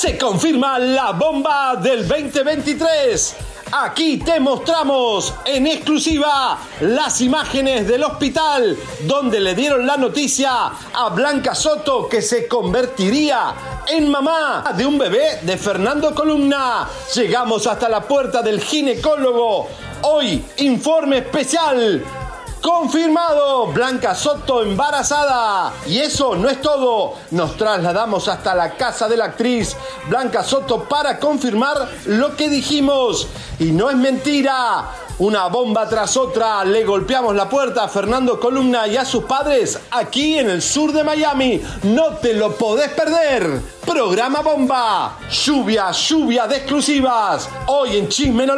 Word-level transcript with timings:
Se 0.00 0.16
confirma 0.16 0.78
la 0.78 1.10
bomba 1.10 1.74
del 1.74 2.06
2023. 2.06 3.34
Aquí 3.72 4.18
te 4.18 4.38
mostramos 4.38 5.34
en 5.44 5.66
exclusiva 5.66 6.56
las 6.82 7.20
imágenes 7.20 7.88
del 7.88 8.04
hospital 8.04 8.78
donde 9.00 9.40
le 9.40 9.56
dieron 9.56 9.84
la 9.84 9.96
noticia 9.96 10.70
a 10.94 11.08
Blanca 11.08 11.52
Soto 11.52 12.08
que 12.08 12.22
se 12.22 12.46
convertiría 12.46 13.52
en 13.88 14.08
mamá 14.08 14.72
de 14.76 14.86
un 14.86 14.98
bebé 14.98 15.40
de 15.42 15.56
Fernando 15.56 16.14
Columna. 16.14 16.88
Llegamos 17.16 17.66
hasta 17.66 17.88
la 17.88 18.02
puerta 18.06 18.40
del 18.40 18.60
ginecólogo. 18.60 19.66
Hoy, 20.02 20.44
informe 20.58 21.18
especial 21.18 22.04
Confirmado, 22.68 23.68
Blanca 23.68 24.14
Soto 24.14 24.62
embarazada. 24.62 25.72
Y 25.86 26.00
eso 26.00 26.36
no 26.36 26.50
es 26.50 26.60
todo. 26.60 27.14
Nos 27.30 27.56
trasladamos 27.56 28.28
hasta 28.28 28.54
la 28.54 28.72
casa 28.72 29.08
de 29.08 29.16
la 29.16 29.24
actriz 29.24 29.74
Blanca 30.06 30.44
Soto 30.44 30.84
para 30.84 31.18
confirmar 31.18 31.88
lo 32.04 32.36
que 32.36 32.50
dijimos. 32.50 33.26
Y 33.58 33.72
no 33.72 33.88
es 33.88 33.96
mentira. 33.96 34.84
Una 35.18 35.48
bomba 35.48 35.88
tras 35.88 36.16
otra. 36.16 36.64
Le 36.64 36.84
golpeamos 36.84 37.34
la 37.34 37.48
puerta 37.48 37.82
a 37.82 37.88
Fernando 37.88 38.38
Columna 38.38 38.86
y 38.86 38.96
a 38.96 39.04
sus 39.04 39.24
padres 39.24 39.76
aquí 39.90 40.38
en 40.38 40.48
el 40.48 40.62
sur 40.62 40.92
de 40.92 41.02
Miami. 41.02 41.60
No 41.82 42.18
te 42.18 42.34
lo 42.34 42.54
podés 42.54 42.90
perder. 42.90 43.60
Programa 43.84 44.42
Bomba. 44.42 45.18
Lluvia, 45.28 45.90
lluvia 45.90 46.46
de 46.46 46.58
exclusivas. 46.58 47.50
Hoy 47.66 47.96
en 47.96 48.08
Chisme 48.08 48.46
No 48.46 48.54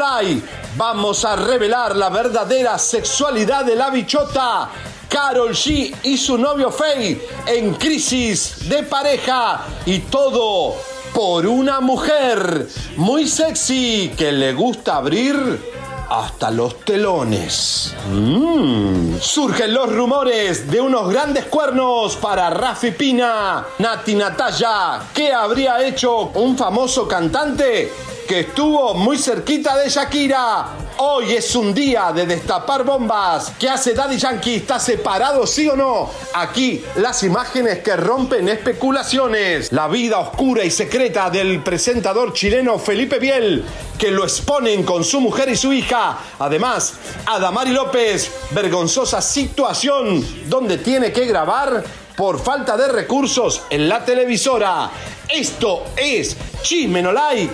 vamos 0.76 1.24
a 1.24 1.34
revelar 1.34 1.96
la 1.96 2.10
verdadera 2.10 2.78
sexualidad 2.78 3.64
de 3.64 3.76
la 3.76 3.88
bichota. 3.88 4.68
Carol 5.08 5.54
G 5.54 5.96
y 6.02 6.18
su 6.18 6.36
novio 6.36 6.70
Faye 6.70 7.26
en 7.46 7.72
crisis 7.74 8.68
de 8.68 8.82
pareja 8.82 9.62
y 9.86 10.00
todo 10.00 10.76
por 11.14 11.46
una 11.46 11.80
mujer 11.80 12.68
muy 12.96 13.26
sexy 13.26 14.12
que 14.16 14.30
le 14.30 14.52
gusta 14.52 14.96
abrir 14.96 15.79
hasta 16.10 16.50
los 16.50 16.80
telones. 16.80 17.94
Mm. 18.10 19.16
Surgen 19.20 19.72
los 19.72 19.94
rumores 19.94 20.68
de 20.70 20.80
unos 20.80 21.08
grandes 21.08 21.44
cuernos 21.44 22.16
para 22.16 22.50
Rafi 22.50 22.90
Pina, 22.90 23.64
Nati 23.78 24.16
Natalia. 24.16 25.00
¿Qué 25.14 25.32
habría 25.32 25.82
hecho 25.86 26.30
un 26.34 26.58
famoso 26.58 27.06
cantante 27.06 27.92
que 28.30 28.40
estuvo 28.40 28.94
muy 28.94 29.18
cerquita 29.18 29.76
de 29.76 29.88
Shakira? 29.90 30.68
Hoy 30.98 31.32
es 31.32 31.56
un 31.56 31.74
día 31.74 32.12
de 32.12 32.26
destapar 32.26 32.84
bombas. 32.84 33.54
¿Qué 33.58 33.68
hace 33.68 33.92
Daddy 33.92 34.18
Yankee? 34.18 34.54
¿Está 34.54 34.78
separado, 34.78 35.48
sí 35.48 35.68
o 35.68 35.74
no? 35.74 36.08
Aquí 36.34 36.80
las 36.94 37.24
imágenes 37.24 37.80
que 37.80 37.96
rompen 37.96 38.48
especulaciones. 38.48 39.72
La 39.72 39.88
vida 39.88 40.20
oscura 40.20 40.62
y 40.62 40.70
secreta 40.70 41.28
del 41.28 41.60
presentador 41.64 42.32
chileno 42.32 42.78
Felipe 42.78 43.18
Biel, 43.18 43.64
que 43.98 44.12
lo 44.12 44.22
exponen 44.22 44.84
con 44.84 45.02
su 45.02 45.20
mujer 45.20 45.48
y 45.48 45.56
su 45.56 45.72
hija. 45.72 46.16
Además, 46.38 46.94
Adamari 47.26 47.72
López, 47.72 48.30
vergonzosa 48.52 49.20
situación 49.20 50.24
donde 50.48 50.78
tiene 50.78 51.10
que 51.10 51.26
grabar 51.26 51.82
por 52.16 52.38
falta 52.38 52.76
de 52.76 52.88
recursos 52.88 53.62
en 53.70 53.88
la 53.88 54.04
televisora. 54.04 54.90
Esto 55.28 55.84
es 55.96 56.36
Chisme 56.62 57.02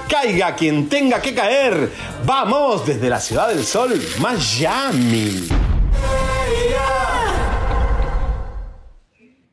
caiga 0.09 0.57
quien 0.57 0.89
tenga 0.89 1.21
que 1.23 1.35
caer. 1.35 1.91
Vamos 2.25 2.87
desde 2.87 3.09
la 3.09 3.21
ciudad 3.21 3.49
del 3.49 3.65
sol, 3.65 4.01
Miami. 4.19 5.49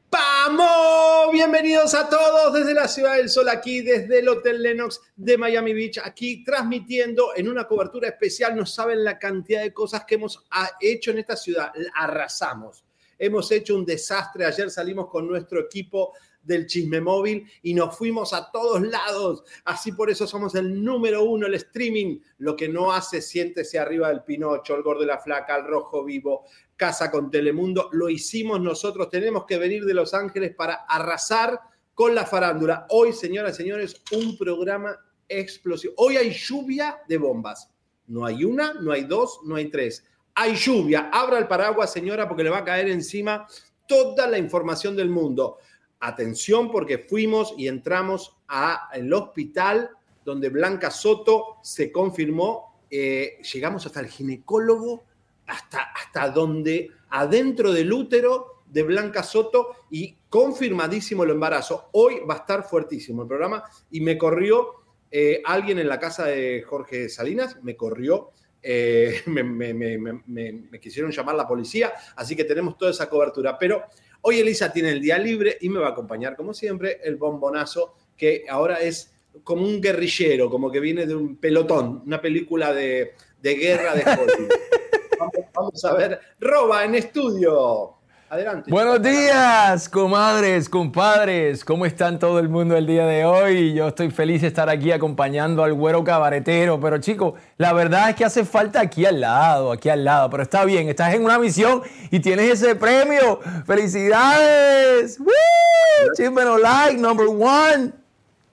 ¡Vamos! 0.09 1.31
Bienvenidos 1.31 1.93
a 1.93 2.09
todos 2.09 2.53
desde 2.53 2.73
la 2.73 2.87
Ciudad 2.87 3.15
del 3.15 3.29
Sol, 3.29 3.49
aquí 3.49 3.81
desde 3.81 4.19
el 4.19 4.29
Hotel 4.29 4.61
Lennox 4.61 5.01
de 5.15 5.37
Miami 5.37 5.73
Beach, 5.73 5.99
aquí 6.03 6.43
transmitiendo 6.43 7.35
en 7.35 7.49
una 7.49 7.65
cobertura 7.65 8.09
especial. 8.09 8.55
No 8.55 8.65
saben 8.65 9.03
la 9.03 9.17
cantidad 9.17 9.61
de 9.61 9.73
cosas 9.73 10.05
que 10.05 10.15
hemos 10.15 10.43
hecho 10.79 11.11
en 11.11 11.19
esta 11.19 11.35
ciudad. 11.35 11.71
Arrasamos 11.95 12.83
hemos 13.17 13.51
hecho 13.51 13.75
un 13.75 13.85
desastre. 13.85 14.45
Ayer 14.45 14.69
salimos 14.69 15.09
con 15.09 15.27
nuestro 15.27 15.59
equipo 15.59 16.13
del 16.43 16.67
chisme 16.67 16.99
móvil 16.99 17.49
y 17.61 17.73
nos 17.73 17.97
fuimos 17.97 18.33
a 18.33 18.51
todos 18.51 18.81
lados. 18.81 19.43
Así 19.65 19.93
por 19.93 20.09
eso 20.09 20.27
somos 20.27 20.53
el 20.55 20.83
número 20.83 21.23
uno, 21.23 21.47
el 21.47 21.55
streaming. 21.55 22.19
Lo 22.39 22.55
que 22.55 22.67
no 22.67 22.91
hace, 22.91 23.21
siéntese 23.21 23.79
arriba 23.79 24.09
del 24.09 24.23
Pinocho, 24.23 24.75
el 24.75 24.83
gordo 24.83 25.01
de 25.01 25.07
la 25.07 25.19
flaca, 25.19 25.55
el 25.55 25.65
rojo 25.65 26.03
vivo, 26.03 26.45
casa 26.75 27.09
con 27.09 27.31
Telemundo. 27.31 27.89
Lo 27.93 28.09
hicimos 28.09 28.59
nosotros. 28.59 29.09
Tenemos 29.09 29.45
que 29.45 29.57
venir 29.57 29.85
de 29.85 29.93
Los 29.93 30.13
Ángeles 30.13 30.53
para 30.55 30.85
arrasar 30.87 31.59
con 31.93 32.13
la 32.13 32.25
farándula. 32.25 32.85
Hoy, 32.89 33.13
señoras 33.13 33.53
y 33.53 33.63
señores, 33.63 34.01
un 34.11 34.37
programa 34.37 34.97
explosivo. 35.27 35.93
Hoy 35.97 36.17
hay 36.17 36.31
lluvia 36.31 36.97
de 37.07 37.17
bombas. 37.17 37.69
No 38.07 38.25
hay 38.25 38.43
una, 38.43 38.73
no 38.73 38.91
hay 38.91 39.05
dos, 39.05 39.39
no 39.45 39.55
hay 39.55 39.69
tres 39.69 40.03
hay 40.35 40.55
lluvia, 40.55 41.09
abra 41.11 41.37
el 41.37 41.47
paraguas 41.47 41.91
señora 41.91 42.27
porque 42.27 42.43
le 42.43 42.49
va 42.49 42.59
a 42.59 42.63
caer 42.63 42.89
encima 42.89 43.47
toda 43.87 44.27
la 44.27 44.37
información 44.37 44.95
del 44.95 45.09
mundo. 45.09 45.57
Atención 45.99 46.71
porque 46.71 46.99
fuimos 46.99 47.53
y 47.57 47.67
entramos 47.67 48.35
al 48.47 49.11
hospital 49.13 49.91
donde 50.25 50.49
Blanca 50.49 50.89
Soto 50.89 51.57
se 51.61 51.91
confirmó, 51.91 52.81
eh, 52.89 53.39
llegamos 53.53 53.85
hasta 53.85 53.99
el 53.99 54.07
ginecólogo, 54.07 55.03
hasta, 55.47 55.83
hasta 55.83 56.29
donde, 56.29 56.91
adentro 57.09 57.71
del 57.71 57.91
útero 57.91 58.63
de 58.65 58.83
Blanca 58.83 59.21
Soto 59.21 59.75
y 59.89 60.17
confirmadísimo 60.29 61.23
el 61.23 61.31
embarazo. 61.31 61.89
Hoy 61.93 62.21
va 62.27 62.35
a 62.35 62.37
estar 62.37 62.63
fuertísimo 62.63 63.21
el 63.21 63.27
programa 63.27 63.63
y 63.91 64.01
me 64.01 64.17
corrió 64.17 64.83
eh, 65.11 65.41
alguien 65.45 65.77
en 65.77 65.87
la 65.87 65.99
casa 65.99 66.25
de 66.25 66.63
Jorge 66.63 67.07
Salinas, 67.07 67.61
me 67.61 67.75
corrió 67.75 68.31
eh, 68.63 69.21
me, 69.25 70.79
quisieron 70.79 71.11
llamar 71.11 71.35
la 71.35 71.47
policía, 71.47 71.93
así 72.15 72.35
que 72.35 72.45
tenemos 72.45 72.77
toda 72.77 72.91
esa 72.91 73.09
cobertura. 73.09 73.57
Pero 73.57 73.83
hoy 74.21 74.39
Elisa 74.39 74.71
tiene 74.71 74.91
el 74.91 75.01
día 75.01 75.17
libre 75.17 75.57
y 75.61 75.69
me 75.69 75.79
va 75.79 75.87
a 75.87 75.91
acompañar, 75.91 76.35
como 76.35 76.53
siempre, 76.53 76.99
el 77.03 77.17
bombonazo, 77.17 77.95
que 78.17 78.45
ahora 78.49 78.79
es 78.79 79.13
como 79.43 79.65
un 79.65 79.81
guerrillero, 79.81 80.49
como 80.49 80.71
que 80.71 80.79
viene 80.79 81.05
de 81.05 81.15
un 81.15 81.35
pelotón, 81.37 82.03
una 82.05 82.21
película 82.21 82.73
de, 82.73 83.15
guerra 83.41 83.95
de 83.95 84.03
Hollywood. 84.03 84.51
vamos 85.53 85.85
a 85.85 85.93
ver, 85.93 86.19
roba 86.39 86.85
en 86.85 86.95
estudio. 86.95 87.97
Adelante. 88.33 88.71
Buenos 88.71 88.99
días, 88.99 89.87
comadres, 89.87 90.67
compadres. 90.67 91.63
¿Cómo 91.63 91.85
están 91.85 92.17
todo 92.17 92.39
el 92.39 92.49
mundo 92.49 92.75
el 92.75 92.87
día 92.87 93.05
de 93.05 93.25
hoy? 93.25 93.75
Yo 93.75 93.89
estoy 93.89 94.09
feliz 94.09 94.41
de 94.41 94.47
estar 94.47 94.69
aquí 94.69 94.91
acompañando 94.91 95.63
al 95.63 95.75
güero 95.75 96.03
cabaretero. 96.03 96.79
Pero 96.79 96.97
chicos, 96.97 97.35
la 97.57 97.73
verdad 97.73 98.09
es 98.09 98.15
que 98.15 98.25
hace 98.25 98.43
falta 98.43 98.81
aquí 98.81 99.05
al 99.05 99.21
lado, 99.21 99.71
aquí 99.71 99.87
al 99.87 100.03
lado. 100.03 100.31
Pero 100.31 100.41
está 100.41 100.65
bien, 100.65 100.89
estás 100.89 101.13
en 101.13 101.23
una 101.23 101.37
misión 101.37 101.83
y 102.09 102.21
tienes 102.21 102.49
ese 102.59 102.73
premio. 102.73 103.39
¡Felicidades! 103.67 105.19
¡Woo! 105.19 105.27
Chismeno 106.17 106.57
Like, 106.57 106.99
number 106.99 107.27
one. 107.27 107.91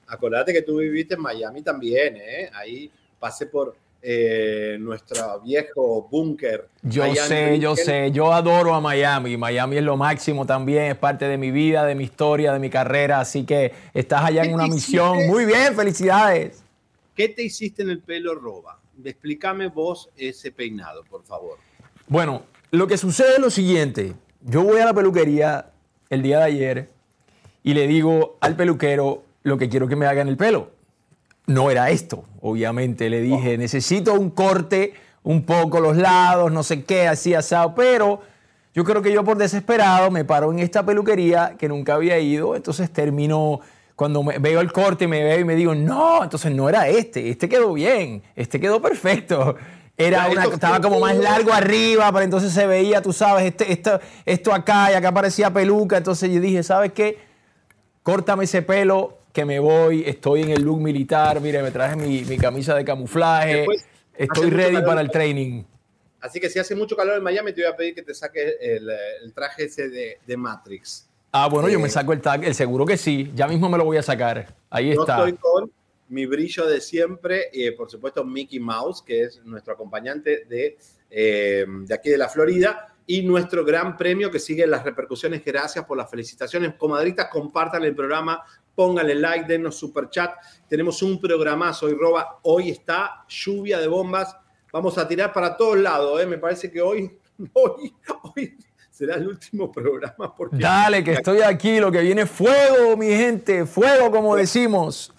Acordate 0.08 0.52
que 0.52 0.60
tú 0.60 0.76
viviste 0.76 1.14
en 1.14 1.22
Miami 1.22 1.62
también, 1.62 2.18
¿eh? 2.18 2.50
Ahí 2.52 2.90
pasé 3.18 3.46
por 3.46 3.74
eh, 4.02 4.78
nuestro 4.80 5.40
viejo 5.40 6.08
búnker. 6.10 6.68
Yo 6.82 7.04
sé, 7.14 7.58
yo 7.58 7.76
sé, 7.76 8.10
yo 8.12 8.32
adoro 8.32 8.74
a 8.74 8.80
Miami. 8.80 9.36
Miami 9.36 9.76
es 9.76 9.82
lo 9.82 9.96
máximo 9.96 10.46
también, 10.46 10.84
es 10.92 10.96
parte 10.96 11.26
de 11.26 11.36
mi 11.36 11.50
vida, 11.50 11.84
de 11.84 11.94
mi 11.94 12.04
historia, 12.04 12.52
de 12.52 12.58
mi 12.58 12.70
carrera. 12.70 13.20
Así 13.20 13.44
que 13.44 13.72
estás 13.92 14.24
allá 14.24 14.42
en 14.42 14.54
una 14.54 14.66
misión. 14.66 15.26
Muy 15.26 15.44
bien, 15.44 15.74
felicidades. 15.74 16.62
¿Qué 17.14 17.28
te 17.28 17.42
hiciste 17.42 17.82
en 17.82 17.90
el 17.90 18.00
pelo, 18.00 18.34
Roba? 18.34 18.80
Explícame 19.04 19.68
vos 19.68 20.08
ese 20.16 20.50
peinado, 20.50 21.04
por 21.04 21.22
favor. 21.24 21.58
Bueno, 22.06 22.42
lo 22.70 22.86
que 22.86 22.96
sucede 22.96 23.34
es 23.34 23.38
lo 23.38 23.50
siguiente. 23.50 24.14
Yo 24.42 24.62
voy 24.62 24.80
a 24.80 24.86
la 24.86 24.94
peluquería 24.94 25.70
el 26.08 26.22
día 26.22 26.38
de 26.38 26.44
ayer 26.44 26.88
y 27.62 27.74
le 27.74 27.86
digo 27.86 28.38
al 28.40 28.56
peluquero 28.56 29.24
lo 29.42 29.58
que 29.58 29.68
quiero 29.68 29.86
que 29.88 29.96
me 29.96 30.06
haga 30.06 30.22
en 30.22 30.28
el 30.28 30.36
pelo 30.36 30.79
no 31.50 31.70
era 31.70 31.90
esto, 31.90 32.24
obviamente. 32.40 33.10
Le 33.10 33.20
dije, 33.20 33.58
necesito 33.58 34.14
un 34.14 34.30
corte 34.30 34.94
un 35.22 35.44
poco 35.44 35.80
los 35.80 35.96
lados, 35.96 36.50
no 36.50 36.62
sé 36.62 36.84
qué, 36.84 37.08
así 37.08 37.34
asado, 37.34 37.74
pero 37.74 38.20
yo 38.72 38.84
creo 38.84 39.02
que 39.02 39.12
yo 39.12 39.24
por 39.24 39.36
desesperado 39.36 40.10
me 40.10 40.24
paro 40.24 40.52
en 40.52 40.60
esta 40.60 40.84
peluquería 40.86 41.56
que 41.58 41.68
nunca 41.68 41.94
había 41.94 42.18
ido, 42.18 42.56
entonces 42.56 42.90
termino, 42.90 43.60
cuando 43.96 44.24
veo 44.24 44.60
el 44.60 44.72
corte 44.72 45.06
me 45.08 45.22
veo 45.22 45.40
y 45.40 45.44
me 45.44 45.56
digo, 45.56 45.74
no, 45.74 46.22
entonces 46.22 46.52
no 46.52 46.68
era 46.68 46.88
este, 46.88 47.28
este 47.28 47.48
quedó 47.48 47.72
bien, 47.74 48.22
este 48.36 48.60
quedó 48.60 48.80
perfecto. 48.80 49.56
Era 49.96 50.28
una, 50.30 50.44
estaba 50.44 50.80
como 50.80 50.98
más 50.98 51.14
largo 51.14 51.52
arriba, 51.52 52.10
pero 52.10 52.24
entonces 52.24 52.54
se 52.54 52.66
veía, 52.66 53.02
tú 53.02 53.12
sabes, 53.12 53.44
este, 53.44 53.70
esto, 53.70 54.00
esto 54.24 54.54
acá 54.54 54.90
y 54.90 54.94
acá 54.94 55.12
parecía 55.12 55.52
peluca, 55.52 55.98
entonces 55.98 56.32
yo 56.32 56.40
dije, 56.40 56.62
¿sabes 56.62 56.92
qué? 56.92 57.18
Córtame 58.02 58.44
ese 58.44 58.62
pelo, 58.62 59.19
que 59.32 59.44
me 59.44 59.58
voy, 59.58 60.02
estoy 60.06 60.42
en 60.42 60.50
el 60.50 60.62
look 60.62 60.80
militar, 60.80 61.40
mire, 61.40 61.62
me 61.62 61.70
traje 61.70 61.96
mi, 61.96 62.36
camisa 62.36 62.74
de 62.74 62.84
camuflaje, 62.84 63.66
estoy 64.16 64.50
ready 64.50 64.82
para 64.82 65.00
el 65.00 65.10
training. 65.10 65.62
Así 66.20 66.38
que 66.40 66.50
si 66.50 66.58
hace 66.58 66.74
mucho 66.74 66.96
calor 66.96 67.16
en 67.16 67.22
Miami, 67.22 67.52
te 67.52 67.62
voy 67.62 67.72
a 67.72 67.76
pedir 67.76 67.94
que 67.94 68.02
te 68.02 68.14
saques 68.14 68.56
el, 68.60 69.32
traje 69.34 69.64
ese 69.64 69.88
de, 69.88 70.36
Matrix. 70.36 71.08
Ah, 71.32 71.48
bueno, 71.48 71.68
yo 71.68 71.78
me 71.78 71.88
eh, 71.88 71.90
saco 71.90 72.12
el 72.12 72.20
tag, 72.20 72.44
el 72.44 72.54
seguro 72.54 72.84
que 72.84 72.96
sí, 72.96 73.30
ya 73.34 73.46
mismo 73.46 73.68
me 73.68 73.78
lo 73.78 73.84
voy 73.84 73.96
a 73.96 74.02
sacar. 74.02 74.54
Ahí 74.68 74.90
está. 74.90 75.18
Estoy 75.18 75.34
con 75.34 75.72
mi 76.08 76.26
brillo 76.26 76.66
de 76.66 76.80
siempre, 76.80 77.48
y 77.52 77.70
por 77.70 77.88
supuesto 77.88 78.24
Mickey 78.24 78.58
Mouse, 78.58 79.00
que 79.00 79.22
es 79.22 79.40
nuestro 79.44 79.74
acompañante 79.74 80.44
de, 80.44 80.76
eh, 81.08 81.64
de 81.68 81.94
aquí 81.94 82.10
de 82.10 82.18
la 82.18 82.28
Florida 82.28 82.94
y 83.06 83.22
nuestro 83.22 83.64
gran 83.64 83.96
premio 83.96 84.30
que 84.30 84.38
sigue 84.38 84.66
las 84.66 84.84
repercusiones. 84.84 85.44
Gracias 85.44 85.84
por 85.84 85.96
las 85.96 86.08
felicitaciones. 86.10 86.74
Comadritas, 86.74 87.28
compartan 87.28 87.84
el 87.84 87.94
programa, 87.94 88.44
pónganle 88.80 89.14
like, 89.14 89.44
denos 89.46 89.76
super 89.76 90.08
chat. 90.08 90.30
Tenemos 90.66 91.02
un 91.02 91.20
programazo 91.20 91.84
hoy, 91.84 91.92
Roba. 91.92 92.38
Hoy 92.44 92.70
está 92.70 93.26
lluvia 93.28 93.78
de 93.78 93.86
bombas. 93.86 94.34
Vamos 94.72 94.96
a 94.96 95.06
tirar 95.06 95.34
para 95.34 95.54
todos 95.54 95.76
lados. 95.78 96.18
¿eh? 96.18 96.24
Me 96.24 96.38
parece 96.38 96.70
que 96.70 96.80
hoy, 96.80 97.14
hoy, 97.52 97.92
hoy 98.22 98.56
será 98.90 99.16
el 99.16 99.28
último 99.28 99.70
programa. 99.70 100.34
Porque... 100.34 100.56
Dale, 100.56 101.04
que 101.04 101.12
estoy 101.12 101.42
aquí. 101.42 101.78
Lo 101.78 101.92
que 101.92 102.00
viene 102.00 102.24
fuego, 102.24 102.96
mi 102.96 103.08
gente. 103.08 103.66
Fuego, 103.66 104.10
como 104.10 104.34
decimos. 104.34 105.12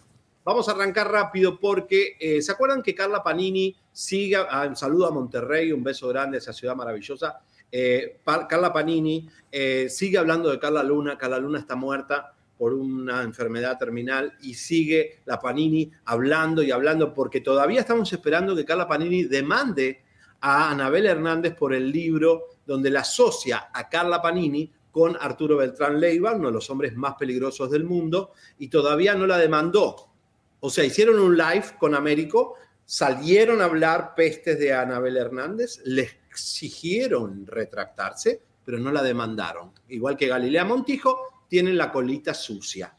Vamos 0.44 0.68
a 0.68 0.72
arrancar 0.72 1.12
rápido 1.12 1.60
porque 1.60 2.18
eh, 2.20 2.42
¿se 2.42 2.52
acuerdan 2.52 2.82
que 2.82 2.96
Carla 2.96 3.22
Panini 3.22 3.76
sigue? 3.92 4.38
Ah, 4.38 4.66
un 4.68 4.76
saludo 4.76 5.06
a 5.06 5.12
Monterrey, 5.12 5.72
un 5.72 5.84
beso 5.84 6.08
grande 6.08 6.38
a 6.38 6.40
esa 6.40 6.52
ciudad 6.52 6.76
maravillosa. 6.76 7.40
Eh, 7.72 8.18
Carla 8.26 8.74
Panini 8.74 9.30
eh, 9.52 9.88
sigue 9.88 10.18
hablando 10.18 10.50
de 10.50 10.58
Carla 10.58 10.82
Luna. 10.82 11.16
Carla 11.16 11.38
Luna 11.38 11.60
está 11.60 11.76
muerta 11.76 12.34
por 12.62 12.76
una 12.76 13.24
enfermedad 13.24 13.80
terminal 13.80 14.38
y 14.44 14.54
sigue 14.54 15.22
la 15.26 15.40
Panini 15.40 15.92
hablando 16.06 16.62
y 16.62 16.70
hablando 16.70 17.12
porque 17.12 17.42
todavía 17.42 17.80
estamos 17.80 18.14
esperando 18.14 18.56
que 18.56 18.64
Carla 18.64 18.88
Panini 18.88 19.24
demande 19.24 20.04
a 20.42 20.70
Anabel 20.70 21.08
Hernández 21.08 21.56
por 21.56 21.74
el 21.74 21.92
libro 21.92 22.50
donde 22.64 22.92
la 22.92 23.00
asocia 23.00 23.72
a 23.74 23.90
Carla 23.90 24.22
Panini 24.22 24.72
con 24.92 25.18
Arturo 25.20 25.58
Beltrán 25.58 26.00
Leiva, 26.00 26.34
uno 26.34 26.50
de 26.50 26.54
los 26.54 26.70
hombres 26.70 26.96
más 26.96 27.16
peligrosos 27.16 27.72
del 27.72 27.84
mundo, 27.84 28.34
y 28.60 28.68
todavía 28.68 29.16
no 29.16 29.26
la 29.26 29.40
demandó. 29.40 30.12
O 30.60 30.70
sea, 30.70 30.86
hicieron 30.86 31.18
un 31.18 31.36
live 31.36 31.66
con 31.80 31.96
Américo, 31.96 32.58
salieron 32.86 33.62
a 33.62 33.66
hablar 33.66 34.14
pestes 34.14 34.60
de 34.60 34.72
Anabel 34.72 35.18
Hernández, 35.18 35.82
les 35.84 36.16
exigieron 36.30 37.48
retractarse, 37.48 38.40
pero 38.64 38.78
no 38.78 38.92
la 38.92 39.02
demandaron. 39.02 39.72
Igual 39.88 40.16
que 40.16 40.28
Galilea 40.28 40.64
Montijo, 40.64 41.41
tienen 41.52 41.78
la 41.78 41.92
colita 41.92 42.34
sucia. 42.34 42.96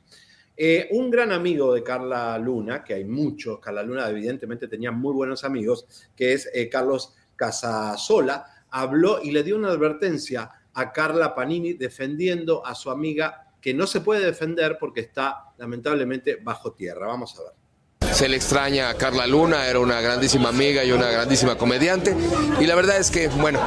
Eh, 0.55 0.87
un 0.91 1.11
gran 1.11 1.33
amigo 1.33 1.73
de 1.73 1.83
Carla 1.83 2.37
Luna, 2.37 2.85
que 2.85 2.93
hay 2.93 3.07
muchos, 3.07 3.59
Carla 3.61 3.83
Luna 3.83 4.07
evidentemente 4.11 4.69
tenía 4.69 4.93
muy 4.93 5.15
buenos 5.15 5.43
amigos, 5.45 5.87
que 6.15 6.35
es 6.35 6.51
eh, 6.53 6.69
Carlos 6.69 7.15
Casasola, 7.35 8.45
habló 8.69 9.23
y 9.23 9.31
le 9.31 9.43
dio 9.43 9.57
una 9.57 9.69
advertencia 9.69 10.51
a 10.75 10.93
Carla 10.93 11.35
Panini 11.35 11.73
defendiendo 11.73 12.65
a 12.67 12.75
su 12.75 12.91
amiga 12.91 13.55
que 13.59 13.73
no 13.73 13.87
se 13.87 14.03
puede 14.03 14.23
defender 14.23 14.77
porque 14.79 15.01
está 15.01 15.55
lamentablemente 15.57 16.37
bajo 16.37 16.75
tierra. 16.75 17.07
Vamos 17.07 17.35
a 17.39 17.45
ver. 17.45 18.13
Se 18.15 18.29
le 18.29 18.37
extraña 18.37 18.91
a 18.91 18.99
Carla 18.99 19.27
Luna, 19.27 19.67
era 19.67 19.79
una 19.79 20.03
grandísima 20.03 20.51
amiga 20.51 20.85
y 20.85 20.93
una 20.93 21.11
grandísima 21.11 21.57
comediante. 21.57 22.15
Y 22.61 22.67
la 22.67 22.75
verdad 22.75 22.99
es 22.99 23.11
que, 23.11 23.29
bueno, 23.29 23.61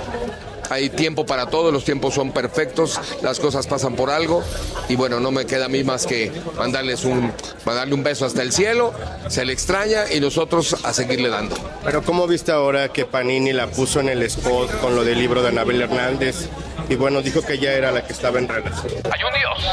hay 0.70 0.90
tiempo 0.90 1.26
para 1.26 1.48
todo, 1.48 1.72
los 1.72 1.84
tiempos 1.84 2.14
son 2.14 2.32
perfectos, 2.32 3.00
las 3.22 3.40
cosas 3.40 3.68
pasan 3.68 3.96
por 3.96 4.10
algo 4.10 4.44
y 4.90 4.96
bueno, 4.96 5.20
no 5.20 5.32
me 5.32 5.46
queda 5.46 5.66
a 5.66 5.70
mí 5.70 5.84
más 5.84 6.06
que 6.06 6.32
mandarles 6.58 7.06
un, 7.06 7.32
mandarle 7.66 7.94
un 7.94 8.04
beso 8.04 8.26
hasta 8.26 8.42
el 8.42 8.52
cielo, 8.52 8.94
se 9.28 9.46
le 9.46 9.54
extraña 9.54 10.12
y 10.12 10.20
nosotros 10.20 10.76
a 10.84 10.94
seguirle 10.94 11.30
dando. 11.30 11.56
Pero 11.84 12.04
¿cómo 12.04 12.28
viste 12.28 12.52
ahora 12.52 12.90
que 12.90 13.06
Panini 13.06 13.54
la 13.54 13.68
puso 13.68 14.00
en 14.00 14.10
el 14.10 14.22
spot 14.24 14.80
con 14.80 14.96
lo 14.96 15.04
del 15.04 15.20
libro 15.20 15.42
de 15.42 15.50
Anabel 15.50 15.82
Hernández? 15.82 16.50
Y 16.90 16.96
bueno, 16.96 17.22
dijo 17.22 17.42
que 17.42 17.54
ella 17.54 17.74
era 17.74 17.92
la 17.92 18.06
que 18.06 18.14
estaba 18.14 18.38
en 18.38 18.48
relación. 18.48 18.94
Hay 19.12 19.24
un 19.24 19.34
Dios 19.34 19.72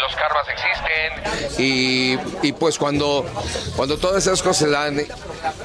los 0.00 0.16
karmas 0.16 0.46
existen. 0.48 1.64
Y, 1.64 2.18
y, 2.42 2.52
pues 2.52 2.78
cuando, 2.78 3.24
cuando 3.76 3.98
todas 3.98 4.26
esas 4.26 4.42
cosas 4.42 4.56
se 4.58 4.70
dan 4.70 5.00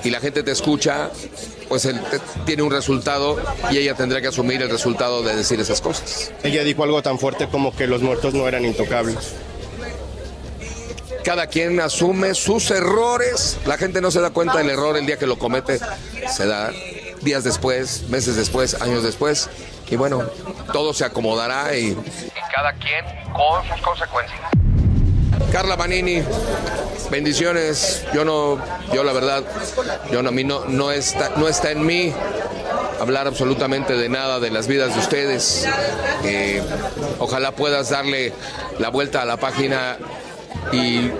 y 0.03 0.09
la 0.09 0.19
gente 0.19 0.43
te 0.43 0.51
escucha, 0.51 1.09
pues 1.67 1.85
él 1.85 1.99
tiene 2.45 2.63
un 2.63 2.71
resultado 2.71 3.37
y 3.71 3.77
ella 3.77 3.95
tendrá 3.95 4.21
que 4.21 4.27
asumir 4.27 4.61
el 4.61 4.69
resultado 4.69 5.23
de 5.23 5.35
decir 5.35 5.59
esas 5.59 5.81
cosas. 5.81 6.31
Ella 6.43 6.63
dijo 6.63 6.83
algo 6.83 7.01
tan 7.01 7.19
fuerte 7.19 7.47
como 7.47 7.75
que 7.75 7.87
los 7.87 8.01
muertos 8.01 8.33
no 8.33 8.47
eran 8.47 8.65
intocables. 8.65 9.35
Cada 11.23 11.47
quien 11.47 11.79
asume 11.79 12.35
sus 12.35 12.69
errores. 12.69 13.57
La 13.65 13.77
gente 13.77 13.99
no 13.99 14.11
se 14.11 14.21
da 14.21 14.29
cuenta 14.29 14.59
del 14.59 14.69
error 14.69 14.95
el 14.95 15.07
día 15.07 15.17
que 15.17 15.25
lo 15.25 15.39
comete. 15.39 15.79
Se 16.31 16.45
da 16.45 16.71
días 17.25 17.43
después, 17.43 18.03
meses 18.07 18.37
después, 18.37 18.81
años 18.81 19.03
después. 19.03 19.49
Y 19.89 19.97
bueno, 19.97 20.23
todo 20.71 20.93
se 20.93 21.03
acomodará 21.03 21.75
y, 21.75 21.87
y 21.87 21.97
cada 22.55 22.71
quien 22.73 23.03
con 23.33 23.67
sus 23.67 23.81
consecuencias. 23.81 24.39
Carla 25.51 25.77
Panini, 25.77 26.23
bendiciones. 27.11 28.05
Yo 28.13 28.23
no, 28.25 28.59
yo 28.93 29.03
la 29.03 29.13
verdad, 29.13 29.43
yo 30.11 30.23
no, 30.23 30.29
a 30.29 30.31
mí 30.31 30.43
no, 30.43 30.65
no, 30.65 30.91
está, 30.91 31.31
no 31.35 31.47
está 31.47 31.71
en 31.71 31.85
mí 31.85 32.13
hablar 32.99 33.27
absolutamente 33.27 33.95
de 33.95 34.09
nada 34.09 34.39
de 34.39 34.49
las 34.49 34.67
vidas 34.67 34.93
de 34.93 34.99
ustedes. 34.99 35.67
Eh, 36.23 36.61
ojalá 37.19 37.51
puedas 37.51 37.89
darle 37.89 38.33
la 38.79 38.89
vuelta 38.89 39.21
a 39.21 39.25
la 39.25 39.37
página 39.37 39.97
y 40.71 41.11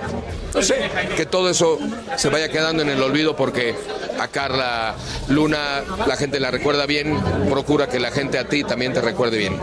no 0.56 0.62
sé, 0.62 0.90
que 1.14 1.26
todo 1.26 1.50
eso 1.50 1.78
se 2.16 2.30
vaya 2.30 2.48
quedando 2.48 2.82
en 2.82 2.88
el 2.88 3.02
olvido 3.02 3.36
porque 3.36 3.74
a 4.18 4.28
Carla 4.28 4.96
Luna 5.28 5.84
la 6.06 6.16
gente 6.16 6.40
la 6.40 6.50
recuerda 6.50 6.86
bien, 6.86 7.14
procura 7.50 7.88
que 7.88 8.00
la 8.00 8.10
gente 8.10 8.38
a 8.38 8.48
ti 8.48 8.64
también 8.64 8.94
te 8.94 9.02
recuerde 9.02 9.36
bien. 9.36 9.60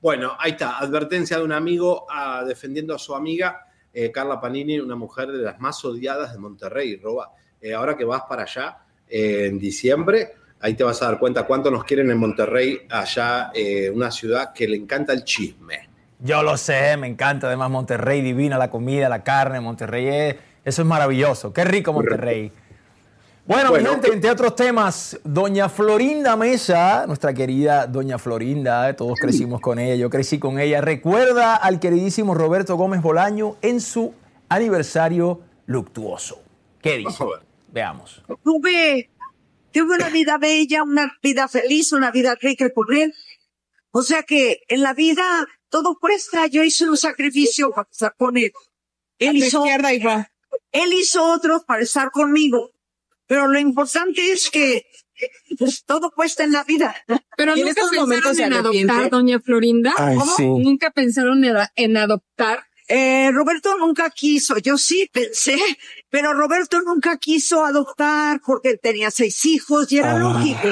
Bueno, 0.00 0.36
ahí 0.38 0.52
está, 0.52 0.78
advertencia 0.78 1.36
de 1.36 1.42
un 1.42 1.50
amigo 1.50 2.06
ah, 2.08 2.44
defendiendo 2.46 2.94
a 2.94 2.98
su 2.98 3.12
amiga, 3.12 3.66
eh, 3.92 4.12
Carla 4.12 4.40
Panini, 4.40 4.78
una 4.78 4.94
mujer 4.94 5.32
de 5.32 5.42
las 5.42 5.58
más 5.58 5.84
odiadas 5.84 6.32
de 6.32 6.38
Monterrey, 6.38 6.96
Roba. 6.96 7.32
Eh, 7.60 7.74
ahora 7.74 7.96
que 7.96 8.04
vas 8.04 8.22
para 8.28 8.44
allá 8.44 8.78
eh, 9.08 9.46
en 9.46 9.58
diciembre, 9.58 10.34
ahí 10.60 10.74
te 10.74 10.84
vas 10.84 11.02
a 11.02 11.06
dar 11.06 11.18
cuenta 11.18 11.42
cuánto 11.42 11.72
nos 11.72 11.82
quieren 11.82 12.08
en 12.08 12.18
Monterrey, 12.18 12.86
allá, 12.88 13.50
una 13.92 14.12
ciudad 14.12 14.52
que 14.52 14.68
le 14.68 14.76
encanta 14.76 15.12
el 15.12 15.24
chisme. 15.24 15.89
Yo 16.22 16.42
lo 16.42 16.56
sé, 16.56 16.96
me 16.96 17.06
encanta 17.06 17.46
además 17.46 17.70
Monterrey, 17.70 18.20
divina 18.20 18.58
la 18.58 18.70
comida, 18.70 19.08
la 19.08 19.24
carne, 19.24 19.60
Monterrey, 19.60 20.36
eso 20.64 20.82
es 20.82 20.86
maravilloso, 20.88 21.52
qué 21.52 21.64
rico 21.64 21.92
Monterrey. 21.92 22.52
Bueno, 23.46 23.72
mi 23.72 23.84
gente, 23.84 24.12
entre 24.12 24.30
otros 24.30 24.54
temas, 24.54 25.18
doña 25.24 25.68
Florinda 25.68 26.36
Mesa, 26.36 27.04
nuestra 27.06 27.32
querida 27.32 27.86
doña 27.86 28.18
Florinda, 28.18 28.88
eh, 28.88 28.94
todos 28.94 29.18
crecimos 29.18 29.60
con 29.60 29.78
ella, 29.78 29.94
yo 29.96 30.10
crecí 30.10 30.38
con 30.38 30.60
ella, 30.60 30.80
recuerda 30.80 31.56
al 31.56 31.80
queridísimo 31.80 32.34
Roberto 32.34 32.76
Gómez 32.76 33.02
Bolaño 33.02 33.56
en 33.62 33.80
su 33.80 34.14
aniversario 34.48 35.40
luctuoso. 35.66 36.42
¿Qué 36.82 36.98
dice? 36.98 37.24
Veamos. 37.72 38.22
Tuve, 38.44 39.10
tuve 39.72 39.96
una 39.96 40.10
vida 40.10 40.38
bella, 40.38 40.82
una 40.82 41.12
vida 41.22 41.48
feliz, 41.48 41.92
una 41.92 42.10
vida 42.10 42.36
rica 42.40 42.66
y 42.66 42.72
corriente. 42.72 43.16
O 43.90 44.02
sea 44.02 44.22
que 44.22 44.60
en 44.68 44.82
la 44.82 44.94
vida 44.94 45.24
todo 45.70 45.96
cuesta. 45.98 46.46
Yo 46.46 46.62
hice 46.62 46.88
un 46.88 46.96
sacrificio 46.96 47.70
para 47.70 47.88
estar 47.90 48.14
con 48.18 48.36
él. 48.36 48.52
Él 49.18 49.36
hizo, 49.36 49.64
él 50.72 50.92
hizo 50.94 51.24
otros 51.24 51.64
para 51.64 51.82
estar 51.82 52.10
conmigo 52.10 52.70
Pero 53.26 53.46
lo 53.48 53.58
importante 53.58 54.32
es 54.32 54.50
que 54.50 54.86
pues, 55.58 55.84
todo 55.84 56.10
cuesta 56.10 56.44
en 56.44 56.52
la 56.52 56.64
vida. 56.64 56.96
Pero 57.36 57.56
¿Y 57.56 57.60
en 57.60 57.66
nunca 57.66 57.82
pensaron 57.90 58.40
en 58.40 58.52
adoptar, 58.54 59.10
doña 59.10 59.40
Florinda. 59.40 59.92
Ay, 59.98 60.16
¿Cómo? 60.16 60.36
sí. 60.36 60.44
Nunca 60.44 60.90
pensaron 60.90 61.44
en, 61.76 61.96
adoptar. 61.96 62.64
Eh, 62.88 63.30
Roberto 63.32 63.76
nunca 63.78 64.10
quiso, 64.10 64.58
yo 64.58 64.76
sí 64.76 65.08
pensé, 65.12 65.56
pero 66.08 66.32
Roberto 66.32 66.80
nunca 66.82 67.18
quiso 67.18 67.64
adoptar 67.64 68.40
porque 68.44 68.70
él 68.70 68.80
tenía 68.82 69.12
seis 69.12 69.44
hijos 69.44 69.92
y 69.92 69.98
era 69.98 70.16
Ah. 70.16 70.18
lógico. 70.18 70.68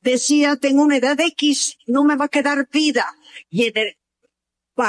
Decía, 0.00 0.54
tengo 0.56 0.82
una 0.84 0.98
edad 0.98 1.18
X, 1.18 1.76
no 1.86 2.04
me 2.04 2.14
va 2.14 2.26
a 2.26 2.28
quedar 2.28 2.68
vida. 2.70 3.06
Y 3.50 3.64
en 3.66 3.76
el- 3.78 3.96
pa- 3.96 4.05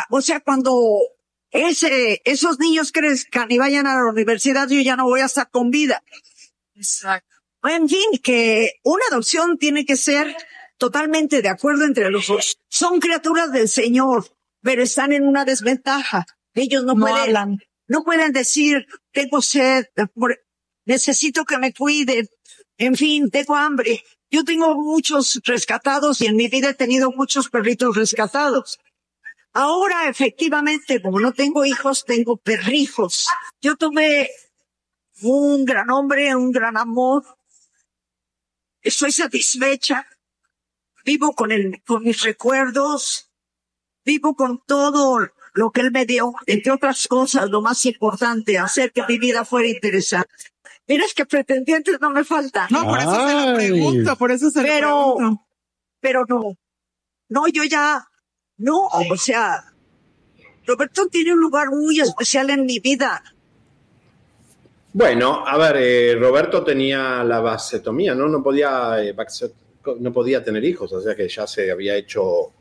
o 0.09 0.21
sea, 0.21 0.39
cuando 0.41 0.99
ese, 1.51 2.21
esos 2.25 2.59
niños 2.59 2.91
crezcan 2.91 3.51
y 3.51 3.57
vayan 3.57 3.87
a 3.87 3.95
la 3.95 4.09
universidad, 4.09 4.67
yo 4.67 4.81
ya 4.81 4.95
no 4.95 5.05
voy 5.05 5.21
a 5.21 5.25
estar 5.25 5.49
con 5.49 5.69
vida. 5.69 6.03
Exacto. 6.75 7.35
En 7.63 7.89
fin, 7.89 8.19
que 8.23 8.73
una 8.83 9.03
adopción 9.09 9.57
tiene 9.57 9.85
que 9.85 9.95
ser 9.95 10.35
totalmente 10.77 11.41
de 11.41 11.49
acuerdo 11.49 11.85
entre 11.85 12.09
los 12.09 12.27
dos. 12.27 12.57
Son 12.69 12.99
criaturas 12.99 13.51
del 13.51 13.67
Señor, 13.67 14.27
pero 14.61 14.83
están 14.83 15.11
en 15.11 15.27
una 15.27 15.43
desventaja. 15.43 16.25
Ellos 16.53 16.83
no, 16.83 16.93
No 16.93 17.01
pueden, 17.01 17.17
hablan. 17.17 17.59
no 17.87 18.03
pueden 18.03 18.31
decir, 18.31 18.85
tengo 19.11 19.41
sed, 19.41 19.85
necesito 20.85 21.45
que 21.45 21.57
me 21.57 21.73
cuiden. 21.73 22.27
En 22.77 22.95
fin, 22.95 23.29
tengo 23.29 23.55
hambre. 23.55 24.03
Yo 24.29 24.43
tengo 24.43 24.75
muchos 24.75 25.39
rescatados 25.45 26.21
y 26.21 26.27
en 26.27 26.35
mi 26.35 26.47
vida 26.47 26.69
he 26.69 26.73
tenido 26.73 27.11
muchos 27.11 27.49
perritos 27.49 27.95
rescatados. 27.95 28.79
Ahora, 29.59 30.07
efectivamente, 30.07 31.01
como 31.01 31.19
no 31.19 31.33
tengo 31.33 31.65
hijos, 31.65 32.05
tengo 32.05 32.37
perrijos. 32.37 33.27
Yo 33.59 33.75
tuve 33.75 34.29
un 35.23 35.65
gran 35.65 35.89
hombre, 35.89 36.35
un 36.35 36.51
gran 36.51 36.77
amor. 36.77 37.23
Estoy 38.83 39.11
satisfecha. 39.11 40.05
Vivo 41.03 41.33
con 41.33 41.51
el, 41.51 41.81
con 41.87 42.03
mis 42.03 42.21
recuerdos. 42.21 43.31
Vivo 44.05 44.35
con 44.35 44.61
todo 44.67 45.27
lo 45.53 45.71
que 45.71 45.81
él 45.81 45.91
me 45.91 46.05
dio. 46.05 46.33
Entre 46.45 46.71
otras 46.71 47.07
cosas, 47.07 47.49
lo 47.49 47.61
más 47.63 47.83
importante, 47.87 48.59
hacer 48.59 48.91
que 48.93 49.03
mi 49.07 49.17
vida 49.17 49.43
fuera 49.43 49.67
interesante. 49.69 50.29
Mira, 50.87 51.03
es 51.03 51.15
que 51.15 51.25
pretendientes 51.25 51.99
no 51.99 52.11
me 52.11 52.23
faltan. 52.23 52.67
No, 52.69 52.85
por 52.85 52.99
eso 52.99 53.27
se 53.27 53.33
lo 53.33 53.39
Ay. 53.39 53.55
pregunto, 53.55 54.15
por 54.17 54.31
eso 54.31 54.51
se 54.51 54.61
Pero- 54.61 54.89
lo 54.89 55.15
pregunto. 55.15 55.47
pero 55.99 56.25
no. 56.29 56.43
No, 57.29 57.47
yo 57.47 57.63
ya, 57.63 58.07
no, 58.57 58.87
o 58.87 59.15
sea, 59.17 59.63
Roberto 60.65 61.07
tiene 61.07 61.33
un 61.33 61.39
lugar 61.39 61.69
muy 61.69 61.99
especial 61.99 62.49
en 62.49 62.65
mi 62.65 62.79
vida. 62.79 63.21
Bueno, 64.93 65.45
a 65.45 65.57
ver, 65.57 65.75
eh, 65.79 66.15
Roberto 66.19 66.63
tenía 66.63 67.23
la 67.23 67.39
vasectomía, 67.39 68.15
¿no? 68.15 68.27
No 68.27 68.41
podía, 68.41 68.95
eh, 69.03 69.15
no 69.99 70.11
podía 70.11 70.43
tener 70.43 70.63
hijos, 70.63 70.91
o 70.91 71.01
sea 71.01 71.15
que 71.15 71.27
ya 71.27 71.45
se 71.47 71.71
había 71.71 71.95
hecho. 71.95 72.51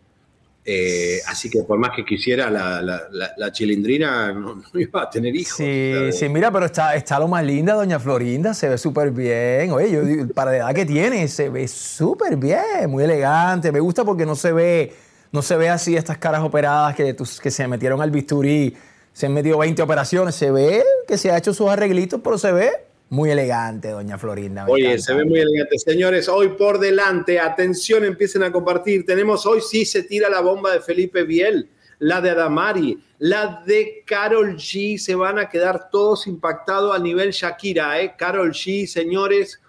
eh, 0.68 1.20
así 1.28 1.48
que 1.48 1.62
por 1.62 1.78
más 1.78 1.90
que 1.94 2.04
quisiera, 2.04 2.50
la, 2.50 2.82
la- 2.82 3.04
la- 3.12 3.30
la 3.36 3.52
chilindrina 3.52 4.32
no, 4.32 4.56
no 4.56 4.80
iba 4.80 5.02
a 5.04 5.08
tener 5.08 5.32
hijos. 5.36 5.56
Sí, 5.56 5.92
sí, 6.12 6.28
mira, 6.28 6.50
pero 6.50 6.66
está, 6.66 6.96
está 6.96 7.20
lo 7.20 7.28
más 7.28 7.44
linda, 7.44 7.74
doña 7.74 8.00
Florinda, 8.00 8.52
se 8.52 8.68
ve 8.70 8.76
súper 8.76 9.12
bien. 9.12 9.70
Oye, 9.70 9.92
yo 9.92 10.02
digo, 10.02 10.26
para 10.34 10.50
la 10.50 10.56
edad 10.56 10.74
que 10.74 10.84
tiene, 10.84 11.28
se 11.28 11.50
ve 11.50 11.68
súper 11.68 12.36
bien, 12.36 12.90
muy 12.90 13.04
elegante. 13.04 13.70
Me 13.70 13.78
gusta 13.78 14.04
porque 14.04 14.26
no 14.26 14.34
se 14.34 14.52
ve, 14.52 14.92
no 15.36 15.42
se 15.42 15.54
ve 15.56 15.68
así 15.68 15.94
estas 15.94 16.16
caras 16.16 16.42
operadas 16.42 16.96
que, 16.96 17.14
que 17.14 17.50
se 17.50 17.68
metieron 17.68 18.00
al 18.00 18.10
bisturí, 18.10 18.74
se 19.12 19.26
han 19.26 19.34
metido 19.34 19.58
20 19.58 19.82
operaciones. 19.82 20.34
Se 20.34 20.50
ve 20.50 20.82
que 21.06 21.18
se 21.18 21.30
ha 21.30 21.36
hecho 21.36 21.52
sus 21.52 21.68
arreglitos, 21.68 22.22
pero 22.24 22.38
se 22.38 22.52
ve 22.52 22.70
muy 23.10 23.30
elegante, 23.30 23.90
doña 23.90 24.16
Florinda. 24.16 24.64
Oye, 24.66 24.86
encanta. 24.86 25.02
se 25.02 25.14
ve 25.14 25.26
muy 25.26 25.40
elegante. 25.40 25.78
Señores, 25.78 26.30
hoy 26.30 26.48
por 26.48 26.78
delante, 26.78 27.38
atención, 27.38 28.06
empiecen 28.06 28.44
a 28.44 28.50
compartir. 28.50 29.04
Tenemos 29.04 29.44
hoy 29.44 29.60
sí 29.60 29.84
se 29.84 30.04
tira 30.04 30.30
la 30.30 30.40
bomba 30.40 30.72
de 30.72 30.80
Felipe 30.80 31.24
Biel, 31.24 31.68
la 31.98 32.22
de 32.22 32.30
Adamari, 32.30 32.98
la 33.18 33.62
de 33.66 34.04
Carol 34.06 34.56
G. 34.56 34.96
Se 34.96 35.14
van 35.14 35.38
a 35.38 35.50
quedar 35.50 35.90
todos 35.90 36.26
impactados 36.26 36.96
a 36.96 36.98
nivel 36.98 37.32
Shakira, 37.32 38.00
¿eh? 38.00 38.14
Carol 38.16 38.52
G, 38.52 38.86
señores, 38.86 39.60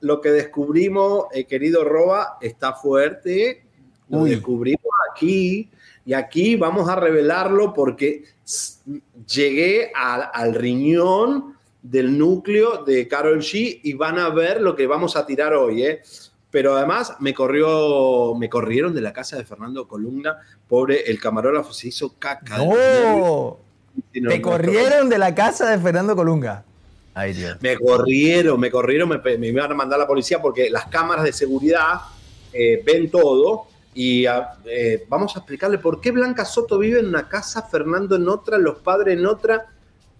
lo 0.00 0.22
que 0.22 0.30
descubrimos, 0.30 1.26
eh, 1.34 1.44
querido 1.44 1.84
Roba, 1.84 2.38
está 2.40 2.72
fuerte. 2.72 3.66
Lo 4.12 4.18
Uy. 4.20 4.30
descubrimos 4.30 4.92
aquí 5.10 5.68
y 6.04 6.12
aquí 6.12 6.56
vamos 6.56 6.88
a 6.88 6.96
revelarlo 6.96 7.72
porque 7.72 8.24
llegué 9.26 9.90
al- 9.94 10.28
al 10.32 10.54
riñón 10.54 11.54
del 11.82 12.16
núcleo 12.16 12.84
de 12.84 13.08
Carol 13.08 13.40
G 13.40 13.80
y 13.82 13.94
van 13.94 14.18
a 14.18 14.28
ver 14.28 14.60
lo 14.60 14.76
que 14.76 14.86
vamos 14.86 15.16
a 15.16 15.24
tirar 15.26 15.54
hoy, 15.54 15.82
¿eh? 15.84 16.02
Pero 16.50 16.76
además 16.76 17.16
me 17.20 17.32
corrió, 17.32 18.34
me 18.34 18.48
corrieron 18.50 18.94
de 18.94 19.00
la 19.00 19.12
casa 19.14 19.36
de 19.38 19.44
Fernando 19.44 19.88
Columna, 19.88 20.36
pobre, 20.68 21.10
el 21.10 21.18
camarógrafo 21.18 21.72
se 21.72 21.88
hizo 21.88 22.14
caca. 22.18 22.58
de. 22.58 22.66
¡No! 22.66 23.56
No- 24.14 24.28
Te 24.30 24.40
corrieron 24.42 25.08
de 25.08 25.18
la 25.18 25.34
casa 25.34 25.70
de 25.70 25.78
Fernando 25.78 26.14
Colunga. 26.14 26.64
Ay, 27.14 27.32
Dios. 27.34 27.56
Me 27.60 27.76
corrieron, 27.78 28.58
me 28.60 28.70
corrieron, 28.70 29.08
me, 29.08 29.38
me 29.38 29.48
iban 29.48 29.70
a 29.70 29.74
mandar 29.74 29.98
a 29.98 30.02
la 30.02 30.06
policía 30.06 30.40
porque 30.40 30.70
las 30.70 30.86
cámaras 30.86 31.24
de 31.24 31.32
seguridad 31.32 31.94
eh, 32.52 32.82
ven 32.84 33.10
todo. 33.10 33.66
Y 33.94 34.26
ah, 34.26 34.54
eh, 34.64 35.04
vamos 35.08 35.36
a 35.36 35.40
explicarle 35.40 35.78
por 35.78 36.00
qué 36.00 36.10
Blanca 36.12 36.44
Soto 36.44 36.78
vive 36.78 37.00
en 37.00 37.08
una 37.08 37.28
casa, 37.28 37.62
Fernando 37.62 38.16
en 38.16 38.28
otra, 38.28 38.58
los 38.58 38.78
padres 38.78 39.18
en 39.18 39.26
otra. 39.26 39.66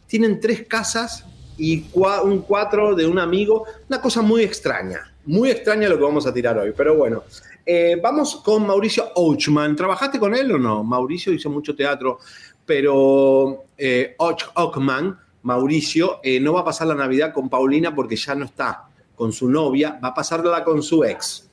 Tienen 0.06 0.40
tres 0.40 0.66
casas 0.66 1.24
y 1.56 1.86
un 1.94 2.42
cuatro 2.42 2.94
de 2.94 3.06
un 3.06 3.18
amigo. 3.18 3.64
Una 3.88 4.00
cosa 4.00 4.20
muy 4.20 4.42
extraña, 4.42 5.14
muy 5.24 5.50
extraña 5.50 5.88
lo 5.88 5.96
que 5.96 6.04
vamos 6.04 6.26
a 6.26 6.34
tirar 6.34 6.58
hoy. 6.58 6.72
Pero 6.76 6.96
bueno, 6.96 7.24
eh, 7.64 7.98
vamos 8.02 8.36
con 8.44 8.66
Mauricio 8.66 9.10
Ochman. 9.14 9.74
¿Trabajaste 9.74 10.18
con 10.18 10.34
él 10.34 10.52
o 10.52 10.58
no? 10.58 10.84
Mauricio 10.84 11.32
hizo 11.32 11.48
mucho 11.48 11.74
teatro, 11.74 12.18
pero 12.66 13.64
eh, 13.78 14.14
Och- 14.18 14.50
Ochman, 14.54 15.18
Mauricio, 15.44 16.20
no 16.40 16.52
va 16.52 16.60
a 16.60 16.64
pasar 16.64 16.86
la 16.86 16.94
Navidad 16.94 17.32
con 17.32 17.48
Paulina 17.48 17.94
porque 17.94 18.16
ya 18.16 18.34
no 18.34 18.44
está 18.44 18.84
con 19.16 19.32
su 19.32 19.48
novia, 19.48 19.98
va 20.02 20.08
a 20.08 20.14
pasarla 20.14 20.62
con 20.62 20.82
su 20.82 21.04
ex, 21.04 21.48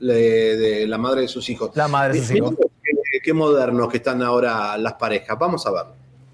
le- 0.00 0.56
de 0.56 0.86
la 0.86 0.98
madre 0.98 1.22
de 1.22 1.28
sus 1.28 1.48
hijos. 1.48 1.70
La 1.74 1.88
madre 1.88 2.14
de 2.14 2.20
sus 2.20 2.36
hijos. 2.36 2.54
Qué, 3.10 3.20
qué 3.22 3.32
modernos 3.32 3.88
que 3.90 3.98
están 3.98 4.22
ahora 4.22 4.76
las 4.78 4.94
parejas. 4.94 5.38
Vamos 5.38 5.66
a 5.66 5.70
verlo. 5.70 5.92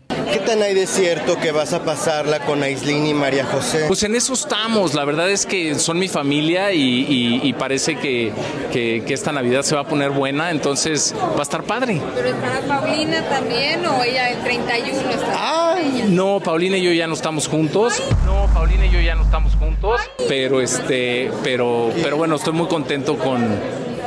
¿Qué 0.09 0.39
tan 0.41 0.63
hay 0.63 0.75
de 0.75 0.87
cierto 0.87 1.39
que 1.39 1.51
vas 1.53 1.73
a 1.73 1.85
pasarla 1.85 2.41
con 2.41 2.63
Aislinn 2.63 3.07
y 3.07 3.15
María 3.15 3.45
José? 3.47 3.85
Pues 3.89 4.03
en 4.03 4.15
eso 4.15 4.33
estamos, 4.35 4.93
la 4.95 5.05
verdad 5.05 5.31
es 5.31 5.47
que 5.47 5.75
son 5.77 5.99
mi 5.99 6.09
familia 6.09 6.73
y, 6.73 6.81
y- 6.83 7.41
y 7.43 7.53
parece 7.55 7.97
que, 7.97 8.33
que- 8.73 9.03
que 9.07 9.15
esta 9.15 9.33
Navidad 9.33 9.63
se 9.63 9.75
va 9.75 9.83
a 9.83 9.87
poner 9.89 10.11
buena, 10.11 10.51
entonces 10.51 11.15
va 11.35 11.39
a 11.39 11.43
estar 11.43 11.63
padre. 11.63 12.01
¿Pero 12.15 12.29
estará 12.29 12.61
Paulina 12.81 13.23
también 13.29 13.87
o 13.87 14.03
ella 14.03 14.31
el 14.31 14.39
31 14.43 15.11
está? 15.11 15.77
No, 16.09 16.41
Paulina 16.41 16.77
y 16.77 16.83
yo 16.83 16.93
ya 16.93 17.07
no 17.07 17.15
estamos 17.15 17.49
juntos. 17.49 18.03
No, 18.27 18.47
Paulina 18.53 18.87
y 18.87 18.91
yo 18.91 19.01
ya 19.01 19.15
no 19.15 19.23
estamos 19.23 19.55
juntos. 19.57 20.01
Pero 20.29 20.61
este, 20.61 21.31
pero, 21.43 21.91
pero 22.03 22.17
bueno, 22.17 22.37
estoy 22.37 22.53
muy 22.53 22.67
contento 22.67 23.17
con, 23.17 23.43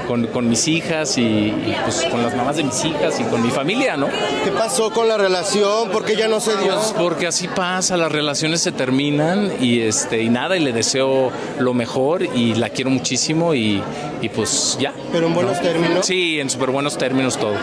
con, 0.08 0.28
con 0.28 0.50
mis 0.50 0.68
hijas 0.68 1.18
y, 1.18 1.22
y, 1.22 1.76
pues 1.84 2.04
con 2.10 2.24
las 2.24 2.36
mamás 2.36 2.58
de 2.58 2.64
mis 2.64 2.84
hijas 2.86 3.20
y 3.20 3.24
con 3.26 3.42
mi 3.44 3.50
familia, 3.50 3.98
¿no? 3.98 4.08
¿Qué 4.44 4.52
pasó 4.52 4.92
con 4.92 5.08
la 5.08 5.18
relación? 5.18 5.90
¿Por 5.90 6.06
qué 6.06 6.16
ya 6.16 6.28
no 6.28 6.40
se 6.40 6.56
dio? 6.58 6.76
Pues 6.76 6.94
porque 6.98 7.28
así 7.28 7.48
pasa, 7.48 7.98
las 7.98 8.12
relaciones 8.12 8.62
se 8.62 8.72
terminan 8.72 9.52
y 9.60 9.82
este 9.82 10.22
y 10.22 10.30
nada 10.30 10.58
y 10.58 10.62
le 10.62 10.72
deseo 10.72 11.32
lo 11.60 11.74
mejor 11.74 12.24
y 12.24 12.56
la 12.56 12.70
quiero 12.70 12.90
muchísimo 12.90 13.54
y, 13.54 13.82
y 14.22 14.30
pues 14.30 14.78
ya. 14.80 14.94
¿Pero 15.12 15.28
en 15.28 15.34
buenos 15.34 15.62
términos? 15.62 16.06
Sí, 16.06 16.40
en 16.40 16.50
súper 16.50 16.72
buenos 16.72 16.98
términos 16.98 17.38
todo. 17.38 17.56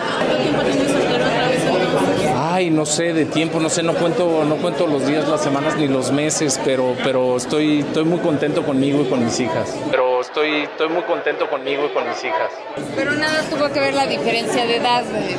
Ay, 2.65 2.71
no 2.71 2.87
sé, 2.87 3.13
de 3.13 3.27
tiempo, 3.27 3.61
no 3.61 3.69
sé, 3.69 3.83
no 3.83 3.93
cuento, 3.93 4.43
no 4.43 4.57
cuento 4.57 4.87
los 4.87 5.07
días, 5.07 5.29
las 5.29 5.43
semanas 5.43 5.77
ni 5.77 5.87
los 5.87 6.11
meses, 6.13 6.59
pero, 6.65 6.97
pero 7.05 7.37
estoy, 7.37 7.81
estoy 7.81 8.05
muy 8.05 8.21
contento 8.21 8.65
conmigo 8.65 9.03
y 9.03 9.05
con 9.11 9.23
mis 9.23 9.39
hijas. 9.39 9.77
Pero 9.91 10.23
estoy, 10.23 10.63
estoy 10.63 10.89
muy 10.89 11.03
contento 11.03 11.51
conmigo 11.51 11.85
y 11.85 11.89
con 11.93 12.09
mis 12.09 12.25
hijas. 12.25 12.51
Pero 12.97 13.13
nada 13.13 13.43
tuvo 13.51 13.71
que 13.71 13.81
ver 13.81 13.93
la 13.93 14.07
diferencia 14.07 14.65
de 14.65 14.77
edad. 14.77 15.05
de- 15.05 15.37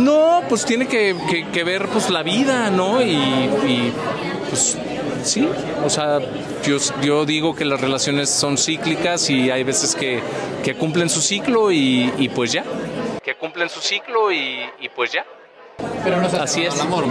No, 0.00 0.42
pues 0.48 0.64
tiene 0.64 0.88
que, 0.88 1.14
que- 1.30 1.46
que 1.52 1.62
ver 1.62 1.86
pues 1.86 2.10
la 2.10 2.24
vida, 2.24 2.68
¿no? 2.68 3.00
Y, 3.00 3.12
y, 3.12 3.92
pues 4.48 4.76
sí, 5.22 5.48
o 5.84 5.88
sea, 5.88 6.18
yo, 6.64 6.78
yo 7.00 7.24
digo 7.26 7.54
que 7.54 7.64
las 7.64 7.80
relaciones 7.80 8.28
son 8.28 8.58
cíclicas 8.58 9.30
y 9.30 9.52
hay 9.52 9.62
veces 9.62 9.94
que, 9.94 10.18
que 10.64 10.74
cumplen 10.74 11.08
su 11.10 11.20
ciclo 11.20 11.70
y, 11.70 12.12
y 12.18 12.28
pues 12.28 12.50
ya. 12.50 12.64
Que 13.22 13.36
cumplen 13.36 13.68
su 13.68 13.78
ciclo 13.80 14.32
y, 14.32 14.68
y 14.80 14.88
pues 14.88 15.12
ya. 15.12 15.24
Pero 16.04 16.20
no 16.20 16.28
Así 16.28 16.62
es. 16.62 16.78
amor, 16.80 17.04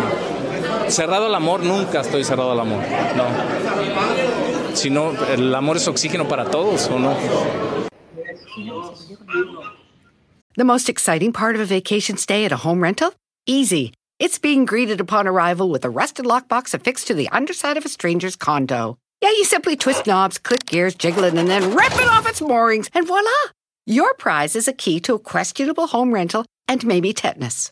Cerrado 0.87 1.27
al 1.27 1.35
amor, 1.35 1.61
nunca 1.61 2.01
estoy 2.01 2.23
cerrado 2.23 2.51
al 2.51 2.59
amor. 2.59 2.83
No. 3.15 4.75
Si 4.75 4.89
no, 4.89 5.11
el 5.25 5.53
amor 5.53 5.77
es 5.77 5.87
oxígeno 5.87 6.27
para 6.27 6.45
todos, 6.45 6.87
¿o 6.89 6.99
no? 6.99 7.15
The 10.55 10.65
most 10.65 10.89
exciting 10.89 11.31
part 11.31 11.55
of 11.55 11.61
a 11.61 11.65
vacation 11.65 12.17
stay 12.17 12.43
at 12.45 12.51
a 12.51 12.57
home 12.57 12.81
rental? 12.81 13.13
Easy. 13.45 13.93
It's 14.19 14.37
being 14.37 14.65
greeted 14.65 14.99
upon 14.99 15.27
arrival 15.27 15.69
with 15.69 15.85
a 15.85 15.89
rusted 15.89 16.25
lockbox 16.25 16.73
affixed 16.73 17.07
to 17.07 17.13
the 17.13 17.29
underside 17.29 17.77
of 17.77 17.85
a 17.85 17.89
stranger's 17.89 18.35
condo. 18.35 18.97
Yeah, 19.21 19.29
you 19.29 19.45
simply 19.45 19.75
twist 19.77 20.07
knobs, 20.07 20.37
click 20.37 20.65
gears, 20.65 20.95
jiggle 20.95 21.23
it, 21.23 21.33
and 21.33 21.47
then 21.49 21.75
rip 21.75 21.93
it 21.93 22.07
off 22.09 22.27
its 22.27 22.41
moorings, 22.41 22.89
and 22.93 23.07
voila! 23.07 23.29
Your 23.85 24.13
prize 24.13 24.55
is 24.55 24.67
a 24.67 24.73
key 24.73 24.99
to 25.01 25.15
a 25.15 25.19
questionable 25.19 25.87
home 25.87 26.13
rental 26.13 26.45
and 26.67 26.85
maybe 26.85 27.13
tetanus. 27.13 27.71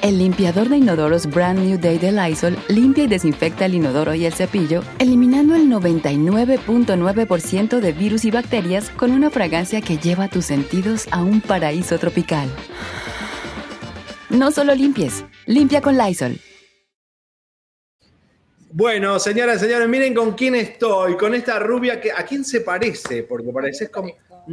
El 0.00 0.18
limpiador 0.18 0.68
de 0.68 0.76
inodoros 0.76 1.26
Brand 1.26 1.58
New 1.58 1.76
Day 1.76 1.98
de 1.98 2.12
Lysol 2.12 2.56
limpia 2.68 3.02
y 3.04 3.08
desinfecta 3.08 3.66
el 3.66 3.74
inodoro 3.74 4.14
y 4.14 4.26
el 4.26 4.32
cepillo, 4.32 4.84
eliminando 5.00 5.56
el 5.56 5.68
99.9% 5.68 7.80
de 7.80 7.92
virus 7.92 8.24
y 8.24 8.30
bacterias 8.30 8.90
con 8.90 9.10
una 9.10 9.28
fragancia 9.28 9.80
que 9.80 9.98
lleva 9.98 10.28
tus 10.28 10.44
sentidos 10.44 11.08
a 11.10 11.24
un 11.24 11.40
paraíso 11.40 11.98
tropical. 11.98 12.48
No 14.30 14.52
solo 14.52 14.72
limpies, 14.74 15.24
limpia 15.46 15.80
con 15.80 15.98
Lysol. 15.98 16.38
Bueno, 18.70 19.18
señoras 19.18 19.56
y 19.56 19.60
señores, 19.60 19.88
miren 19.88 20.14
con 20.14 20.34
quién 20.34 20.54
estoy, 20.54 21.16
con 21.16 21.34
esta 21.34 21.58
rubia 21.58 22.00
que 22.00 22.12
a 22.12 22.24
quién 22.24 22.44
se 22.44 22.60
parece, 22.60 23.24
porque 23.24 23.50
pareces 23.50 23.90
como 23.90 24.12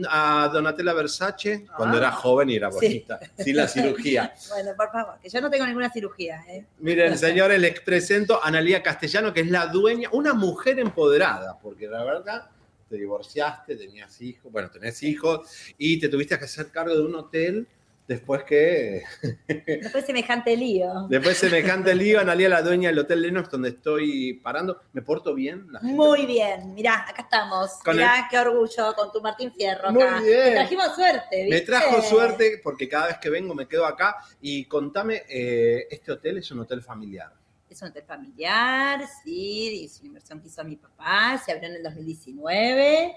a 0.10 0.50
Donatella 0.52 0.94
Versace 0.94 1.66
cuando 1.76 1.96
Ah. 1.98 2.00
era 2.00 2.12
joven 2.12 2.50
y 2.50 2.56
era 2.56 2.72
Sí. 2.72 2.78
bonita, 2.78 3.20
sin 3.38 3.56
la 3.56 3.68
cirugía. 3.68 4.34
Bueno, 4.50 4.72
por 4.76 4.92
favor, 4.92 5.16
que 5.22 5.30
yo 5.30 5.42
no 5.42 5.50
tengo 5.50 5.66
ninguna 5.66 5.92
cirugía. 5.92 6.44
¿eh? 6.48 6.66
Miren, 6.80 7.18
señores, 7.18 7.60
les 7.60 7.80
presento 7.82 8.42
a 8.44 8.48
Analía 8.48 8.82
Castellano, 8.84 9.34
que 9.34 9.42
es 9.42 9.50
la 9.50 9.68
dueña, 9.68 10.10
una 10.12 10.34
mujer 10.34 10.80
empoderada, 10.80 11.58
porque 11.60 11.88
la 11.88 12.04
verdad 12.04 12.48
te 12.90 12.98
divorciaste, 12.98 13.76
tenías 13.76 14.22
hijos, 14.22 14.52
bueno, 14.52 14.70
tenés 14.70 15.02
hijos 15.04 15.48
y 15.78 16.00
te 16.00 16.08
tuviste 16.08 16.38
que 16.38 16.46
hacer 16.46 16.68
cargo 16.70 16.94
de 16.96 17.02
un 17.02 17.16
hotel 17.16 17.68
después 18.08 18.44
que 18.44 19.04
Después 19.48 20.06
semejante 20.06 20.56
lío. 20.56 21.08
después 21.10 21.38
semejante 21.38 21.94
lío, 21.96 22.20
Analía 22.20 22.50
la 22.50 22.62
dueña 22.62 22.90
del 22.90 23.00
Hotel 23.00 23.22
Lennox 23.22 23.50
donde 23.50 23.70
estoy 23.70 24.34
parando. 24.44 24.82
¿Me 24.94 25.02
porto 25.02 25.34
bien? 25.34 25.66
La 25.72 25.80
gente- 25.80 25.96
Muy 25.96 26.26
bien, 26.26 26.74
mirá, 26.74 27.06
acá 27.08 27.24
estamos. 27.24 27.72
Con 27.84 27.96
mirá 27.98 28.28
qué 28.30 28.38
orgullo 28.40 28.94
con 28.96 29.12
tu 29.12 29.22
Martín 29.22 29.52
Fierro 29.54 29.92
Muy 29.92 30.04
acá. 30.04 30.22
bien. 30.22 30.44
Te 30.44 30.52
trajimos 30.52 30.96
suerte, 30.96 31.48
Me 31.50 31.62
trajo 31.62 32.02
suerte 32.02 32.62
porque 32.64 32.88
cada 32.90 33.08
vez 33.08 33.18
que 33.18 33.30
vengo 33.30 33.54
me 33.56 33.68
quedo 33.68 33.86
acá 33.86 34.16
y 34.42 34.66
contame, 34.66 35.24
eh, 35.28 35.88
este 35.90 36.12
hotel 36.12 36.38
es 36.38 36.52
un 36.52 36.60
hotel 36.60 36.82
familiar. 36.82 37.32
Es 37.68 37.82
un 37.82 37.90
hotel 37.90 38.04
familiar, 38.04 39.02
sí, 39.24 39.86
es 39.86 40.00
una 40.00 40.08
inversión 40.08 40.40
que 40.40 40.48
hizo 40.48 40.64
mi 40.64 40.76
papá, 40.78 41.42
se 41.44 41.52
abrió 41.52 41.68
en 41.70 41.76
el 41.78 41.84
2019. 41.84 43.16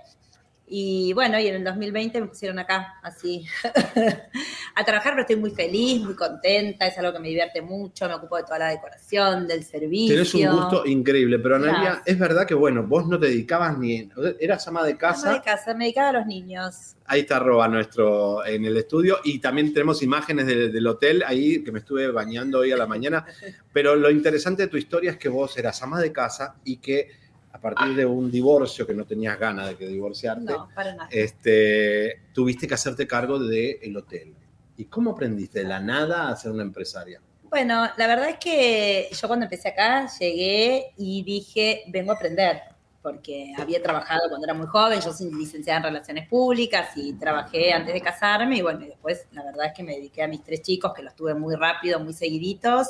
Y 0.70 1.12
bueno, 1.14 1.38
y 1.38 1.46
en 1.46 1.56
el 1.56 1.64
2020 1.64 2.20
me 2.20 2.26
pusieron 2.26 2.58
acá, 2.58 2.94
así, 3.02 3.46
a 4.74 4.84
trabajar, 4.84 5.12
pero 5.12 5.22
estoy 5.22 5.36
muy 5.36 5.50
feliz, 5.50 6.02
muy 6.02 6.14
contenta, 6.14 6.86
es 6.86 6.98
algo 6.98 7.12
que 7.12 7.18
me 7.20 7.28
divierte 7.28 7.62
mucho, 7.62 8.06
me 8.06 8.14
ocupo 8.14 8.36
de 8.36 8.42
toda 8.42 8.58
la 8.58 8.68
decoración, 8.68 9.46
del 9.46 9.64
servicio. 9.64 10.14
Tienes 10.14 10.34
un 10.34 10.60
gusto 10.60 10.86
increíble, 10.86 11.38
pero 11.38 11.56
Analia, 11.56 12.02
es 12.04 12.18
verdad 12.18 12.46
que 12.46 12.54
bueno, 12.54 12.82
vos 12.86 13.06
no 13.06 13.18
te 13.18 13.28
dedicabas 13.28 13.78
ni, 13.78 14.10
eras 14.38 14.68
ama 14.68 14.84
de 14.84 14.90
Ama 14.90 14.98
casa, 14.98 15.32
de 15.32 15.42
casa, 15.42 15.74
me 15.74 15.84
dedicaba 15.84 16.10
a 16.10 16.12
los 16.12 16.26
niños. 16.26 16.96
ahí 17.06 17.20
está 17.20 17.38
Roba 17.38 17.66
nuestro 17.68 18.44
en 18.44 18.64
el 18.66 18.76
estudio 18.76 19.20
y 19.24 19.38
también 19.38 19.72
tenemos 19.72 20.02
imágenes 20.02 20.46
del, 20.46 20.70
del 20.70 20.86
hotel 20.86 21.24
ahí 21.26 21.62
que 21.64 21.72
me 21.72 21.78
estuve 21.78 22.10
bañando 22.10 22.58
hoy 22.58 22.72
a 22.72 22.76
la 22.76 22.86
mañana, 22.86 23.24
pero 23.72 23.96
lo 23.96 24.10
interesante 24.10 24.64
de 24.64 24.68
tu 24.68 24.76
historia 24.76 25.12
es 25.12 25.16
que 25.16 25.30
vos 25.30 25.56
eras 25.56 25.82
ama 25.82 26.00
de 26.00 26.12
casa 26.12 26.56
y 26.64 26.76
que 26.76 27.27
a 27.58 27.60
partir 27.60 27.96
de 27.96 28.06
un 28.06 28.30
divorcio 28.30 28.86
que 28.86 28.94
no 28.94 29.04
tenías 29.04 29.38
ganas 29.38 29.68
de 29.68 29.76
que 29.76 29.86
divorciarte, 29.88 30.44
No, 30.52 30.68
para 30.74 30.94
nada. 30.94 31.08
este, 31.10 32.22
tuviste 32.32 32.68
que 32.68 32.74
hacerte 32.74 33.06
cargo 33.06 33.38
del 33.38 33.96
hotel. 33.96 34.34
¿Y 34.76 34.84
cómo 34.84 35.10
aprendiste 35.10 35.58
de 35.60 35.64
la 35.64 35.80
nada 35.80 36.28
a 36.28 36.36
ser 36.36 36.52
una 36.52 36.62
empresaria? 36.62 37.20
Bueno, 37.50 37.88
la 37.96 38.06
verdad 38.06 38.28
es 38.28 38.36
que 38.38 39.08
yo 39.10 39.26
cuando 39.26 39.44
empecé 39.44 39.68
acá 39.68 40.06
llegué 40.20 40.92
y 40.96 41.22
dije, 41.24 41.82
vengo 41.88 42.12
a 42.12 42.14
aprender, 42.14 42.60
porque 43.02 43.52
había 43.58 43.82
trabajado 43.82 44.28
cuando 44.28 44.46
era 44.46 44.54
muy 44.54 44.66
joven, 44.66 45.00
yo 45.00 45.12
soy 45.12 45.32
licenciada 45.32 45.78
en 45.78 45.84
Relaciones 45.84 46.28
Públicas 46.28 46.90
y 46.96 47.14
trabajé 47.14 47.72
antes 47.72 47.92
de 47.94 48.00
casarme 48.00 48.58
y 48.58 48.62
bueno, 48.62 48.84
y 48.84 48.88
después 48.88 49.26
la 49.32 49.42
verdad 49.42 49.66
es 49.66 49.72
que 49.72 49.82
me 49.82 49.94
dediqué 49.96 50.22
a 50.22 50.28
mis 50.28 50.44
tres 50.44 50.62
chicos, 50.62 50.92
que 50.94 51.02
los 51.02 51.16
tuve 51.16 51.34
muy 51.34 51.56
rápido, 51.56 51.98
muy 51.98 52.12
seguiditos. 52.12 52.88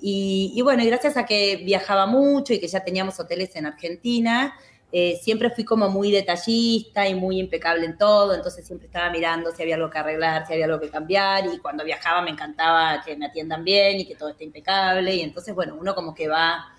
Y, 0.00 0.52
y 0.54 0.62
bueno, 0.62 0.82
y 0.82 0.86
gracias 0.86 1.16
a 1.16 1.24
que 1.24 1.62
viajaba 1.64 2.06
mucho 2.06 2.52
y 2.52 2.60
que 2.60 2.68
ya 2.68 2.84
teníamos 2.84 3.18
hoteles 3.18 3.56
en 3.56 3.66
Argentina, 3.66 4.54
eh, 4.92 5.18
siempre 5.20 5.50
fui 5.50 5.64
como 5.64 5.88
muy 5.88 6.12
detallista 6.12 7.08
y 7.08 7.14
muy 7.14 7.40
impecable 7.40 7.84
en 7.84 7.98
todo, 7.98 8.34
entonces 8.34 8.64
siempre 8.64 8.86
estaba 8.86 9.10
mirando 9.10 9.50
si 9.50 9.62
había 9.62 9.74
algo 9.74 9.90
que 9.90 9.98
arreglar, 9.98 10.46
si 10.46 10.52
había 10.52 10.66
algo 10.66 10.80
que 10.80 10.88
cambiar, 10.88 11.44
y 11.52 11.58
cuando 11.58 11.84
viajaba 11.84 12.22
me 12.22 12.30
encantaba 12.30 13.02
que 13.04 13.16
me 13.16 13.26
atiendan 13.26 13.64
bien 13.64 14.00
y 14.00 14.06
que 14.06 14.14
todo 14.14 14.28
esté 14.28 14.44
impecable, 14.44 15.14
y 15.14 15.22
entonces, 15.22 15.54
bueno, 15.54 15.76
uno 15.78 15.94
como 15.94 16.14
que 16.14 16.28
va 16.28 16.72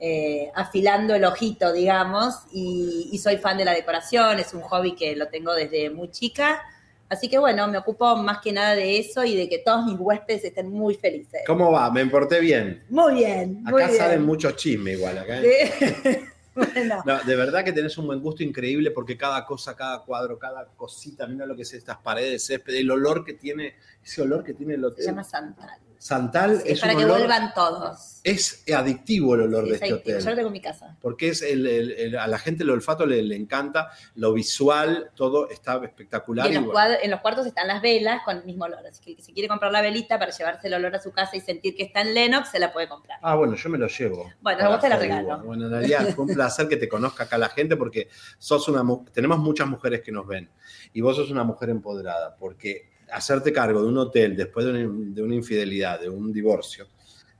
eh, 0.00 0.50
afilando 0.54 1.14
el 1.14 1.24
ojito, 1.24 1.72
digamos, 1.72 2.34
y, 2.50 3.10
y 3.12 3.18
soy 3.18 3.36
fan 3.36 3.58
de 3.58 3.66
la 3.66 3.72
decoración, 3.72 4.38
es 4.40 4.54
un 4.54 4.62
hobby 4.62 4.94
que 4.94 5.14
lo 5.14 5.28
tengo 5.28 5.54
desde 5.54 5.90
muy 5.90 6.10
chica, 6.10 6.62
así 7.10 7.28
que 7.28 7.38
bueno, 7.38 7.68
me 7.68 7.76
ocupo 7.76 8.16
más 8.16 8.38
que 8.40 8.52
nada 8.52 8.74
de 8.74 8.98
eso 8.98 9.22
y 9.24 9.36
de 9.36 9.48
que 9.48 9.58
todos 9.58 9.84
mis 9.84 9.96
huéspedes 9.98 10.44
estén 10.44 10.70
muy 10.70 10.94
felices. 10.94 11.42
¿Cómo 11.46 11.70
va? 11.70 11.90
Me 11.90 12.06
porté 12.06 12.40
bien. 12.40 12.82
Muy 12.88 13.14
bien, 13.14 13.62
muy 13.64 13.82
Acá 13.82 13.88
bien. 13.92 13.98
salen 13.98 14.22
muchos 14.22 14.56
chismes 14.56 14.96
igual. 14.96 15.18
Acá, 15.18 15.40
¿eh? 15.42 15.70
Sí. 15.78 16.10
bueno, 16.54 17.02
No, 17.04 17.18
de 17.22 17.36
verdad 17.36 17.64
que 17.64 17.72
tenés 17.72 17.96
un 17.98 18.06
buen 18.06 18.20
gusto 18.20 18.42
increíble 18.42 18.90
porque 18.90 19.16
cada 19.16 19.44
cosa, 19.44 19.76
cada 19.76 20.00
cuadro, 20.02 20.38
cada 20.38 20.64
cosita, 20.76 21.26
mira 21.26 21.44
lo 21.46 21.54
que 21.54 21.62
es 21.62 21.72
estas 21.74 21.98
paredes 21.98 22.30
de 22.32 22.38
césped, 22.38 22.74
el 22.74 22.90
olor 22.90 23.24
que 23.24 23.34
tiene, 23.34 23.74
ese 24.02 24.22
olor 24.22 24.42
que 24.42 24.54
tiene 24.54 24.74
el 24.74 24.80
se 24.80 24.86
hotel. 24.86 25.04
llama 25.06 25.24
Santal. 25.24 25.78
Santal 26.00 26.52
Es 26.64 26.64
es 26.64 26.80
para 26.80 26.94
un 26.94 26.98
que 26.98 27.04
olor, 27.04 27.18
vuelvan 27.18 27.52
todos. 27.52 28.20
es 28.24 28.64
adictivo 28.74 29.34
el 29.34 29.42
olor 29.42 29.64
Sí, 29.64 29.68
de 29.70 29.76
es 29.76 29.82
este 29.82 29.92
adictivo. 29.92 30.14
hotel. 30.16 30.24
Yo 30.24 30.30
lo 30.30 30.36
tengo 30.36 30.46
en 30.48 30.52
mi 30.54 30.60
casa. 30.62 30.96
Porque 31.02 31.28
es 31.28 31.42
el- 31.42 31.66
el- 31.66 31.90
el- 31.92 32.16
a 32.18 32.26
la 32.26 32.38
gente 32.38 32.62
el 32.62 32.70
olfato 32.70 33.04
le, 33.04 33.22
le 33.22 33.36
encanta, 33.36 33.90
lo 34.14 34.32
visual, 34.32 35.10
todo 35.14 35.50
está 35.50 35.78
espectacular. 35.84 36.46
Y 36.46 36.48
en, 36.48 36.52
y 36.52 36.56
los 36.56 36.72
bueno. 36.72 36.78
cuad- 36.94 36.98
en 37.02 37.10
los 37.10 37.20
cuartos 37.20 37.46
están 37.46 37.68
las 37.68 37.82
velas 37.82 38.22
con 38.24 38.38
el 38.38 38.44
mismo 38.44 38.64
olor. 38.64 38.86
Así 38.86 39.02
que 39.04 39.10
el 39.10 39.16
que 39.18 39.22
se 39.22 39.34
quiere 39.34 39.46
comprar 39.46 39.72
la 39.72 39.82
velita 39.82 40.18
para 40.18 40.30
llevarse 40.32 40.68
el 40.68 40.74
olor 40.74 40.94
a 40.96 41.02
su 41.02 41.12
casa 41.12 41.36
y 41.36 41.40
sentir 41.42 41.76
que 41.76 41.82
está 41.82 42.00
en 42.00 42.14
Lennox, 42.14 42.48
se 42.50 42.58
la 42.58 42.72
puede 42.72 42.88
comprar. 42.88 43.18
Ah, 43.20 43.34
bueno, 43.34 43.54
yo 43.54 43.68
me 43.68 43.76
lo 43.76 43.86
llevo. 43.86 44.32
Bueno, 44.40 44.70
vos 44.70 44.80
te 44.80 44.88
la 44.88 44.96
regalo. 44.96 45.20
igual. 45.22 45.42
Bueno, 45.42 45.66
en 45.66 45.70
realidad 45.72 46.08
fue 46.14 46.24
un 46.24 46.34
placer 46.34 46.66
que 46.66 46.78
te 46.78 46.88
conozca 46.88 47.24
acá 47.24 47.36
la 47.36 47.50
gente 47.50 47.76
porque 47.76 48.08
sos 48.38 48.66
una 48.68 48.82
tenemos 49.12 49.38
muchas 49.38 49.68
mujeres 49.68 50.00
que 50.00 50.12
nos 50.12 50.26
ven 50.26 50.48
y 50.94 51.02
vos 51.02 51.14
sos 51.16 51.30
una 51.30 51.44
mujer 51.44 51.68
empoderada 51.68 52.36
porque 52.36 52.89
hacerte 53.12 53.52
cargo 53.52 53.82
de 53.82 53.88
un 53.88 53.98
hotel 53.98 54.36
después 54.36 54.66
de 54.66 54.72
una, 54.72 55.04
de 55.14 55.22
una 55.22 55.34
infidelidad, 55.34 56.00
de 56.00 56.08
un 56.08 56.32
divorcio, 56.32 56.86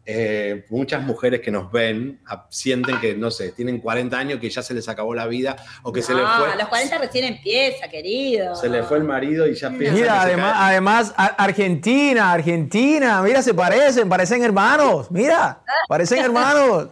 eh, 0.07 0.65
muchas 0.71 1.03
mujeres 1.03 1.41
que 1.41 1.51
nos 1.51 1.71
ven 1.71 2.21
a- 2.27 2.47
sienten 2.49 2.99
que, 2.99 3.15
no 3.15 3.31
sé, 3.31 3.53
tienen 3.53 3.79
40 3.81 4.19
años, 4.19 4.41
que 4.41 4.49
ya 4.51 4.63
se 4.63 4.75
les 4.75 4.89
acabó 4.89 5.15
la 5.15 5.27
vida 5.27 5.55
o 5.83 5.93
que 5.93 6.03
se 6.03 6.15
les 6.15 6.25
No, 6.25 6.29
fue, 6.39 6.53
a 6.53 6.57
los 6.57 6.69
40 6.69 6.99
recién 6.99 7.25
empieza, 7.27 7.87
querido. 7.89 8.57
se 8.57 8.69
les 8.69 8.85
fue 8.87 8.97
el 8.97 9.05
marido 9.05 9.47
y 9.47 9.55
ya 9.55 9.69
piensan 9.71 9.95
que 9.95 10.01
Mira, 10.01 10.23
además, 10.23 10.53
cae. 10.55 10.71
además, 10.71 11.15
a- 11.17 11.27
Argentina, 11.27 12.33
Argentina, 12.33 13.23
mira, 13.23 13.43
se 13.43 13.55
parecen, 13.55 14.09
parecen 14.09 14.43
hermanos, 14.43 15.11
mira, 15.11 15.61
parecen 15.89 16.19
hermanos. 16.25 16.89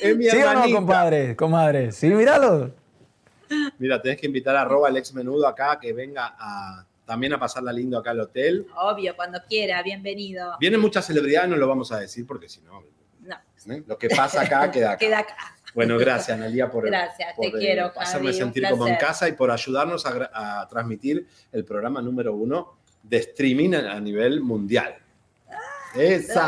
Es 0.00 0.16
mi 0.16 0.24
¿Sí 0.24 0.38
o 0.38 0.54
no, 0.54 0.70
compadre? 0.74 1.36
Comadre, 1.36 1.92
sí, 1.92 2.08
míralo. 2.08 2.72
Mira, 3.78 4.00
tenés 4.00 4.18
que 4.18 4.26
invitar 4.26 4.56
a 4.56 4.62
arroba 4.62 4.88
el 4.88 4.96
ex 4.96 5.12
menudo 5.12 5.46
acá 5.46 5.78
que 5.78 5.92
venga 5.92 6.34
a, 6.38 6.84
también 7.04 7.32
a 7.32 7.38
pasarla 7.38 7.72
lindo 7.72 7.98
acá 7.98 8.10
al 8.10 8.20
hotel. 8.20 8.66
Obvio, 8.76 9.14
cuando 9.16 9.40
quiera, 9.48 9.82
bienvenido. 9.82 10.56
Vienen 10.60 10.80
muchas 10.80 11.06
celebridades, 11.06 11.50
no 11.50 11.56
lo 11.56 11.68
vamos 11.68 11.92
a 11.92 11.98
decir 12.00 12.26
porque 12.26 12.48
si 12.48 12.60
no, 12.62 12.82
No, 13.20 13.36
¿eh? 13.74 13.82
lo 13.86 13.98
que 13.98 14.08
pasa 14.08 14.42
acá 14.42 14.70
queda 14.72 14.90
acá. 14.92 14.98
queda 14.98 15.18
acá. 15.20 15.36
Bueno, 15.74 15.98
gracias, 15.98 16.36
Analia, 16.38 16.70
por, 16.70 16.86
Gracias, 16.86 17.34
te 17.36 17.50
por, 17.50 17.58
quiero, 17.58 17.88
Javi, 17.88 17.98
hacerme 18.00 18.28
un 18.28 18.34
sentir 18.34 18.68
como 18.70 18.86
en 18.86 18.94
casa 18.96 19.28
y 19.28 19.32
por 19.32 19.50
ayudarnos 19.50 20.06
a, 20.06 20.60
a 20.62 20.68
transmitir 20.68 21.26
el 21.50 21.64
programa 21.64 22.00
número 22.00 22.32
uno 22.34 22.78
de 23.02 23.16
streaming 23.18 23.74
a, 23.74 23.92
a 23.94 24.00
nivel 24.00 24.40
mundial. 24.40 24.94
¡Esa! 25.96 26.42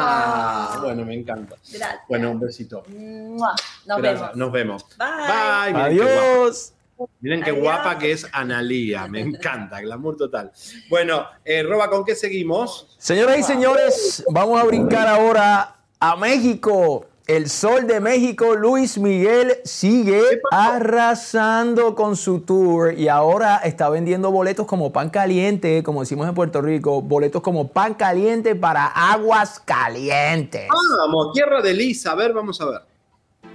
Ah. 0.75 0.81
Bueno, 0.83 1.05
me 1.05 1.15
encanta. 1.15 1.55
Gracias. 1.73 2.01
Bueno, 2.09 2.33
un 2.33 2.41
besito. 2.41 2.83
Nos 2.89 3.43
Gracias. 3.87 4.21
vemos. 4.21 4.37
Nos 4.37 4.53
vemos. 4.53 4.87
Bye. 4.99 5.73
Bye. 5.73 5.83
Adiós. 5.83 6.73
Miren 7.21 7.43
qué 7.43 7.51
Adiós. 7.51 7.63
guapa 7.63 7.99
que 7.99 8.13
es 8.13 8.27
Analía. 8.33 9.07
Me 9.09 9.21
encanta, 9.21 9.81
glamour 9.81 10.17
total. 10.17 10.51
Bueno, 10.89 11.25
eh, 11.45 11.63
Roba, 11.63 11.91
¿con 11.91 12.05
qué 12.05 12.15
seguimos? 12.15 12.95
Señoras 12.99 13.39
y 13.39 13.43
señores, 13.43 14.25
vamos 14.31 14.61
a 14.61 14.65
brincar 14.65 15.07
ahora 15.07 15.77
a 16.01 16.17
México. 16.17 17.07
el 17.27 17.51
Sol 17.51 17.89
de 17.89 17.99
México, 17.99 18.55
Luis 18.55 18.99
Miguel, 18.99 19.57
sigue 19.65 20.23
arrasando 20.53 21.97
con 21.97 22.15
su 22.15 22.43
tour 22.43 22.95
y 22.97 23.09
ahora 23.09 23.57
está 23.65 23.89
vendiendo 23.91 24.31
boletos 24.31 24.65
como 24.65 24.93
pan 24.93 25.11
caliente, 25.11 25.83
como 25.83 26.03
decimos 26.03 26.29
en 26.29 26.35
Puerto 26.37 26.63
Rico, 26.63 27.03
boletos 27.03 27.43
como 27.43 27.67
pan 27.67 27.95
caliente 27.95 28.55
para 28.55 28.87
aguas 28.87 29.59
calientes. 29.59 30.69
Vamos, 30.99 31.33
tierra 31.33 31.61
de 31.63 31.75
Lisa, 31.75 32.13
a 32.13 32.15
ver, 32.15 32.33
vamos 32.33 32.61
a 32.61 32.67
ver. 32.67 32.81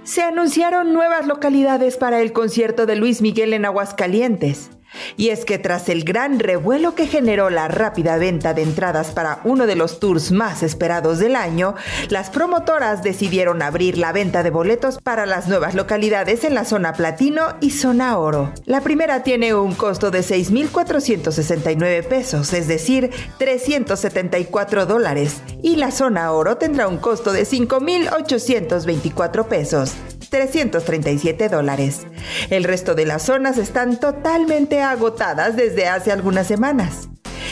Se 0.04 0.22
anunciaron 0.22 0.92
nuevas 0.92 1.26
localidades 1.26 1.96
para 1.96 2.20
el 2.20 2.32
concierto 2.32 2.86
de 2.86 2.96
Luis 2.96 3.22
Miguel 3.22 3.52
en 3.52 3.64
Aguascalientes. 3.64 4.70
Y 5.16 5.30
es 5.30 5.44
que 5.44 5.58
tras 5.58 5.88
el 5.88 6.04
gran 6.04 6.38
revuelo 6.38 6.94
que 6.94 7.06
generó 7.06 7.50
la 7.50 7.68
rápida 7.68 8.16
venta 8.16 8.54
de 8.54 8.62
entradas 8.62 9.10
para 9.10 9.40
uno 9.44 9.66
de 9.66 9.76
los 9.76 10.00
tours 10.00 10.32
más 10.32 10.62
esperados 10.62 11.18
del 11.18 11.36
año, 11.36 11.74
las 12.08 12.30
promotoras 12.30 13.02
decidieron 13.02 13.62
abrir 13.62 13.98
la 13.98 14.12
venta 14.12 14.42
de 14.42 14.50
boletos 14.50 14.98
para 15.02 15.26
las 15.26 15.48
nuevas 15.48 15.74
localidades 15.74 16.44
en 16.44 16.54
la 16.54 16.64
zona 16.64 16.92
platino 16.92 17.56
y 17.60 17.70
zona 17.70 18.18
oro. 18.18 18.52
La 18.64 18.80
primera 18.80 19.22
tiene 19.22 19.54
un 19.54 19.74
costo 19.74 20.10
de 20.10 20.20
6.469 20.20 22.04
pesos, 22.04 22.52
es 22.52 22.68
decir, 22.68 23.10
374 23.38 24.86
dólares, 24.86 25.42
y 25.62 25.76
la 25.76 25.90
zona 25.90 26.32
oro 26.32 26.56
tendrá 26.56 26.88
un 26.88 26.98
costo 26.98 27.32
de 27.32 27.42
5.824 27.42 29.46
pesos, 29.46 29.94
337 30.32 31.50
dólares. 31.50 32.06
El 32.48 32.64
resto 32.64 32.94
de 32.94 33.04
las 33.04 33.22
zonas 33.22 33.58
están 33.58 34.00
totalmente 34.00 34.80
agotadas 34.80 35.56
desde 35.56 35.86
hace 35.86 36.10
algunas 36.10 36.46
semanas. 36.46 37.10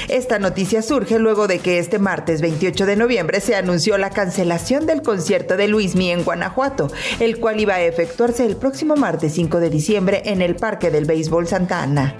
Esta 0.09 0.38
noticia 0.38 0.81
surge 0.81 1.19
luego 1.19 1.47
de 1.47 1.59
que 1.59 1.79
este 1.79 1.99
martes 1.99 2.40
28 2.40 2.87
de 2.87 2.97
noviembre 2.97 3.40
se 3.40 3.55
anunció 3.55 3.99
la 3.99 4.09
cancelación 4.09 4.87
del 4.87 5.03
concierto 5.03 5.59
de 5.59 5.69
Luismi 5.69 6.11
en 6.11 6.25
Guanajuato, 6.25 6.90
el 7.21 7.38
cual 7.38 7.61
iba 7.61 7.75
a 7.75 7.83
efectuarse 7.83 8.47
el 8.47 8.57
próximo 8.57 8.97
martes 8.97 9.35
5 9.35 9.61
de 9.61 9.69
diciembre 9.69 10.23
en 10.25 10.40
el 10.40 10.57
Parque 10.57 10.90
del 10.90 11.05
Béisbol 11.05 11.47
Santa 11.47 11.83
Ana. 11.83 12.16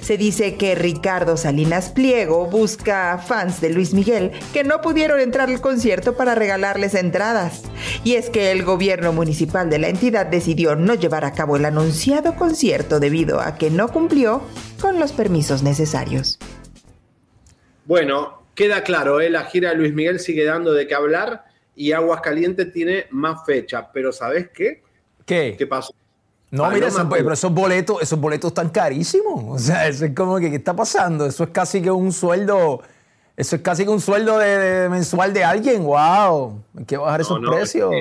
Se 0.00 0.16
dice 0.16 0.56
que 0.56 0.74
Ricardo 0.74 1.36
Salinas 1.36 1.90
Pliego 1.90 2.46
busca 2.46 3.18
fans 3.18 3.60
de 3.60 3.70
Luis 3.70 3.94
Miguel 3.94 4.32
que 4.52 4.64
no 4.64 4.80
pudieron 4.80 5.20
entrar 5.20 5.48
al 5.48 5.60
concierto 5.60 6.16
para 6.16 6.34
regalarles 6.34 6.94
entradas. 6.94 7.62
Y 8.04 8.14
es 8.14 8.30
que 8.30 8.50
el 8.52 8.64
gobierno 8.64 9.12
municipal 9.12 9.70
de 9.70 9.78
la 9.78 9.88
entidad 9.88 10.26
decidió 10.26 10.76
no 10.76 10.94
llevar 10.94 11.24
a 11.24 11.32
cabo 11.32 11.56
el 11.56 11.64
anunciado 11.64 12.36
concierto 12.36 13.00
debido 13.00 13.40
a 13.40 13.56
que 13.56 13.70
no 13.70 13.88
cumplió 13.88 14.42
con 14.80 14.98
los 15.00 15.12
permisos 15.12 15.62
necesarios. 15.62 16.38
Bueno, 17.84 18.42
queda 18.54 18.82
claro, 18.82 19.20
¿eh? 19.20 19.30
la 19.30 19.44
gira 19.44 19.70
de 19.70 19.76
Luis 19.76 19.92
Miguel 19.92 20.20
sigue 20.20 20.44
dando 20.44 20.72
de 20.72 20.86
qué 20.86 20.94
hablar 20.94 21.44
y 21.76 21.92
Aguascalientes 21.92 22.72
tiene 22.72 23.06
más 23.10 23.44
fecha, 23.44 23.90
pero 23.92 24.12
¿sabes 24.12 24.48
qué? 24.54 24.82
¿Qué? 25.26 25.54
¿Qué 25.58 25.66
pasó? 25.66 25.94
No, 26.54 26.70
mira, 26.70 26.86
esos, 26.86 27.04
pero 27.10 27.32
esos 27.32 27.52
boletos, 27.52 28.00
esos 28.00 28.20
boletos 28.20 28.52
están 28.52 28.68
carísimos. 28.68 29.42
O 29.48 29.58
sea, 29.58 29.88
eso 29.88 30.04
es 30.04 30.14
como 30.14 30.38
que, 30.38 30.50
¿qué 30.50 30.56
está 30.56 30.74
pasando? 30.74 31.26
Eso 31.26 31.42
es 31.42 31.50
casi 31.50 31.82
que 31.82 31.90
un 31.90 32.12
sueldo, 32.12 32.80
eso 33.36 33.56
es 33.56 33.62
casi 33.62 33.82
que 33.82 33.90
un 33.90 34.00
sueldo 34.00 34.38
de, 34.38 34.88
mensual 34.88 35.32
de 35.32 35.42
alguien. 35.42 35.82
¡Wow! 35.82 36.62
Hay 36.78 36.84
que 36.84 36.96
bajar 36.96 37.22
esos 37.22 37.40
precios. 37.40 37.92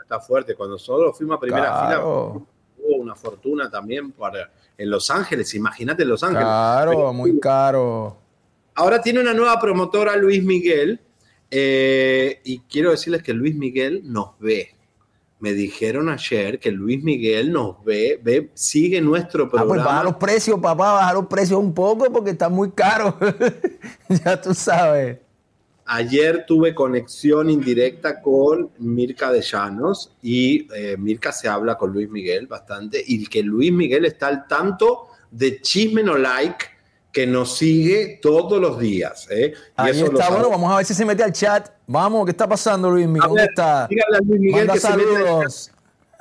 está 0.00 0.18
fuerte. 0.18 0.54
Cuando 0.54 0.76
nosotros 0.76 1.14
fuimos 1.14 1.36
a 1.36 1.40
primera 1.40 1.86
fila, 1.86 2.06
hubo 2.06 2.46
una 2.78 3.14
fortuna 3.14 3.70
también 3.70 4.12
para, 4.12 4.50
en 4.78 4.88
Los 4.88 5.10
Ángeles. 5.10 5.54
Imagínate 5.54 6.04
en 6.04 6.08
Los 6.08 6.22
Ángeles. 6.22 6.42
Claro, 6.42 7.12
muy 7.12 7.38
caro. 7.38 8.16
Ahora 8.76 9.02
tiene 9.02 9.20
una 9.20 9.34
nueva 9.34 9.60
promotora, 9.60 10.16
Luis 10.16 10.42
Miguel. 10.42 11.00
Eh, 11.50 12.40
y 12.44 12.60
quiero 12.60 12.92
decirles 12.92 13.22
que 13.22 13.34
Luis 13.34 13.54
Miguel 13.54 14.00
nos 14.10 14.38
ve 14.38 14.74
me 15.44 15.52
dijeron 15.52 16.08
ayer 16.08 16.58
que 16.58 16.70
Luis 16.70 17.04
Miguel 17.04 17.52
nos 17.52 17.84
ve, 17.84 18.18
ve 18.22 18.50
sigue 18.54 18.98
nuestro 19.02 19.46
programa. 19.50 19.74
Ah, 19.74 19.74
pues 19.74 19.84
baja 19.84 20.04
los 20.04 20.16
precios, 20.16 20.58
papá, 20.58 20.94
baja 20.94 21.12
los 21.12 21.26
precios 21.26 21.60
un 21.60 21.74
poco 21.74 22.10
porque 22.10 22.30
está 22.30 22.48
muy 22.48 22.70
caro. 22.70 23.18
ya 24.08 24.40
tú 24.40 24.54
sabes. 24.54 25.18
Ayer 25.84 26.46
tuve 26.46 26.74
conexión 26.74 27.50
indirecta 27.50 28.22
con 28.22 28.70
Mirka 28.78 29.30
de 29.30 29.42
Llanos 29.42 30.14
y 30.22 30.66
eh, 30.74 30.96
Mirka 30.96 31.30
se 31.30 31.46
habla 31.46 31.76
con 31.76 31.92
Luis 31.92 32.08
Miguel 32.08 32.46
bastante 32.46 33.04
y 33.06 33.26
que 33.26 33.42
Luis 33.42 33.70
Miguel 33.70 34.06
está 34.06 34.28
al 34.28 34.46
tanto 34.46 35.08
de 35.30 35.60
Chisme 35.60 36.02
No 36.02 36.16
Like 36.16 36.64
que 37.14 37.28
nos 37.28 37.56
sigue 37.56 38.18
todos 38.20 38.60
los 38.60 38.76
días. 38.78 39.28
¿eh? 39.30 39.54
Ahí 39.76 40.02
está, 40.02 40.30
bueno, 40.30 40.50
vamos 40.50 40.72
a 40.72 40.78
ver 40.78 40.84
si 40.84 40.94
se 40.94 41.04
mete 41.04 41.22
al 41.22 41.32
chat. 41.32 41.70
Vamos, 41.86 42.24
¿qué 42.24 42.32
está 42.32 42.48
pasando, 42.48 42.90
Luis 42.90 43.06
Miguel? 43.06 43.28
¿Dónde 43.28 43.44
está? 43.44 43.86
Dígale 43.86 44.16
a 44.16 44.20
Luis 44.20 44.40
Miguel 44.40 44.68
que 44.68 44.80
saludos. 44.80 45.70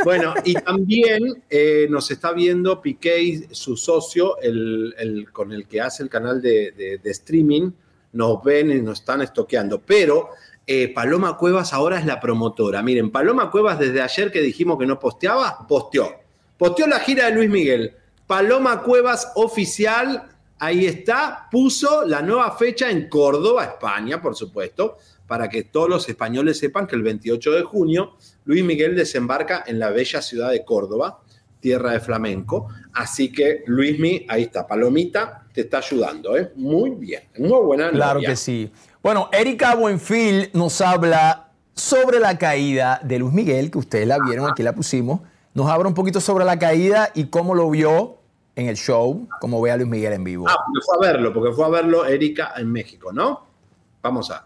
Bueno, 0.06 0.36
y 0.44 0.54
también 0.54 1.44
eh, 1.50 1.88
nos 1.90 2.12
está 2.12 2.32
viendo 2.32 2.80
Piqué, 2.80 3.48
su 3.50 3.76
socio, 3.76 4.40
el, 4.40 5.28
con 5.34 5.52
el 5.52 5.68
que 5.68 5.82
hace 5.82 6.04
el 6.04 6.10
canal 6.10 6.40
de, 6.44 7.02
streaming, 7.06 7.72
nos 8.12 8.44
ven 8.44 8.70
y 8.70 8.80
nos 8.80 9.00
están 9.00 9.24
estoqueando. 9.24 9.82
Pero 9.82 10.30
eh, 10.68 10.94
Paloma 10.94 11.38
Cuevas 11.38 11.74
ahora 11.74 11.98
es 11.98 12.06
la 12.06 12.20
promotora. 12.20 12.84
Miren, 12.84 13.12
Paloma 13.12 13.50
Cuevas 13.50 13.80
desde 13.80 14.00
ayer 14.00 14.32
que 14.32 14.42
dijimos 14.42 14.78
que 14.78 14.86
no 14.86 15.00
posteaba, 15.00 15.66
posteó. 15.68 16.22
Posteó 16.56 16.86
la 16.86 17.00
gira 17.00 17.26
de 17.26 17.32
Luis 17.32 17.50
Miguel. 17.50 17.96
Paloma 18.28 18.84
Cuevas 18.84 19.32
oficial 19.34 20.30
ahí 20.64 20.86
está, 20.86 21.48
puso 21.52 22.06
la 22.06 22.22
nueva 22.22 22.52
fecha 22.52 22.90
en 22.90 23.10
Córdoba, 23.10 23.66
España, 23.66 24.22
por 24.22 24.34
supuesto, 24.34 24.98
para 25.28 25.50
que 25.50 25.64
todos 25.64 25.90
los 25.90 26.08
españoles 26.08 26.58
sepan 26.58 26.88
que 26.88 26.96
el 26.96 27.04
28 27.04 27.52
de 27.52 27.64
junio 27.64 28.14
Luis 28.46 28.64
Miguel 28.64 28.96
desembarca 28.96 29.66
en 29.68 29.78
la 29.78 29.90
bella 29.90 30.22
ciudad 30.22 30.52
de 30.52 30.64
Córdoba, 30.64 31.20
tierra 31.60 31.92
de 31.92 32.00
flamenco. 32.00 32.70
Así 32.94 33.30
que 33.30 33.64
Luismi, 33.68 34.26
ahí 34.30 34.44
está, 34.44 34.66
Palomita, 34.66 35.46
te 35.54 35.62
está 35.62 35.80
ayudando, 35.80 36.38
¿eh? 36.38 36.54
Muy 36.56 36.92
bien, 36.92 37.24
muy 37.38 37.60
buena. 37.62 37.90
Claro 37.92 38.22
que 38.22 38.38
sí. 38.38 38.72
Bueno, 39.02 39.30
Erika 39.34 39.76
Buenfil 39.76 40.50
nos 40.54 40.80
habla 40.80 41.52
sobre 41.76 42.20
la 42.20 42.38
caída 42.38 43.02
de 43.04 43.20
Luis 43.20 43.34
Miguel, 43.34 43.70
que 43.70 43.80
ustedes 43.80 44.08
la 44.08 44.18
vieron, 44.20 44.50
aquí 44.50 44.64
la 44.64 44.74
pusimos. 44.74 45.22
Nos 45.54 45.70
habla 45.70 45.90
un 45.90 45.94
poquito 45.94 46.22
sobre 46.22 46.46
la 46.46 46.58
caída 46.58 47.12
y 47.14 47.26
cómo 47.26 47.54
lo 47.54 47.70
vio 47.70 48.23
en 48.56 48.68
el 48.68 48.78
show, 48.78 49.28
como 49.40 49.62
ve 49.62 49.72
a 49.72 49.78
Luis 49.78 49.90
Miguel 49.90 50.14
en 50.14 50.24
vivo. 50.24 50.46
Ah, 50.48 50.56
porque 50.66 50.86
fue 50.86 50.96
a 50.96 51.12
verlo, 51.12 51.34
porque 51.34 51.52
fue 51.54 51.66
a 51.66 51.70
verlo 51.70 52.06
Erika 52.06 52.54
en 52.58 52.72
México, 52.72 53.12
¿no? 53.12 53.46
Vamos 54.02 54.32
a. 54.32 54.46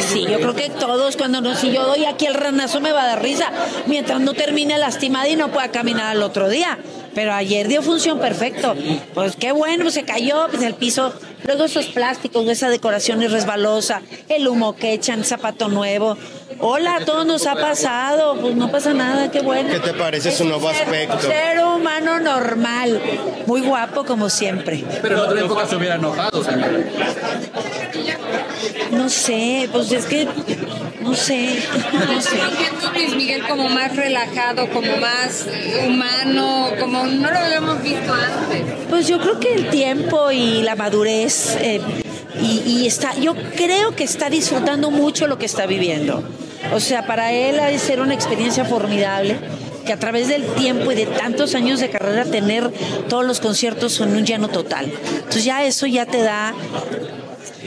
Sí, 0.00 0.26
yo 0.28 0.38
creo 0.38 0.54
que 0.54 0.68
todos, 0.68 1.16
cuando 1.16 1.40
no, 1.40 1.54
si 1.54 1.72
yo 1.72 1.86
doy 1.86 2.04
aquí 2.04 2.26
el 2.26 2.34
ranazo 2.34 2.80
me 2.80 2.92
va 2.92 3.04
a 3.04 3.06
dar 3.06 3.22
risa, 3.22 3.50
mientras 3.86 4.20
no 4.20 4.34
termine 4.34 4.76
lastimada 4.76 5.28
y 5.28 5.36
no 5.36 5.50
pueda 5.50 5.70
caminar 5.70 6.08
al 6.08 6.22
otro 6.22 6.50
día. 6.50 6.78
Pero 7.14 7.32
ayer 7.32 7.68
dio 7.68 7.82
función 7.82 8.18
perfecto. 8.18 8.74
Pues 9.14 9.36
qué 9.36 9.52
bueno, 9.52 9.90
se 9.90 10.04
cayó, 10.04 10.46
pues 10.50 10.62
el 10.62 10.74
piso. 10.74 11.12
Luego 11.44 11.64
esos 11.64 11.86
plásticos, 11.86 12.48
esa 12.48 12.68
decoración 12.68 13.22
es 13.22 13.32
resbalosa, 13.32 14.02
el 14.28 14.46
humo 14.46 14.76
que 14.76 14.92
echan, 14.92 15.24
zapato 15.24 15.68
nuevo. 15.68 16.16
Hola, 16.64 17.00
todo 17.04 17.24
nos 17.24 17.44
ha 17.48 17.56
pasado, 17.56 18.36
pues 18.40 18.54
no 18.54 18.70
pasa 18.70 18.94
nada, 18.94 19.32
qué 19.32 19.40
bueno. 19.40 19.68
¿Qué 19.68 19.80
te 19.80 19.94
parece 19.94 20.30
su 20.30 20.44
nuevo 20.44 20.68
aspecto? 20.68 21.20
Ser 21.20 21.58
humano 21.58 22.20
normal, 22.20 23.02
muy 23.46 23.62
guapo 23.62 24.04
como 24.04 24.30
siempre. 24.30 24.84
Pero 25.02 25.16
en 25.16 25.20
otra 25.22 25.40
época 25.40 25.66
se 25.66 25.74
hubiera 25.74 25.96
enojado, 25.96 26.44
señora. 26.44 26.78
No 28.92 29.08
sé, 29.08 29.68
pues 29.72 29.90
es 29.90 30.06
que 30.06 30.28
no 31.00 31.14
sé, 31.14 31.64
no 32.08 32.20
sé. 32.20 32.38
Luis 32.94 33.16
Miguel 33.16 33.42
como 33.48 33.68
más 33.68 33.96
relajado, 33.96 34.70
como 34.70 34.96
más 34.98 35.46
humano, 35.84 36.68
como 36.78 37.04
no 37.06 37.28
lo 37.28 37.38
habíamos 37.38 37.82
visto 37.82 38.14
antes. 38.14 38.62
Pues 38.88 39.08
yo 39.08 39.18
creo 39.18 39.40
que 39.40 39.52
el 39.54 39.68
tiempo 39.68 40.30
y 40.30 40.62
la 40.62 40.76
madurez 40.76 41.56
eh, 41.60 41.80
y, 42.40 42.86
está, 42.86 43.14
yo 43.16 43.34
creo 43.56 43.94
que 43.96 44.04
está 44.04 44.30
disfrutando 44.30 44.92
mucho 44.92 45.26
lo 45.26 45.38
que 45.38 45.46
está 45.46 45.66
viviendo. 45.66 46.22
O 46.74 46.80
sea, 46.80 47.06
para 47.06 47.32
él 47.32 47.58
ha 47.60 47.66
de 47.66 47.78
ser 47.78 48.00
una 48.00 48.14
experiencia 48.14 48.64
formidable 48.64 49.36
que 49.84 49.92
a 49.92 49.98
través 49.98 50.28
del 50.28 50.46
tiempo 50.54 50.92
y 50.92 50.94
de 50.94 51.06
tantos 51.06 51.54
años 51.54 51.80
de 51.80 51.90
carrera 51.90 52.24
tener 52.24 52.70
todos 53.08 53.24
los 53.24 53.40
conciertos 53.40 54.00
en 54.00 54.16
un 54.16 54.24
llano 54.24 54.48
total. 54.48 54.92
Entonces 55.16 55.44
ya 55.44 55.64
eso 55.64 55.86
ya 55.86 56.06
te 56.06 56.22
da 56.22 56.54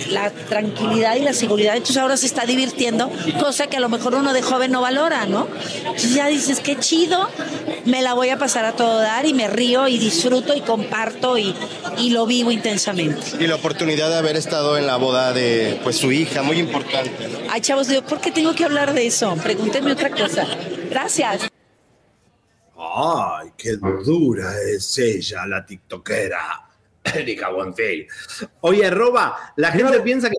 la 0.10 0.30
tranquilidad 0.32 1.16
y 1.16 1.22
la 1.22 1.34
seguridad. 1.34 1.76
Entonces 1.76 1.98
ahora 1.98 2.18
se 2.18 2.26
está 2.26 2.46
divirtiendo, 2.46 3.12
cosa 3.40 3.68
que 3.68 3.78
a 3.78 3.80
lo 3.80 3.90
mejor 3.90 4.16
uno 4.16 4.34
de 4.34 4.42
joven 4.42 4.72
no 4.72 4.82
valora, 4.82 5.26
¿no? 5.26 5.48
Entonces 5.78 6.14
ya 6.14 6.28
dices, 6.28 6.60
qué 6.60 6.78
chido, 6.78 7.30
me 7.86 8.02
la 8.02 8.14
voy 8.14 8.30
a 8.30 8.38
pasar 8.38 8.66
a 8.66 8.74
todo 8.74 9.00
dar 9.00 9.26
y 9.26 9.34
me 9.34 9.48
río 9.48 9.88
y 9.88 9.98
disfruto 9.98 10.56
y 10.56 10.62
comparto 10.62 11.38
y, 11.38 11.56
y 11.98 12.12
lo 12.12 12.26
vivo 12.26 12.52
intensamente. 12.52 13.22
Y 13.40 13.48
la 13.48 13.56
oportunidad 13.56 14.10
de 14.10 14.18
haber 14.18 14.36
estado 14.36 14.78
en 14.78 14.88
la 14.88 14.98
boda 14.98 15.34
de 15.34 15.80
pues 15.84 15.98
su 15.98 16.12
hija, 16.12 16.42
muy 16.44 16.60
importante. 16.60 17.30
Ay, 17.50 17.62
chavos, 17.62 17.88
¿por 18.08 18.20
qué 18.20 18.32
tengo 18.32 18.54
que 18.54 18.66
hablar 18.66 18.94
de 18.94 19.08
eso? 19.08 19.36
Pregúntenme 19.42 19.92
otra 19.92 20.10
cosa. 20.10 20.46
Gracias. 20.90 21.50
Ay, 22.78 23.52
qué 23.58 23.76
dura 23.76 24.54
es 24.62 24.98
ella, 24.98 25.46
la 25.46 25.66
tiktokera. 25.66 26.66
Erika 27.14 27.50
Buenfil. 27.50 28.08
Oye, 28.62 28.90
Roba, 28.90 29.54
la 29.56 29.72
gente 29.72 30.00
piensa 30.02 30.30
que, 30.30 30.38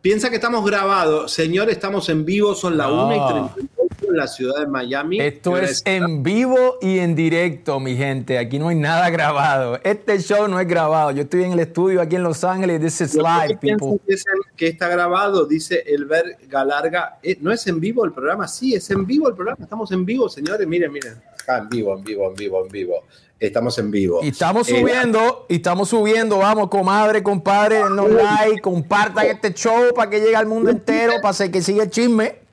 piensa 0.00 0.30
que 0.30 0.36
estamos 0.36 0.64
grabados. 0.64 1.32
Señor, 1.32 1.70
estamos 1.70 2.08
en 2.08 2.24
vivo, 2.24 2.54
son 2.54 2.76
la 2.76 2.88
1 2.88 3.14
y 3.14 3.56
38. 3.56 4.08
en 4.08 4.16
la 4.16 4.26
ciudad 4.26 4.60
de 4.60 4.66
Miami. 4.66 5.20
Esto 5.20 5.56
es 5.56 5.82
en 5.84 6.22
vivo 6.22 6.78
y 6.80 6.98
en 6.98 7.14
directo, 7.14 7.80
mi 7.80 7.96
gente. 7.96 8.38
Aquí 8.38 8.58
no 8.58 8.68
hay 8.68 8.76
nada 8.76 9.10
grabado. 9.10 9.80
Este 9.82 10.18
show 10.20 10.46
no 10.48 10.60
es 10.60 10.68
grabado. 10.68 11.10
Yo 11.10 11.22
estoy 11.22 11.44
en 11.44 11.52
el 11.52 11.60
estudio 11.60 12.00
aquí 12.00 12.16
en 12.16 12.22
Los 12.22 12.44
Ángeles. 12.44 12.80
This 12.80 13.00
is 13.00 13.14
live, 13.14 13.58
people. 13.60 13.98
Que, 14.06 14.16
que 14.56 14.68
está 14.68 14.88
grabado, 14.88 15.44
dice 15.46 15.82
Elber 15.86 16.38
Galarga. 16.48 17.18
Eh, 17.22 17.38
¿No 17.40 17.52
es 17.52 17.66
en 17.66 17.80
vivo 17.80 18.04
el 18.04 18.12
programa? 18.12 18.46
Sí, 18.46 18.74
es 18.74 18.90
en 18.90 19.06
vivo 19.06 19.28
el 19.28 19.34
programa. 19.34 19.58
Estamos 19.62 19.90
en 19.92 20.04
vivo, 20.04 20.28
señores. 20.28 20.66
Miren, 20.66 20.92
miren. 20.92 21.14
Está 21.36 21.58
en 21.58 21.68
vivo, 21.68 21.96
en 21.96 22.02
vivo, 22.02 22.28
en 22.28 22.34
vivo, 22.34 22.64
en 22.64 22.72
vivo. 22.72 23.04
Estamos 23.38 23.78
en 23.78 23.90
vivo. 23.90 24.20
Y 24.22 24.28
estamos 24.28 24.66
eh, 24.68 24.80
subiendo, 24.80 25.44
y 25.48 25.56
estamos 25.56 25.90
subiendo, 25.90 26.38
vamos, 26.38 26.68
comadre, 26.68 27.22
compadre, 27.22 27.76
denos 27.76 28.10
like, 28.10 28.60
compartan 28.62 29.26
este 29.26 29.52
show 29.52 29.92
para 29.94 30.08
que 30.08 30.20
llegue 30.20 30.36
al 30.36 30.46
mundo 30.46 30.70
entero, 30.70 31.14
para 31.20 31.50
que 31.50 31.60
siga 31.60 31.84
el 31.84 31.90
chisme. 31.90 32.46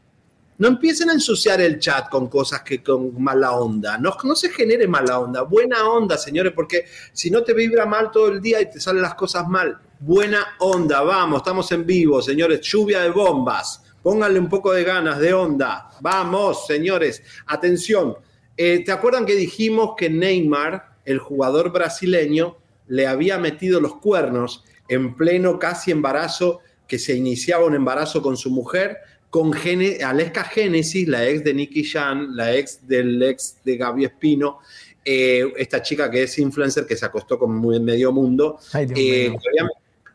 No 0.57 0.67
empiecen 0.67 1.09
a 1.09 1.13
ensuciar 1.13 1.61
el 1.61 1.79
chat 1.79 2.09
con 2.09 2.27
cosas 2.27 2.61
que 2.61 2.83
con 2.83 3.21
mala 3.21 3.53
onda. 3.53 3.97
No, 3.97 4.15
no 4.23 4.35
se 4.35 4.49
genere 4.49 4.87
mala 4.87 5.19
onda. 5.19 5.41
Buena 5.41 5.87
onda, 5.89 6.17
señores, 6.17 6.53
porque 6.53 6.85
si 7.11 7.31
no 7.31 7.43
te 7.43 7.53
vibra 7.53 7.85
mal 7.85 8.11
todo 8.11 8.27
el 8.27 8.41
día 8.41 8.61
y 8.61 8.69
te 8.69 8.79
salen 8.79 9.01
las 9.01 9.15
cosas 9.15 9.47
mal. 9.47 9.77
Buena 9.99 10.55
onda, 10.59 11.01
vamos, 11.01 11.37
estamos 11.37 11.71
en 11.71 11.85
vivo, 11.85 12.21
señores. 12.21 12.61
Lluvia 12.61 13.01
de 13.01 13.09
bombas. 13.09 13.81
Pónganle 14.03 14.37
un 14.37 14.49
poco 14.49 14.73
de 14.73 14.83
ganas, 14.83 15.17
de 15.19 15.33
onda. 15.33 15.89
Vamos, 16.01 16.67
señores. 16.67 17.23
Atención. 17.47 18.15
Eh, 18.57 18.83
¿Te 18.85 18.91
acuerdan 18.91 19.25
que 19.25 19.35
dijimos 19.35 19.95
que 19.97 20.09
Neymar, 20.09 20.97
el 21.05 21.19
jugador 21.19 21.71
brasileño, 21.71 22.57
le 22.87 23.07
había 23.07 23.37
metido 23.37 23.79
los 23.79 23.95
cuernos 23.95 24.63
en 24.87 25.15
pleno 25.15 25.59
casi 25.59 25.91
embarazo, 25.91 26.59
que 26.87 26.99
se 26.99 27.15
iniciaba 27.15 27.65
un 27.65 27.75
embarazo 27.75 28.21
con 28.21 28.37
su 28.37 28.51
mujer, 28.51 28.97
con 29.29 29.51
Gene, 29.51 30.03
Aleska 30.03 30.43
Genesis, 30.43 31.07
la 31.07 31.27
ex 31.27 31.43
de 31.43 31.53
Nicky 31.55 31.83
Jan, 31.83 32.35
la 32.35 32.53
ex 32.55 32.87
del 32.87 33.21
ex 33.23 33.57
de 33.63 33.77
Gaby 33.77 34.05
Espino, 34.05 34.59
eh, 35.03 35.51
esta 35.57 35.81
chica 35.81 36.11
que 36.11 36.23
es 36.23 36.37
influencer 36.37 36.85
que 36.85 36.95
se 36.95 37.05
acostó 37.05 37.39
con 37.39 37.59
medio 37.83 38.11
mundo. 38.11 38.59
Eh, 38.73 39.35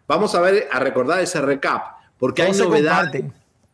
vamos 0.07 0.35
a 0.35 0.41
ver, 0.41 0.69
a 0.71 0.79
recordar 0.79 1.21
ese 1.21 1.41
recap, 1.41 1.97
porque 2.17 2.43
hay 2.43 2.53
novedades. 2.53 3.25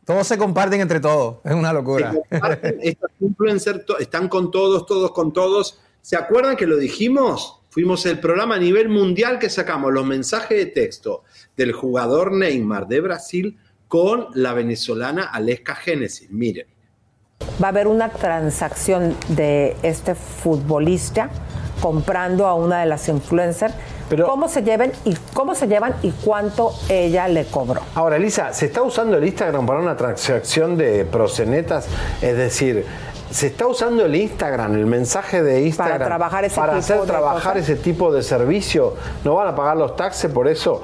Todos 0.05 0.27
se 0.27 0.37
comparten 0.37 0.81
entre 0.81 1.01
todos, 1.01 1.37
es 1.45 1.55
una 1.55 1.73
locura. 1.73 2.15
Estos 2.83 3.11
influencers 3.21 3.85
están 4.01 4.29
con 4.29 4.51
todos, 4.51 4.85
todos 4.87 5.13
con 5.13 5.33
todos. 5.33 5.81
¿Se 6.03 6.17
acuerdan 6.17 6.57
que 6.57 6.67
lo 6.67 6.77
dijimos? 6.77 7.63
Fuimos 7.71 8.05
el 8.07 8.21
programa 8.21 8.57
a 8.57 8.59
nivel 8.59 8.89
mundial 8.89 9.39
que 9.39 9.49
sacamos 9.49 9.93
los 9.93 10.05
mensajes 10.05 10.59
de 10.59 10.67
texto 10.67 11.25
del 11.57 11.73
jugador 11.73 12.33
Neymar 12.33 12.87
de 12.87 13.01
Brasil 13.01 13.59
con 13.89 14.29
la 14.35 14.53
venezolana 14.53 15.25
Aleska 15.25 15.75
Génesis. 15.75 16.31
Miren. 16.31 16.67
Va 17.63 17.69
a 17.69 17.71
haber 17.71 17.87
una 17.87 18.11
transacción 18.11 19.17
de 19.29 19.77
este 19.83 20.15
futbolista 20.15 21.31
comprando 21.81 22.47
a 22.47 22.55
una 22.55 22.81
de 22.81 22.87
las 22.87 23.09
influencers 23.09 23.75
cómo 24.27 24.49
se 24.49 24.63
lleven 24.63 24.93
y 25.05 25.17
cómo 25.33 25.55
se 25.55 25.67
llevan 25.67 25.95
y 26.03 26.11
cuánto 26.11 26.73
ella 26.89 27.29
le 27.29 27.47
cobró. 27.47 27.81
Ahora, 27.95 28.17
Elisa, 28.17 28.53
¿se 28.53 28.67
está 28.67 28.83
usando 28.83 29.17
el 29.17 29.25
Instagram 29.25 29.67
para 29.67 29.81
una 29.81 29.97
transacción 29.97 30.77
de 30.77 31.05
prosenetas? 31.05 31.87
Es 32.21 32.37
decir, 32.37 32.87
se 33.31 33.49
está 33.49 33.67
usando 33.67 34.05
el 34.05 34.15
Instagram, 34.15 34.75
el 34.75 34.87
mensaje 34.87 35.43
de 35.43 35.63
Instagram 35.63 35.99
para 35.99 36.07
trabajar 36.07 36.45
ese 36.45 36.55
para 36.55 36.77
hacer 36.77 37.01
trabajar 37.01 37.59
ese 37.59 37.75
tipo 37.75 38.13
de 38.13 38.23
servicio. 38.23 38.95
¿No 39.25 39.35
van 39.35 39.49
a 39.49 39.57
pagar 39.57 39.77
los 39.77 39.97
taxes 39.97 40.31
por 40.31 40.47
eso? 40.47 40.83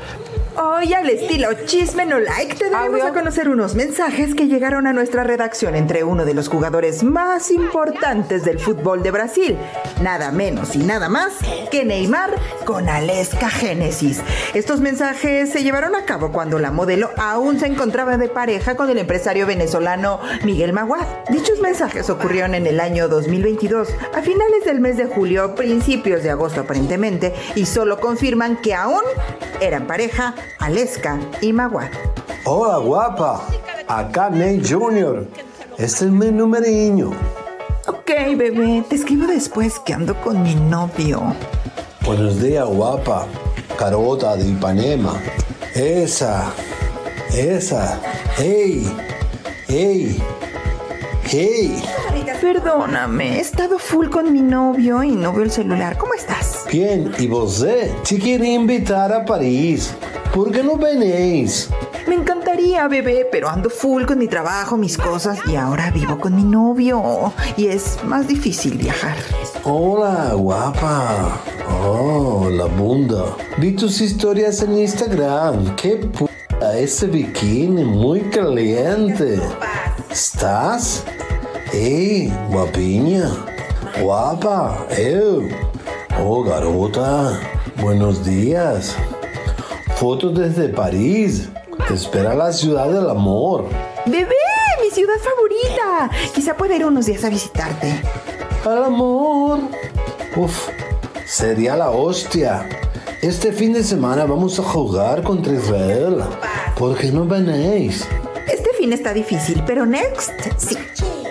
Hoy 0.56 0.92
al 0.94 1.08
estilo 1.08 1.48
chisme 1.64 2.06
no 2.06 2.18
like 2.18 2.54
te 2.54 2.70
daremos 2.70 3.02
a 3.02 3.12
conocer 3.12 3.48
unos 3.48 3.74
mensajes 3.74 4.34
que 4.34 4.48
llegaron 4.48 4.86
a 4.86 4.92
nuestra 4.92 5.22
redacción 5.22 5.76
entre 5.76 6.02
uno 6.02 6.24
de 6.24 6.34
los 6.34 6.48
jugadores 6.48 7.04
más 7.04 7.50
importantes 7.50 8.44
del 8.44 8.58
fútbol 8.58 9.02
de 9.02 9.12
Brasil, 9.12 9.56
nada 10.02 10.32
menos 10.32 10.74
y 10.74 10.78
nada 10.78 11.08
más 11.08 11.34
que 11.70 11.84
Neymar 11.84 12.34
con 12.64 12.88
Aleska 12.88 13.48
Génesis. 13.48 14.22
Estos 14.54 14.80
mensajes 14.80 15.50
se 15.50 15.62
llevaron 15.62 15.94
a 15.94 16.04
cabo 16.04 16.32
cuando 16.32 16.58
la 16.58 16.72
modelo 16.72 17.10
aún 17.16 17.60
se 17.60 17.66
encontraba 17.66 18.16
de 18.16 18.28
pareja 18.28 18.74
con 18.74 18.90
el 18.90 18.98
empresario 18.98 19.46
venezolano 19.46 20.20
Miguel 20.44 20.72
Maguad. 20.72 21.06
Dichos 21.28 21.60
mensajes 21.60 22.10
ocurrieron 22.10 22.54
en 22.54 22.66
el 22.66 22.80
año 22.80 23.08
2022, 23.08 23.88
a 24.14 24.22
finales 24.22 24.64
del 24.64 24.80
mes 24.80 24.96
de 24.96 25.06
julio, 25.06 25.54
principios 25.54 26.22
de 26.22 26.30
agosto 26.30 26.62
aparentemente, 26.62 27.34
y 27.54 27.66
solo 27.66 28.00
confirman 28.00 28.56
que 28.56 28.74
aún 28.74 29.02
eran 29.60 29.86
pareja 29.86 30.34
Aleska 30.59 31.18
y 31.40 31.53
Maguad. 31.53 31.88
Hola 32.44 32.79
guapa, 32.79 33.42
acá 33.88 34.31
Ney 34.31 34.62
Jr. 34.66 35.29
Este 35.79 36.05
es 36.05 36.11
mi 36.11 36.31
numeriño. 36.31 37.11
Ok, 37.87 38.11
bebé, 38.37 38.85
te 38.88 38.96
escribo 38.96 39.26
después 39.26 39.79
que 39.81 39.94
ando 39.94 40.14
con 40.20 40.42
mi 40.42 40.55
novio. 40.55 41.35
Buenos 42.05 42.40
días, 42.40 42.66
guapa. 42.66 43.26
Carota 43.79 44.37
de 44.37 44.48
Ipanema. 44.48 45.14
Esa, 45.74 46.53
esa. 47.33 48.00
¡Ey! 48.38 48.90
¡Ey! 49.68 50.22
¡Hey! 51.24 51.83
Perdóname, 52.40 53.37
he 53.37 53.40
estado 53.40 53.79
full 53.79 54.09
con 54.09 54.33
mi 54.33 54.40
novio 54.40 55.03
y 55.03 55.11
no 55.11 55.33
veo 55.33 55.44
el 55.44 55.50
celular. 55.50 55.98
¿Cómo 55.98 56.14
estás? 56.14 56.64
Bien, 56.70 57.12
¿y 57.18 57.26
vos? 57.26 57.64
Te 58.09 58.18
quiero 58.18 58.44
invitar 58.44 59.12
a 59.12 59.24
París. 59.24 59.94
¿Por 60.34 60.52
qué 60.52 60.62
no 60.62 60.76
venís? 60.76 61.68
Me 62.06 62.14
encantaría, 62.14 62.86
bebé, 62.86 63.26
pero 63.30 63.48
ando 63.48 63.68
full 63.68 64.04
con 64.04 64.18
mi 64.18 64.28
trabajo, 64.28 64.76
mis 64.76 64.96
cosas 64.96 65.40
y 65.48 65.56
ahora 65.56 65.90
vivo 65.90 66.18
con 66.18 66.36
mi 66.36 66.44
novio 66.44 67.32
y 67.56 67.66
es 67.66 67.98
más 68.04 68.28
difícil 68.28 68.78
viajar. 68.78 69.16
Hola, 69.64 70.34
guapa. 70.34 71.40
Oh, 71.82 72.48
la 72.48 72.66
bunda. 72.66 73.36
Vi 73.58 73.72
tus 73.72 74.00
historias 74.00 74.62
en 74.62 74.78
Instagram. 74.78 75.74
Qué 75.74 75.96
puta, 75.96 76.78
ese 76.78 77.08
bikini 77.08 77.84
muy 77.84 78.20
caliente. 78.30 79.40
¿Estás? 80.10 81.04
¡Ey, 81.72 82.32
guapiña! 82.50 83.30
¡Guapa! 84.00 84.86
¡Eh! 84.90 85.48
¡Oh, 86.20 86.44
garota! 86.44 87.38
Buenos 87.80 88.24
días. 88.24 88.96
Fotos 90.00 90.34
desde 90.34 90.70
París. 90.70 91.50
Te 91.86 91.92
espera 91.92 92.34
la 92.34 92.54
ciudad 92.54 92.88
del 92.88 93.10
amor. 93.10 93.66
¡Bebé! 94.06 94.34
¡Mi 94.82 94.90
ciudad 94.90 95.12
favorita! 95.18 96.10
Quizá 96.34 96.56
pueda 96.56 96.74
ir 96.74 96.86
unos 96.86 97.04
días 97.04 97.22
a 97.22 97.28
visitarte. 97.28 98.00
¡Al 98.64 98.84
amor! 98.84 99.58
Uf, 100.36 100.68
sería 101.26 101.76
la 101.76 101.90
hostia. 101.90 102.66
Este 103.20 103.52
fin 103.52 103.74
de 103.74 103.84
semana 103.84 104.24
vamos 104.24 104.58
a 104.58 104.62
jugar 104.62 105.22
contra 105.22 105.52
Israel. 105.52 106.22
¿Por 106.78 106.96
qué 106.96 107.12
no 107.12 107.26
venís? 107.26 108.08
Este 108.50 108.70
fin 108.78 108.94
está 108.94 109.12
difícil, 109.12 109.62
pero 109.66 109.84
next, 109.84 110.32
sí 110.56 110.78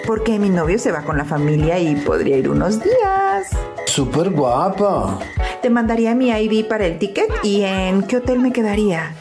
porque 0.10 0.40
mi 0.40 0.50
novio 0.50 0.80
se 0.80 0.92
va 0.92 1.04
con 1.04 1.20
la 1.20 1.24
familia 1.26 1.78
y 1.78 1.96
podría 1.96 2.36
ir 2.36 2.50
unos 2.50 2.84
días. 2.84 3.50
Súper 3.86 4.32
guapa. 4.32 5.20
Te 5.62 5.70
mandaría 5.70 6.16
mi 6.16 6.30
ID 6.30 6.68
para 6.68 6.86
el 6.86 6.98
ticket 7.00 7.30
y 7.44 7.64
en 7.64 8.04
qué 8.04 8.18
hotel 8.18 8.40
me 8.40 8.54
quedaría. 8.54 9.14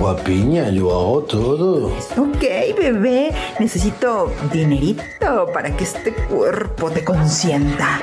Guapiña, 0.00 0.70
yo 0.70 0.90
hago 0.90 1.22
todo. 1.24 1.86
Ok, 2.16 2.42
bebé. 2.76 3.32
Necesito 3.60 4.32
dinerito 4.50 5.02
para 5.52 5.76
que 5.76 5.84
este 5.84 6.14
cuerpo 6.14 6.90
te 6.90 7.04
consienta. 7.04 8.00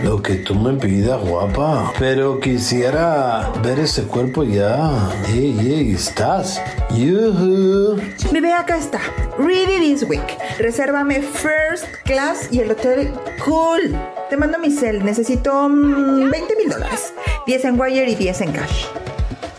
Lo 0.00 0.20
que 0.20 0.34
tú 0.34 0.56
me 0.56 0.72
pidas, 0.72 1.20
guapa. 1.20 1.92
Pero 1.98 2.40
quisiera 2.40 3.52
ver 3.62 3.78
ese 3.78 4.02
cuerpo 4.02 4.42
ya. 4.42 4.90
Ey, 5.28 5.56
ey, 5.60 5.92
¿estás? 5.92 6.60
Yuhu. 6.90 8.00
Bebé, 8.32 8.52
acá 8.52 8.76
está. 8.76 8.98
Ready 9.38 9.78
this 9.78 10.02
week. 10.08 10.38
Resérvame 10.58 11.22
first 11.22 11.86
class 12.04 12.48
y 12.50 12.60
el 12.60 12.72
hotel 12.72 13.12
cool. 13.44 13.96
Te 14.28 14.36
mando 14.36 14.58
mi 14.58 14.72
cel. 14.72 15.04
Necesito 15.04 15.68
20 15.68 15.70
mm, 15.70 16.30
mil 16.58 16.68
dólares. 16.68 17.12
10 17.46 17.64
en 17.66 17.80
wire 17.80 18.10
y 18.10 18.14
10 18.16 18.40
en 18.40 18.52
cash. 18.52 18.86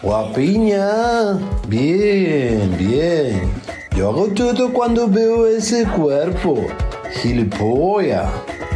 Guapiña. 0.02 1.38
Bien, 1.70 2.76
bien. 2.78 3.50
Yo 3.96 4.10
hago 4.10 4.28
todo 4.28 4.74
cuando 4.74 5.08
veo 5.08 5.48
ese 5.48 5.86
cuerpo. 5.86 6.68
Gilipollas 7.22 8.28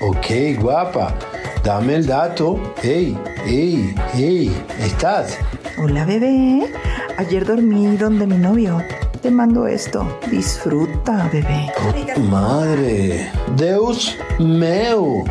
Ok, 0.00 0.60
guapa. 0.60 1.14
Dame 1.62 1.94
el 1.96 2.06
dato. 2.06 2.58
Hey, 2.82 3.16
hey, 3.44 3.94
hey, 4.12 4.64
¿estás? 4.80 5.38
Hola, 5.78 6.04
bebé. 6.04 6.70
Ayer 7.16 7.44
dormí 7.44 7.96
donde 7.96 8.26
mi 8.26 8.36
novio. 8.36 8.82
Te 9.22 9.30
mando 9.30 9.66
esto. 9.66 10.18
Disfruta, 10.30 11.28
bebé. 11.32 11.72
Oh, 12.16 12.20
madre. 12.20 13.30
Deus 13.56 14.16
meu. 14.38 15.24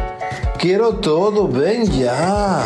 Quiero 0.57 0.95
todo. 0.95 1.47
Ven 1.47 1.85
ya. 1.91 2.63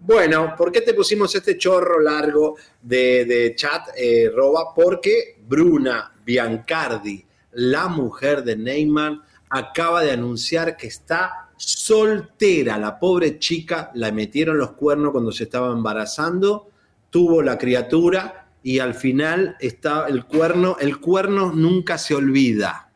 Bueno, 0.00 0.54
¿por 0.56 0.72
qué 0.72 0.80
te 0.80 0.94
pusimos 0.94 1.34
este 1.34 1.58
chorro 1.58 2.00
largo 2.00 2.56
de, 2.80 3.26
de 3.26 3.54
chat, 3.54 3.88
eh, 3.94 4.30
Roba? 4.34 4.72
Porque 4.74 5.37
Bruna 5.48 6.12
Biancardi, 6.24 7.24
la 7.52 7.88
mujer 7.88 8.44
de 8.44 8.56
Neymar, 8.56 9.20
acaba 9.48 10.02
de 10.02 10.12
anunciar 10.12 10.76
que 10.76 10.86
está 10.86 11.48
soltera. 11.56 12.78
La 12.78 12.98
pobre 12.98 13.38
chica 13.38 13.90
la 13.94 14.12
metieron 14.12 14.58
los 14.58 14.72
cuernos 14.72 15.12
cuando 15.12 15.32
se 15.32 15.44
estaba 15.44 15.72
embarazando, 15.72 16.70
tuvo 17.10 17.42
la 17.42 17.56
criatura 17.56 18.48
y 18.62 18.78
al 18.80 18.94
final 18.94 19.56
está 19.60 20.06
el 20.08 20.24
cuerno. 20.24 20.76
El 20.78 21.00
cuerno 21.00 21.52
nunca 21.52 21.98
se 21.98 22.14
olvida. 22.14 22.90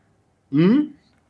¿Mm? 0.51 0.81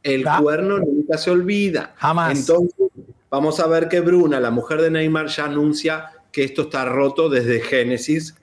El 0.03 0.25
cuerno 0.41 0.79
nunca 0.79 1.17
se 1.17 1.31
olvida. 1.31 1.93
Jamás. 1.95 2.37
Entonces, 2.37 2.89
vamos 3.29 3.59
a 3.61 3.67
ver 3.67 3.87
que 3.87 4.01
Bruna, 4.01 4.39
la 4.41 4.51
mujer 4.51 4.81
de 4.81 4.91
Neymar, 4.91 5.27
ya 5.27 5.45
anuncia 5.45 6.11
que 6.33 6.43
esto 6.43 6.63
está 6.63 6.83
roto 6.85 7.29
desde 7.29 7.61
Génesis 7.61 8.35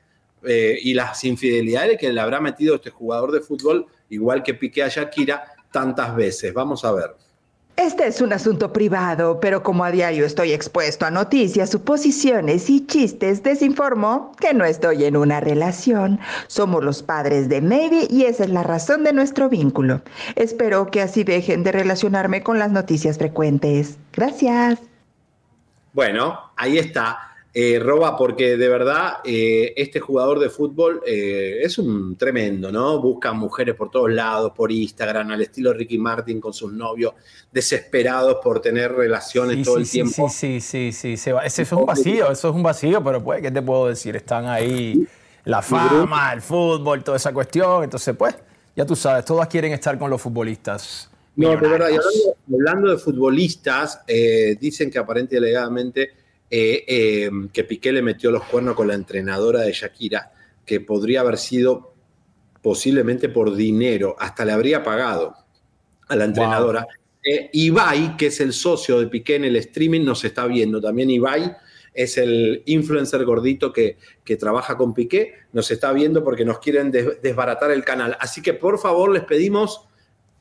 eh, 0.44 0.78
y 0.82 0.94
las 0.94 1.22
infidelidades 1.24 1.98
que 1.98 2.12
le 2.12 2.20
habrá 2.20 2.40
metido 2.40 2.76
este 2.76 2.90
jugador 2.90 3.32
de 3.32 3.40
fútbol, 3.40 3.86
igual 4.08 4.42
que 4.42 4.54
Piqué 4.54 4.82
a 4.82 4.88
Shakira, 4.88 5.44
tantas 5.70 6.14
veces. 6.14 6.52
Vamos 6.52 6.84
a 6.84 6.92
ver. 6.92 7.14
Este 7.80 8.06
es 8.06 8.20
un 8.20 8.30
asunto 8.34 8.74
privado, 8.74 9.40
pero 9.40 9.62
como 9.62 9.84
a 9.84 9.90
diario 9.90 10.26
estoy 10.26 10.52
expuesto 10.52 11.06
a 11.06 11.10
noticias, 11.10 11.70
suposiciones 11.70 12.68
y 12.68 12.86
chistes, 12.86 13.42
desinformo 13.42 14.32
que 14.38 14.52
no 14.52 14.66
estoy 14.66 15.04
en 15.04 15.16
una 15.16 15.40
relación. 15.40 16.20
Somos 16.46 16.84
los 16.84 17.02
padres 17.02 17.48
de 17.48 17.62
Maybe 17.62 18.06
y 18.10 18.24
esa 18.24 18.44
es 18.44 18.50
la 18.50 18.62
razón 18.64 19.02
de 19.02 19.14
nuestro 19.14 19.48
vínculo. 19.48 20.02
Espero 20.36 20.90
que 20.90 21.00
así 21.00 21.24
dejen 21.24 21.62
de 21.62 21.72
relacionarme 21.72 22.42
con 22.42 22.58
las 22.58 22.70
noticias 22.70 23.16
frecuentes. 23.16 23.96
Gracias. 24.12 24.78
Bueno, 25.94 26.38
ahí 26.56 26.76
está. 26.76 27.29
Eh, 27.52 27.80
Roba, 27.80 28.16
porque 28.16 28.56
de 28.56 28.68
verdad 28.68 29.14
eh, 29.24 29.74
este 29.76 29.98
jugador 29.98 30.38
de 30.38 30.50
fútbol 30.50 31.02
eh, 31.04 31.58
es 31.62 31.78
un 31.78 32.14
tremendo, 32.14 32.70
¿no? 32.70 33.00
Busca 33.00 33.32
mujeres 33.32 33.74
por 33.74 33.90
todos 33.90 34.12
lados, 34.12 34.52
por 34.54 34.70
Instagram, 34.70 35.32
al 35.32 35.42
estilo 35.42 35.72
Ricky 35.72 35.98
Martin 35.98 36.40
con 36.40 36.52
sus 36.52 36.72
novios, 36.72 37.14
desesperados 37.50 38.36
por 38.40 38.60
tener 38.60 38.92
relaciones 38.92 39.56
Sí, 39.56 39.62
todo 39.64 39.74
sí, 39.76 39.80
el 39.80 39.86
sí, 39.86 39.92
tiempo. 39.92 40.28
Sí, 40.28 40.60
sí, 40.60 40.92
sí, 40.92 41.16
sí. 41.16 41.30
Eso 41.44 41.62
es 41.62 41.72
un 41.72 41.86
vacío, 41.86 42.30
eso 42.30 42.50
es 42.50 42.54
un 42.54 42.62
vacío, 42.62 43.02
pero 43.02 43.22
pues, 43.22 43.42
¿qué 43.42 43.50
te 43.50 43.62
puedo 43.62 43.88
decir? 43.88 44.14
Están 44.14 44.46
ahí 44.46 45.04
la 45.44 45.60
fama, 45.60 46.32
el 46.32 46.42
fútbol, 46.42 47.02
toda 47.02 47.16
esa 47.16 47.32
cuestión. 47.32 47.82
Entonces, 47.82 48.14
pues, 48.16 48.36
ya 48.76 48.86
tú 48.86 48.94
sabes, 48.94 49.24
todas 49.24 49.48
quieren 49.48 49.72
estar 49.72 49.98
con 49.98 50.08
los 50.08 50.22
futbolistas. 50.22 51.10
No, 51.34 51.48
de 51.50 51.56
verdad, 51.56 51.88
y 51.88 51.96
hablando, 51.96 52.36
hablando 52.52 52.90
de 52.90 52.98
futbolistas, 52.98 54.02
eh, 54.06 54.56
dicen 54.60 54.88
que 54.88 54.98
aparente 54.98 55.34
y 55.34 55.38
alegadamente 55.38 56.19
eh, 56.50 56.84
eh, 56.86 57.30
que 57.52 57.64
Piqué 57.64 57.92
le 57.92 58.02
metió 58.02 58.30
los 58.30 58.44
cuernos 58.44 58.74
con 58.74 58.88
la 58.88 58.94
entrenadora 58.94 59.60
de 59.60 59.72
Shakira, 59.72 60.32
que 60.66 60.80
podría 60.80 61.20
haber 61.20 61.38
sido 61.38 61.94
posiblemente 62.62 63.28
por 63.28 63.54
dinero, 63.54 64.16
hasta 64.18 64.44
le 64.44 64.52
habría 64.52 64.82
pagado 64.82 65.34
a 66.08 66.16
la 66.16 66.24
entrenadora. 66.24 66.86
Eh, 67.22 67.50
Ibai, 67.52 68.16
que 68.16 68.26
es 68.26 68.40
el 68.40 68.52
socio 68.52 68.98
de 68.98 69.06
Piqué 69.06 69.36
en 69.36 69.44
el 69.44 69.56
streaming, 69.56 70.04
nos 70.04 70.24
está 70.24 70.46
viendo. 70.46 70.80
También 70.80 71.10
Ibai 71.10 71.54
es 71.92 72.18
el 72.18 72.62
influencer 72.66 73.24
gordito 73.24 73.72
que, 73.72 73.98
que 74.24 74.36
trabaja 74.36 74.76
con 74.76 74.94
Piqué, 74.94 75.34
nos 75.52 75.70
está 75.70 75.92
viendo 75.92 76.22
porque 76.22 76.44
nos 76.44 76.58
quieren 76.58 76.90
des- 76.90 77.20
desbaratar 77.22 77.70
el 77.70 77.84
canal. 77.84 78.16
Así 78.20 78.42
que 78.42 78.54
por 78.54 78.78
favor 78.78 79.10
les 79.10 79.24
pedimos 79.24 79.86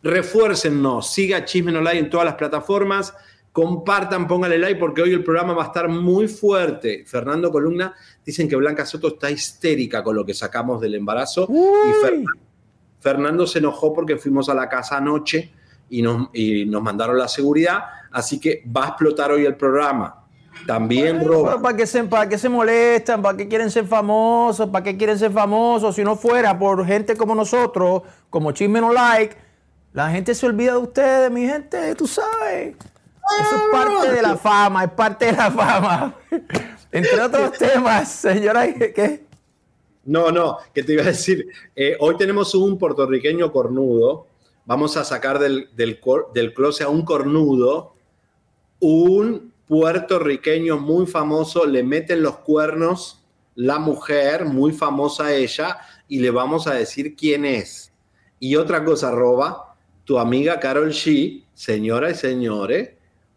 refuércennos, 0.02 1.12
siga 1.14 1.44
Chismen 1.46 1.76
Online 1.76 2.00
en 2.00 2.10
todas 2.10 2.26
las 2.26 2.36
plataformas, 2.36 3.14
compartan, 3.52 4.28
pónganle 4.28 4.58
like 4.58 4.80
porque 4.80 5.02
hoy 5.02 5.12
el 5.14 5.24
programa 5.24 5.54
va 5.54 5.64
a 5.64 5.68
estar 5.68 5.88
muy 5.90 6.28
fuerte. 6.28 7.04
Fernando 7.06 7.52
Columna, 7.52 7.94
dicen 8.26 8.48
que 8.48 8.56
Blanca 8.56 8.86
Soto 8.86 9.10
está 9.10 9.30
histérica 9.32 10.04
con 10.04 10.16
lo 10.16 10.26
que 10.26 10.34
sacamos 10.34 10.80
del 10.80 10.96
embarazo 10.96 11.48
y 11.50 12.06
Fer- 12.06 12.24
Fernando 13.00 13.48
se 13.48 13.60
enojó 13.60 13.94
porque 13.94 14.18
fuimos 14.18 14.50
a 14.50 14.54
la 14.54 14.68
casa 14.70 14.98
anoche 14.98 15.52
y 15.90 16.02
nos, 16.02 16.30
y 16.34 16.66
nos 16.66 16.82
mandaron 16.84 17.18
la 17.18 17.28
seguridad, 17.28 17.84
así 18.12 18.40
que 18.40 18.64
va 18.76 18.86
a 18.86 18.88
explotar 18.90 19.32
hoy 19.32 19.46
el 19.46 19.56
programa. 19.56 20.16
También 20.68 21.26
roba. 21.26 21.62
¿Para 21.62 21.78
qué, 21.78 21.88
se, 21.88 22.04
¿Para 22.04 22.28
qué 22.28 22.38
se 22.38 22.50
molestan? 22.50 23.22
¿Para 23.22 23.38
qué 23.38 23.48
quieren 23.48 23.72
ser 23.72 23.86
famosos? 23.86 24.70
¿Para 24.70 24.84
qué 24.84 24.98
quieren 24.98 25.18
ser 25.18 25.32
famosos? 25.32 25.96
Si 25.96 26.04
no 26.04 26.18
fuera 26.18 26.58
por 26.60 26.86
gente 26.86 27.16
como 27.16 27.34
nosotros, 27.34 28.02
como 28.30 28.52
Chisme 28.52 28.82
No 28.82 28.92
Like, 28.92 29.36
la 29.94 30.12
gente 30.12 30.36
se 30.36 30.46
olvida 30.46 30.74
de 30.74 30.80
ustedes, 30.80 31.32
mi 31.32 31.48
gente, 31.48 31.96
tú 31.96 32.06
sabes. 32.08 32.76
Eso 33.42 33.56
es 33.56 33.62
parte 33.72 34.12
de 34.12 34.22
la 34.22 34.38
fama, 34.38 34.84
es 34.86 34.92
parte 34.92 35.26
de 35.26 35.32
la 35.34 35.52
fama. 35.52 36.16
Entre 36.92 37.22
otros 37.22 37.52
temas, 37.58 38.12
señora, 38.12 38.74
¿qué? 38.74 39.26
No, 40.06 40.32
no, 40.32 40.58
que 40.74 40.84
te 40.84 40.94
iba 40.94 41.04
a 41.04 41.08
decir, 41.08 41.48
eh, 41.76 41.96
hoy 42.00 42.18
tenemos 42.18 42.56
un 42.56 42.78
puertorriqueño 42.80 43.52
cornudo, 43.52 44.28
vamos 44.66 44.98
a 44.98 45.04
sacar 45.04 45.38
del, 45.40 45.70
del, 45.76 46.54
closet 46.54 46.88
a 46.88 46.90
un 46.90 47.04
cornudo, 47.04 47.94
un 48.80 49.54
puertorriqueño 49.68 50.80
muy 50.80 51.06
famoso, 51.06 51.66
le 51.66 51.84
meten 51.84 52.24
los 52.24 52.38
cuernos 52.38 53.20
la 53.60 53.78
mujer, 53.78 54.46
muy 54.46 54.72
famosa 54.72 55.34
ella, 55.36 55.78
y 56.08 56.20
le 56.20 56.32
vamos 56.32 56.66
a 56.66 56.74
decir 56.74 57.16
quién 57.16 57.44
es. 57.44 57.92
Y 58.40 58.56
otra 58.56 58.86
cosa, 58.86 59.12
Roba, 59.12 59.76
tu 60.06 60.18
amiga 60.18 60.62
Carol 60.62 60.92
G, 60.92 61.44
señora 61.54 62.10
y 62.10 62.16
señores, 62.16 62.92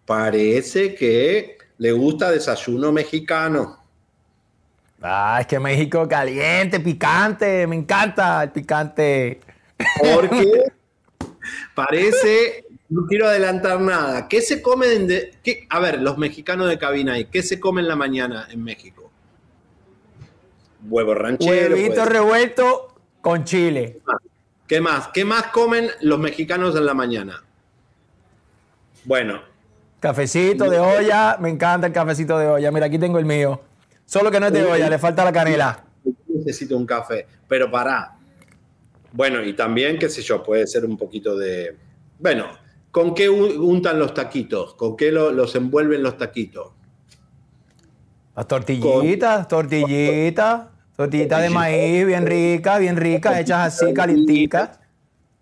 parece 0.06 0.94
que 0.94 1.58
le 1.78 1.92
gusta 1.92 2.30
desayuno 2.30 2.92
mexicano. 2.92 3.78
Ah, 5.00 5.38
es 5.40 5.46
que 5.46 5.58
México 5.58 6.06
caliente, 6.08 6.78
picante, 6.78 7.66
me 7.66 7.74
encanta 7.76 8.42
el 8.44 8.50
picante. 8.52 9.40
Porque 10.00 10.62
parece, 11.74 12.66
no 12.88 13.04
quiero 13.06 13.26
adelantar 13.26 13.80
nada. 13.80 14.28
¿Qué 14.28 14.40
se 14.40 14.62
comen? 14.62 15.08
de- 15.08 15.32
qué- 15.42 15.66
a 15.70 15.80
ver, 15.80 16.00
los 16.00 16.18
mexicanos 16.18 16.68
de 16.68 16.78
cabina 16.78 17.14
ahí, 17.14 17.24
¿qué 17.24 17.42
se 17.42 17.58
come 17.58 17.80
en 17.80 17.88
la 17.88 17.96
mañana 17.96 18.46
en 18.50 18.62
México? 18.62 19.10
Huevo 20.88 21.14
ranchero. 21.14 21.74
Huevito 21.74 21.94
pues. 21.96 22.08
revuelto 22.08 22.94
con 23.20 23.44
chile. 23.44 24.00
¿Qué 24.68 24.80
más? 24.80 25.08
¿Qué 25.08 25.24
más 25.24 25.48
comen 25.48 25.88
los 26.00 26.18
mexicanos 26.18 26.76
en 26.76 26.86
la 26.86 26.94
mañana? 26.94 27.42
Bueno, 29.04 29.42
Cafecito 30.02 30.68
de 30.68 30.80
olla, 30.80 31.36
me 31.38 31.48
encanta 31.48 31.86
el 31.86 31.92
cafecito 31.92 32.36
de 32.36 32.48
olla. 32.48 32.72
Mira, 32.72 32.86
aquí 32.86 32.98
tengo 32.98 33.20
el 33.20 33.24
mío. 33.24 33.60
Solo 34.04 34.32
que 34.32 34.40
no 34.40 34.46
es 34.48 34.52
de 34.52 34.64
olla, 34.64 34.90
le 34.90 34.98
falta 34.98 35.22
la 35.24 35.32
canela. 35.32 35.84
necesito 36.26 36.76
un 36.76 36.84
café, 36.84 37.24
pero 37.46 37.70
para. 37.70 38.16
Bueno, 39.12 39.40
y 39.44 39.52
también, 39.54 39.96
qué 40.00 40.08
sé 40.08 40.20
yo, 40.22 40.42
puede 40.42 40.66
ser 40.66 40.84
un 40.84 40.96
poquito 40.98 41.36
de. 41.36 41.76
Bueno, 42.18 42.46
¿con 42.90 43.14
qué 43.14 43.28
un- 43.28 43.56
untan 43.60 43.96
los 44.00 44.12
taquitos? 44.12 44.74
¿Con 44.74 44.96
qué 44.96 45.12
lo- 45.12 45.30
los 45.30 45.54
envuelven 45.54 46.02
los 46.02 46.18
taquitos? 46.18 46.72
Las 48.34 48.48
tortillitas, 48.48 49.46
tortillitas, 49.46 50.62
tortillitas 50.96 51.42
de 51.42 51.50
maíz, 51.50 52.04
bien 52.06 52.26
ricas, 52.26 52.80
bien 52.80 52.96
ricas, 52.96 53.38
hechas 53.38 53.80
así, 53.80 53.94
calienticas. 53.94 54.80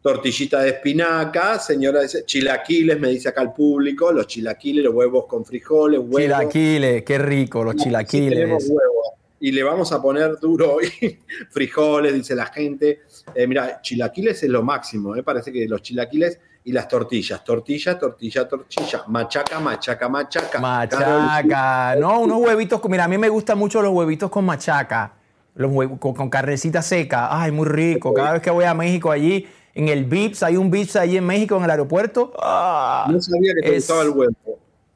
Tortillita 0.02 0.60
de 0.60 0.70
espinaca, 0.70 1.58
señora, 1.58 2.00
dice, 2.00 2.24
chilaquiles, 2.24 2.98
me 2.98 3.08
dice 3.08 3.28
acá 3.28 3.42
el 3.42 3.52
público, 3.52 4.10
los 4.12 4.26
chilaquiles, 4.26 4.82
los 4.82 4.94
huevos 4.94 5.26
con 5.26 5.44
frijoles, 5.44 6.00
huevos. 6.00 6.22
Chilaquiles, 6.22 7.02
qué 7.02 7.18
rico, 7.18 7.62
los 7.62 7.76
tenemos 7.76 8.06
chilaquiles. 8.06 8.48
huevos. 8.48 9.10
Y 9.40 9.52
le 9.52 9.62
vamos 9.62 9.92
a 9.92 10.00
poner 10.00 10.38
duro 10.38 10.74
hoy 10.74 10.90
frijoles, 11.50 12.14
dice 12.14 12.34
la 12.34 12.46
gente. 12.46 13.00
Eh, 13.34 13.46
mira, 13.46 13.82
chilaquiles 13.82 14.42
es 14.42 14.48
lo 14.48 14.62
máximo, 14.62 15.16
¿eh? 15.16 15.22
parece 15.22 15.52
que 15.52 15.66
los 15.66 15.82
chilaquiles 15.82 16.38
y 16.64 16.72
las 16.72 16.88
tortillas. 16.88 17.44
Tortilla, 17.44 17.98
tortilla, 17.98 18.48
tortilla. 18.48 19.04
Machaca, 19.06 19.60
machaca, 19.60 20.08
machaca. 20.08 20.60
Machaca, 20.60 21.96
no, 21.96 22.20
unos 22.20 22.40
huevitos, 22.40 22.80
mira, 22.88 23.04
a 23.04 23.08
mí 23.08 23.18
me 23.18 23.28
gustan 23.28 23.58
mucho 23.58 23.82
los 23.82 23.92
huevitos 23.92 24.30
con 24.30 24.46
machaca, 24.46 25.12
los 25.56 25.70
huevos 25.70 25.98
con, 25.98 26.14
con 26.14 26.30
carnecita 26.30 26.80
seca, 26.80 27.28
ay, 27.30 27.50
muy 27.50 27.66
rico. 27.66 28.14
Cada 28.14 28.32
vez 28.32 28.42
que 28.42 28.50
voy 28.50 28.64
a 28.64 28.72
México 28.72 29.10
allí, 29.10 29.46
en 29.80 29.88
el 29.88 30.04
Vips, 30.04 30.42
hay 30.42 30.56
un 30.56 30.70
Vips 30.70 30.96
allí 30.96 31.16
en 31.16 31.24
México, 31.26 31.56
en 31.56 31.64
el 31.64 31.70
aeropuerto. 31.70 32.32
ah, 32.38 33.06
No 33.10 33.20
sabía 33.20 33.54
que 33.54 33.62
te 33.62 33.68
es- 33.76 33.84
gustaba 33.86 34.02
el 34.02 34.10
huevo. 34.10 34.34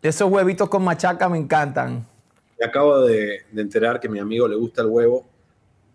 Esos 0.03 0.31
huevitos 0.31 0.69
con 0.69 0.85
machaca 0.85 1.29
me 1.29 1.39
encantan. 1.39 2.07
Me 2.61 2.67
acabo 2.67 3.01
de, 3.01 3.41
de 3.51 3.63
enterar 3.63 3.99
que 3.99 4.07
a 4.07 4.11
mi 4.11 4.19
amigo 4.19 4.47
le 4.47 4.55
gusta 4.57 4.83
el 4.83 4.89
huevo 4.89 5.25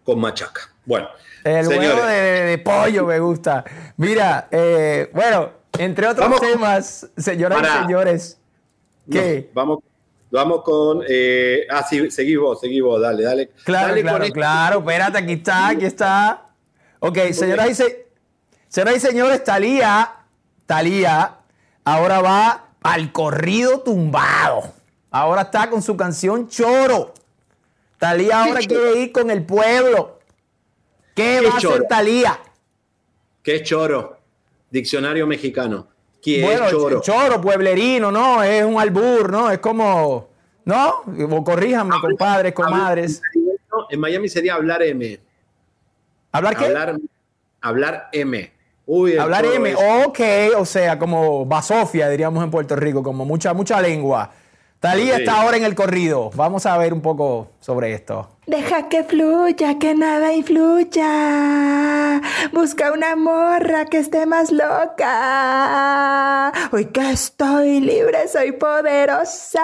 con 0.04 0.20
machaca. 0.20 0.62
Bueno, 0.86 1.08
El 1.44 1.66
señores, 1.66 1.94
huevo 1.94 2.08
de, 2.08 2.22
de 2.46 2.58
pollo 2.58 3.06
me 3.06 3.20
gusta. 3.20 3.64
Mira, 3.98 4.48
eh, 4.50 5.10
bueno, 5.14 5.52
entre 5.78 6.08
otros 6.08 6.26
Vamos. 6.28 6.42
temas, 6.42 7.08
señoras 7.16 7.62
y 7.62 7.82
señores, 7.84 8.40
¿qué? 9.12 9.50
no, 9.54 9.62
vamos, 9.62 9.80
vamos 10.32 10.64
con. 10.64 11.04
eh, 11.08 11.68
ah, 11.70 11.86
sí, 11.88 12.10
seguí 12.10 12.36
vos, 12.36 12.60
seguí 12.60 12.82
vos, 12.82 13.00
dale, 13.00 13.22
dale. 13.24 13.52
Claro, 13.64 13.90
Dale 13.90 14.02
claro, 14.02 14.24
esto. 14.24 14.34
claro. 14.34 14.80
Espérate, 14.80 15.18
aquí 15.20 15.34
está, 15.34 15.68
aquí 15.68 15.86
está. 15.86 16.46
Ok, 17.00 17.18
señoras 17.32 17.70
y, 17.70 17.76
se- 17.76 18.08
señoras 18.70 18.96
y 18.96 19.00
señores, 19.00 19.44
Talía, 19.44 20.16
Talía, 20.66 21.36
ahora 21.84 22.22
va 22.22 22.66
al 22.82 23.12
corrido 23.12 23.82
tumbado. 23.82 24.74
Ahora 25.12 25.42
está 25.44 25.70
con 25.70 25.82
su 25.82 25.98
canción 25.98 26.48
Choro. 26.48 27.14
Talía 27.98 28.46
ahora 28.46 28.60
quiere 28.60 29.02
ir 29.02 29.12
con 29.12 29.30
el 29.30 29.44
pueblo. 29.44 30.20
¿Qué, 31.16 31.42
va 31.42 31.56
a 31.56 31.58
hacer 31.58 31.84
Talía? 31.90 32.40
¿Qué 33.44 33.58
es 33.58 33.64
choro? 33.64 34.18
Diccionario 34.70 35.28
mexicano. 35.28 35.88
¿Quién 36.22 36.46
Bueno, 36.46 36.66
es 36.66 36.72
choro? 36.72 37.02
choro, 37.02 37.42
pueblerino, 37.42 38.12
¿no? 38.12 38.42
Es 38.44 38.64
un 38.64 38.80
albur, 38.80 39.32
¿no? 39.32 39.52
Es 39.52 39.60
como, 39.60 40.30
¿no? 40.64 41.04
O 41.30 41.44
corríjanme, 41.44 41.96
compadres, 42.00 42.54
comadres. 42.54 43.22
En 43.90 44.00
Miami 44.00 44.30
sería 44.30 44.54
hablar 44.56 44.84
M. 44.84 45.20
¿Hablar 46.32 46.56
qué? 46.56 46.66
Hablar, 46.66 46.98
hablar 47.62 48.10
M. 48.14 48.59
Uy, 48.92 49.18
Hablar 49.18 49.46
M, 49.46 49.76
ok, 49.76 50.20
o 50.58 50.66
sea, 50.66 50.98
como 50.98 51.46
basofia, 51.46 52.10
diríamos 52.10 52.44
en 52.44 52.50
Puerto 52.50 52.76
Rico, 52.76 53.04
como 53.04 53.24
mucha, 53.24 53.54
mucha 53.54 53.80
lengua. 53.80 54.32
Talía 54.80 55.16
Sí. 55.18 55.22
está 55.24 55.42
ahora 55.42 55.58
en 55.58 55.66
el 55.66 55.76
corrido. 55.76 56.32
Vamos 56.36 56.66
a 56.66 56.78
ver 56.78 56.94
un 56.94 57.02
poco 57.02 57.50
sobre 57.60 57.94
esto. 57.94 58.30
Deja 58.48 58.88
que 58.88 59.04
fluya, 59.04 59.78
que 59.78 59.94
nada 59.94 60.32
influya. 60.34 62.22
Busca 62.54 62.94
una 62.94 63.18
morra 63.18 63.86
que 63.86 63.98
esté 63.98 64.26
más 64.26 64.52
loca. 64.54 65.12
Hoy 66.72 66.86
que 66.86 67.12
estoy 67.12 67.82
libre, 67.82 68.28
soy 68.30 68.54
poderosa. 68.54 69.64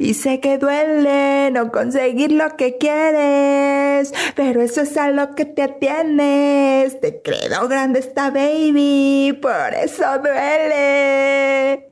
Y 0.00 0.14
sé 0.14 0.40
que 0.40 0.58
duele 0.58 1.50
no 1.52 1.70
conseguir 1.70 2.32
lo 2.32 2.56
que 2.56 2.76
quieres. 2.78 4.12
Pero 4.34 4.60
eso 4.60 4.80
es 4.82 4.96
a 4.96 5.08
lo 5.10 5.36
que 5.36 5.44
te 5.44 5.62
atienes. 5.62 7.00
Te 7.00 7.22
creo 7.22 7.68
grande 7.68 8.00
esta 8.00 8.30
baby, 8.30 9.38
por 9.40 9.72
eso 9.74 10.04
duele. 10.18 11.91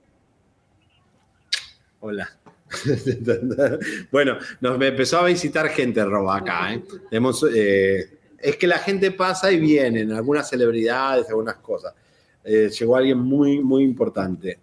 Hola. 2.01 2.30
bueno, 4.11 4.38
nos 4.61 4.80
empezó 4.80 5.18
a 5.18 5.24
visitar 5.24 5.68
gente 5.68 6.05
roba 6.05 6.36
acá. 6.36 6.72
¿eh? 6.74 6.82
Eh, 7.55 8.18
es 8.38 8.57
que 8.57 8.66
la 8.66 8.78
gente 8.78 9.11
pasa 9.11 9.51
y 9.53 9.61
vienen, 9.61 10.12
algunas 10.12 10.48
celebridades, 10.48 11.28
algunas 11.28 11.57
cosas. 11.57 11.92
Eh, 12.44 12.70
llegó 12.70 12.96
alguien 12.96 13.18
muy, 13.18 13.61
muy 13.61 13.84
importante 13.84 14.59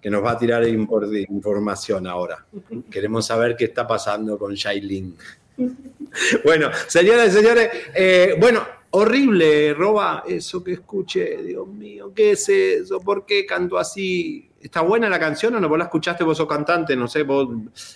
que 0.00 0.10
nos 0.10 0.24
va 0.24 0.32
a 0.32 0.38
tirar 0.38 0.66
información 0.66 2.06
ahora. 2.06 2.44
Queremos 2.90 3.26
saber 3.26 3.54
qué 3.56 3.66
está 3.66 3.86
pasando 3.86 4.38
con 4.38 4.54
Shailin. 4.54 5.14
bueno, 6.44 6.70
señoras 6.88 7.28
y 7.28 7.30
señores, 7.30 7.70
eh, 7.94 8.34
bueno, 8.40 8.66
horrible, 8.90 9.74
Roba, 9.74 10.24
eso 10.26 10.64
que 10.64 10.72
escuché, 10.72 11.42
Dios 11.42 11.68
mío, 11.68 12.12
¿qué 12.14 12.32
es 12.32 12.48
eso? 12.48 13.00
¿Por 13.00 13.26
qué 13.26 13.44
canto 13.44 13.78
así? 13.78 14.49
¿Está 14.60 14.82
buena 14.82 15.08
la 15.08 15.18
canción 15.18 15.54
o 15.54 15.60
no? 15.60 15.70
¿Vos 15.70 15.78
la 15.78 15.84
escuchaste, 15.84 16.22
vos 16.22 16.36
sos 16.36 16.46
cantante? 16.46 16.94
No 16.94 17.08
sé, 17.08 17.22
vos 17.22 17.48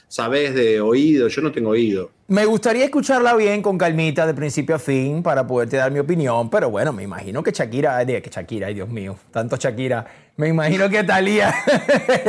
sabés 0.09 0.55
de 0.55 0.81
oído, 0.81 1.29
yo 1.29 1.43
no 1.43 1.53
tengo 1.53 1.71
oído. 1.71 2.11
Me 2.29 2.47
gustaría 2.47 2.87
escucharla 2.87 3.35
bien 3.35 3.61
con 3.61 3.77
calmita 3.77 4.27
de 4.27 4.33
principio 4.33 4.75
a 4.77 4.79
fin 4.79 5.23
para 5.23 5.47
poderte 5.47 5.77
dar 5.77 5.93
mi 5.93 5.99
opinión, 5.99 6.49
pero 6.49 6.71
bueno, 6.71 6.91
me 6.91 7.03
imagino 7.03 7.43
que 7.43 7.51
Shakira, 7.51 8.03
que 8.07 8.31
Shakira, 8.31 8.69
ay 8.69 8.75
Dios 8.75 8.89
mío, 8.89 9.15
tanto 9.31 9.57
Shakira, 9.57 10.07
me 10.39 10.49
imagino 10.49 10.89
que 10.89 11.05
Talía, 11.05 11.55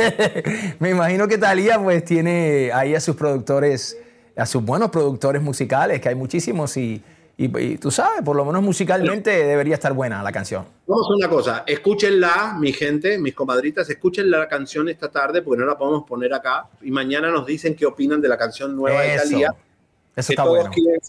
me 0.80 0.90
imagino 0.90 1.26
que 1.28 1.38
Talía 1.38 1.78
pues 1.78 2.04
tiene 2.04 2.70
ahí 2.74 2.94
a 2.94 3.00
sus 3.00 3.16
productores, 3.16 3.96
a 4.36 4.44
sus 4.44 4.62
buenos 4.62 4.90
productores 4.90 5.40
musicales, 5.40 5.98
que 6.02 6.10
hay 6.10 6.14
muchísimos 6.14 6.76
y, 6.76 7.02
y- 7.38 7.58
y 7.58 7.76
tú 7.78 7.90
sabes, 7.90 8.22
por 8.22 8.34
lo 8.34 8.44
menos 8.44 8.62
musicalmente 8.62 9.30
debería 9.30 9.74
estar 9.74 9.92
buena 9.92 10.22
la 10.22 10.32
canción. 10.32 10.64
Vamos 10.86 11.06
a 11.10 11.14
una 11.16 11.28
cosa, 11.28 11.64
escúchenla, 11.66 12.56
mi 12.58 12.72
gente, 12.72 13.18
mis 13.18 13.34
comadritas, 13.34 13.88
escuchen 13.90 14.30
la 14.30 14.48
canción 14.48 14.88
esta 14.88 15.10
tarde 15.10 15.42
porque 15.42 15.60
no 15.60 15.66
la 15.66 15.76
podemos 15.76 16.04
poner 16.06 16.32
acá 16.32 16.66
y 16.82 16.90
mañana 16.90 17.30
nos 17.30 17.44
dicen 17.46 17.74
qué 17.74 17.84
opinan 17.86 18.20
de 18.20 18.28
la 18.28 18.38
canción 18.38 18.74
nueva 18.74 19.02
de 19.02 19.16
Talía. 19.16 19.54
eso 20.16 20.32
está 20.32 20.44
todos 20.44 20.56
bueno. 20.56 20.70
Quieren, 20.72 21.00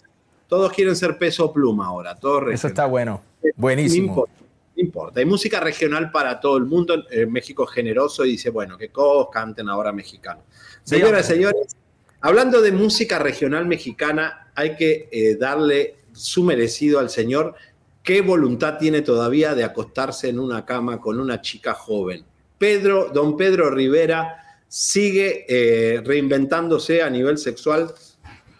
todos 0.48 0.72
quieren 0.72 0.96
ser 0.96 1.16
peso 1.18 1.52
pluma 1.52 1.86
ahora, 1.86 2.14
todos 2.14 2.52
Eso 2.52 2.68
está 2.68 2.84
bueno, 2.86 3.22
No 3.42 3.50
buenísimo. 3.56 4.06
importa, 4.08 4.32
no 4.76 4.82
importa. 4.82 5.20
Hay 5.20 5.26
música 5.26 5.60
regional 5.60 6.10
para 6.10 6.38
todo 6.40 6.56
el 6.58 6.64
mundo. 6.64 6.94
Eh, 7.10 7.24
México 7.26 7.64
es 7.64 7.70
generoso 7.70 8.24
y 8.24 8.32
dice, 8.32 8.50
bueno, 8.50 8.76
que 8.76 8.88
todos 8.88 9.28
canten 9.30 9.68
ahora 9.68 9.92
mexicano. 9.92 10.40
Señoras 10.84 11.26
y 11.28 11.32
señores, 11.34 11.74
hablando 12.20 12.60
de 12.62 12.72
música 12.72 13.18
regional 13.18 13.66
mexicana, 13.66 14.50
hay 14.54 14.74
que 14.76 15.08
eh, 15.10 15.36
darle 15.36 15.96
su 16.18 16.42
merecido 16.44 16.98
al 16.98 17.10
señor. 17.10 17.54
¿Qué 18.02 18.20
voluntad 18.20 18.78
tiene 18.78 19.02
todavía 19.02 19.54
de 19.54 19.64
acostarse 19.64 20.28
en 20.28 20.38
una 20.38 20.64
cama 20.64 21.00
con 21.00 21.20
una 21.20 21.40
chica 21.40 21.74
joven? 21.74 22.24
Pedro, 22.56 23.10
don 23.12 23.36
Pedro 23.36 23.70
Rivera 23.70 24.62
sigue 24.66 25.46
eh, 25.48 26.00
reinventándose 26.02 27.02
a 27.02 27.10
nivel 27.10 27.38
sexual. 27.38 27.92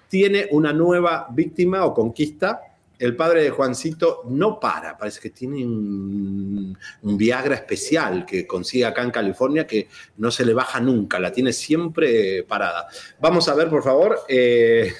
Tiene 0.08 0.48
una 0.52 0.72
nueva 0.72 1.26
víctima 1.30 1.84
o 1.84 1.94
conquista 1.94 2.62
el 2.98 3.14
padre 3.14 3.44
de 3.44 3.50
Juancito 3.50 4.22
no 4.28 4.58
para, 4.58 4.98
parece 4.98 5.20
que 5.20 5.30
tiene 5.30 5.64
un, 5.64 6.76
Viagra 7.02 7.54
especial 7.54 8.26
que 8.26 8.46
consigue 8.46 8.84
acá 8.84 9.02
en 9.02 9.10
California 9.10 9.66
que 9.66 9.88
no 10.16 10.30
se 10.30 10.44
le 10.44 10.52
baja 10.52 10.80
nunca, 10.80 11.18
la 11.18 11.32
tiene 11.32 11.52
siempre 11.52 12.42
parada. 12.42 12.88
Vamos 13.20 13.48
a 13.48 13.54
ver, 13.54 13.68
por 13.68 13.82
favor. 13.82 14.20
eh, 14.28 14.92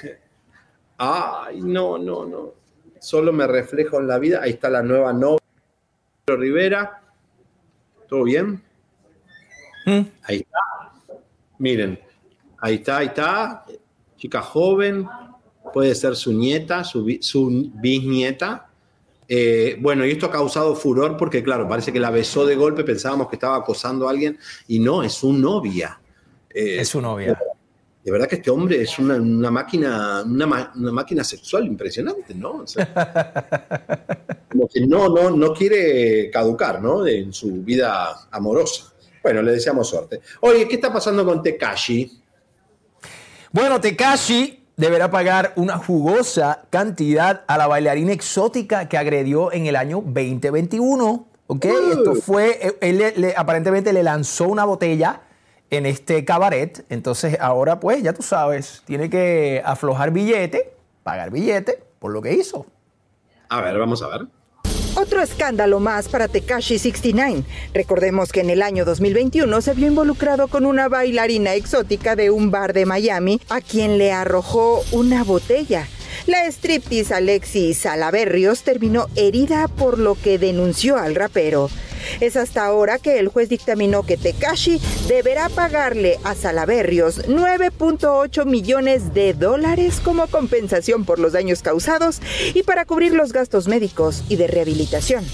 ay, 0.99 1.61
no, 1.61 1.99
no, 1.99 2.27
no. 2.27 2.53
Solo 3.01 3.33
me 3.33 3.47
reflejo 3.47 3.99
en 3.99 4.09
la 4.09 4.19
vida. 4.19 4.41
Ahí 4.43 4.51
está 4.51 4.69
la 4.69 4.83
nueva 4.83 5.13
novia 5.13 5.39
Rivera. 6.27 7.03
¿Todo 8.09 8.25
bien? 8.25 8.63
Ahí 10.25 10.39
está. 10.39 10.59
Miren, 11.59 11.99
ahí 12.59 12.77
está, 12.77 12.99
ahí 12.99 13.07
está. 13.07 13.65
Chica 14.17 14.43
joven, 14.43 15.07
puede 15.73 15.95
ser 15.95 16.17
su 16.17 16.33
nieta, 16.33 16.85
su, 16.85 17.19
su 17.21 17.71
bisnieta. 17.75 18.69
Eh, 19.29 19.77
bueno, 19.81 20.07
y 20.07 20.11
esto 20.13 20.27
ha 20.27 20.31
causado 20.31 20.75
furor 20.75 21.17
porque, 21.17 21.43
claro, 21.43 21.69
parece 21.69 21.93
que 21.93 22.01
la 22.01 22.11
besó 22.11 22.47
de 22.47 22.57
golpe, 22.57 22.83
pensábamos 22.83 23.29
que 23.29 23.37
estaba 23.37 23.57
acosando 23.57 24.09
a 24.09 24.11
alguien 24.11 24.39
y 24.67 24.79
no, 24.79 25.03
es 25.03 25.13
su 25.13 25.33
novia. 25.33 26.01
Eh, 26.51 26.81
Es 26.81 26.89
su 26.89 27.01
novia. 27.01 27.39
De 28.05 28.13
verdad 28.13 28.27
que 28.29 28.37
este 28.37 28.51
hombre 28.51 28.81
es 28.81 28.99
una, 28.99 29.17
una 29.17 29.51
máquina, 29.51 30.23
una, 30.25 30.47
máquina 30.47 31.23
sexual 31.25 31.67
impresionante, 31.67 32.35
¿no? 32.35 32.53
O 32.63 32.67
sea, 32.67 32.87
como 34.51 34.67
que 34.69 34.87
no, 34.87 35.09
no, 35.09 35.31
no 35.31 35.53
quiere 35.53 36.31
caducar, 36.31 36.81
¿no? 36.81 37.07
En 37.07 37.33
su 37.33 37.63
vida 37.63 38.17
amorosa. 38.31 38.93
Bueno, 39.23 39.43
le 39.43 39.53
deseamos 39.53 39.89
suerte. 39.89 40.21
Oye, 40.41 40.67
¿qué 40.69 40.77
está 40.77 40.93
pasando 40.93 41.25
con 41.25 41.43
Tekashi? 41.43 42.21
Bueno, 43.53 43.81
Tekashi 43.81 44.65
deberá 44.77 45.11
pagar 45.11 45.53
una 45.57 45.77
jugosa 45.77 46.63
cantidad 46.71 47.43
a 47.47 47.59
la 47.59 47.67
bailarina 47.67 48.13
exótica 48.13 48.89
que 48.89 48.97
agredió 48.97 49.53
en 49.53 49.67
el 49.67 49.77
año 49.77 50.03
2021. 50.07 51.27
¿Ok? 51.51 51.65
Esto 51.65 52.15
fue, 52.15 52.59
eh, 52.63 52.77
él 52.83 52.99
le- 52.99 53.13
le- 53.17 53.35
aparentemente 53.37 53.93
le 53.93 54.03
lanzó 54.03 54.47
una 54.49 54.65
botella 54.65 55.23
en 55.71 55.87
este 55.87 56.25
cabaret. 56.25 56.85
Entonces 56.89 57.39
ahora 57.41 57.81
pues 57.81 58.03
ya 58.03 58.13
tú 58.13 58.23
sabes, 58.23 58.83
tiene 58.85 59.11
que 59.11 59.63
aflojar 59.65 60.11
billete, 60.11 60.73
pagar 61.03 61.31
billete 61.31 61.83
por 61.99 62.13
lo 62.13 62.23
que 62.23 62.33
hizo. 62.35 62.67
A 63.49 63.61
ver, 63.61 63.79
vamos 63.79 64.03
a 64.03 64.09
ver. 64.09 64.27
Otro 64.95 65.23
escándalo 65.23 65.79
más 65.79 66.09
para 66.09 66.27
Tekashi 66.27 66.79
69. 66.79 67.45
Recordemos 67.73 68.33
que 68.33 68.41
en 68.41 68.51
el 68.51 68.63
año 68.63 68.85
2021 68.85 69.61
se 69.61 69.75
vio 69.75 69.87
involucrado 69.87 70.49
con 70.49 70.67
una 70.67 70.89
bailarina 70.89 71.55
exótica 71.55 72.17
de 72.17 72.31
un 72.31 72.51
bar 72.51 72.73
de 72.73 72.85
Miami 72.85 73.41
a 73.49 73.61
quien 73.61 73.97
le 73.97 74.13
arrojó 74.13 74.83
una 74.91 75.23
botella. 75.23 75.87
La 76.27 76.47
striptease 76.47 77.15
Alexi 77.15 77.75
Salaberrios 77.75 78.63
terminó 78.63 79.07
herida 79.15 79.69
por 79.69 79.99
lo 79.99 80.17
que 80.17 80.39
denunció 80.39 80.97
al 80.97 81.15
rapero. 81.15 81.71
Es 82.21 82.37
hasta 82.37 82.65
ahora 82.65 82.99
que 82.99 83.19
el 83.19 83.29
juez 83.29 83.49
dictaminó 83.49 84.05
que 84.05 84.17
Tekashi 84.17 84.81
deberá 85.09 85.49
pagarle 85.49 86.19
a 86.25 86.35
Salaberrios 86.35 87.27
9.8 87.29 88.45
millones 88.45 89.15
de 89.15 89.35
dólares 89.35 90.01
como 90.03 90.27
compensación 90.27 91.05
por 91.05 91.19
los 91.19 91.33
daños 91.33 91.63
causados 91.63 92.21
y 92.55 92.63
para 92.63 92.85
cubrir 92.85 93.15
los 93.15 93.33
gastos 93.33 93.69
médicos 93.69 94.25
y 94.29 94.37
de 94.37 94.47
rehabilitación. 94.47 95.25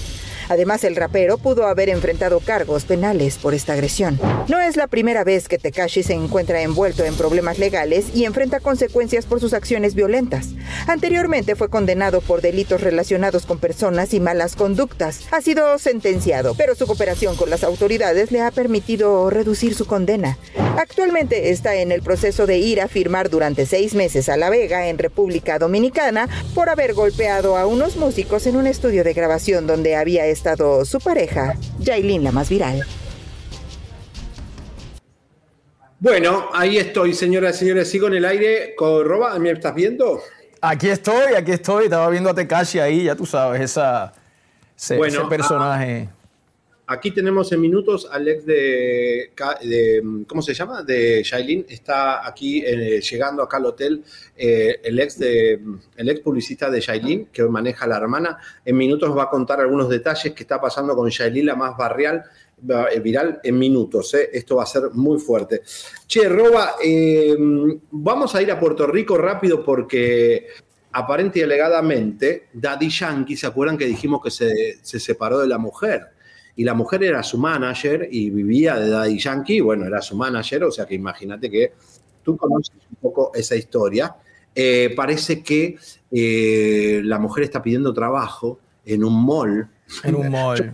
Además, 0.49 0.83
el 0.83 0.95
rapero 0.95 1.37
pudo 1.37 1.67
haber 1.67 1.89
enfrentado 1.89 2.39
cargos 2.39 2.85
penales 2.85 3.37
por 3.37 3.53
esta 3.53 3.73
agresión. 3.73 4.19
No 4.47 4.59
es 4.59 4.77
la 4.77 4.87
primera 4.87 5.23
vez 5.23 5.47
que 5.47 5.57
Tekashi 5.57 6.03
se 6.03 6.13
encuentra 6.13 6.61
envuelto 6.61 7.03
en 7.03 7.15
problemas 7.15 7.59
legales 7.59 8.07
y 8.13 8.25
enfrenta 8.25 8.59
consecuencias 8.59 9.25
por 9.25 9.39
sus 9.39 9.53
acciones 9.53 9.95
violentas. 9.95 10.49
Anteriormente 10.87 11.55
fue 11.55 11.69
condenado 11.69 12.21
por 12.21 12.41
delitos 12.41 12.81
relacionados 12.81 13.45
con 13.45 13.59
personas 13.59 14.13
y 14.13 14.19
malas 14.19 14.55
conductas. 14.55 15.21
Ha 15.31 15.41
sido 15.41 15.77
sentenciado, 15.79 16.55
pero 16.55 16.75
su 16.75 16.85
cooperación 16.85 17.35
con 17.35 17.49
las 17.49 17.63
autoridades 17.63 18.31
le 18.31 18.41
ha 18.41 18.51
permitido 18.51 19.29
reducir 19.29 19.75
su 19.75 19.85
condena. 19.85 20.37
Actualmente 20.77 21.51
está 21.51 21.75
en 21.75 21.91
el 21.91 22.01
proceso 22.01 22.45
de 22.45 22.57
ir 22.57 22.81
a 22.81 22.87
firmar 22.87 23.29
durante 23.29 23.65
seis 23.65 23.95
meses 23.95 24.27
a 24.29 24.37
La 24.37 24.49
Vega, 24.49 24.89
en 24.89 24.97
República 24.97 25.57
Dominicana, 25.57 26.27
por 26.53 26.69
haber 26.69 26.93
golpeado 26.93 27.57
a 27.57 27.65
unos 27.65 27.95
músicos 27.95 28.45
en 28.45 28.57
un 28.57 28.67
estudio 28.67 29.03
de 29.03 29.13
grabación 29.13 29.67
donde 29.67 29.95
había 29.95 30.25
estado 30.35 30.85
su 30.85 30.99
pareja, 30.99 31.55
Yailin 31.79 32.23
la 32.23 32.31
más 32.31 32.49
viral. 32.49 32.85
Bueno, 35.99 36.49
ahí 36.53 36.77
estoy, 36.77 37.13
señoras 37.13 37.55
y 37.55 37.59
señores. 37.59 37.89
Sigo 37.89 38.07
en 38.07 38.15
el 38.15 38.25
aire. 38.25 38.75
Roba, 38.77 39.39
¿me 39.39 39.49
estás 39.49 39.73
viendo? 39.73 40.21
Aquí 40.61 40.89
estoy, 40.89 41.33
aquí 41.33 41.51
estoy. 41.51 41.85
Estaba 41.85 42.09
viendo 42.09 42.29
a 42.29 42.35
Tekashi 42.35 42.79
ahí, 42.79 43.03
ya 43.05 43.15
tú 43.15 43.25
sabes, 43.25 43.61
esa, 43.61 44.13
ese, 44.77 44.99
ese 44.99 45.21
personaje. 45.21 46.09
Aquí 46.87 47.09
tenemos 47.09 47.51
en 47.51 47.61
minutos 47.61 48.07
al 48.11 48.27
ex 48.27 48.45
de, 48.45 49.31
¿cómo 50.27 50.41
se 50.43 50.53
llama? 50.53 50.83
De 50.83 51.23
Shailin. 51.23 51.65
Está 51.67 52.27
aquí 52.27 52.63
eh, 52.63 53.01
llegando 53.01 53.41
acá 53.41 53.57
al 53.57 53.65
hotel 53.65 54.03
eh, 54.37 54.81
el, 54.83 54.99
ex 54.99 55.17
de, 55.17 55.59
el 55.97 56.09
ex 56.09 56.19
publicista 56.19 56.69
de 56.69 56.79
Shailin, 56.79 57.25
que 57.27 57.43
maneja 57.45 57.87
la 57.87 57.97
hermana. 57.97 58.37
En 58.63 58.77
minutos 58.77 59.17
va 59.17 59.23
a 59.23 59.29
contar 59.31 59.59
algunos 59.59 59.89
detalles 59.89 60.33
que 60.33 60.43
está 60.43 60.61
pasando 60.61 60.95
con 60.95 61.09
Shailin, 61.09 61.47
la 61.47 61.55
más 61.55 61.75
barrial, 61.75 62.23
eh, 62.69 62.99
viral 62.99 63.39
en 63.43 63.57
minutos. 63.57 64.13
Esto 64.13 64.57
va 64.57 64.63
a 64.63 64.67
ser 64.67 64.91
muy 64.93 65.17
fuerte. 65.17 65.61
Che, 66.05 66.29
Roba, 66.29 66.75
vamos 67.89 68.35
a 68.35 68.41
ir 68.43 68.51
a 68.51 68.59
Puerto 68.59 68.85
Rico 68.85 69.17
rápido 69.17 69.65
porque 69.65 70.49
aparente 70.91 71.39
y 71.39 71.41
alegadamente 71.41 72.49
Daddy 72.53 72.89
Yankee, 72.89 73.35
¿se 73.35 73.47
acuerdan 73.47 73.75
que 73.75 73.85
dijimos 73.87 74.21
que 74.23 74.29
se, 74.29 74.77
se 74.83 74.99
separó 74.99 75.39
de 75.39 75.47
la 75.47 75.57
mujer? 75.57 76.14
Y 76.55 76.63
la 76.63 76.73
mujer 76.73 77.03
era 77.03 77.21
su 77.21 77.37
manager 77.37 78.07
y 78.09 78.29
vivía 78.29 78.79
de 78.79 78.89
Daddy 78.89 79.19
Yankee, 79.19 79.59
bueno, 79.59 79.85
era 79.85 80.01
su 80.01 80.15
manager, 80.15 80.63
o 80.63 80.71
sea 80.71 80.85
que 80.85 80.95
imagínate 80.95 81.49
que 81.49 81.73
tú 82.23 82.37
conoces 82.37 82.75
un 82.89 82.95
poco 83.01 83.31
esa 83.35 83.55
historia. 83.55 84.15
Eh, 84.53 84.93
parece 84.95 85.43
que 85.43 85.77
eh, 86.11 87.01
la 87.03 87.19
mujer 87.19 87.43
está 87.43 87.61
pidiendo 87.61 87.93
trabajo 87.93 88.59
en 88.85 89.03
un 89.03 89.25
mall. 89.25 89.67
En 90.03 90.15
un 90.15 90.29
mall. 90.31 90.73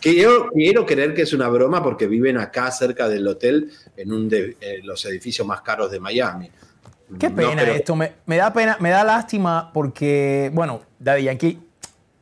Quiero, 0.00 0.48
quiero 0.50 0.86
creer 0.86 1.12
que 1.12 1.22
es 1.22 1.34
una 1.34 1.48
broma 1.48 1.82
porque 1.82 2.06
viven 2.06 2.38
acá 2.38 2.70
cerca 2.70 3.06
del 3.06 3.26
hotel 3.28 3.70
en 3.96 4.12
un 4.12 4.30
de 4.30 4.56
eh, 4.58 4.80
los 4.82 5.04
edificios 5.04 5.46
más 5.46 5.60
caros 5.60 5.90
de 5.90 6.00
Miami. 6.00 6.50
Qué 7.18 7.28
pena 7.28 7.62
esto, 7.64 7.94
me, 7.94 8.12
me, 8.24 8.36
da 8.36 8.52
pena, 8.52 8.78
me 8.80 8.90
da 8.90 9.04
lástima 9.04 9.70
porque, 9.74 10.50
bueno, 10.54 10.80
Daddy 10.98 11.24
Yankee 11.24 11.58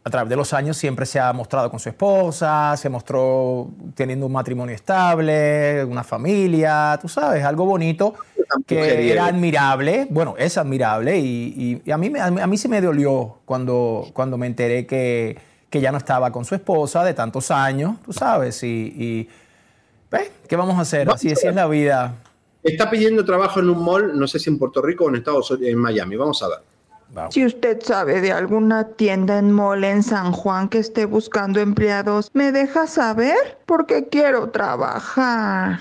a 0.08 0.10
través 0.10 0.30
de 0.30 0.36
los 0.36 0.54
años 0.54 0.76
siempre 0.76 1.04
se 1.04 1.20
ha 1.20 1.32
mostrado 1.34 1.70
con 1.70 1.78
su 1.78 1.90
esposa, 1.90 2.74
se 2.78 2.88
mostró 2.88 3.70
teniendo 3.94 4.24
un 4.24 4.32
matrimonio 4.32 4.74
estable, 4.74 5.84
una 5.84 6.02
familia, 6.02 6.98
tú 7.00 7.08
sabes, 7.08 7.44
algo 7.44 7.66
bonito 7.66 8.14
que 8.66 9.12
era 9.12 9.26
admirable, 9.26 10.06
bueno, 10.08 10.34
es 10.38 10.56
admirable 10.56 11.18
y, 11.18 11.82
a, 11.92 11.98
mí, 11.98 12.10
a 12.18 12.46
mí 12.46 12.56
sí 12.56 12.68
me 12.68 12.80
dolió 12.80 13.40
cuando, 13.44 14.06
cuando 14.14 14.38
me 14.38 14.46
enteré 14.46 14.86
que, 14.86 15.36
que 15.68 15.80
ya 15.82 15.92
no 15.92 15.98
estaba 15.98 16.32
con 16.32 16.46
su 16.46 16.54
esposa 16.54 17.04
de 17.04 17.12
tantos 17.12 17.50
años, 17.50 17.96
tú 18.02 18.14
sabes, 18.14 18.62
y, 18.62 19.28
¿qué 20.48 20.56
vamos 20.56 20.78
a 20.78 20.80
hacer? 20.80 21.10
Así, 21.10 21.30
así 21.30 21.46
es 21.46 21.54
la 21.54 21.66
vida. 21.66 22.14
Está 22.62 22.88
pidiendo 22.88 23.26
trabajo 23.26 23.60
en 23.60 23.68
un 23.68 23.84
mall, 23.84 24.18
no 24.18 24.26
sé 24.26 24.38
si 24.38 24.48
en 24.48 24.58
Puerto 24.58 24.80
Rico 24.80 25.04
o 25.04 25.10
en 25.10 25.16
Estados 25.16 25.50
Unidos, 25.50 25.70
en 25.70 25.78
Miami, 25.78 26.16
vamos 26.16 26.42
a 26.42 26.48
ver. 26.48 26.67
Si 27.30 27.44
usted 27.44 27.80
sabe 27.82 28.20
de 28.20 28.32
alguna 28.32 28.88
tienda 28.88 29.38
en 29.38 29.52
mole 29.52 29.90
en 29.90 30.02
San 30.02 30.32
Juan 30.32 30.68
que 30.68 30.78
esté 30.78 31.06
buscando 31.06 31.60
empleados, 31.60 32.30
¿me 32.34 32.52
deja 32.52 32.86
saber? 32.86 33.58
Porque 33.66 34.08
quiero 34.08 34.50
trabajar. 34.50 35.80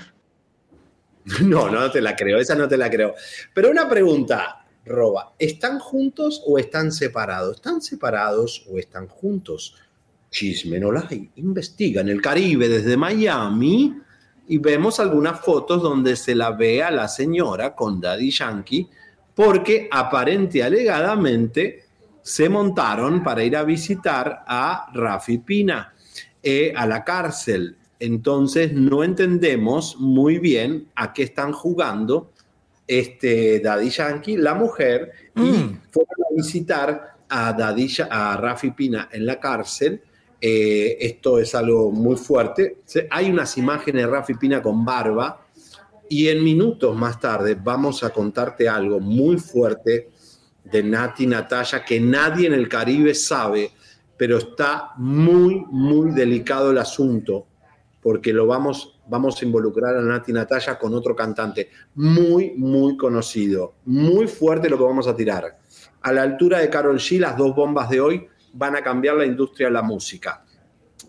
No, 1.42 1.68
no 1.68 1.90
te 1.90 2.00
la 2.00 2.16
creo, 2.16 2.38
esa 2.38 2.54
no 2.54 2.66
te 2.66 2.78
la 2.78 2.88
creo. 2.88 3.14
Pero 3.52 3.70
una 3.70 3.86
pregunta, 3.86 4.64
Roba, 4.86 5.34
¿están 5.38 5.78
juntos 5.78 6.42
o 6.46 6.58
están 6.58 6.90
separados? 6.90 7.56
¿Están 7.56 7.82
separados 7.82 8.64
o 8.66 8.78
están 8.78 9.08
juntos? 9.08 9.74
Chisme 10.30 10.80
no 10.80 10.90
la 10.90 11.06
hay. 11.08 11.30
Investiga 11.36 12.00
en 12.00 12.08
el 12.08 12.22
Caribe 12.22 12.66
desde 12.70 12.96
Miami 12.96 13.94
y 14.46 14.56
vemos 14.56 15.00
algunas 15.00 15.40
fotos 15.40 15.82
donde 15.82 16.16
se 16.16 16.34
la 16.34 16.52
ve 16.52 16.82
a 16.82 16.90
la 16.90 17.08
señora 17.08 17.74
con 17.74 18.00
Daddy 18.00 18.30
Yankee 18.30 18.88
porque 19.38 19.88
aparente 19.88 20.64
alegadamente 20.64 21.84
se 22.20 22.48
montaron 22.48 23.22
para 23.22 23.44
ir 23.44 23.56
a 23.56 23.62
visitar 23.62 24.42
a 24.44 24.90
Rafi 24.92 25.38
Pina 25.38 25.94
eh, 26.42 26.72
a 26.74 26.84
la 26.88 27.04
cárcel. 27.04 27.76
Entonces 28.00 28.72
no 28.72 29.04
entendemos 29.04 29.96
muy 30.00 30.40
bien 30.40 30.88
a 30.96 31.12
qué 31.12 31.22
están 31.22 31.52
jugando 31.52 32.32
este 32.84 33.60
Daddy 33.60 33.90
Yankee, 33.90 34.36
la 34.36 34.54
mujer, 34.54 35.12
y 35.36 35.40
mm. 35.40 35.82
fueron 35.88 36.16
a 36.32 36.34
visitar 36.34 37.14
a, 37.28 37.52
Daddy, 37.52 37.88
a 38.10 38.36
Rafi 38.38 38.72
Pina 38.72 39.08
en 39.12 39.24
la 39.24 39.38
cárcel. 39.38 40.02
Eh, 40.40 40.96
esto 40.98 41.38
es 41.38 41.54
algo 41.54 41.92
muy 41.92 42.16
fuerte. 42.16 42.78
Hay 43.08 43.30
unas 43.30 43.56
imágenes 43.56 44.02
de 44.02 44.10
Rafi 44.10 44.34
Pina 44.34 44.60
con 44.60 44.84
barba 44.84 45.46
y 46.08 46.28
en 46.28 46.42
minutos 46.42 46.96
más 46.96 47.20
tarde 47.20 47.56
vamos 47.60 48.02
a 48.02 48.10
contarte 48.10 48.68
algo 48.68 49.00
muy 49.00 49.38
fuerte 49.38 50.10
de 50.64 50.82
Nati 50.82 51.26
Natalia 51.26 51.84
que 51.84 52.00
nadie 52.00 52.46
en 52.46 52.54
el 52.54 52.68
Caribe 52.68 53.14
sabe, 53.14 53.72
pero 54.16 54.38
está 54.38 54.92
muy, 54.96 55.64
muy 55.70 56.12
delicado 56.12 56.70
el 56.70 56.78
asunto 56.78 57.46
porque 58.02 58.32
lo 58.32 58.46
vamos, 58.46 59.00
vamos 59.06 59.40
a 59.40 59.44
involucrar 59.44 59.96
a 59.96 60.00
Nati 60.00 60.32
Natalia 60.32 60.78
con 60.78 60.94
otro 60.94 61.14
cantante 61.14 61.70
muy, 61.94 62.52
muy 62.56 62.96
conocido. 62.96 63.74
Muy 63.84 64.26
fuerte 64.26 64.68
lo 64.68 64.78
que 64.78 64.84
vamos 64.84 65.06
a 65.08 65.16
tirar. 65.16 65.58
A 66.00 66.12
la 66.12 66.22
altura 66.22 66.60
de 66.60 66.70
Carol 66.70 66.98
G, 66.98 67.18
las 67.18 67.36
dos 67.36 67.54
bombas 67.54 67.90
de 67.90 68.00
hoy 68.00 68.26
van 68.52 68.76
a 68.76 68.82
cambiar 68.82 69.16
la 69.16 69.26
industria 69.26 69.66
de 69.66 69.74
la 69.74 69.82
música. 69.82 70.44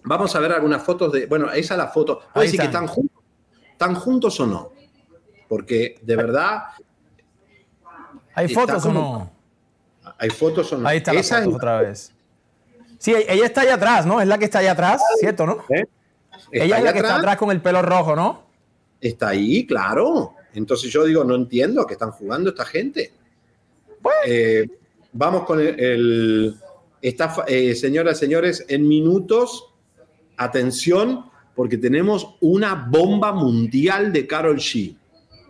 Vamos 0.04 0.36
a 0.36 0.40
ver 0.40 0.52
algunas 0.52 0.84
fotos 0.84 1.12
de. 1.12 1.26
Bueno, 1.26 1.52
esa 1.52 1.74
es 1.74 1.78
la 1.78 1.88
foto. 1.88 2.22
¿Puede 2.34 2.48
decir 2.48 2.60
que 2.60 2.66
están 2.66 2.88
juntos? 2.88 3.24
¿Están 3.72 3.96
juntos 3.96 4.40
o 4.40 4.46
no? 4.48 4.79
Porque 5.50 6.00
de 6.02 6.16
verdad... 6.16 6.62
¿Hay 8.36 8.48
fotos 8.48 8.86
o 8.86 8.94
no? 8.94 9.32
¿Hay 10.18 10.30
fotos 10.30 10.72
o 10.72 10.78
no? 10.78 10.88
Ahí 10.88 11.00
está 11.00 11.12
la 11.12 11.24
foto 11.24 11.56
otra 11.56 11.82
vez. 11.82 12.14
Sí, 13.00 13.14
ella 13.28 13.46
está 13.46 13.62
allá 13.62 13.74
atrás, 13.74 14.06
¿no? 14.06 14.22
Es 14.22 14.28
la 14.28 14.38
que 14.38 14.46
está 14.46 14.60
allá 14.60 14.72
atrás, 14.72 15.02
¿cierto, 15.20 15.46
no? 15.46 15.66
¿Eh? 15.70 15.86
Ella 16.52 16.78
es 16.78 16.84
la 16.84 16.94
que 16.94 17.00
está 17.00 17.16
atrás 17.16 17.38
con 17.38 17.50
el 17.52 17.62
pelo 17.62 17.82
rojo, 17.82 18.16
¿no? 18.16 18.48
Está 19.02 19.30
ahí, 19.30 19.66
claro. 19.66 20.36
Entonces 20.54 20.92
yo 20.92 21.04
digo, 21.04 21.24
no 21.24 21.36
entiendo 21.36 21.82
a 21.82 21.88
qué 21.88 21.94
están 21.94 22.12
jugando 22.12 22.50
esta 22.50 22.66
gente. 22.66 23.12
Eh, 24.26 24.68
vamos 25.12 25.44
con 25.44 25.60
el... 25.60 26.56
Eh, 27.02 27.76
señoras 27.76 28.18
y 28.18 28.20
señores, 28.20 28.66
en 28.68 28.88
minutos, 28.88 29.74
atención, 30.38 31.26
porque 31.56 31.78
tenemos 31.78 32.36
una 32.42 32.76
bomba 32.76 33.32
mundial 33.32 34.12
de 34.12 34.28
Carol 34.28 34.58
G 34.58 34.99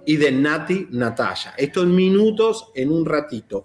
y 0.10 0.18
de 0.18 0.32
Nati 0.32 0.88
Natalia. 0.90 1.54
Esto 1.56 1.84
en 1.84 1.94
minutos, 1.94 2.72
en 2.74 2.92
un 2.92 3.06
ratito. 3.06 3.64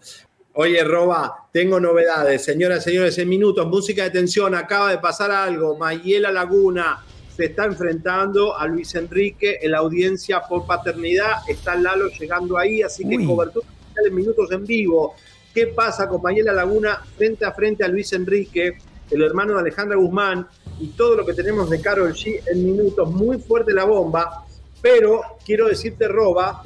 Oye, 0.52 0.84
Roba, 0.84 1.48
tengo 1.50 1.80
novedades. 1.80 2.44
Señoras 2.44 2.80
y 2.80 2.90
señores, 2.90 3.16
en 3.16 3.30
minutos, 3.30 3.66
música 3.66 4.02
de 4.02 4.10
tensión, 4.10 4.54
acaba 4.54 4.90
de 4.90 4.98
pasar 4.98 5.30
algo. 5.30 5.78
Mayela 5.78 6.30
Laguna 6.30 7.02
se 7.34 7.46
está 7.46 7.64
enfrentando 7.64 8.54
a 8.54 8.66
Luis 8.66 8.94
Enrique 8.94 9.58
en 9.62 9.70
la 9.70 9.78
audiencia 9.78 10.42
por 10.46 10.66
paternidad. 10.66 11.36
Está 11.48 11.76
Lalo 11.76 12.08
llegando 12.08 12.58
ahí, 12.58 12.82
así 12.82 13.08
que 13.08 13.24
cobertura 13.24 13.66
de 14.04 14.10
minutos 14.10 14.52
en 14.52 14.66
vivo. 14.66 15.14
¿Qué 15.54 15.68
pasa 15.68 16.06
con 16.10 16.20
Mayela 16.20 16.52
Laguna 16.52 17.00
frente 17.16 17.46
a 17.46 17.52
frente 17.52 17.84
a 17.84 17.88
Luis 17.88 18.12
Enrique, 18.12 18.76
el 19.10 19.22
hermano 19.22 19.54
de 19.54 19.60
Alejandra 19.60 19.96
Guzmán, 19.96 20.46
y 20.78 20.88
todo 20.88 21.16
lo 21.16 21.24
que 21.24 21.32
tenemos 21.32 21.70
de 21.70 21.80
Carol 21.80 22.12
G 22.12 22.42
en 22.52 22.66
minutos? 22.66 23.10
Muy 23.10 23.38
fuerte 23.38 23.72
la 23.72 23.84
bomba. 23.84 24.43
Pero 24.84 25.22
quiero 25.46 25.66
decirte, 25.66 26.06
Roba, 26.08 26.62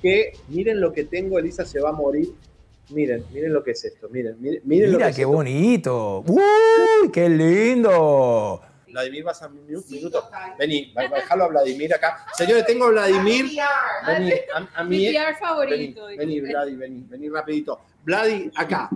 que 0.00 0.34
miren 0.46 0.80
lo 0.80 0.92
que 0.92 1.06
tengo, 1.06 1.40
Elisa 1.40 1.64
se 1.64 1.80
va 1.80 1.88
a 1.88 1.92
morir. 1.92 2.32
Miren, 2.90 3.24
miren 3.32 3.52
lo 3.52 3.64
que 3.64 3.72
es 3.72 3.84
esto, 3.84 4.08
miren, 4.10 4.36
miren, 4.40 4.60
Mira 4.62 4.86
lo 4.86 4.96
que 4.96 5.12
qué 5.12 5.24
bonito. 5.24 6.22
¡Uy, 6.24 7.10
qué 7.12 7.28
lindo! 7.28 8.62
Vladimir, 8.86 9.24
vas 9.24 9.42
a 9.42 9.48
un 9.48 9.66
minuto. 9.66 10.30
Vení, 10.56 10.94
déjalo 10.94 11.44
a 11.44 11.48
Vladimir 11.48 11.92
acá. 11.94 12.26
Señores, 12.32 12.64
tengo 12.64 12.84
a 12.84 12.90
Vladimir. 12.90 13.46
Vení, 14.06 14.32
a, 14.76 14.84
mi 14.84 15.12
favorito. 15.40 16.06
Vení, 16.06 16.40
vení, 16.40 16.40
Vladi, 16.52 16.76
vení, 16.76 17.06
vení 17.08 17.28
rapidito. 17.28 17.80
Vladi, 18.04 18.52
acá. 18.54 18.88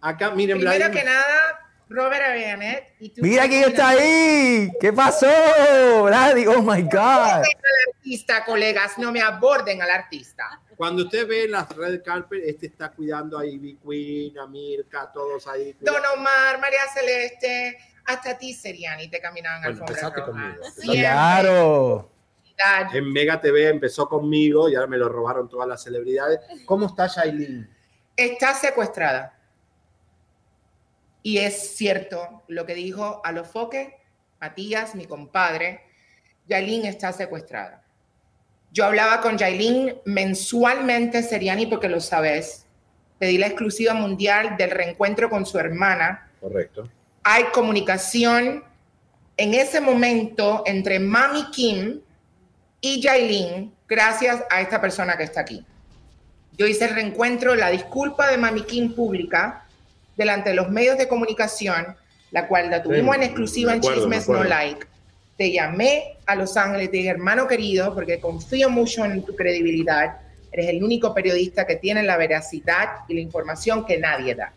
Acá, 0.00 0.30
miren, 0.30 0.58
Vladi. 0.58 0.78
Primero 0.78 1.00
que 1.00 1.04
nada, 1.04 1.63
Robert 1.88 2.22
Avianet. 2.22 2.94
¿Y 3.00 3.10
tú 3.10 3.22
Mira 3.22 3.46
quién 3.48 3.64
está 3.64 3.90
ahí. 3.90 4.70
¿Qué 4.80 4.92
pasó? 4.92 5.26
Vladi, 6.04 6.46
oh 6.46 6.62
my 6.62 6.82
God. 6.82 6.94
al 6.96 7.44
artista, 7.88 8.44
colegas, 8.44 8.98
no 8.98 9.12
me 9.12 9.20
aborden 9.20 9.80
al 9.82 9.90
artista. 9.90 10.60
Cuando 10.76 11.04
usted 11.04 11.26
ve 11.26 11.48
las 11.48 11.68
red 11.76 12.02
carpet, 12.02 12.42
este 12.46 12.66
está 12.66 12.90
cuidando 12.90 13.38
a 13.38 13.46
Ivy 13.46 13.78
Queen, 13.84 14.38
a 14.38 14.46
Mirka, 14.46 15.10
todos 15.12 15.46
ahí. 15.46 15.76
Don 15.80 16.02
Omar, 16.16 16.60
María 16.60 16.80
Celeste, 16.92 17.78
hasta 18.06 18.30
a 18.30 18.38
ti, 18.38 18.52
Seriani, 18.52 19.08
te 19.08 19.20
caminaban 19.20 19.64
al 19.64 19.72
alfombra 19.72 20.10
roja. 20.10 20.56
Claro. 20.82 22.10
En 22.92 23.12
Mega 23.12 23.40
TV 23.40 23.68
empezó 23.68 24.08
conmigo 24.08 24.68
y 24.68 24.74
ahora 24.74 24.86
me 24.86 24.96
lo 24.96 25.08
robaron 25.08 25.48
todas 25.48 25.68
las 25.68 25.82
celebridades. 25.82 26.40
¿Cómo 26.66 26.86
está 26.86 27.06
Shailene? 27.06 27.68
Está 28.16 28.54
secuestrada. 28.54 29.36
Y 31.24 31.38
es 31.38 31.74
cierto 31.74 32.44
lo 32.48 32.66
que 32.66 32.74
dijo 32.74 33.22
Alofoque, 33.24 33.96
Matías, 34.42 34.94
mi 34.94 35.06
compadre, 35.06 35.80
Yalín 36.46 36.84
está 36.84 37.14
secuestrada. 37.14 37.82
Yo 38.70 38.84
hablaba 38.84 39.22
con 39.22 39.38
Yailin 39.38 39.94
mensualmente, 40.04 41.22
Seriani, 41.22 41.64
porque 41.64 41.88
lo 41.88 42.00
sabes. 42.00 42.66
Te 43.18 43.26
di 43.26 43.38
la 43.38 43.46
exclusiva 43.46 43.94
mundial 43.94 44.58
del 44.58 44.70
reencuentro 44.70 45.30
con 45.30 45.46
su 45.46 45.58
hermana. 45.58 46.30
Correcto. 46.40 46.90
Hay 47.22 47.44
comunicación 47.54 48.62
en 49.38 49.54
ese 49.54 49.80
momento 49.80 50.62
entre 50.66 50.98
Mami 50.98 51.50
Kim 51.52 52.02
y 52.82 53.00
Yailin 53.00 53.74
gracias 53.88 54.44
a 54.50 54.60
esta 54.60 54.78
persona 54.78 55.16
que 55.16 55.22
está 55.22 55.40
aquí. 55.40 55.64
Yo 56.58 56.66
hice 56.66 56.84
el 56.84 56.94
reencuentro, 56.94 57.54
la 57.54 57.70
disculpa 57.70 58.30
de 58.30 58.36
Mami 58.36 58.64
Kim 58.64 58.94
pública 58.94 59.63
delante 60.16 60.50
de 60.50 60.56
los 60.56 60.70
medios 60.70 60.98
de 60.98 61.08
comunicación, 61.08 61.96
la 62.30 62.46
cual 62.46 62.70
la 62.70 62.82
tuvimos 62.82 63.14
Sí, 63.14 63.20
en 63.20 63.26
exclusiva 63.26 63.72
en 63.72 63.78
acuerdo, 63.78 64.00
Chismes 64.00 64.28
No. 64.28 64.44
Like. 64.44 64.86
Te 65.36 65.50
llamé 65.50 66.16
a 66.26 66.36
Los 66.36 66.56
Ángeles, 66.56 66.90
te 66.90 66.98
dije, 66.98 67.10
hermano 67.10 67.48
querido, 67.48 67.92
porque 67.94 68.20
confío 68.20 68.70
mucho 68.70 69.04
en 69.04 69.24
tu 69.24 69.34
credibilidad. 69.34 70.18
Eres 70.52 70.68
el 70.68 70.84
único 70.84 71.12
periodista 71.12 71.66
que 71.66 71.76
tiene 71.76 72.02
la 72.02 72.16
veracidad 72.16 73.00
y 73.08 73.14
la 73.14 73.20
información 73.20 73.84
que 73.84 73.98
nadie 73.98 74.34
da 74.34 74.52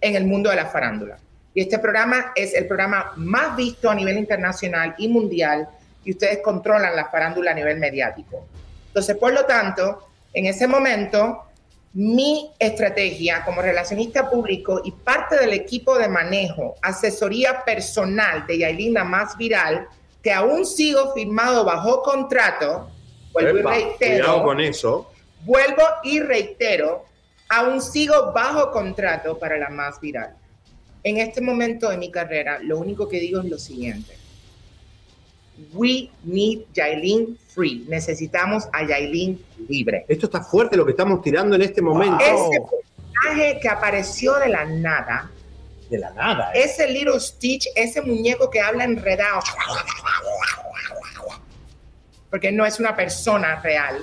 en 0.00 0.16
el 0.16 0.26
mundo 0.26 0.50
de 0.50 0.56
la 0.56 0.66
farándula. 0.66 1.18
Y 1.54 1.62
este 1.62 1.78
programa 1.78 2.32
es 2.34 2.54
el 2.54 2.66
programa 2.66 3.12
más 3.16 3.56
visto 3.56 3.90
a 3.90 3.94
nivel 3.94 4.18
internacional 4.18 4.94
y 4.98 5.08
mundial 5.08 5.68
y 6.04 6.12
ustedes 6.12 6.38
controlan 6.38 6.94
la 6.94 7.06
farándula 7.06 7.50
a 7.50 7.54
nivel 7.54 7.78
mediático. 7.78 8.46
Entonces, 8.88 9.16
por 9.16 9.32
lo 9.32 9.44
tanto, 9.44 10.06
en 10.32 10.46
ese 10.46 10.66
momento, 10.66 11.44
mi 11.92 12.52
estrategia 12.58 13.44
como 13.44 13.62
relacionista 13.62 14.30
público 14.30 14.80
y 14.84 14.92
parte 14.92 15.36
del 15.38 15.52
equipo 15.52 15.98
de 15.98 16.08
manejo, 16.08 16.76
asesoría 16.82 17.64
personal 17.64 18.46
de 18.46 18.58
Yailina 18.58 19.02
Más 19.02 19.36
Viral, 19.36 19.88
que 20.22 20.32
aún 20.32 20.64
sigo 20.64 21.12
firmado 21.14 21.64
bajo 21.64 22.02
contrato, 22.02 22.90
vuelvo 23.32 23.58
Epa, 23.58 23.78
y 23.78 23.82
reitero, 23.82 24.42
con 24.44 24.60
eso. 24.60 25.10
Vuelvo 25.44 25.82
y 26.04 26.20
reitero, 26.20 27.06
aún 27.48 27.80
sigo 27.80 28.32
bajo 28.32 28.70
contrato 28.70 29.38
para 29.38 29.56
la 29.58 29.70
más 29.70 30.00
viral. 30.00 30.36
En 31.02 31.16
este 31.16 31.40
momento 31.40 31.88
de 31.88 31.96
mi 31.96 32.10
carrera, 32.10 32.58
lo 32.60 32.78
único 32.78 33.08
que 33.08 33.18
digo 33.18 33.40
es 33.40 33.46
lo 33.46 33.58
siguiente. 33.58 34.19
We 35.72 36.10
need 36.24 36.60
Yailin 36.74 37.38
free. 37.48 37.84
Necesitamos 37.88 38.68
a 38.72 38.86
Yailin 38.86 39.42
libre. 39.68 40.04
Esto 40.08 40.26
está 40.26 40.42
fuerte 40.42 40.76
lo 40.76 40.84
que 40.84 40.92
estamos 40.92 41.22
tirando 41.22 41.56
en 41.56 41.62
este 41.62 41.82
momento. 41.82 42.18
Ese 42.18 42.60
personaje 42.60 43.58
que 43.60 43.68
apareció 43.68 44.36
de 44.36 44.48
la 44.48 44.64
nada, 44.64 45.30
De 45.88 45.98
la 45.98 46.10
nada. 46.10 46.52
¿eh? 46.54 46.62
ese 46.64 46.88
Little 46.88 47.20
Stitch, 47.20 47.66
ese 47.74 48.00
muñeco 48.00 48.48
que 48.48 48.60
habla 48.60 48.84
enredado, 48.84 49.40
porque 52.30 52.52
no 52.52 52.64
es 52.64 52.78
una 52.80 52.94
persona 52.96 53.60
real. 53.60 53.98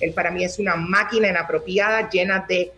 Él 0.00 0.12
para 0.12 0.30
mí 0.30 0.44
es 0.44 0.58
una 0.58 0.76
máquina 0.76 1.28
inapropiada 1.28 2.08
llena 2.08 2.44
de 2.48 2.72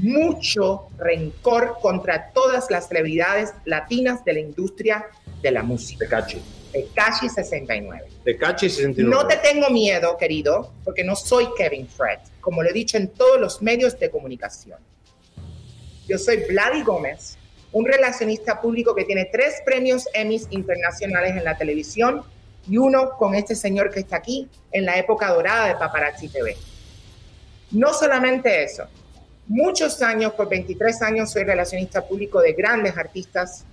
mucho 0.00 0.88
rencor 0.98 1.78
contra 1.80 2.30
todas 2.30 2.70
las 2.70 2.88
celebridades 2.88 3.54
latinas 3.64 4.24
de 4.24 4.32
la 4.32 4.40
industria 4.40 5.06
de 5.42 5.50
la 5.50 5.62
música. 5.62 6.04
Tecachi. 6.04 6.42
Tekashi 6.82 7.28
69. 7.28 8.08
Tecachi 8.24 8.68
69. 8.68 9.10
No 9.10 9.26
te 9.26 9.36
tengo 9.36 9.70
miedo, 9.70 10.16
querido, 10.16 10.72
porque 10.84 11.02
no 11.02 11.16
soy 11.16 11.48
Kevin 11.56 11.88
Fred, 11.88 12.18
como 12.40 12.62
lo 12.62 12.70
he 12.70 12.72
dicho 12.72 12.96
en 12.96 13.08
todos 13.08 13.40
los 13.40 13.62
medios 13.62 13.98
de 13.98 14.10
comunicación. 14.10 14.78
Yo 16.06 16.18
soy 16.18 16.44
Vladi 16.48 16.82
Gómez, 16.82 17.36
un 17.72 17.84
relacionista 17.84 18.60
público 18.60 18.94
que 18.94 19.04
tiene 19.04 19.26
tres 19.26 19.56
premios 19.64 20.08
Emmys 20.14 20.46
internacionales 20.50 21.36
en 21.36 21.44
la 21.44 21.56
televisión 21.56 22.22
y 22.68 22.78
uno 22.78 23.10
con 23.18 23.34
este 23.34 23.54
señor 23.54 23.90
que 23.90 24.00
está 24.00 24.16
aquí 24.16 24.48
en 24.70 24.84
la 24.84 24.98
época 24.98 25.32
dorada 25.32 25.68
de 25.68 25.74
Paparazzi 25.74 26.28
TV. 26.28 26.56
No 27.72 27.92
solamente 27.92 28.62
eso, 28.62 28.84
muchos 29.46 30.00
años, 30.00 30.32
por 30.32 30.48
23 30.48 31.02
años, 31.02 31.30
soy 31.30 31.44
relacionista 31.44 32.06
público 32.06 32.40
de 32.40 32.52
grandes 32.52 32.96
artistas, 32.96 33.64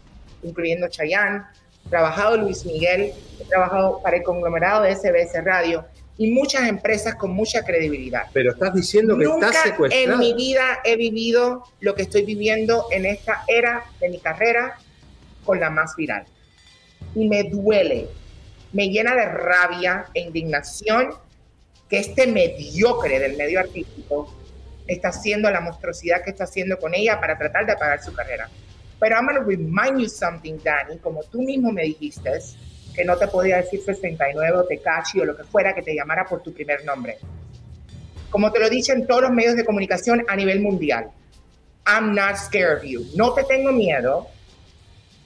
incluyendo 0.44 0.88
Chayanne, 0.88 1.44
trabajado 1.90 2.38
Luis 2.38 2.66
Miguel, 2.66 3.14
he 3.40 3.44
trabajado 3.46 4.02
para 4.02 4.18
el 4.18 4.24
conglomerado 4.24 4.84
de 4.84 4.96
SBS 4.96 5.44
Radio 5.44 5.86
y 6.18 6.32
muchas 6.32 6.68
empresas 6.68 7.16
con 7.16 7.32
mucha 7.32 7.64
credibilidad. 7.64 8.24
Pero 8.34 8.52
estás 8.52 8.74
diciendo 8.74 9.18
que 9.18 9.26
Nunca 9.26 9.48
estás 9.48 9.64
secuestrado. 9.64 10.14
en 10.14 10.20
mi 10.20 10.34
vida 10.34 10.80
he 10.84 10.96
vivido 10.96 11.64
lo 11.82 11.94
que 11.94 12.04
estoy 12.04 12.24
viviendo 12.24 12.88
en 12.92 13.06
esta 13.06 13.44
era 13.48 13.84
de 14.00 14.10
mi 14.10 14.20
carrera 14.20 14.78
con 15.44 15.60
la 15.60 15.70
más 15.70 15.96
viral. 15.96 16.26
Y 17.14 17.28
me 17.28 17.44
duele, 17.44 18.08
me 18.72 18.90
llena 18.90 19.14
de 19.16 19.26
rabia 19.26 20.06
e 20.14 20.22
indignación 20.22 21.14
que 21.90 22.00
este 22.00 22.28
mediocre 22.28 23.20
del 23.20 23.38
medio 23.38 23.60
artístico 23.60 24.34
está 24.88 25.10
haciendo 25.10 25.50
la 25.52 25.62
monstruosidad 25.62 26.24
que 26.24 26.32
está 26.32 26.46
haciendo 26.46 26.78
con 26.80 26.94
ella 26.94 27.20
para 27.20 27.38
tratar 27.38 27.66
de 27.66 27.74
apagar 27.74 28.02
su 28.02 28.14
carrera. 28.14 28.50
Pero 29.06 29.18
I'm 29.18 29.28
going 29.28 29.38
to 29.38 29.44
remind 29.44 30.02
you 30.02 30.10
something, 30.10 30.58
Danny, 30.64 30.98
como 30.98 31.22
tú 31.26 31.44
mismo 31.44 31.72
me 31.72 31.84
dijiste, 31.84 32.40
que 32.96 33.06
no 33.06 33.16
te 33.16 33.28
podía 33.28 33.58
decir 33.58 33.80
69 33.80 34.58
o 34.58 34.64
Tekashi 34.64 35.20
o 35.20 35.26
lo 35.26 35.38
que 35.38 35.44
fuera 35.44 35.76
que 35.76 35.84
te 35.84 35.94
llamara 35.94 36.26
por 36.26 36.42
tu 36.42 36.52
primer 36.52 36.84
nombre. 36.84 37.20
Como 38.32 38.52
te 38.52 38.60
lo 38.60 38.68
dije 38.68 38.94
en 38.94 39.06
todos 39.06 39.22
los 39.22 39.32
medios 39.32 39.56
de 39.58 39.64
comunicación 39.64 40.26
a 40.28 40.36
nivel 40.36 40.60
mundial. 40.60 41.12
I'm 41.86 42.16
not 42.16 42.38
scared 42.38 42.80
of 42.80 42.84
you. 42.84 43.06
No 43.14 43.36
te 43.36 43.44
tengo 43.44 43.72
miedo. 43.72 44.26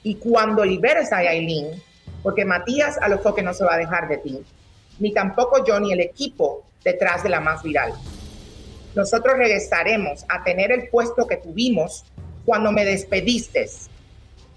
Y 0.03 0.15
cuando 0.15 0.65
liberes 0.65 1.13
a 1.13 1.19
Aileen, 1.19 1.81
porque 2.21 2.43
Matías 2.43 2.97
a 2.97 3.07
los 3.07 3.21
que 3.33 3.41
no 3.41 3.53
se 3.53 3.63
va 3.63 3.75
a 3.75 3.77
dejar 3.77 4.09
de 4.09 4.17
ti, 4.17 4.43
ni 4.99 5.13
tampoco 5.13 5.63
yo 5.65 5.79
ni 5.79 5.93
el 5.93 6.01
equipo 6.01 6.65
detrás 6.83 7.23
de 7.23 7.29
la 7.29 7.39
más 7.39 7.63
viral. 7.63 7.93
Nosotros 8.93 9.37
regresaremos 9.37 10.25
a 10.27 10.43
tener 10.43 10.73
el 10.73 10.89
puesto 10.89 11.25
que 11.25 11.37
tuvimos 11.37 12.03
cuando 12.49 12.71
me 12.71 12.83
despediste. 12.83 13.69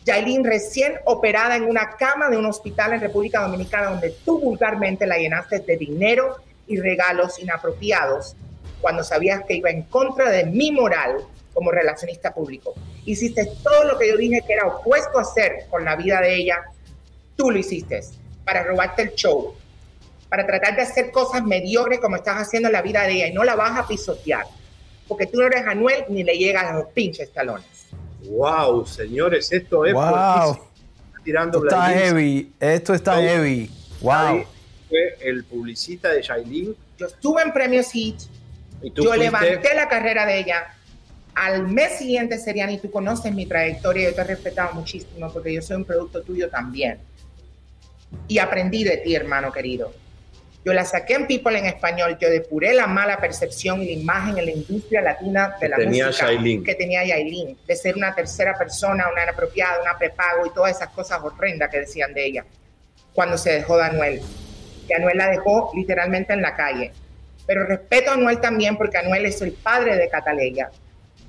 Yailin 0.06 0.44
recién 0.44 0.94
operada 1.04 1.56
en 1.56 1.64
una 1.64 1.90
cama 1.90 2.30
de 2.30 2.38
un 2.38 2.46
hospital 2.46 2.94
en 2.94 3.02
República 3.02 3.42
Dominicana 3.42 3.90
donde 3.90 4.16
tú 4.24 4.40
vulgarmente 4.40 5.06
la 5.06 5.18
llenaste 5.18 5.58
de 5.58 5.76
dinero 5.76 6.36
y 6.66 6.80
regalos 6.80 7.38
inapropiados 7.38 8.34
cuando 8.80 9.04
sabías 9.04 9.44
que 9.46 9.56
iba 9.56 9.68
en 9.68 9.82
contra 9.82 10.30
de 10.30 10.46
mi 10.46 10.70
moral 10.72 11.18
como 11.52 11.70
relacionista 11.70 12.32
público. 12.32 12.72
Hiciste 13.04 13.46
todo 13.62 13.84
lo 13.84 13.98
que 13.98 14.08
yo 14.08 14.16
dije 14.16 14.42
que 14.46 14.54
era 14.54 14.68
opuesto 14.68 15.18
a 15.18 15.20
hacer 15.20 15.66
con 15.68 15.84
la 15.84 15.94
vida 15.94 16.22
de 16.22 16.34
ella, 16.34 16.62
tú 17.36 17.50
lo 17.50 17.58
hiciste 17.58 18.00
para 18.42 18.62
robarte 18.62 19.02
el 19.02 19.12
show, 19.12 19.52
para 20.30 20.46
tratar 20.46 20.76
de 20.76 20.82
hacer 20.82 21.10
cosas 21.10 21.44
mediocres 21.44 22.00
como 22.00 22.16
estás 22.16 22.38
haciendo 22.38 22.70
en 22.70 22.72
la 22.72 22.80
vida 22.80 23.02
de 23.02 23.12
ella 23.12 23.26
y 23.26 23.34
no 23.34 23.44
la 23.44 23.54
vas 23.54 23.78
a 23.78 23.86
pisotear, 23.86 24.46
porque 25.12 25.26
tú 25.26 25.38
no 25.40 25.46
eres 25.46 25.66
Anuel 25.66 26.04
ni 26.08 26.22
le 26.24 26.34
llegas 26.36 26.64
a 26.64 26.72
los 26.78 26.86
pinches 26.88 27.32
talones. 27.32 27.66
Wow, 28.24 28.86
señores, 28.86 29.52
esto 29.52 29.84
es 29.84 29.92
Wow. 29.94 30.58
tirando 31.24 31.58
Esto 31.58 31.68
está 31.68 31.88
heavy. 31.90 32.52
Esto 32.60 32.94
está 32.94 33.12
Todo. 33.14 33.22
heavy. 33.22 33.70
Wow. 34.00 34.44
Fue 34.88 35.16
el 35.20 35.44
publicista 35.44 36.08
de 36.10 36.22
Shailene. 36.22 36.74
Yo 36.98 37.06
estuve 37.06 37.42
en 37.42 37.52
Premios 37.52 37.90
Hit, 37.92 38.16
Y 38.82 38.90
tú 38.90 39.04
yo 39.04 39.10
fuiste- 39.10 39.24
levanté 39.24 39.74
la 39.74 39.88
carrera 39.88 40.26
de 40.26 40.38
ella. 40.40 40.74
Al 41.34 41.66
mes 41.68 41.98
siguiente, 41.98 42.38
Seriani, 42.38 42.78
tú 42.78 42.90
conoces 42.90 43.32
mi 43.32 43.46
trayectoria, 43.46 44.10
yo 44.10 44.14
te 44.14 44.20
he 44.20 44.24
respetado 44.24 44.74
muchísimo 44.74 45.32
porque 45.32 45.54
yo 45.54 45.62
soy 45.62 45.76
un 45.76 45.84
producto 45.84 46.22
tuyo 46.22 46.48
también. 46.50 46.98
Y 48.28 48.38
aprendí 48.38 48.84
de 48.84 48.98
ti, 48.98 49.14
hermano 49.14 49.50
querido. 49.50 49.92
Yo 50.64 50.72
la 50.72 50.84
saqué 50.84 51.14
en 51.14 51.26
People 51.26 51.58
en 51.58 51.66
español, 51.66 52.16
yo 52.20 52.30
depuré 52.30 52.72
la 52.72 52.86
mala 52.86 53.18
percepción 53.18 53.82
y 53.82 53.86
la 53.86 54.00
imagen 54.00 54.38
en 54.38 54.46
la 54.46 54.52
industria 54.52 55.02
latina 55.02 55.56
de 55.60 55.68
la 55.68 55.76
tenía 55.76 56.06
música 56.06 56.28
que 56.64 56.74
tenía 56.76 57.04
Yailin, 57.04 57.58
de 57.66 57.76
ser 57.76 57.96
una 57.96 58.14
tercera 58.14 58.56
persona, 58.56 59.08
una 59.10 59.24
inapropiada, 59.24 59.82
una 59.82 59.98
prepago 59.98 60.46
y 60.46 60.50
todas 60.50 60.76
esas 60.76 60.90
cosas 60.90 61.20
horrendas 61.20 61.68
que 61.68 61.80
decían 61.80 62.14
de 62.14 62.26
ella 62.26 62.44
cuando 63.12 63.36
se 63.36 63.52
dejó 63.52 63.76
de 63.76 63.84
Anuel. 63.84 64.22
Que 64.86 64.94
Anuel 64.94 65.18
la 65.18 65.30
dejó 65.30 65.70
literalmente 65.74 66.32
en 66.32 66.42
la 66.42 66.54
calle. 66.54 66.92
Pero 67.46 67.66
respeto 67.66 68.10
a 68.10 68.14
Anuel 68.14 68.40
también 68.40 68.76
porque 68.76 68.98
Anuel 68.98 69.26
es 69.26 69.42
el 69.42 69.52
padre 69.52 69.96
de 69.96 70.08
Cataleya. 70.08 70.70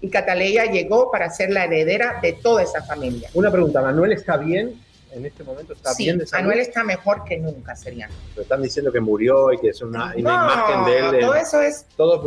Y 0.01 0.09
Cataleya 0.09 0.65
llegó 0.65 1.11
para 1.11 1.29
ser 1.29 1.49
la 1.49 1.65
heredera 1.65 2.19
de 2.21 2.33
toda 2.33 2.61
esa 2.61 2.83
familia. 2.83 3.29
Una 3.33 3.51
pregunta, 3.51 3.81
¿Manuel 3.81 4.11
está 4.11 4.37
bien? 4.37 4.79
En 5.13 5.25
este 5.25 5.43
momento 5.43 5.73
está 5.73 5.93
Sí, 5.93 6.05
bien 6.05 6.17
de 6.17 6.25
salud. 6.25 6.43
Anuel 6.45 6.59
está 6.59 6.83
mejor 6.83 7.23
que 7.23 7.37
nunca, 7.37 7.75
sería. 7.75 8.09
Pero 8.29 8.41
están 8.41 8.61
diciendo 8.61 8.91
que 8.91 8.99
murió 8.99 9.53
y 9.53 9.59
que 9.59 9.69
es 9.69 9.81
una, 9.81 10.13
imagen 10.17 10.85
de 10.85 10.99
él. 10.99 11.15
en- 11.15 11.21
todo 11.21 11.35
eso 11.35 11.61
es 11.61 11.85
todo 11.95 12.19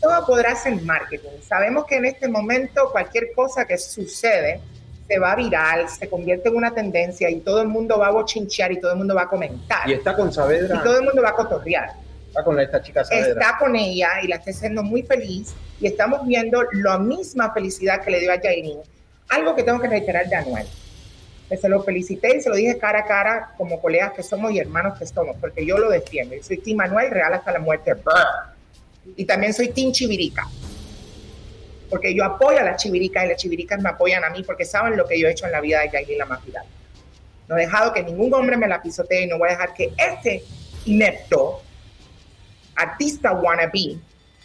todo 0.00 0.26
podrá 0.26 0.56
ser 0.56 0.80
marketing. 0.82 1.42
Sabemos 1.42 1.84
que 1.84 1.96
en 1.96 2.06
este 2.06 2.26
momento 2.26 2.90
cualquier 2.90 3.32
cosa 3.34 3.66
que 3.66 3.76
sucede 3.76 4.60
se 5.06 5.18
va 5.18 5.34
viral, 5.34 5.88
se 5.88 6.08
convierte 6.08 6.48
en 6.48 6.56
una 6.56 6.72
tendencia 6.72 7.28
y 7.28 7.40
todo 7.40 7.60
el 7.60 7.68
mundo 7.68 7.98
va 7.98 8.06
a 8.06 8.10
bochinchear 8.10 8.72
y 8.72 8.80
todo 8.80 8.92
el 8.92 8.98
mundo 8.98 9.14
va 9.14 9.22
a 9.22 9.28
comentar. 9.28 9.88
Y 9.88 9.92
está 9.92 10.16
con 10.16 10.32
Saavedra. 10.32 10.76
Y 10.76 10.82
todo 10.82 10.98
el 10.98 11.04
mundo 11.04 11.20
va 11.20 11.30
a 11.30 11.34
cotorrear. 11.34 11.90
Está 12.28 12.44
con 12.44 12.58
esta 12.60 12.80
chica 12.80 13.04
Saavedra. 13.04 13.32
Está 13.42 13.58
con 13.58 13.76
ella 13.76 14.08
y 14.22 14.28
la 14.28 14.36
está 14.36 14.52
haciendo 14.52 14.82
muy 14.82 15.02
feliz 15.02 15.52
y 15.80 15.86
estamos 15.86 16.26
viendo 16.26 16.62
la 16.72 16.96
misma 16.96 17.52
felicidad 17.52 18.02
que 18.02 18.10
le 18.12 18.20
dio 18.20 18.32
a 18.32 18.40
Yailin. 18.40 18.78
Algo 19.28 19.54
que 19.54 19.64
tengo 19.64 19.80
que 19.80 19.88
reiterar 19.88 20.28
de 20.28 20.36
Anuel. 20.36 20.66
Se 21.56 21.68
lo 21.68 21.82
felicité 21.82 22.36
y 22.36 22.40
se 22.40 22.48
lo 22.48 22.54
dije 22.54 22.78
cara 22.78 23.00
a 23.00 23.04
cara 23.04 23.54
como 23.56 23.80
colegas 23.80 24.12
que 24.12 24.22
somos 24.22 24.52
y 24.52 24.58
hermanos 24.58 24.98
que 24.98 25.06
somos, 25.06 25.36
porque 25.40 25.66
yo 25.66 25.78
lo 25.78 25.90
defiendo. 25.90 26.34
Soy 26.42 26.58
Team 26.58 26.76
Manuel 26.76 27.10
Real 27.10 27.34
hasta 27.34 27.52
la 27.52 27.58
muerte. 27.58 27.94
Y 29.16 29.24
también 29.24 29.52
soy 29.52 29.68
Team 29.70 29.92
Chivirica. 29.92 30.48
Porque 31.88 32.14
yo 32.14 32.24
apoyo 32.24 32.60
a 32.60 32.62
las 32.62 32.80
chivirica 32.80 33.24
y 33.24 33.28
las 33.30 33.36
chiviricas 33.36 33.82
me 33.82 33.88
apoyan 33.88 34.22
a 34.22 34.30
mí 34.30 34.44
porque 34.44 34.64
saben 34.64 34.96
lo 34.96 35.08
que 35.08 35.18
yo 35.18 35.26
he 35.26 35.32
hecho 35.32 35.46
en 35.46 35.52
la 35.52 35.60
vida 35.60 35.80
de 35.80 35.90
Yailin 35.90 36.18
viral. 36.46 36.64
No 37.48 37.56
he 37.56 37.62
dejado 37.62 37.92
que 37.92 38.04
ningún 38.04 38.32
hombre 38.32 38.56
me 38.56 38.68
la 38.68 38.80
pisotee 38.80 39.24
y 39.24 39.26
no 39.26 39.38
voy 39.38 39.48
a 39.48 39.52
dejar 39.52 39.74
que 39.74 39.92
este 39.96 40.44
inepto 40.84 41.62
artista 42.76 43.32
wannabe, 43.32 43.96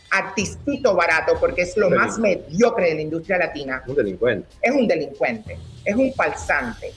artistito 0.10 0.96
barato, 0.96 1.34
porque 1.40 1.64
es 1.64 1.76
lo 1.78 1.90
más 1.90 2.18
mediocre 2.18 2.90
de 2.90 2.96
la 2.96 3.02
industria 3.02 3.38
latina. 3.38 3.84
Un 3.88 3.96
delincuente. 3.96 4.48
Es 4.62 4.72
un 4.72 4.88
delincuente, 4.88 5.58
es 5.84 5.96
un 5.96 6.14
falsante. 6.14 6.94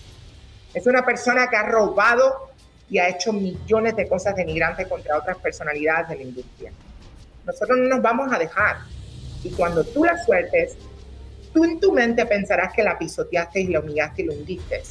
Es 0.74 0.86
una 0.86 1.04
persona 1.04 1.48
que 1.48 1.56
ha 1.56 1.64
robado 1.64 2.50
y 2.90 2.98
ha 2.98 3.08
hecho 3.08 3.32
millones 3.32 3.96
de 3.96 4.08
cosas 4.08 4.36
denigrantes 4.36 4.86
contra 4.86 5.18
otras 5.18 5.36
personalidades 5.38 6.08
de 6.08 6.16
la 6.16 6.22
industria. 6.22 6.72
Nosotros 7.44 7.78
no 7.78 7.88
nos 7.88 8.02
vamos 8.02 8.32
a 8.32 8.38
dejar. 8.38 8.78
Y 9.42 9.50
cuando 9.50 9.84
tú 9.84 10.04
la 10.04 10.22
sueltes, 10.24 10.76
tú 11.52 11.64
en 11.64 11.80
tu 11.80 11.92
mente 11.92 12.26
pensarás 12.26 12.72
que 12.72 12.82
la 12.82 12.98
pisoteaste 12.98 13.60
y 13.60 13.68
la 13.68 13.80
humillaste 13.80 14.22
y 14.22 14.26
la 14.26 14.34
hundiste. 14.34 14.82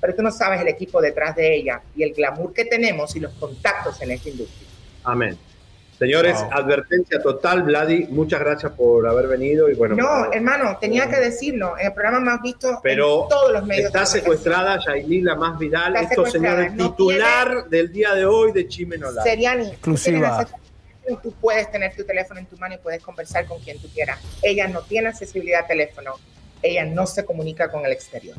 Pero 0.00 0.14
tú 0.14 0.22
no 0.22 0.30
sabes 0.30 0.60
el 0.60 0.68
equipo 0.68 1.00
detrás 1.00 1.34
de 1.34 1.56
ella 1.56 1.80
y 1.96 2.02
el 2.02 2.12
glamour 2.12 2.52
que 2.52 2.64
tenemos 2.64 3.16
y 3.16 3.20
los 3.20 3.32
contactos 3.34 4.00
en 4.02 4.12
esta 4.12 4.28
industria. 4.28 4.68
Amén. 5.04 5.38
Señores, 5.98 6.36
advertencia 6.52 7.20
total, 7.20 7.64
Vladi, 7.64 8.06
muchas 8.10 8.38
gracias 8.38 8.70
por 8.72 9.08
haber 9.08 9.26
venido 9.26 9.68
y 9.68 9.74
bueno. 9.74 9.96
No, 9.96 10.32
hermano, 10.32 10.78
tenía 10.80 11.08
que 11.08 11.16
decirlo, 11.16 11.76
en 11.76 11.86
el 11.86 11.92
programa 11.92 12.20
más 12.20 12.40
visto 12.40 12.78
pero 12.84 13.24
en 13.24 13.28
todos 13.28 13.52
los 13.52 13.66
medios. 13.66 13.86
Está 13.86 14.06
secuestrada 14.06 14.78
Yailin, 14.78 15.24
la 15.24 15.34
más 15.34 15.58
viral, 15.58 15.96
estos 15.96 16.30
señores, 16.30 16.76
titular 16.76 17.68
del 17.68 17.92
día 17.92 18.14
de 18.14 18.24
hoy 18.26 18.52
de 18.52 18.68
Chimenola. 18.68 19.24
Seriani, 19.24 19.66
exclusiva. 19.66 20.46
Tú 21.20 21.32
puedes 21.40 21.68
tener 21.72 21.96
tu 21.96 22.04
teléfono 22.04 22.38
en 22.38 22.46
tu 22.46 22.56
mano 22.58 22.76
y 22.76 22.78
puedes 22.78 23.02
conversar 23.02 23.46
con 23.46 23.58
quien 23.60 23.80
tú 23.80 23.88
quieras. 23.88 24.20
Ella 24.42 24.68
no 24.68 24.82
tiene 24.82 25.08
accesibilidad 25.08 25.64
a 25.64 25.66
teléfono, 25.66 26.12
ella 26.62 26.84
no 26.84 27.06
se 27.06 27.24
comunica 27.24 27.72
con 27.72 27.84
el 27.84 27.90
exterior. 27.90 28.36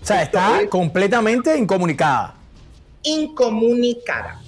O 0.00 0.06
sea, 0.06 0.22
está 0.22 0.60
completamente 0.68 1.56
incomunicada. 1.56 2.36
Incomunicada. 3.02 4.40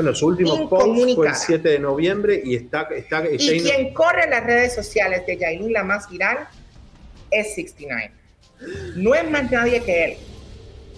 Bueno, 0.00 0.14
su 0.14 0.28
último 0.28 0.66
post 0.66 1.14
fue 1.14 1.28
el 1.28 1.34
7 1.34 1.68
de 1.68 1.78
noviembre 1.78 2.40
y 2.42 2.54
está... 2.54 2.88
está, 2.96 3.22
y 3.30 3.60
quien 3.60 3.92
corre 3.92 4.26
las 4.30 4.42
redes 4.42 4.74
sociales 4.74 5.26
de 5.26 5.36
Yailin, 5.36 5.74
la 5.74 5.84
más 5.84 6.08
viral, 6.08 6.48
es 7.30 7.54
69. 7.54 8.10
No 8.96 9.14
es 9.14 9.30
más 9.30 9.50
nadie 9.50 9.82
que 9.82 10.04
él. 10.04 10.16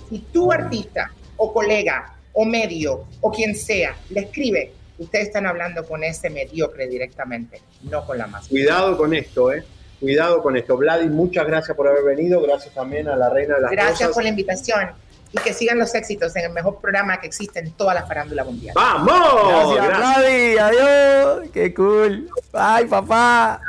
Si 0.09 0.21
tu 0.33 0.53
artista 0.53 1.13
o 1.37 1.53
colega 1.53 2.15
o 2.33 2.45
medio 2.45 3.09
o 3.21 3.33
quien 3.33 3.57
sea 3.57 3.97
le 4.11 4.21
escribe, 4.21 4.73
ustedes 4.99 5.27
están 5.27 5.47
hablando 5.47 5.85
con 5.85 6.05
ese 6.05 6.31
mediocre 6.31 6.87
directamente, 6.87 7.61
no 7.83 8.07
con 8.07 8.19
la 8.19 8.29
más. 8.29 8.47
Cuidado 8.47 8.97
con 8.97 9.15
esto, 9.15 9.53
¿eh? 9.53 9.65
Cuidado 10.03 10.43
con 10.43 10.57
esto. 10.57 10.77
Vladi, 10.77 11.09
muchas 11.09 11.47
gracias 11.47 11.77
por 11.77 11.87
haber 11.87 12.03
venido. 12.03 12.43
Gracias 12.43 12.75
también 12.75 13.07
a 13.07 13.15
la 13.15 13.31
reina 13.31 13.55
de 13.55 13.61
las 13.61 13.71
Gracias 13.71 14.11
por 14.11 14.25
la 14.25 14.31
invitación 14.31 14.91
y 15.31 15.39
que 15.39 15.55
sigan 15.55 15.79
los 15.79 15.95
éxitos 15.95 16.35
en 16.35 16.47
el 16.47 16.53
mejor 16.53 16.81
programa 16.81 17.21
que 17.21 17.29
existe 17.29 17.61
en 17.61 17.71
toda 17.71 17.95
la 17.95 18.05
farándula 18.05 18.43
mundial. 18.43 18.75
¡Vamos! 18.75 19.77
Gracias, 19.77 19.99
Vladi. 19.99 20.59
Adiós. 20.59 21.51
Qué 21.53 21.73
cool. 21.73 22.29
Ay, 22.53 22.87
papá. 22.87 23.61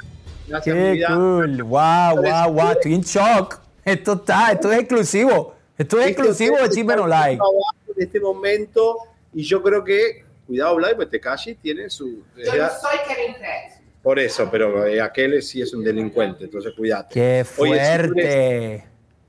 Gracias, 0.48 0.76
Qué 0.76 1.06
cool. 1.08 1.62
Wow, 1.62 2.16
wow, 2.16 2.52
wow. 2.52 2.72
Estoy 2.72 2.96
en 2.96 3.02
shock. 3.02 3.60
Esto 3.86 4.14
está, 4.14 4.54
esto 4.54 4.72
es 4.72 4.80
exclusivo. 4.80 5.54
Esto 5.78 6.00
es 6.00 6.08
exclusivo 6.08 6.58
de 6.58 6.70
Chisme 6.70 6.96
No 6.96 7.06
Like. 7.06 7.44
En 7.96 8.04
este 8.04 8.20
momento, 8.20 8.98
y 9.36 9.44
yo 9.44 9.62
creo 9.62 9.84
que, 9.84 10.26
cuidado, 10.48 10.78
Vladi, 10.78 10.96
pues 10.96 11.12
Tekashi 11.12 11.54
tiene 11.54 11.92
su. 11.92 12.24
Yo 12.36 12.56
no 12.56 12.70
soy 12.70 12.98
Kevin 13.08 13.36
Fred. 13.36 13.83
Por 14.04 14.20
eso, 14.20 14.50
pero 14.52 14.86
eh, 14.86 15.00
aquel 15.00 15.42
sí 15.42 15.62
es 15.62 15.74
un 15.74 15.82
delincuente, 15.82 16.44
entonces 16.44 16.74
cuídate. 16.76 17.14
Qué 17.14 17.46
fuerte. 17.46 18.84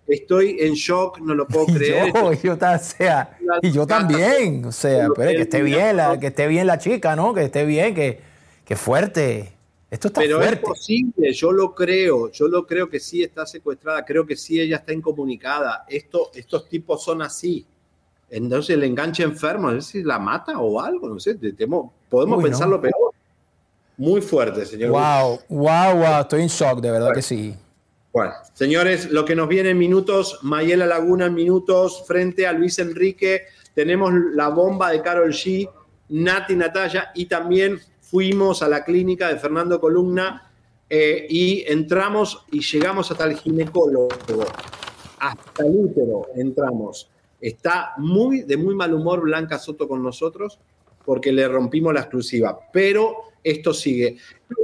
Estoy 0.06 0.56
en 0.58 0.74
shock, 0.74 1.20
no 1.20 1.32
lo 1.32 1.46
puedo 1.46 1.66
creer. 1.74 2.12
yo, 2.12 2.32
yo, 2.32 2.54
o 2.54 2.78
sea, 2.78 3.38
y 3.62 3.70
yo 3.70 3.86
también, 3.86 4.64
o 4.64 4.72
sea, 4.72 5.08
pero 5.14 5.30
que 5.30 5.42
esté 5.42 5.62
bien 5.62 5.96
la, 5.96 6.18
que 6.18 6.26
esté 6.26 6.48
bien 6.48 6.66
la 6.66 6.78
chica, 6.78 7.14
¿no? 7.14 7.32
Que 7.32 7.44
esté 7.44 7.64
bien, 7.64 7.94
que, 7.94 8.18
que 8.64 8.74
fuerte. 8.74 9.52
Esto 9.92 10.08
está 10.08 10.22
pero 10.22 10.38
fuerte. 10.38 10.56
es 10.56 10.60
posible, 10.60 11.32
yo 11.32 11.52
lo 11.52 11.72
creo, 11.72 12.32
yo 12.32 12.48
lo 12.48 12.66
creo 12.66 12.90
que 12.90 12.98
sí 12.98 13.22
está 13.22 13.46
secuestrada, 13.46 14.04
creo 14.04 14.26
que 14.26 14.34
sí 14.34 14.60
ella 14.60 14.78
está 14.78 14.92
incomunicada. 14.92 15.84
Esto, 15.88 16.32
estos 16.34 16.68
tipos 16.68 17.04
son 17.04 17.22
así. 17.22 17.64
Entonces 18.28 18.74
el 18.74 18.82
enganche 18.82 19.22
enfermo, 19.22 19.70
no 19.70 19.80
sé 19.80 19.92
si 19.92 20.02
la 20.02 20.18
mata 20.18 20.58
o 20.58 20.80
algo, 20.80 21.08
no 21.08 21.20
sé, 21.20 21.36
temo, 21.36 21.94
podemos 22.10 22.38
Uy, 22.38 22.44
pensarlo 22.44 22.76
no. 22.76 22.82
peor. 22.82 23.13
Muy 23.96 24.20
fuerte, 24.20 24.66
señor. 24.66 24.90
Wow, 24.90 25.40
wow, 25.48 25.96
wow, 25.96 26.20
estoy 26.20 26.42
en 26.42 26.48
shock, 26.48 26.80
de 26.80 26.90
verdad 26.90 27.12
que 27.12 27.22
sí. 27.22 27.54
Bueno, 28.12 28.32
señores, 28.52 29.10
lo 29.10 29.24
que 29.24 29.34
nos 29.34 29.48
viene 29.48 29.70
en 29.70 29.78
minutos, 29.78 30.38
Mayela 30.42 30.86
Laguna 30.86 31.26
en 31.26 31.34
minutos, 31.34 32.04
frente 32.06 32.46
a 32.46 32.52
Luis 32.52 32.78
Enrique, 32.78 33.42
tenemos 33.74 34.12
la 34.32 34.48
bomba 34.48 34.90
de 34.90 35.02
Carol 35.02 35.32
G, 35.32 35.68
Nati 36.10 36.54
Natalia 36.54 37.10
y 37.14 37.26
también 37.26 37.80
fuimos 38.00 38.62
a 38.62 38.68
la 38.68 38.84
clínica 38.84 39.28
de 39.28 39.38
Fernando 39.38 39.80
Columna 39.80 40.48
eh, 40.88 41.26
y 41.28 41.64
entramos 41.66 42.44
y 42.52 42.60
llegamos 42.60 43.10
hasta 43.10 43.24
el 43.24 43.36
ginecólogo, 43.36 44.08
hasta 45.18 45.66
el 45.66 45.72
útero 45.76 46.28
entramos. 46.36 47.10
Está 47.40 47.94
muy 47.98 48.42
de 48.42 48.56
muy 48.56 48.74
mal 48.74 48.94
humor 48.94 49.22
Blanca 49.22 49.58
Soto 49.58 49.88
con 49.88 50.02
nosotros 50.02 50.60
porque 51.04 51.32
le 51.32 51.48
rompimos 51.48 51.92
la 51.92 52.00
exclusiva, 52.00 52.58
pero 52.72 53.33
esto 53.44 53.72
sigue. 53.72 54.16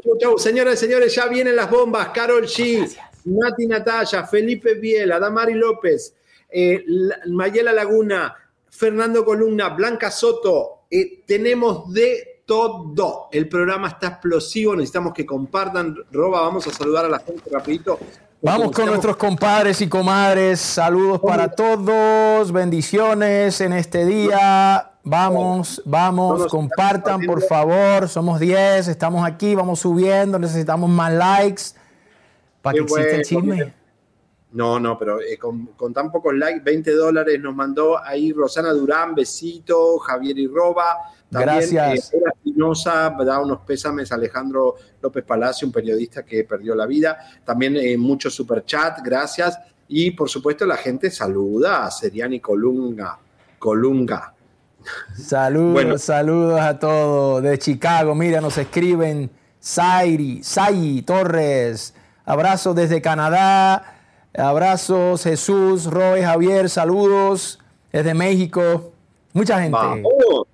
Chau, 0.03 0.19
chau, 0.19 0.39
señoras 0.39 0.75
y 0.75 0.87
señores, 0.87 1.15
ya 1.15 1.27
vienen 1.27 1.55
las 1.55 1.71
bombas. 1.71 2.09
Carol 2.09 2.45
G, 2.47 2.91
Nati 3.27 3.67
Natalia, 3.67 4.27
Felipe 4.27 4.75
Biela, 4.75 5.21
Damari 5.21 5.55
López, 5.55 6.15
eh, 6.51 6.83
La- 6.87 7.19
Mayela 7.29 7.73
Laguna, 7.73 8.35
Fernando 8.71 9.25
Columna, 9.25 9.69
Blanca 9.69 10.11
Soto. 10.11 10.87
Eh, 10.91 11.23
tenemos 11.27 11.93
de 11.93 12.43
todo. 12.47 13.29
El 13.31 13.49
programa 13.49 13.89
está 13.89 14.09
explosivo, 14.09 14.75
necesitamos 14.75 15.13
que 15.13 15.25
compartan. 15.25 15.95
Roba, 16.11 16.41
vamos 16.41 16.67
a 16.67 16.73
saludar 16.73 17.05
a 17.05 17.09
la 17.09 17.19
gente 17.21 17.49
rapidito. 17.51 17.99
Vamos 18.43 18.73
con 18.73 18.87
nuestros 18.87 19.17
compadres 19.19 19.81
y 19.83 19.89
comadres. 19.89 20.59
Saludos 20.61 21.21
para 21.21 21.49
todos. 21.55 22.51
Bendiciones 22.51 23.61
en 23.61 23.75
este 23.75 24.07
día. 24.07 24.90
Vamos, 25.03 25.83
vamos, 25.85 26.47
compartan 26.49 27.23
por 27.23 27.43
favor. 27.43 28.09
Somos 28.09 28.39
10, 28.39 28.89
estamos 28.89 29.27
aquí, 29.27 29.55
vamos 29.55 29.81
subiendo. 29.81 30.39
Necesitamos 30.39 30.91
más 30.91 31.13
likes 31.13 31.63
para 32.61 32.75
que 32.75 32.85
Qué 32.85 32.93
exista 32.93 33.17
el 33.17 33.25
chisme. 33.25 33.75
No, 34.53 34.81
no, 34.81 34.99
pero 34.99 35.21
eh, 35.21 35.39
con, 35.39 35.67
con 35.77 35.95
tan 35.95 36.11
pocos 36.11 36.35
likes, 36.35 36.61
20 36.65 36.93
dólares 36.93 37.41
nos 37.41 37.55
mandó 37.55 38.03
ahí 38.03 38.33
Rosana 38.33 38.73
Durán, 38.73 39.15
besito, 39.15 39.99
Javier 39.99 40.37
Irroba. 40.39 40.97
También, 41.31 41.71
Gracias. 41.71 42.13
eh, 42.13 42.19
Espinosa, 42.35 43.11
da 43.25 43.39
unos 43.41 43.61
pésames 43.61 44.11
a 44.11 44.17
Alejandro 44.17 44.75
López 45.01 45.25
Palacio, 45.25 45.69
un 45.69 45.73
periodista 45.73 46.25
que 46.25 46.43
perdió 46.43 46.75
la 46.75 46.87
vida. 46.87 47.17
También 47.45 47.77
eh, 47.77 47.97
mucho 47.97 48.29
super 48.29 48.65
chat, 48.65 48.99
gracias. 49.05 49.57
Y 49.87 50.11
por 50.11 50.29
supuesto 50.29 50.67
la 50.67 50.77
gente 50.77 51.11
saluda 51.11 51.87
a 51.87 51.91
Seriani 51.91 52.41
Colunga. 52.41 53.17
Colunga. 53.59 54.35
Saludos, 55.17 55.73
Bueno. 55.73 55.99
saludos 55.99 56.61
a 56.61 56.79
todos. 56.79 57.43
De 57.43 57.59
Chicago, 57.59 58.15
mira, 58.15 58.41
nos 58.41 58.57
escriben 58.59 59.31
Sairi, 59.59 60.43
Sai 60.43 61.03
Torres. 61.03 61.95
Abrazos 62.25 62.75
desde 62.75 63.01
Canadá. 63.03 63.97
Abrazos 64.37 65.25
Jesús, 65.25 65.87
Roy, 65.87 66.23
Javier, 66.23 66.69
saludos 66.71 67.59
desde 67.93 68.15
México. 68.15 68.93
Mucha 69.33 69.61
gente. 69.61 69.73
Vamos. 69.77 70.47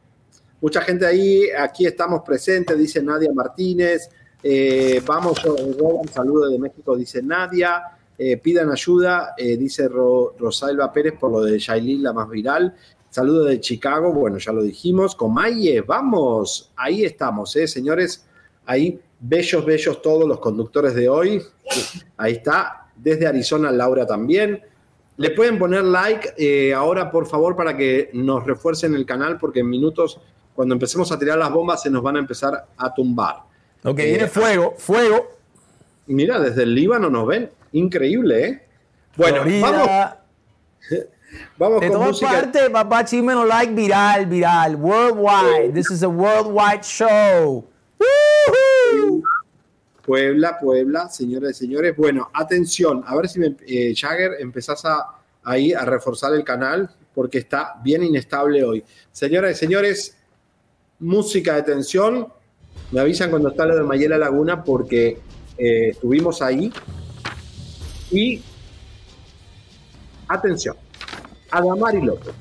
Mucha 0.60 0.80
gente 0.80 1.06
ahí, 1.06 1.50
aquí 1.56 1.86
estamos 1.86 2.22
presentes, 2.22 2.76
dice 2.78 3.02
Nadia 3.02 3.30
Martínez. 3.32 4.08
Eh, 4.42 5.02
vamos, 5.06 5.42
Roban, 5.42 6.08
saludo 6.12 6.48
de 6.48 6.58
México, 6.58 6.96
dice 6.96 7.22
Nadia. 7.22 7.82
Eh, 8.18 8.38
pidan 8.38 8.70
ayuda, 8.72 9.34
eh, 9.36 9.58
dice 9.58 9.86
Ro- 9.88 10.34
Rosalba 10.38 10.90
Pérez 10.90 11.12
por 11.20 11.30
lo 11.30 11.42
de 11.42 11.58
Shailin, 11.58 12.02
la 12.02 12.14
más 12.14 12.28
viral. 12.30 12.74
Saludo 13.16 13.44
de 13.44 13.58
Chicago, 13.60 14.12
bueno, 14.12 14.36
ya 14.36 14.52
lo 14.52 14.62
dijimos. 14.62 15.14
Comaye, 15.14 15.80
vamos, 15.80 16.70
ahí 16.76 17.02
estamos, 17.02 17.56
¿eh, 17.56 17.66
señores. 17.66 18.26
Ahí, 18.66 19.00
bellos, 19.18 19.64
bellos 19.64 20.02
todos 20.02 20.28
los 20.28 20.38
conductores 20.38 20.94
de 20.94 21.08
hoy. 21.08 21.42
Ahí 22.18 22.32
está, 22.34 22.88
desde 22.94 23.26
Arizona, 23.26 23.70
Laura 23.70 24.06
también. 24.06 24.60
Le 25.16 25.30
pueden 25.30 25.58
poner 25.58 25.84
like 25.84 26.34
eh, 26.36 26.74
ahora, 26.74 27.10
por 27.10 27.26
favor, 27.26 27.56
para 27.56 27.74
que 27.74 28.10
nos 28.12 28.44
refuercen 28.44 28.94
el 28.94 29.06
canal, 29.06 29.38
porque 29.38 29.60
en 29.60 29.70
minutos, 29.70 30.20
cuando 30.54 30.74
empecemos 30.74 31.10
a 31.10 31.18
tirar 31.18 31.38
las 31.38 31.50
bombas, 31.50 31.80
se 31.80 31.88
nos 31.88 32.02
van 32.02 32.16
a 32.16 32.18
empezar 32.18 32.66
a 32.76 32.92
tumbar. 32.92 33.36
Ok, 33.82 33.98
Eh, 33.98 34.04
viene 34.10 34.26
fuego, 34.26 34.74
fuego. 34.76 35.38
Mira, 36.08 36.38
desde 36.38 36.64
el 36.64 36.74
Líbano 36.74 37.08
nos 37.08 37.26
ven. 37.26 37.48
Increíble, 37.72 38.46
¿eh? 38.46 38.66
Bueno, 39.16 39.40
Florida. 39.40 39.70
vamos. 39.70 41.06
Vamos 41.58 41.80
de 41.80 41.88
con 41.88 41.98
todas 41.98 42.20
partes, 42.20 42.70
papá 42.70 43.04
Chisme 43.04 43.32
no 43.32 43.44
like 43.44 43.72
viral, 43.74 44.26
viral, 44.26 44.76
worldwide. 44.76 45.72
This 45.72 45.90
is 45.90 46.02
a 46.02 46.08
worldwide 46.08 46.82
show. 46.82 47.64
Woohoo! 47.98 49.22
Puebla, 50.04 50.58
Puebla, 50.60 51.08
señoras 51.08 51.50
y 51.52 51.54
señores. 51.54 51.96
Bueno, 51.96 52.30
atención, 52.32 53.02
a 53.06 53.16
ver 53.16 53.28
si 53.28 53.40
me, 53.40 53.56
eh, 53.66 53.92
Jagger 53.96 54.36
empezás 54.38 54.84
a, 54.84 55.16
ahí 55.42 55.72
a 55.72 55.84
reforzar 55.84 56.32
el 56.34 56.44
canal 56.44 56.88
porque 57.14 57.38
está 57.38 57.74
bien 57.82 58.04
inestable 58.04 58.62
hoy. 58.62 58.84
Señoras 59.10 59.52
y 59.52 59.54
señores, 59.58 60.16
música 60.98 61.56
de 61.56 61.62
tensión. 61.62 62.28
Me 62.92 63.00
avisan 63.00 63.30
cuando 63.30 63.48
está 63.48 63.66
lo 63.66 63.74
de 63.74 63.82
Mayela 63.82 64.18
Laguna 64.18 64.62
porque 64.62 65.18
eh, 65.58 65.88
estuvimos 65.88 66.42
ahí. 66.42 66.72
Y 68.10 68.42
atención, 70.28 70.76
Adamari 71.50 72.00
López. 72.02 72.34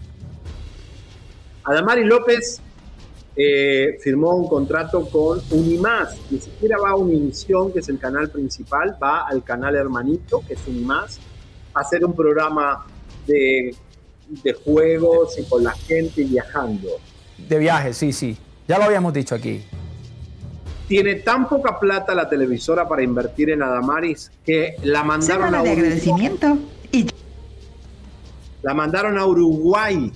Adamari 1.64 2.04
López 2.04 2.62
eh, 3.36 3.98
firmó 4.02 4.36
un 4.36 4.48
contrato 4.48 5.10
con 5.10 5.42
Unimás, 5.52 6.16
ni 6.30 6.40
siquiera 6.40 6.78
va 6.78 6.92
a 6.92 6.96
Univisión, 6.96 7.74
que 7.74 7.80
es 7.80 7.90
el 7.90 8.00
canal 8.00 8.30
principal, 8.30 8.98
va 9.02 9.28
al 9.28 9.44
canal 9.44 9.76
hermanito, 9.76 10.42
que 10.48 10.54
es 10.54 10.60
Unimás, 10.68 11.20
a 11.74 11.82
hacer 11.82 12.06
un 12.06 12.16
programa 12.16 12.86
de, 13.28 13.76
de 14.30 14.54
juegos 14.54 15.38
y 15.38 15.44
con 15.44 15.64
la 15.64 15.72
gente 15.72 16.24
viajando. 16.24 16.90
De 17.38 17.60
viaje, 17.60 17.94
sí, 17.94 18.14
sí. 18.14 18.38
Ya 18.68 18.78
lo 18.78 18.86
habíamos 18.86 19.14
dicho 19.14 19.36
aquí. 19.36 19.64
Tiene 20.88 21.16
tan 21.16 21.50
poca 21.50 21.80
plata 21.80 22.14
la 22.14 22.30
televisora 22.30 22.88
para 22.88 23.02
invertir 23.02 23.50
en 23.50 23.64
Adamaris 23.64 24.32
que 24.46 24.76
la 24.84 25.04
mandaron 25.04 25.44
a 25.44 25.48
Semana 25.48 25.64
de 25.64 25.72
agradecimiento 25.72 26.58
y 26.92 27.08
La 28.66 28.74
mandaron 28.74 29.16
a 29.20 29.28
Uruguay. 29.28 30.12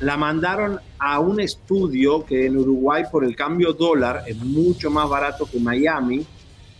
La 0.00 0.16
mandaron 0.16 0.80
a 0.98 1.20
un 1.20 1.40
estudio 1.40 2.24
que 2.24 2.46
en 2.46 2.56
Uruguay 2.56 3.02
por 3.12 3.22
el 3.22 3.36
cambio 3.36 3.74
dólar 3.74 4.22
es 4.26 4.38
mucho 4.38 4.90
más 4.90 5.06
barato 5.10 5.44
que 5.44 5.60
Miami. 5.60 6.24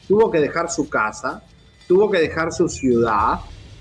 Tuvo 0.08 0.30
que 0.30 0.40
dejar 0.40 0.70
su 0.70 0.88
casa, 0.88 1.42
tuvo 1.86 2.10
que 2.10 2.18
dejar 2.18 2.50
su 2.50 2.66
ciudad 2.70 3.40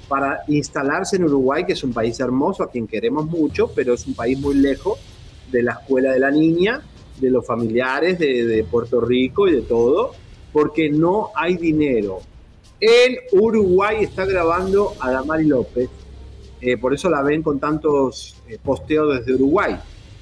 para 0.09 0.43
instalarse 0.49 1.15
en 1.15 1.23
Uruguay, 1.23 1.65
que 1.65 1.71
es 1.71 1.85
un 1.85 1.93
país 1.93 2.19
hermoso, 2.19 2.63
a 2.63 2.69
quien 2.69 2.85
queremos 2.85 3.27
mucho, 3.27 3.71
pero 3.73 3.93
es 3.93 4.05
un 4.05 4.13
país 4.13 4.37
muy 4.37 4.55
lejos 4.55 4.99
de 5.53 5.63
la 5.63 5.71
escuela 5.71 6.11
de 6.11 6.19
la 6.19 6.31
niña, 6.31 6.81
de 7.21 7.29
los 7.29 7.47
familiares 7.47 8.19
de, 8.19 8.45
de 8.45 8.65
Puerto 8.65 8.99
Rico 8.99 9.47
y 9.47 9.53
de 9.53 9.61
todo, 9.61 10.11
porque 10.51 10.89
no 10.89 11.29
hay 11.33 11.55
dinero. 11.55 12.19
En 12.81 13.15
Uruguay 13.31 14.03
está 14.03 14.25
grabando 14.25 14.95
a 14.99 15.11
Damari 15.11 15.45
López, 15.45 15.89
eh, 16.71 16.77
por 16.77 16.93
eso 16.93 17.09
la 17.09 17.21
ven 17.21 17.43
con 17.43 17.59
tantos 17.59 18.37
eh, 18.47 18.57
posteos 18.63 19.19
desde 19.19 19.33
Uruguay, 19.35 19.75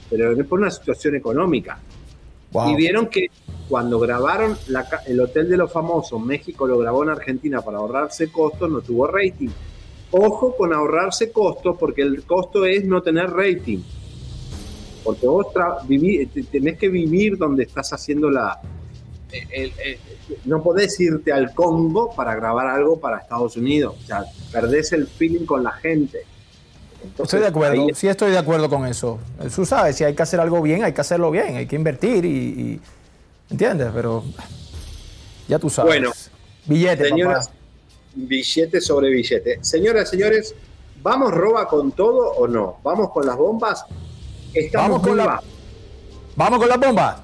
pero 0.09 0.31
es 0.39 0.45
por 0.47 0.59
una 0.59 0.69
situación 0.71 1.15
económica. 1.15 1.79
Y 2.71 2.75
vieron 2.75 3.07
que 3.07 3.27
cuando 3.69 3.97
grabaron 3.99 4.55
la 4.67 4.85
el 5.07 5.19
Hotel 5.21 5.49
de 5.49 5.57
los 5.57 5.71
Famosos, 5.71 6.21
México 6.21 6.67
lo 6.67 6.77
grabó 6.77 7.01
en 7.03 7.09
Argentina 7.09 7.61
para 7.61 7.77
ahorrarse 7.79 8.31
costos, 8.31 8.69
no 8.69 8.81
tuvo 8.81 9.07
rating. 9.07 9.49
Ojo 10.11 10.55
con 10.55 10.71
ahorrarse 10.73 11.31
costos, 11.31 11.75
porque 11.79 12.03
el 12.03 12.23
costo 12.23 12.65
es 12.65 12.85
no 12.85 13.01
tener 13.01 13.31
rating. 13.31 13.79
Porque 15.03 15.25
vos 15.27 15.47
viví- 15.87 16.29
te- 16.31 16.43
tenés 16.43 16.77
que 16.77 16.89
vivir 16.89 17.37
donde 17.37 17.63
estás 17.63 17.91
haciendo 17.93 18.29
la... 18.29 18.59
el- 19.31 19.47
el- 19.63 19.73
el- 19.83 19.97
no 20.45 20.61
podés 20.61 20.99
irte 20.99 21.31
al 21.33 21.53
Congo 21.55 22.11
para 22.15 22.35
grabar 22.35 22.67
algo 22.67 22.99
para 22.99 23.17
Estados 23.17 23.57
Unidos. 23.57 23.95
O 24.03 24.05
sea, 24.05 24.23
perdés 24.51 24.93
el 24.93 25.07
feeling 25.07 25.45
con 25.45 25.63
la 25.63 25.71
gente. 25.71 26.19
Estoy 27.19 27.39
de 27.41 27.47
acuerdo, 27.47 27.83
ahí- 27.87 27.93
sí 27.95 28.07
estoy 28.07 28.31
de 28.31 28.37
acuerdo 28.37 28.69
con 28.69 28.85
eso. 28.85 29.19
Tú 29.55 29.65
sabes, 29.65 29.95
si 29.95 30.03
hay 30.03 30.13
que 30.15 30.23
hacer 30.23 30.39
algo 30.39 30.61
bien, 30.61 30.83
hay 30.83 30.93
que 30.93 31.01
hacerlo 31.01 31.31
bien, 31.31 31.55
hay 31.57 31.65
que 31.67 31.75
invertir 31.75 32.25
y, 32.25 32.29
y- 32.29 32.81
¿entiendes? 33.49 33.89
Pero 33.93 34.23
ya 35.47 35.59
tú 35.59 35.69
sabes. 35.69 35.89
Bueno, 35.91 36.11
billete, 36.65 37.09
señoras, 37.09 37.47
papá. 37.47 37.59
billete 38.15 38.81
sobre 38.81 39.09
billete. 39.09 39.59
Señoras, 39.61 40.09
señores, 40.09 40.55
¿vamos 41.01 41.31
roba 41.31 41.67
con 41.67 41.91
todo 41.91 42.31
o 42.33 42.47
no? 42.47 42.77
¿Vamos 42.83 43.11
con 43.11 43.25
las 43.25 43.35
bombas? 43.37 43.85
Estamos 44.53 44.89
Vamos 44.89 45.07
con 45.07 45.17
la-. 45.17 45.41
Vamos 46.35 46.59
con 46.59 46.69
las 46.69 46.79
bombas. 46.79 47.17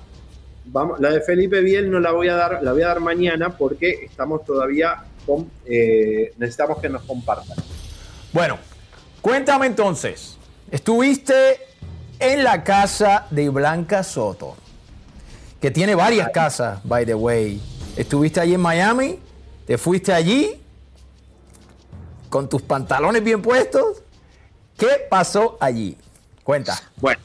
Vamos, 0.66 1.00
la 1.00 1.10
de 1.10 1.22
Felipe 1.22 1.62
Biel 1.62 1.90
no 1.90 2.00
la 2.00 2.12
voy 2.12 2.28
a 2.28 2.36
dar, 2.36 2.60
la 2.62 2.74
voy 2.74 2.84
a 2.84 2.88
dar 2.90 3.00
mañana 3.00 3.58
porque 3.58 3.90
estamos 4.04 4.46
todavía 4.46 5.04
con, 5.26 5.50
eh, 5.66 6.32
necesitamos 6.38 6.80
que 6.80 6.90
nos 6.90 7.02
compartan. 7.04 7.58
Bueno, 8.32 8.60
cuéntame 9.22 9.68
entonces. 9.68 10.38
Estuviste 10.72 11.60
en 12.20 12.44
la 12.44 12.64
casa 12.64 13.28
de 13.32 13.50
Blanca 13.50 14.04
Soto, 14.04 14.56
que 15.60 15.72
tiene 15.72 15.96
varias 15.96 16.30
casas, 16.30 16.80
by 16.84 17.06
the 17.06 17.16
way. 17.16 17.62
Estuviste 17.96 18.40
allí 18.40 18.54
en 18.54 18.62
Miami, 18.62 19.20
te 19.66 19.78
fuiste 19.78 20.14
allí 20.14 20.62
con 22.30 22.48
tus 22.48 22.62
pantalones 22.62 23.24
bien 23.24 23.42
puestos. 23.42 24.04
¿Qué 24.78 25.08
pasó 25.10 25.58
allí? 25.60 25.98
Cuenta. 26.44 26.80
Bueno, 26.98 27.22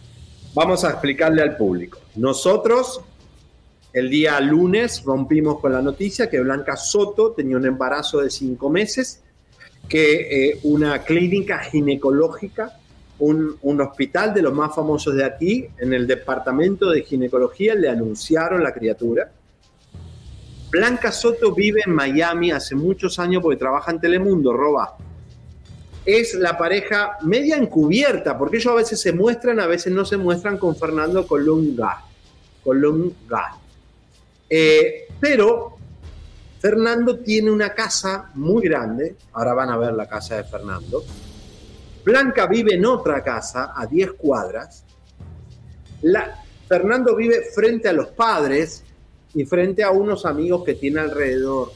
vamos 0.55 0.85
a 0.85 0.91
explicarle 0.91 1.43
al 1.43 1.57
público. 1.57 1.99
Nosotros 2.17 3.01
el 3.93 4.11
día 4.11 4.41
lunes 4.41 5.05
rompimos 5.05 5.61
con 5.61 5.73
la 5.73 5.81
noticia 5.81 6.29
que 6.29 6.41
Blanca 6.41 6.77
Soto 6.77 7.31
tenía 7.31 7.57
un 7.57 7.65
embarazo 7.65 8.19
de 8.19 8.29
cinco 8.29 8.69
meses, 8.69 9.23
que 9.89 10.49
eh, 10.51 10.61
una 10.65 11.03
clínica 11.03 11.59
ginecológica, 11.59 12.79
un, 13.19 13.57
un 13.63 13.81
hospital 13.81 14.35
de 14.35 14.43
los 14.43 14.53
más 14.53 14.75
famosos 14.75 15.15
de 15.15 15.25
aquí, 15.25 15.67
en 15.79 15.93
el 15.93 16.07
departamento 16.07 16.91
de 16.91 17.03
ginecología, 17.03 17.75
le 17.75 17.89
anunciaron 17.89 18.63
la 18.63 18.73
criatura. 18.73 19.31
Blanca 20.71 21.13
Soto 21.13 21.55
vive 21.55 21.83
en 21.87 21.95
Miami 21.95 22.51
hace 22.51 22.75
muchos 22.75 23.21
años 23.21 23.43
porque 23.43 23.57
trabaja 23.57 23.93
en 23.93 24.01
Telemundo, 24.01 24.53
roba. 24.53 24.97
Es 26.05 26.35
la 26.35 26.59
pareja 26.59 27.17
media 27.23 27.57
encubierta, 27.57 28.37
porque 28.37 28.57
ellos 28.57 28.73
a 28.73 28.77
veces 28.77 29.01
se 29.01 29.13
muestran, 29.13 29.61
a 29.61 29.67
veces 29.67 29.93
no 29.93 30.05
se 30.05 30.17
muestran 30.17 30.59
con 30.59 30.75
Fernando 30.75 31.27
Colunga. 31.27 32.03
Colunga. 32.65 33.57
Eh, 34.51 35.07
pero 35.21 35.74
Fernando 36.65 37.19
tiene 37.19 37.51
una 37.51 37.75
casa 37.75 38.31
muy 38.37 38.63
grande, 38.63 39.17
ahora 39.35 39.53
van 39.53 39.69
a 39.69 39.77
ver 39.77 39.93
la 39.93 40.09
casa 40.09 40.37
de 40.37 40.45
Fernando. 40.45 41.05
Blanca 42.03 42.47
vive 42.47 42.77
en 42.77 42.87
otra 42.87 43.23
casa 43.23 43.75
a 43.77 43.85
10 43.87 44.15
cuadras. 44.15 44.83
Fernando 46.67 47.15
vive 47.17 47.43
frente 47.55 47.91
a 47.91 47.93
los 47.93 48.09
padres 48.09 48.83
y 49.35 49.45
frente 49.45 49.83
a 49.83 49.91
unos 49.91 50.25
amigos 50.25 50.65
que 50.65 50.73
tiene 50.73 51.01
alrededor. 51.01 51.71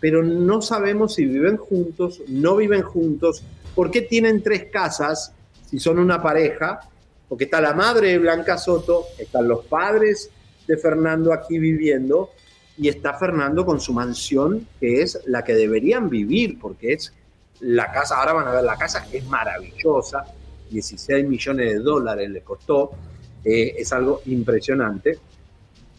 Pero 0.00 0.22
no 0.22 0.60
sabemos 0.60 1.14
si 1.14 1.24
viven 1.24 1.56
juntos, 1.56 2.20
no 2.28 2.56
viven 2.56 2.82
juntos, 2.82 3.42
por 3.74 3.90
qué 3.90 4.02
tienen 4.02 4.42
tres 4.42 4.66
casas, 4.70 5.32
si 5.64 5.78
son 5.78 5.98
una 5.98 6.22
pareja, 6.22 6.78
porque 7.26 7.44
está 7.44 7.58
la 7.58 7.72
madre 7.72 8.08
de 8.08 8.18
Blanca 8.18 8.58
Soto, 8.58 9.06
están 9.18 9.48
los 9.48 9.64
padres 9.64 10.28
de 10.68 10.76
Fernando 10.76 11.32
aquí 11.32 11.58
viviendo 11.58 12.32
y 12.76 12.88
está 12.88 13.14
Fernando 13.14 13.64
con 13.64 13.80
su 13.80 13.92
mansión, 13.92 14.66
que 14.80 15.02
es 15.02 15.20
la 15.26 15.44
que 15.44 15.54
deberían 15.54 16.08
vivir, 16.08 16.58
porque 16.58 16.92
es 16.92 17.12
la 17.60 17.92
casa, 17.92 18.18
ahora 18.18 18.32
van 18.32 18.48
a 18.48 18.52
ver 18.52 18.64
la 18.64 18.76
casa, 18.76 19.06
es 19.12 19.24
maravillosa, 19.26 20.24
16 20.70 21.26
millones 21.26 21.74
de 21.74 21.78
dólares 21.78 22.30
le 22.30 22.40
costó, 22.42 22.90
eh, 23.44 23.74
es 23.78 23.92
algo 23.92 24.22
impresionante. 24.26 25.18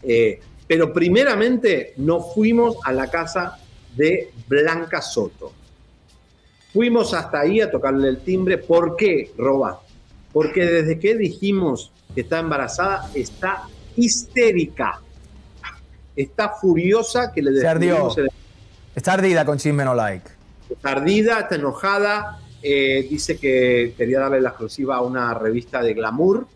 Eh, 0.02 0.40
pero 0.66 0.92
primeramente 0.92 1.94
nos 1.96 2.34
fuimos 2.34 2.76
a 2.84 2.92
la 2.92 3.08
casa 3.08 3.58
de 3.96 4.32
Blanca 4.48 5.00
Soto. 5.00 5.52
Fuimos 6.72 7.14
hasta 7.14 7.40
ahí 7.40 7.60
a 7.60 7.70
tocarle 7.70 8.08
el 8.08 8.18
timbre. 8.18 8.58
¿Por 8.58 8.96
qué, 8.96 9.32
Roba? 9.38 9.80
Porque 10.32 10.66
desde 10.66 10.98
que 10.98 11.14
dijimos 11.14 11.92
que 12.14 12.22
está 12.22 12.40
embarazada, 12.40 13.10
está 13.14 13.62
histérica. 13.96 15.00
Está 16.16 16.48
furiosa 16.50 17.30
que 17.32 17.42
le 17.42 17.60
Se 17.60 17.66
ardió. 17.68 17.90
descubrimos 18.06 18.18
el- 18.18 18.30
Está 18.94 19.12
ardida 19.12 19.44
con 19.44 19.58
chisme 19.58 19.84
no 19.84 19.94
like. 19.94 20.28
Está 20.70 20.90
ardida, 20.92 21.40
está 21.40 21.54
enojada. 21.56 22.40
eh, 22.62 23.06
dice 23.08 23.38
que 23.38 23.94
quería 23.96 24.18
darle 24.20 24.40
la 24.40 24.48
exclusiva 24.48 24.96
a 24.96 25.00
una 25.02 25.32
revista 25.34 25.80
de 25.82 25.94
glamour, 25.94 26.48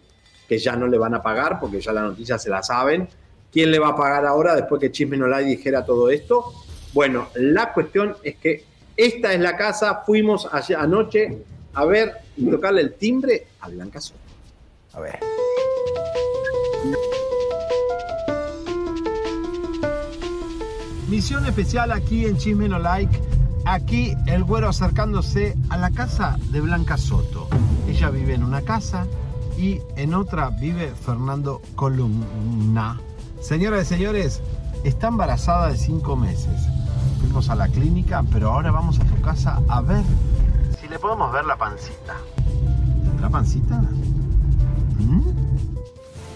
que 0.49 0.59
ya 0.59 0.75
no 0.75 0.89
le 0.89 0.99
van 0.99 1.15
a 1.15 1.23
pagar 1.23 1.61
porque 1.61 1.81
ya 1.81 1.93
la 1.93 2.01
noticia 2.03 2.37
se 2.39 2.51
la 2.51 2.63
saben. 2.65 3.09
¿Quién 3.53 3.71
le 3.71 3.79
va 3.79 3.89
a 3.91 3.97
pagar 3.97 4.27
ahora 4.27 4.57
después 4.57 4.81
que 4.81 4.91
Chisme 4.91 5.17
No 5.17 5.29
Like 5.29 5.49
dijera 5.49 5.85
todo 5.85 6.11
esto? 6.11 6.53
Bueno, 6.95 7.29
la 7.35 7.73
cuestión 7.73 8.17
es 8.25 8.37
que 8.37 8.65
esta 8.97 9.33
es 9.33 9.39
la 9.41 9.57
casa. 9.57 10.03
Fuimos 10.05 10.49
anoche 10.77 11.39
a 11.75 11.85
ver 11.85 12.13
y 12.37 12.51
tocarle 12.51 12.81
el 12.81 12.95
timbre 12.95 13.47
a 13.61 13.69
Blanca 13.69 14.01
Soto. 14.01 14.19
A 14.95 15.01
ver. 15.01 15.19
Misión 21.11 21.45
especial 21.45 21.91
aquí 21.91 22.25
en 22.25 22.37
Chisme 22.37 22.69
Like. 22.69 23.21
Aquí 23.65 24.15
el 24.27 24.45
güero 24.45 24.69
acercándose 24.69 25.57
a 25.69 25.77
la 25.77 25.91
casa 25.91 26.39
de 26.53 26.61
Blanca 26.61 26.97
Soto. 26.97 27.49
Ella 27.89 28.11
vive 28.11 28.35
en 28.35 28.45
una 28.45 28.63
casa 28.63 29.09
y 29.59 29.81
en 29.97 30.15
otra 30.15 30.51
vive 30.51 30.93
Fernando 30.95 31.63
Columna. 31.75 33.01
Señoras 33.41 33.83
y 33.83 33.87
señores, 33.87 34.41
está 34.85 35.09
embarazada 35.09 35.71
de 35.71 35.77
cinco 35.77 36.15
meses. 36.15 36.69
Fuimos 37.19 37.51
a 37.51 37.57
la 37.57 37.67
clínica, 37.67 38.23
pero 38.31 38.53
ahora 38.53 38.71
vamos 38.71 39.01
a 39.01 39.05
tu 39.05 39.21
casa 39.21 39.61
a 39.69 39.81
ver 39.81 40.05
si 40.81 40.87
le 40.87 40.97
podemos 41.01 41.33
ver 41.33 41.45
la 41.45 41.57
pancita. 41.57 42.19
¿Tendrá 43.05 43.29
pancita? 43.29 43.83
¿Mm? 45.01 45.23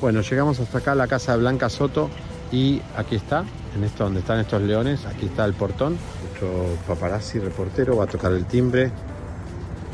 Bueno, 0.01 0.21
llegamos 0.21 0.59
hasta 0.59 0.79
acá 0.79 0.93
a 0.93 0.97
la 0.97 1.07
casa 1.07 1.31
de 1.33 1.39
Blanca 1.39 1.69
Soto 1.69 2.11
y 2.51 2.83
aquí 2.97 3.15
está, 3.15 3.45
en 3.77 3.85
esto 3.85 4.05
donde 4.05 4.21
están 4.21 4.39
estos 4.39 4.63
leones, 4.63 5.05
aquí 5.07 5.27
está 5.27 5.45
el 5.45 5.55
portón. 5.55 5.97
Nuestro 6.23 6.77
paparazzi 6.87 7.39
reportero 7.39 7.97
va 7.97 8.05
a 8.05 8.07
tocar 8.07 8.33
el 8.33 8.45
timbre 8.45 8.91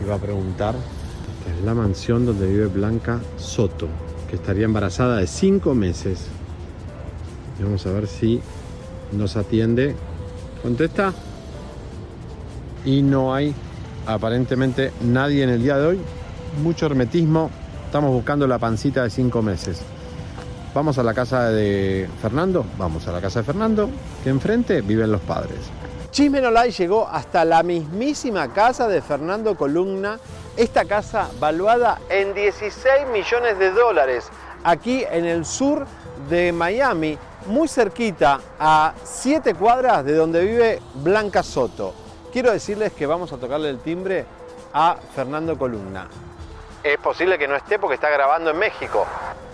y 0.03 0.09
va 0.09 0.17
a 0.17 0.19
preguntar. 0.19 0.75
Esta 0.75 1.59
es 1.59 1.65
la 1.65 1.75
mansión 1.75 2.27
donde 2.27 2.47
vive 2.47 2.67
Blanca 2.67 3.21
Soto, 3.37 3.89
que 4.29 4.37
estaría 4.37 4.65
embarazada 4.65 5.17
de 5.17 5.27
cinco 5.27 5.75
meses. 5.75 6.27
Vamos 7.63 7.87
a 7.87 7.93
ver 7.93 8.07
si 8.07 8.41
nos 9.13 9.37
atiende. 9.37 9.95
¿Contesta? 10.63 11.13
Y 12.85 13.03
no 13.03 13.35
hay 13.35 13.55
aparentemente 14.07 14.93
nadie 15.03 15.43
en 15.43 15.51
el 15.51 15.63
día 15.63 15.77
de 15.79 15.87
hoy. 15.87 16.01
Mucho 16.63 16.87
hermetismo. 16.87 17.51
Estamos 17.87 18.11
buscando 18.13 18.47
la 18.47 18.59
pancita 18.59 19.03
de 19.03 19.11
cinco 19.11 19.43
meses. 19.43 19.83
Vamos 20.73 20.99
a 20.99 21.03
la 21.03 21.13
casa 21.15 21.51
de 21.51 22.09
Fernando. 22.23 22.65
Vamos 22.79 23.07
a 23.09 23.13
la 23.13 23.21
casa 23.21 23.41
de 23.41 23.45
Fernando, 23.45 23.91
que 24.23 24.31
enfrente 24.31 24.83
viven 24.83 25.11
los 25.11 25.21
padres. 25.21 25.59
Chismenolay 26.13 26.71
llegó 26.71 27.09
hasta 27.09 27.45
la 27.45 27.65
mismísima 27.65 28.53
casa 28.53 28.87
de 28.87 29.03
Fernando 29.03 29.57
Columna. 29.57 30.21
Esta 30.57 30.85
casa 30.85 31.29
valuada 31.41 31.99
en 32.09 32.35
16 32.35 33.09
millones 33.13 33.59
de 33.59 33.73
dólares. 33.73 34.29
Aquí 34.63 35.05
en 35.11 35.25
el 35.25 35.45
sur 35.45 35.87
de 36.29 36.53
Miami, 36.53 37.19
muy 37.47 37.67
cerquita 37.67 38.39
a 38.61 38.95
7 39.03 39.55
cuadras 39.55 40.05
de 40.05 40.15
donde 40.15 40.45
vive 40.45 40.81
Blanca 40.95 41.43
Soto. 41.43 41.95
Quiero 42.33 42.53
decirles 42.53 42.93
que 42.93 43.07
vamos 43.07 43.33
a 43.33 43.39
tocarle 43.39 43.71
el 43.71 43.81
timbre 43.81 44.25
a 44.73 44.97
Fernando 45.17 45.59
Columna. 45.59 46.07
Es 46.85 46.99
posible 46.99 47.39
que 47.39 47.49
no 47.49 47.57
esté 47.57 47.81
porque 47.81 47.97
está 47.97 48.09
grabando 48.09 48.51
en 48.51 48.59
México. 48.59 49.05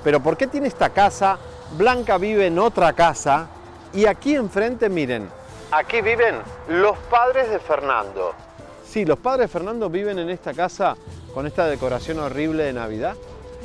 Pero 0.07 0.20
¿por 0.20 0.36
qué 0.36 0.46
tiene 0.46 0.68
esta 0.68 0.90
casa? 0.90 1.36
Blanca 1.76 2.16
vive 2.16 2.46
en 2.46 2.61
otra 2.61 2.92
casa. 2.92 3.48
Y 3.92 4.07
aquí 4.07 4.36
enfrente, 4.36 4.88
miren, 4.88 5.28
aquí 5.72 6.00
viven 6.00 6.36
los 6.68 6.96
padres 7.11 7.50
de 7.50 7.59
Fernando. 7.59 8.32
Sí, 8.88 9.04
los 9.04 9.18
padres 9.18 9.48
de 9.48 9.48
Fernando 9.48 9.90
viven 9.90 10.20
en 10.20 10.30
esta 10.30 10.54
casa 10.54 10.96
con 11.34 11.44
esta 11.44 11.66
decoración 11.66 12.20
horrible 12.20 12.62
de 12.62 12.72
Navidad. 12.72 13.16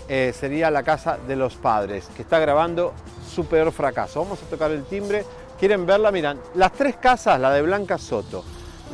Eh, 0.10 0.34
sería 0.36 0.72
la 0.72 0.82
casa 0.82 1.20
de 1.28 1.36
los 1.36 1.58
padres, 1.58 2.10
que 2.16 2.24
está 2.24 2.40
grabando 2.40 2.94
su 3.30 3.46
peor 3.46 3.72
fracaso. 3.72 4.24
Vamos 4.24 4.42
a 4.42 4.48
tocar 4.48 4.72
el 4.72 4.84
timbre. 4.86 5.24
¿Quieren 5.60 5.86
verla? 5.86 6.10
Miran, 6.10 6.40
las 6.56 6.72
tres 6.72 6.96
casas, 6.96 7.40
la 7.40 7.52
de 7.52 7.62
Blanca 7.62 8.00
Soto, 8.00 8.44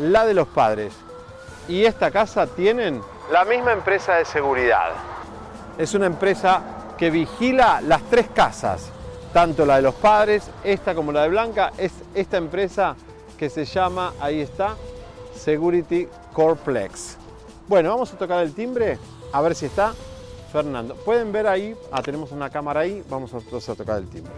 la 0.01 0.25
de 0.25 0.33
los 0.33 0.49
padres 0.49 0.91
y 1.69 1.85
esta 1.85 2.11
casa 2.11 2.45
tienen 2.45 3.01
la 3.31 3.45
misma 3.45 3.71
empresa 3.71 4.15
de 4.15 4.25
seguridad. 4.25 4.89
Es 5.77 5.93
una 5.93 6.07
empresa 6.07 6.61
que 6.97 7.09
vigila 7.11 7.81
las 7.81 8.01
tres 8.03 8.27
casas, 8.33 8.89
tanto 9.33 9.65
la 9.65 9.77
de 9.77 9.83
los 9.83 9.95
padres, 9.95 10.49
esta 10.63 10.95
como 10.95 11.11
la 11.11 11.23
de 11.23 11.29
Blanca, 11.29 11.71
es 11.77 11.93
esta 12.15 12.37
empresa 12.37 12.95
que 13.37 13.49
se 13.49 13.65
llama, 13.65 14.13
ahí 14.19 14.41
está, 14.41 14.75
Security 15.35 16.07
Corplex. 16.33 17.17
Bueno, 17.67 17.89
vamos 17.89 18.11
a 18.13 18.17
tocar 18.17 18.43
el 18.43 18.53
timbre, 18.53 18.97
a 19.31 19.41
ver 19.41 19.53
si 19.53 19.67
está 19.67 19.93
Fernando. 20.51 20.95
Pueden 20.95 21.31
ver 21.31 21.47
ahí, 21.47 21.75
ah, 21.91 22.01
tenemos 22.01 22.31
una 22.31 22.49
cámara 22.49 22.81
ahí, 22.81 23.03
vamos 23.09 23.31
a, 23.33 23.37
a 23.37 23.75
tocar 23.75 23.97
el 23.97 24.09
timbre. 24.09 24.33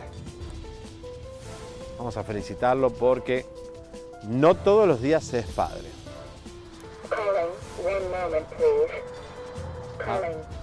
Vamos 1.97 2.17
a 2.17 2.23
felicitarlo 2.23 2.89
porque 2.89 3.45
no 4.23 4.55
todos 4.55 4.87
los 4.87 5.01
días 5.01 5.23
se 5.23 5.39
es 5.39 5.47
padre. 5.47 5.89
Calling. 7.09 7.49
One 7.83 8.09
moment, 8.09 8.47
please. 8.47 9.03
Calling. 9.97 10.58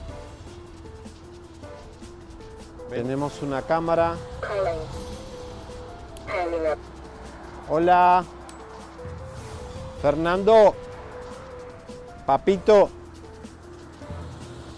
Tenemos 2.91 3.43
una 3.43 3.63
cámara. 3.63 4.15
Hola. 7.69 8.25
Fernando. 10.01 10.75
Papito. 12.25 12.91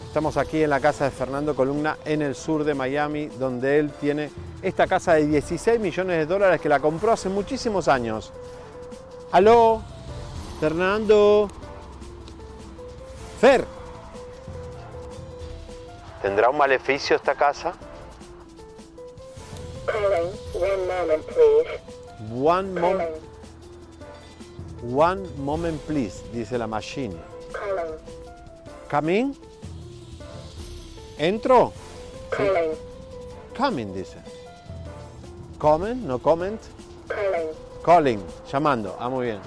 Estamos 0.07 0.39
aquí 0.39 0.63
en 0.63 0.71
la 0.71 0.81
casa 0.81 1.05
de 1.05 1.11
Fernando 1.11 1.55
Columna 1.55 1.99
en 2.05 2.23
el 2.23 2.35
sur 2.35 2.65
de 2.65 2.75
Miami, 2.75 3.27
donde 3.27 3.79
él 3.79 3.93
tiene 4.01 4.31
esta 4.63 4.87
casa 4.87 5.15
de 5.15 5.27
16 5.27 5.79
millones 5.79 6.17
de 6.17 6.27
dólares 6.27 6.61
que 6.61 6.69
la 6.69 6.81
compró 6.81 7.13
hace 7.13 7.29
muchísimos 7.29 7.89
años. 7.89 8.33
Aló, 9.33 9.83
Fernando. 10.61 11.49
Fer. 13.39 13.67
¿Tendrá 16.23 16.49
un 16.49 16.57
maleficio 16.57 17.15
esta 17.15 17.35
casa? 17.35 17.75
Calling. 19.89 20.29
One 20.53 20.87
moment, 20.87 21.27
please. 21.27 21.67
One 22.31 22.75
moment. 22.75 23.17
One 24.83 25.27
moment, 25.39 25.81
please, 25.87 26.23
dice 26.33 26.59
la 26.59 26.67
machine. 26.67 27.19
Calling. 27.53 27.95
Come 28.89 29.09
in. 29.09 29.37
¿Entro? 31.19 31.73
Calling. 32.31 32.77
Come 33.57 33.79
in, 33.81 33.95
dice. 33.95 34.19
Comment, 35.59 35.97
no 35.97 36.19
comment. 36.19 36.61
Calling. 37.09 37.49
Calling, 37.83 38.23
llamando. 38.53 38.95
Ah, 39.01 39.09
muy 39.09 39.27
bien. 39.27 39.41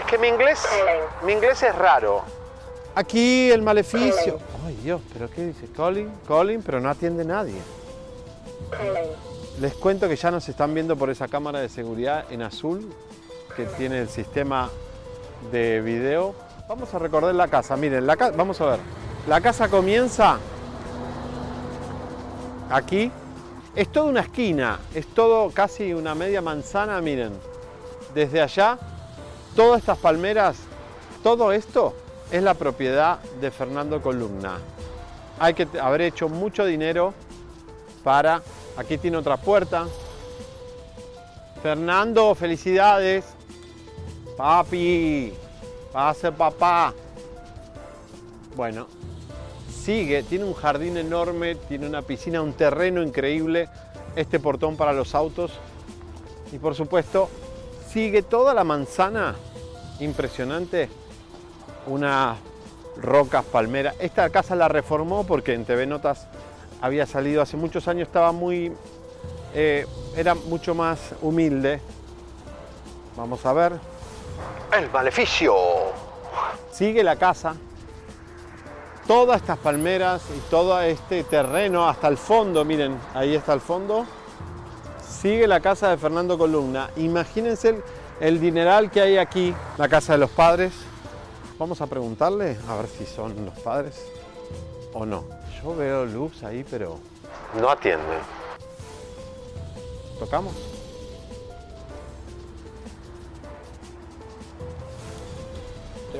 Es 0.00 0.06
que 0.06 0.18
mi 0.18 0.28
inglés, 0.28 0.58
mi 1.22 1.32
inglés 1.32 1.62
es 1.62 1.74
raro. 1.74 2.22
Aquí 2.94 3.50
el 3.50 3.60
maleficio. 3.62 4.38
Ay 4.66 4.74
Dios, 4.82 5.00
pero 5.12 5.28
¿qué 5.28 5.46
dice? 5.46 5.66
Calling, 5.76 6.10
calling, 6.26 6.62
pero 6.62 6.80
no 6.80 6.88
atiende 6.88 7.24
nadie. 7.24 7.60
Calling. 8.70 9.10
Les 9.60 9.74
cuento 9.74 10.08
que 10.08 10.16
ya 10.16 10.30
nos 10.30 10.48
están 10.48 10.74
viendo 10.74 10.96
por 10.96 11.10
esa 11.10 11.28
cámara 11.28 11.60
de 11.60 11.68
seguridad 11.68 12.24
en 12.30 12.42
azul 12.42 12.92
que 13.56 13.66
tiene 13.66 14.00
el 14.00 14.08
sistema 14.08 14.68
de 15.52 15.80
video. 15.80 16.34
Vamos 16.68 16.92
a 16.94 16.98
recordar 16.98 17.34
la 17.34 17.46
casa. 17.48 17.76
Miren, 17.76 18.06
la 18.06 18.16
ca- 18.16 18.30
vamos 18.32 18.60
a 18.60 18.66
ver. 18.66 18.80
La 19.28 19.40
casa 19.40 19.68
comienza 19.68 20.38
aquí. 22.70 23.10
Es 23.76 23.88
toda 23.90 24.06
una 24.06 24.20
esquina, 24.20 24.78
es 24.94 25.04
todo 25.08 25.50
casi 25.50 25.92
una 25.94 26.14
media 26.14 26.40
manzana, 26.40 27.00
miren. 27.00 27.32
Desde 28.14 28.40
allá, 28.40 28.78
todas 29.56 29.80
estas 29.80 29.98
palmeras, 29.98 30.56
todo 31.24 31.50
esto 31.50 31.92
es 32.30 32.40
la 32.42 32.54
propiedad 32.54 33.18
de 33.40 33.50
Fernando 33.50 34.00
Columna. 34.00 34.58
Hay 35.40 35.54
que 35.54 35.66
haber 35.80 36.02
hecho 36.02 36.28
mucho 36.28 36.64
dinero 36.64 37.14
para... 38.04 38.42
Aquí 38.76 38.98
tiene 38.98 39.16
otra 39.16 39.36
puerta. 39.36 39.86
Fernando, 41.62 42.34
felicidades. 42.34 43.24
Papi, 44.36 45.32
pase 45.92 46.30
papá. 46.30 46.92
Bueno, 48.56 48.86
sigue, 49.70 50.22
tiene 50.22 50.44
un 50.44 50.54
jardín 50.54 50.96
enorme, 50.96 51.54
tiene 51.54 51.86
una 51.86 52.02
piscina, 52.02 52.42
un 52.42 52.52
terreno 52.52 53.02
increíble, 53.02 53.68
este 54.16 54.38
portón 54.38 54.76
para 54.76 54.92
los 54.92 55.14
autos 55.14 55.52
y 56.52 56.58
por 56.58 56.74
supuesto 56.74 57.28
sigue 57.90 58.22
toda 58.22 58.54
la 58.54 58.64
manzana 58.64 59.34
impresionante, 60.00 60.88
unas 61.86 62.38
rocas, 62.96 63.44
palmeras. 63.44 63.96
Esta 63.98 64.30
casa 64.30 64.54
la 64.54 64.68
reformó 64.68 65.26
porque 65.26 65.54
en 65.54 65.64
TV 65.64 65.86
Notas 65.86 66.26
había 66.84 67.06
salido 67.06 67.40
hace 67.40 67.56
muchos 67.56 67.88
años, 67.88 68.08
estaba 68.08 68.30
muy, 68.30 68.70
eh, 69.54 69.86
era 70.14 70.34
mucho 70.34 70.74
más 70.74 71.14
humilde. 71.22 71.80
Vamos 73.16 73.46
a 73.46 73.54
ver. 73.54 73.72
El 74.70 74.90
maleficio. 74.90 75.54
Sigue 76.70 77.02
la 77.02 77.16
casa, 77.16 77.54
todas 79.06 79.40
estas 79.40 79.56
palmeras 79.56 80.24
y 80.36 80.38
todo 80.50 80.78
este 80.82 81.24
terreno 81.24 81.88
hasta 81.88 82.06
el 82.08 82.18
fondo, 82.18 82.66
miren, 82.66 82.98
ahí 83.14 83.34
está 83.34 83.54
el 83.54 83.62
fondo, 83.62 84.04
sigue 85.22 85.46
la 85.46 85.60
casa 85.60 85.88
de 85.88 85.96
Fernando 85.96 86.36
Columna. 86.36 86.90
Imagínense 86.96 87.70
el, 87.70 87.82
el 88.20 88.40
dineral 88.40 88.90
que 88.90 89.00
hay 89.00 89.16
aquí, 89.16 89.54
la 89.78 89.88
casa 89.88 90.12
de 90.12 90.18
los 90.18 90.30
padres. 90.30 90.74
Vamos 91.58 91.80
a 91.80 91.86
preguntarle 91.86 92.58
a 92.68 92.76
ver 92.76 92.88
si 92.88 93.06
son 93.06 93.46
los 93.46 93.58
padres 93.60 94.04
o 94.92 95.06
no. 95.06 95.43
Yo 95.64 95.74
veo 95.74 96.04
luz 96.04 96.44
ahí, 96.44 96.64
pero 96.70 97.00
no 97.58 97.70
atienden. 97.70 98.20
¿Tocamos? 100.18 100.54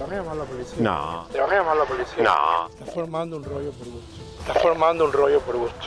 van 0.04 0.12
a 0.12 0.16
llamar 0.16 0.36
la 0.36 0.44
policía. 0.44 0.76
No. 0.80 1.26
Te 1.32 1.40
van 1.40 1.50
a 1.50 1.54
llamar 1.54 1.76
la 1.76 1.84
policía. 1.84 2.24
No. 2.24 2.68
Estás 2.68 2.94
formando 2.94 3.36
un 3.36 3.44
rollo 3.44 3.70
por 3.72 3.86
gusto. 3.86 4.22
Estás 4.40 4.62
formando 4.62 5.04
un 5.04 5.12
rollo 5.12 5.40
por 5.40 5.56
gusto. 5.56 5.86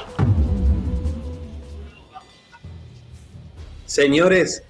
Señores, 3.86 4.64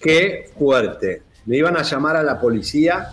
qué 0.00 0.52
fuerte. 0.58 1.22
Me 1.46 1.56
iban 1.56 1.76
a 1.76 1.82
llamar 1.82 2.16
a 2.16 2.22
la 2.22 2.40
policía. 2.40 3.12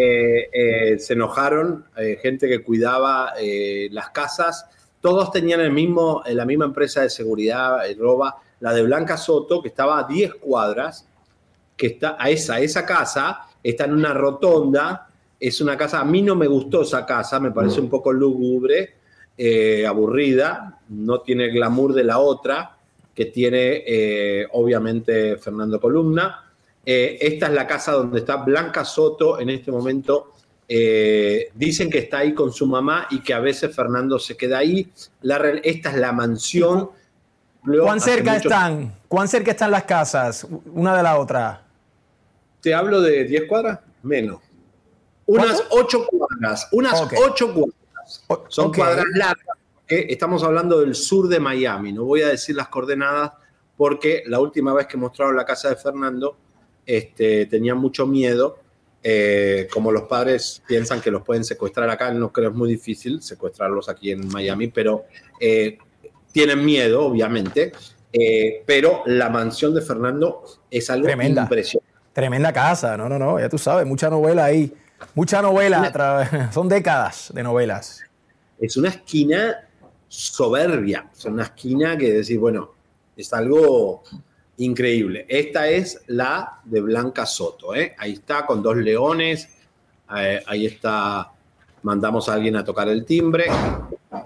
Eh, 0.00 0.48
eh, 0.52 0.98
se 1.00 1.14
enojaron, 1.14 1.86
eh, 1.96 2.18
gente 2.22 2.46
que 2.48 2.62
cuidaba 2.62 3.32
las 3.90 4.10
casas. 4.10 4.66
Todos 5.00 5.32
tenían 5.32 5.60
el 5.60 5.72
mismo, 5.72 6.22
la 6.26 6.44
misma 6.44 6.66
empresa 6.66 7.02
de 7.02 7.10
seguridad, 7.10 7.80
roba, 7.98 8.36
la 8.60 8.72
de 8.72 8.82
Blanca 8.82 9.16
Soto, 9.16 9.60
que 9.60 9.68
estaba 9.68 9.98
a 9.98 10.04
10 10.04 10.36
cuadras, 10.36 11.08
que 11.76 11.88
está 11.88 12.16
a 12.18 12.30
esa, 12.30 12.60
esa 12.60 12.86
casa, 12.86 13.40
está 13.62 13.86
en 13.86 13.94
una 13.94 14.14
rotonda. 14.14 15.08
Es 15.40 15.60
una 15.60 15.76
casa, 15.76 16.00
a 16.00 16.04
mí 16.04 16.22
no 16.22 16.34
me 16.36 16.46
gustó 16.46 16.82
esa 16.82 17.04
casa, 17.06 17.40
me 17.40 17.50
parece 17.50 17.80
un 17.80 17.88
poco 17.88 18.12
lúgubre, 18.12 18.94
aburrida, 19.86 20.80
no 20.88 21.20
tiene 21.20 21.46
el 21.46 21.52
glamour 21.52 21.92
de 21.92 22.04
la 22.04 22.18
otra 22.18 22.76
que 23.14 23.26
tiene 23.26 24.46
obviamente 24.52 25.36
Fernando 25.38 25.80
Columna. 25.80 26.47
Eh, 26.90 27.18
esta 27.20 27.48
es 27.48 27.52
la 27.52 27.66
casa 27.66 27.92
donde 27.92 28.20
está 28.20 28.36
Blanca 28.36 28.82
Soto 28.82 29.38
en 29.38 29.50
este 29.50 29.70
momento. 29.70 30.32
Eh, 30.66 31.50
dicen 31.54 31.90
que 31.90 31.98
está 31.98 32.20
ahí 32.20 32.32
con 32.32 32.50
su 32.50 32.66
mamá 32.66 33.06
y 33.10 33.20
que 33.20 33.34
a 33.34 33.40
veces 33.40 33.76
Fernando 33.76 34.18
se 34.18 34.38
queda 34.38 34.56
ahí. 34.56 34.90
La 35.20 35.36
esta 35.62 35.90
es 35.90 35.96
la 35.96 36.12
mansión. 36.12 36.88
Luego, 37.64 37.84
¿Cuán 37.84 38.00
cerca 38.00 38.32
mucho- 38.32 38.48
están? 38.48 38.94
¿Cuán 39.06 39.28
cerca 39.28 39.50
están 39.50 39.70
las 39.70 39.84
casas 39.84 40.46
una 40.72 40.96
de 40.96 41.02
la 41.02 41.18
otra? 41.18 41.62
Te 42.62 42.72
hablo 42.72 43.02
de 43.02 43.24
10 43.24 43.44
cuadras, 43.46 43.80
menos. 44.02 44.40
Unas 45.26 45.62
8 45.68 46.06
cuadras, 46.06 46.68
unas 46.72 47.02
Ok. 47.02 47.12
8 47.22 47.52
cuadras. 47.52 48.24
Son 48.48 48.72
cuadras 48.72 49.04
largas. 49.12 49.58
estamos 49.86 50.42
hablando 50.42 50.80
del 50.80 50.94
sur 50.94 51.28
de 51.28 51.38
Miami. 51.38 51.92
No 51.92 52.04
voy 52.04 52.22
a 52.22 52.28
decir 52.28 52.56
las 52.56 52.68
coordenadas 52.68 53.32
porque 53.76 54.22
la 54.26 54.40
última 54.40 54.72
vez 54.72 54.86
que 54.86 54.96
mostraron 54.96 55.36
la 55.36 55.44
casa 55.44 55.68
de 55.68 55.76
Fernando 55.76 56.38
este, 56.88 57.46
tenían 57.46 57.78
mucho 57.78 58.06
miedo. 58.06 58.58
eh, 59.02 59.68
como 59.72 59.92
los 59.92 60.02
padres 60.04 60.60
piensan 60.66 61.00
que 61.00 61.10
los 61.12 61.22
pueden 61.22 61.44
secuestrar 61.44 61.88
acá, 61.88 62.10
no 62.12 62.32
creo 62.32 62.50
es 62.50 62.56
muy 62.56 62.68
difícil 62.68 63.22
secuestrarlos 63.22 63.88
aquí 63.88 64.10
en 64.10 64.26
Miami, 64.28 64.66
pero 64.68 65.04
eh, 65.40 65.78
tienen 66.32 66.64
miedo, 66.64 67.04
obviamente. 67.06 67.72
eh, 68.12 68.64
pero 68.66 69.02
la 69.06 69.28
mansión 69.30 69.72
de 69.74 69.82
Fernando 69.82 70.42
es 70.70 70.90
algo 70.90 71.06
Tremenda. 71.06 71.42
impresionante. 71.42 71.92
Tremenda 72.12 72.52
casa, 72.52 72.96
no, 72.96 73.08
no, 73.08 73.18
no, 73.18 73.38
ya 73.38 73.48
tú 73.48 73.56
sabes, 73.58 73.86
mucha 73.86 74.10
novela 74.10 74.46
ahí. 74.46 74.72
Mucha 75.14 75.40
novela, 75.40 76.50
son 76.52 76.68
décadas 76.68 77.30
de 77.32 77.42
novelas. 77.44 78.02
es 78.58 78.76
una 78.76 78.88
esquina 78.88 79.68
soberbia, 80.08 81.08
es 81.16 81.24
una 81.26 81.44
esquina 81.44 81.96
que 81.96 82.12
decir, 82.14 82.38
bueno, 82.40 82.72
es 83.16 83.32
algo 83.32 84.02
increíble. 84.58 85.26
Esta 85.28 85.68
es 85.68 86.02
la 86.06 86.60
de 86.64 86.80
Blanca 86.80 87.26
Soto, 87.26 87.74
¿eh? 87.74 87.94
ahí 87.98 88.12
está 88.12 88.44
con 88.44 88.62
dos 88.62 88.76
leones, 88.76 89.48
eh, 90.16 90.42
ahí 90.46 90.66
está, 90.66 91.32
mandamos 91.82 92.28
a 92.28 92.34
alguien 92.34 92.56
a 92.56 92.64
tocar 92.64 92.88
el 92.88 93.04
timbre, 93.04 93.46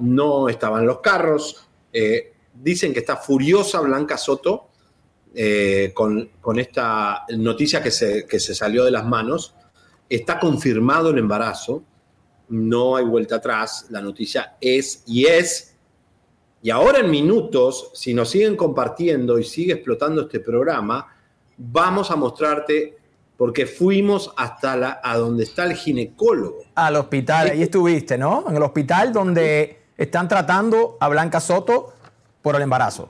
no 0.01 0.49
estaban 0.49 0.87
los 0.87 1.01
carros, 1.01 1.69
eh, 1.93 2.33
dicen 2.55 2.93
que 2.93 3.01
está 3.01 3.17
furiosa 3.17 3.81
Blanca 3.81 4.17
Soto 4.17 4.69
eh, 5.35 5.93
con, 5.95 6.31
con 6.41 6.59
esta 6.59 7.25
noticia 7.37 7.83
que 7.83 7.91
se, 7.91 8.27
que 8.27 8.41
se 8.41 8.55
salió 8.55 8.85
de 8.85 8.91
las 8.91 9.07
manos, 9.07 9.55
está 10.09 10.39
confirmado 10.39 11.11
el 11.11 11.19
embarazo, 11.19 11.85
no 12.49 12.97
hay 12.97 13.05
vuelta 13.05 13.37
atrás, 13.37 13.87
la 13.91 14.01
noticia 14.01 14.57
es 14.61 15.05
y 15.07 15.27
es. 15.27 15.72
Y 16.63 16.71
ahora 16.71 17.01
en 17.01 17.11
minutos, 17.11 17.91
si 17.93 18.15
nos 18.15 18.31
siguen 18.31 18.57
compartiendo 18.57 19.39
y 19.39 19.45
sigue 19.45 19.73
explotando 19.73 20.23
este 20.23 20.39
programa, 20.39 21.13
vamos 21.57 22.11
a 22.13 22.17
mostrarte, 22.17 22.97
porque 23.37 23.67
fuimos 23.67 24.33
hasta 24.37 24.77
la, 24.77 25.01
a 25.03 25.19
donde 25.19 25.43
está 25.43 25.65
el 25.65 25.75
ginecólogo. 25.75 26.63
Al 26.77 26.97
hospital, 26.97 27.51
ahí 27.51 27.63
estuviste, 27.63 28.17
¿no? 28.17 28.45
En 28.49 28.57
el 28.57 28.63
hospital 28.63 29.13
donde 29.13 29.79
están 29.97 30.29
tratando 30.29 30.97
a 31.01 31.09
Blanca 31.09 31.41
Soto 31.41 31.95
por 32.41 32.55
el 32.55 32.63
embarazo. 32.63 33.09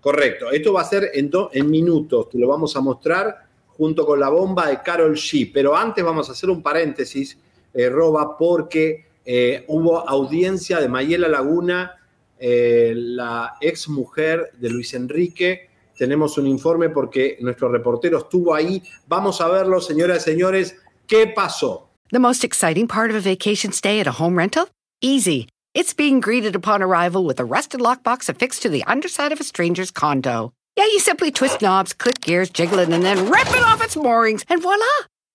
Correcto, 0.00 0.50
esto 0.50 0.72
va 0.74 0.82
a 0.82 0.84
ser 0.84 1.10
en, 1.14 1.30
do- 1.30 1.50
en 1.52 1.70
minutos, 1.70 2.28
te 2.28 2.38
lo 2.38 2.48
vamos 2.48 2.76
a 2.76 2.80
mostrar 2.80 3.46
junto 3.78 4.04
con 4.04 4.20
la 4.20 4.28
bomba 4.28 4.68
de 4.68 4.82
Carol 4.82 5.14
G. 5.16 5.50
Pero 5.52 5.74
antes 5.76 6.04
vamos 6.04 6.28
a 6.28 6.32
hacer 6.32 6.50
un 6.50 6.62
paréntesis, 6.62 7.38
eh, 7.72 7.88
Roba, 7.88 8.36
porque 8.36 9.06
eh, 9.24 9.64
hubo 9.68 10.08
audiencia 10.08 10.80
de 10.80 10.88
Mayela 10.88 11.28
Laguna, 11.28 11.94
eh, 12.38 12.92
la 12.94 13.56
ex 13.60 13.88
mujer 13.88 14.52
de 14.58 14.70
Luis 14.70 14.94
Enrique. 14.94 15.68
Tenemos 15.96 16.38
un 16.38 16.46
informe 16.46 16.90
porque 16.90 17.36
nuestro 17.40 17.68
reportero 17.68 18.18
estuvo 18.18 18.54
ahí. 18.54 18.82
Vamos 19.08 19.40
a 19.40 19.48
verlo, 19.48 19.80
señoras 19.80 20.18
y 20.26 20.30
señores. 20.30 20.76
¿Qué 21.06 21.26
pasó? 21.26 21.88
The 22.10 22.18
most 22.18 22.44
exciting 22.44 22.86
part 22.86 23.10
of 23.10 23.16
a 23.16 23.20
vacation 23.20 23.72
stay 23.72 24.00
at 24.00 24.06
a 24.06 24.12
home 24.12 24.36
rental? 24.36 24.68
Easy. 25.00 25.48
It's 25.74 25.92
being 25.92 26.20
greeted 26.20 26.56
upon 26.56 26.82
arrival 26.82 27.24
with 27.24 27.38
a 27.38 27.44
rusted 27.44 27.80
lockbox 27.80 28.28
affixed 28.28 28.62
to 28.62 28.68
the 28.68 28.82
underside 28.84 29.32
of 29.32 29.40
a 29.40 29.44
stranger's 29.44 29.90
condo. 29.90 30.52
Yeah, 30.76 30.86
you 30.86 31.00
simply 31.00 31.30
twist 31.30 31.60
knobs, 31.60 31.92
click 31.92 32.20
gears, 32.20 32.50
jiggle 32.50 32.78
it, 32.78 32.88
and 32.88 33.04
then 33.04 33.28
rip 33.30 33.48
it 33.48 33.62
off 33.62 33.82
its 33.82 33.96
moorings, 33.96 34.44
and 34.48 34.62
voila! 34.62 34.84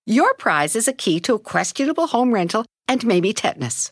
Your 0.06 0.34
prize 0.34 0.76
is 0.76 0.88
a 0.88 0.94
key 0.94 1.20
to 1.22 1.36
a 1.36 1.40
questionable 1.40 2.08
home 2.08 2.34
rental 2.34 2.66
and 2.88 3.06
maybe 3.06 3.34
tetanus. 3.34 3.92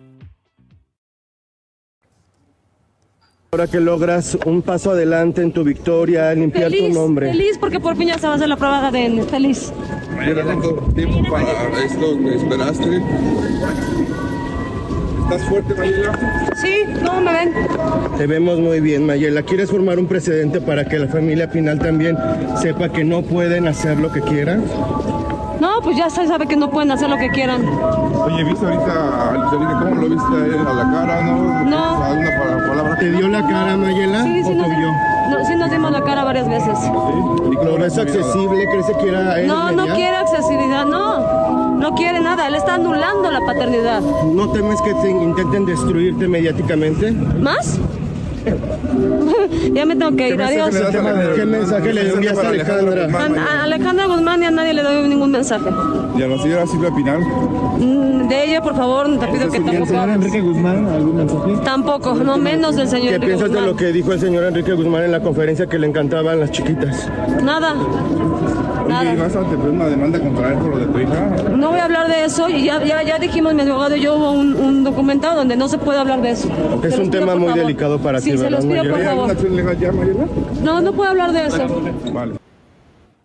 Ahora 3.53 3.67
que 3.67 3.81
logras 3.81 4.37
un 4.45 4.61
paso 4.61 4.91
adelante 4.91 5.41
en 5.41 5.51
tu 5.51 5.65
victoria, 5.65 6.33
limpiar 6.33 6.71
tu 6.71 6.87
nombre. 6.87 7.31
feliz 7.31 7.57
porque 7.59 7.81
por 7.81 7.97
fin 7.97 8.07
ya 8.07 8.17
se 8.17 8.25
va 8.25 8.31
a 8.31 8.35
hacer 8.37 8.47
la 8.47 8.55
prueba 8.55 8.89
de 8.89 9.05
ADN. 9.05 9.27
Feliz. 9.27 9.73
¿Era 10.25 10.45
tanto 10.45 10.75
tiempo 10.95 11.21
para 11.29 11.83
esto 11.83 12.17
que 12.17 12.35
esperaste? 12.35 13.03
¿Estás 15.23 15.49
fuerte, 15.49 15.75
Mayela? 15.75 16.49
Sí, 16.61 16.83
no 17.03 17.19
me 17.19 17.33
ven. 17.33 17.53
Te 18.17 18.25
vemos 18.25 18.57
muy 18.57 18.79
bien, 18.79 19.05
Mayela. 19.05 19.43
¿Quieres 19.43 19.69
formar 19.69 19.99
un 19.99 20.05
precedente 20.07 20.61
para 20.61 20.85
que 20.85 20.97
la 20.97 21.09
familia 21.09 21.51
Pinal 21.51 21.77
también 21.77 22.17
sepa 22.55 22.87
que 22.87 23.03
no 23.03 23.21
pueden 23.21 23.67
hacer 23.67 23.99
lo 23.99 24.13
que 24.13 24.21
quieran? 24.21 24.63
No, 25.59 25.81
pues 25.83 25.97
ya 25.97 26.09
se 26.09 26.25
sabe 26.25 26.47
que 26.47 26.55
no 26.55 26.71
pueden 26.71 26.91
hacer 26.91 27.09
lo 27.09 27.17
que 27.17 27.27
quieran. 27.27 27.65
Oye, 28.25 28.43
¿viste 28.43 28.65
ahorita 28.65 29.29
a 29.31 29.79
cómo 29.83 29.95
lo 29.95 30.09
viste 30.09 30.35
a 30.35 30.45
él 30.45 30.67
a 30.67 30.73
la 30.73 30.91
cara, 30.91 31.21
no? 31.23 31.63
No. 31.65 32.03
¿Alguna 32.03 32.29
pa- 32.37 32.67
palabra? 32.67 32.95
¿Te 32.97 33.11
dio 33.11 33.27
la 33.27 33.41
cara, 33.47 33.77
Mayela? 33.77 34.23
Sí, 34.23 34.43
sí, 34.43 34.49
¿O 34.51 34.55
nos, 34.55 34.67
no, 34.67 35.45
sí 35.45 35.55
nos 35.55 35.71
dimos 35.71 35.91
la 35.91 36.03
cara 36.03 36.23
varias 36.23 36.47
veces. 36.47 36.77
¿Lo 37.63 37.77
ves 37.77 37.97
accesible? 37.97 38.65
¿Crees 38.69 38.85
que 38.87 38.93
quiera 38.93 39.39
él 39.39 39.47
No, 39.47 39.71
no 39.71 39.85
quiere 39.87 40.15
accesibilidad, 40.17 40.85
no. 40.85 41.71
No 41.81 41.95
quiere 41.95 42.19
nada, 42.19 42.47
él 42.47 42.53
está 42.55 42.75
anulando 42.75 43.31
la 43.31 43.39
paternidad. 43.43 44.01
¿No 44.01 44.49
temes 44.51 44.79
que 44.83 44.93
te 44.95 45.09
intenten 45.09 45.65
destruirte 45.65 46.27
mediáticamente? 46.27 47.11
¿Más? 47.11 47.79
Ya 49.73 49.85
me 49.85 49.95
tengo 49.95 50.15
que 50.15 50.29
ir, 50.29 50.41
adiós. 50.41 50.75
¿Qué 51.35 51.45
mensaje 51.45 51.93
le 51.93 52.09
envías 52.09 52.37
a 52.37 52.47
Alejandra? 52.49 53.07
A, 53.19 53.59
a 53.59 53.63
Alejandra 53.63 54.05
Guzmán 54.07 54.43
y 54.43 54.45
a 54.45 54.51
nadie 54.51 54.73
le 54.73 54.83
doy 54.83 55.07
ningún 55.07 55.31
mensaje. 55.31 55.69
¿Y 56.17 56.21
a 56.21 56.27
la 56.27 56.37
señora 56.37 56.67
Silvia 56.67 56.91
Pinal? 56.95 57.19
Mm, 57.21 58.27
De 58.27 58.45
ella, 58.45 58.61
por 58.61 58.75
favor, 58.75 59.07
te 59.19 59.27
pido 59.27 59.49
que 59.49 59.59
tampoco 59.59 59.97
hables. 59.97 60.41
Guzmán 60.41 60.87
algún 60.87 61.15
mensaje? 61.17 61.51
Tampoco, 61.63 62.15
no 62.15 62.37
menos 62.37 62.75
del 62.75 62.87
señor 62.87 63.09
¿Qué 63.09 63.15
Enrique 63.15 63.35
piensas 63.35 63.51
de 63.51 63.61
lo 63.65 63.75
que 63.75 63.91
dijo 63.91 64.13
el 64.13 64.19
señor 64.19 64.43
Enrique 64.45 64.73
Guzmán 64.73 65.03
en 65.03 65.11
la 65.11 65.21
conferencia 65.21 65.67
que 65.67 65.77
le 65.79 65.87
encantaban 65.87 66.39
las 66.39 66.51
chiquitas? 66.51 67.09
Nada. 67.43 67.75
Oye, 68.85 69.13
¿y 69.13 69.15
vas 69.17 69.35
a 69.35 69.41
tener 69.41 69.57
una 69.69 69.85
demanda 69.87 70.19
contra 70.19 70.49
él 70.53 70.59
por 70.59 70.69
lo 70.71 70.77
de 70.79 70.85
tu 70.87 70.99
hija? 70.99 71.29
No 71.55 71.69
voy 71.69 71.79
a 71.79 71.85
hablar 71.85 72.07
de 72.07 72.25
eso 72.25 72.49
y 72.49 72.65
ya, 72.65 72.83
ya, 72.83 73.03
ya 73.03 73.19
dijimos 73.19 73.53
mi 73.53 73.61
abogado 73.61 73.95
y 73.95 74.01
yo 74.01 74.15
hubo 74.15 74.31
un, 74.31 74.55
un 74.55 74.83
documentado 74.83 75.37
donde 75.37 75.55
no 75.55 75.67
se 75.67 75.77
puede 75.77 75.99
hablar 75.99 76.21
de 76.21 76.31
eso. 76.31 76.49
Porque 76.71 76.87
es 76.87 76.97
un 76.97 77.09
pido, 77.09 77.19
tema 77.21 77.35
muy 77.35 77.49
favor. 77.49 77.63
delicado 77.65 77.99
para 77.99 78.19
sí, 78.19 78.31
ti, 78.31 78.37
se 78.37 78.49
los 78.49 78.65
¿verdad, 78.65 78.81
pido 78.83 78.93
por 78.95 79.03
favor. 79.03 79.31
acción 79.31 79.55
legal 79.55 79.79
ya, 79.79 79.91
Mayela? 79.91 80.25
No, 80.63 80.81
no 80.81 80.93
puedo 80.93 81.09
hablar 81.09 81.31
de 81.31 81.45
eso. 81.47 81.67
Vale. 82.11 82.35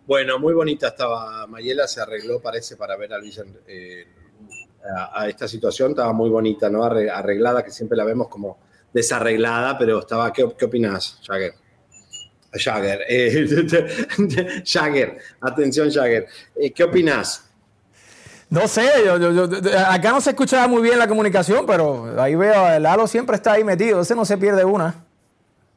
Bueno, 0.05 0.39
muy 0.39 0.53
bonita 0.53 0.87
estaba 0.87 1.45
Mayela, 1.47 1.87
se 1.87 1.99
arregló, 2.01 2.39
parece, 2.41 2.77
para 2.77 2.95
ver 2.95 3.13
a 3.13 3.17
Luis 3.17 3.37
en- 3.39 3.57
eh, 3.67 4.05
a, 4.97 5.21
a 5.23 5.27
esta 5.27 5.47
situación. 5.47 5.91
Estaba 5.91 6.13
muy 6.13 6.29
bonita, 6.29 6.69
¿no? 6.69 6.83
Arre- 6.83 7.09
Arreglada, 7.11 7.63
que 7.63 7.71
siempre 7.71 7.97
la 7.97 8.05
vemos 8.05 8.29
como 8.29 8.57
desarreglada, 8.93 9.77
pero 9.77 9.99
estaba. 9.99 10.31
¿Qué, 10.31 10.47
qué 10.57 10.65
opinás, 10.65 11.19
Jagger? 11.27 11.53
Jagger, 12.57 12.99
eh, 13.07 13.47
Jagger, 14.65 15.17
atención, 15.41 15.91
Jagger. 15.91 16.27
Eh, 16.55 16.71
¿Qué 16.71 16.83
opinás? 16.83 17.43
No 18.49 18.67
sé, 18.67 18.87
yo, 19.05 19.17
yo- 19.17 19.31
yo- 19.49 19.79
acá 19.89 20.11
no 20.11 20.21
se 20.21 20.29
escuchaba 20.29 20.67
muy 20.67 20.81
bien 20.81 20.97
la 20.97 21.07
comunicación, 21.07 21.65
pero 21.65 22.19
ahí 22.21 22.35
veo, 22.35 22.67
el 22.69 22.83
Lalo 22.83 23.05
siempre 23.07 23.35
está 23.35 23.53
ahí 23.53 23.63
metido, 23.63 23.99
ese 24.01 24.15
no 24.15 24.23
se 24.23 24.37
pierde 24.37 24.63
una. 24.63 25.03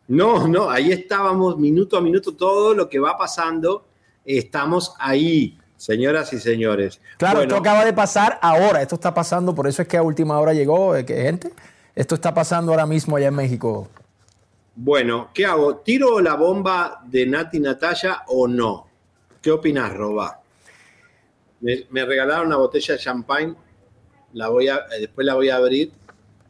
No, 0.07 0.47
no, 0.47 0.71
ahí 0.71 0.93
estábamos 0.93 1.57
minuto 1.59 1.97
a 1.97 2.01
minuto, 2.01 2.33
todo 2.35 2.75
lo 2.75 2.89
que 2.89 2.99
va 3.01 3.17
pasando, 3.19 3.87
estamos 4.25 4.95
ahí, 5.01 5.59
señoras 5.77 6.33
y 6.33 6.39
señores. 6.39 7.01
Claro, 7.17 7.39
Bueno, 7.39 7.55
esto 7.57 7.61
acaba 7.61 7.85
de 7.85 7.93
pasar 7.93 8.39
ahora, 8.41 8.83
esto 8.83 8.95
está 8.97 9.13
pasando, 9.15 9.53
por 9.55 9.67
eso 9.67 9.83
es 9.83 9.89
que 9.89 9.97
a 9.97 10.03
última 10.03 10.39
hora 10.39 10.53
llegó, 10.53 10.95
eh, 10.95 11.05
que 11.05 11.15
gente, 11.23 11.53
esto 11.97 12.15
está 12.15 12.33
pasando 12.35 12.71
ahora 12.73 12.87
mismo 12.87 13.17
allá 13.17 13.29
en 13.29 13.35
México. 13.35 13.89
Bueno, 14.83 15.29
¿qué 15.35 15.45
hago? 15.45 15.77
¿Tiro 15.81 16.21
la 16.21 16.37
bomba 16.37 17.03
de 17.05 17.27
Nati 17.27 17.61
Natalia 17.61 18.23
o 18.29 18.49
no? 18.49 18.87
¿Qué 19.43 19.51
opinas, 19.51 19.93
Roba? 19.95 20.41
Me, 21.61 22.05
regalaron 22.07 22.47
una 22.47 22.57
botella 22.57 22.95
de 22.95 23.01
champagne, 23.01 23.55
la 24.33 24.49
voy 24.49 24.69
a, 24.69 24.77
eh, 24.77 25.01
después 25.01 25.27
la 25.27 25.35
voy 25.35 25.51
a 25.51 25.57
abrir. 25.57 25.93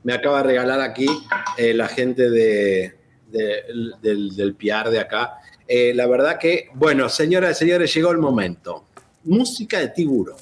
Me 0.04 0.12
acaba 0.12 0.38
de 0.38 0.44
regalar 0.44 0.80
aquí 0.80 1.08
eh, 1.56 1.74
la 1.74 1.88
gente 1.88 2.30
de, 2.30 2.96
de- 3.32 3.64
del, 4.00 4.36
del 4.36 4.56
de 4.56 5.00
acá. 5.00 5.38
Eh, 5.66 5.92
la 5.92 6.06
verdad 6.06 6.38
que, 6.38 6.68
bueno, 6.74 7.08
señoras 7.08 7.56
y 7.56 7.64
señores, 7.64 7.92
llegó 7.92 8.12
el 8.12 8.18
momento. 8.18 8.84
Música 9.24 9.80
de 9.80 9.88
tiburón. 9.88 10.36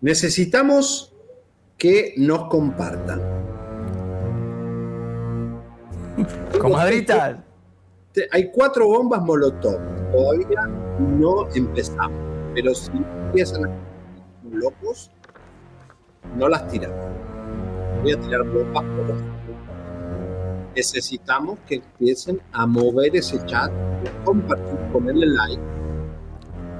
Necesitamos 0.00 1.12
que 1.76 2.14
nos 2.18 2.48
compartan. 2.48 3.57
Comadrita. 6.60 7.42
Te- 8.12 8.28
Hay 8.32 8.50
cuatro 8.50 8.86
bombas 8.86 9.22
Molotov. 9.22 9.78
Todavía 10.12 10.66
no 10.98 11.48
empezamos. 11.54 12.18
Pero 12.54 12.74
si 12.74 12.90
empiezan 12.92 13.66
a 13.66 13.70
locos, 14.50 15.10
no 16.36 16.48
las 16.48 16.66
tiramos. 16.68 17.06
Voy 18.02 18.12
a 18.12 18.20
tirar 18.20 18.42
bombas 18.44 18.84
por 18.84 19.08
los 19.08 19.22
Necesitamos 20.74 21.58
que 21.66 21.76
empiecen 21.76 22.40
a 22.52 22.64
mover 22.64 23.16
ese 23.16 23.44
chat, 23.46 23.70
compartir, 24.24 24.76
ponerle 24.92 25.26
like. 25.26 25.60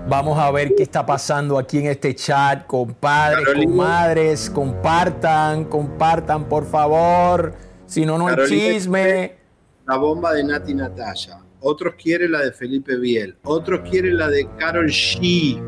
Vamos 0.09 0.39
a 0.39 0.51
ver 0.53 0.75
qué 0.77 0.85
está 0.85 1.05
pasando 1.05 1.59
aquí 1.59 1.79
en 1.81 1.87
este 1.87 2.15
chat, 2.15 2.65
compadres, 2.67 3.45
Carolina. 3.45 3.71
comadres, 3.73 4.51
compartan, 4.51 5.65
compartan, 5.65 6.45
por 6.45 6.65
favor, 6.65 7.53
si 7.89 8.05
no, 8.05 8.19
no 8.19 8.29
hay 8.29 8.37
chisme. 8.47 9.39
La 9.87 9.97
bomba 9.97 10.35
de 10.35 10.45
Nati 10.45 10.75
Natalia. 10.75 11.41
Otros 11.61 11.95
quieren 11.95 12.33
la 12.33 12.43
de 12.43 12.53
Felipe 12.53 12.97
Biel. 12.97 13.37
Otros 13.45 13.81
quieren 13.89 14.19
la 14.19 14.29
de 14.29 14.47
Carol 14.59 14.89
G. 14.89 15.59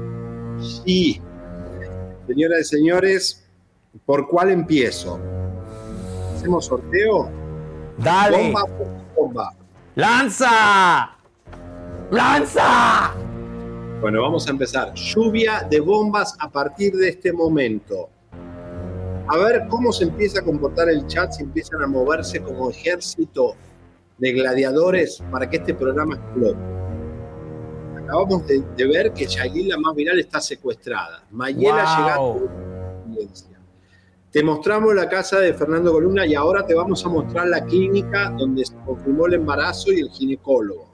G. 0.59 1.21
Señoras 2.29 2.61
y 2.61 2.65
señores, 2.65 3.49
¿por 4.05 4.29
cuál 4.29 4.51
empiezo? 4.51 5.19
¿Hacemos 6.37 6.67
sorteo? 6.67 7.31
Dale. 7.99 8.37
Bomba 8.37 8.65
por 8.67 9.15
bomba. 9.17 9.55
¡Lanza! 9.97 11.17
¡Lanza! 12.11 13.15
Bueno, 14.01 14.23
vamos 14.23 14.47
a 14.47 14.51
empezar. 14.51 14.93
Lluvia 14.95 15.67
de 15.69 15.81
bombas 15.81 16.37
a 16.39 16.51
partir 16.51 16.93
de 16.95 17.09
este 17.09 17.33
momento. 17.33 18.11
A 19.33 19.37
ver 19.37 19.69
cómo 19.69 19.93
se 19.93 20.05
empieza 20.05 20.41
a 20.41 20.43
comportar 20.45 20.89
el 20.89 21.07
chat, 21.07 21.31
si 21.31 21.45
empiezan 21.45 21.81
a 21.83 21.87
moverse 21.87 22.43
como 22.43 22.69
ejército 22.69 23.55
de 24.19 24.33
gladiadores 24.33 25.23
para 25.31 25.49
que 25.49 25.59
este 25.59 25.73
programa 25.73 26.17
explote. 26.17 26.59
Acabamos 28.03 28.45
de, 28.49 28.61
de 28.77 28.87
ver 28.89 29.13
que 29.13 29.27
Yailin, 29.27 29.69
la 29.69 29.79
más 29.79 29.95
viral, 29.95 30.19
está 30.19 30.41
secuestrada. 30.41 31.23
Mayela 31.31 32.17
Wow. 32.19 32.41
llegando. 32.41 32.51
Te 34.33 34.43
mostramos 34.43 34.95
la 34.97 35.09
casa 35.09 35.39
de 35.39 35.55
Fernando 35.55 35.93
Columna 35.93 36.27
y 36.27 36.35
ahora 36.35 36.67
te 36.67 36.75
vamos 36.75 37.07
a 37.07 37.09
mostrar 37.09 37.47
la 37.47 37.65
clínica 37.65 38.31
donde 38.31 38.65
se 38.65 38.75
confirmó 38.85 39.27
el 39.27 39.35
embarazo 39.35 39.93
y 39.93 40.01
el 40.01 40.11
ginecólogo. 40.11 40.93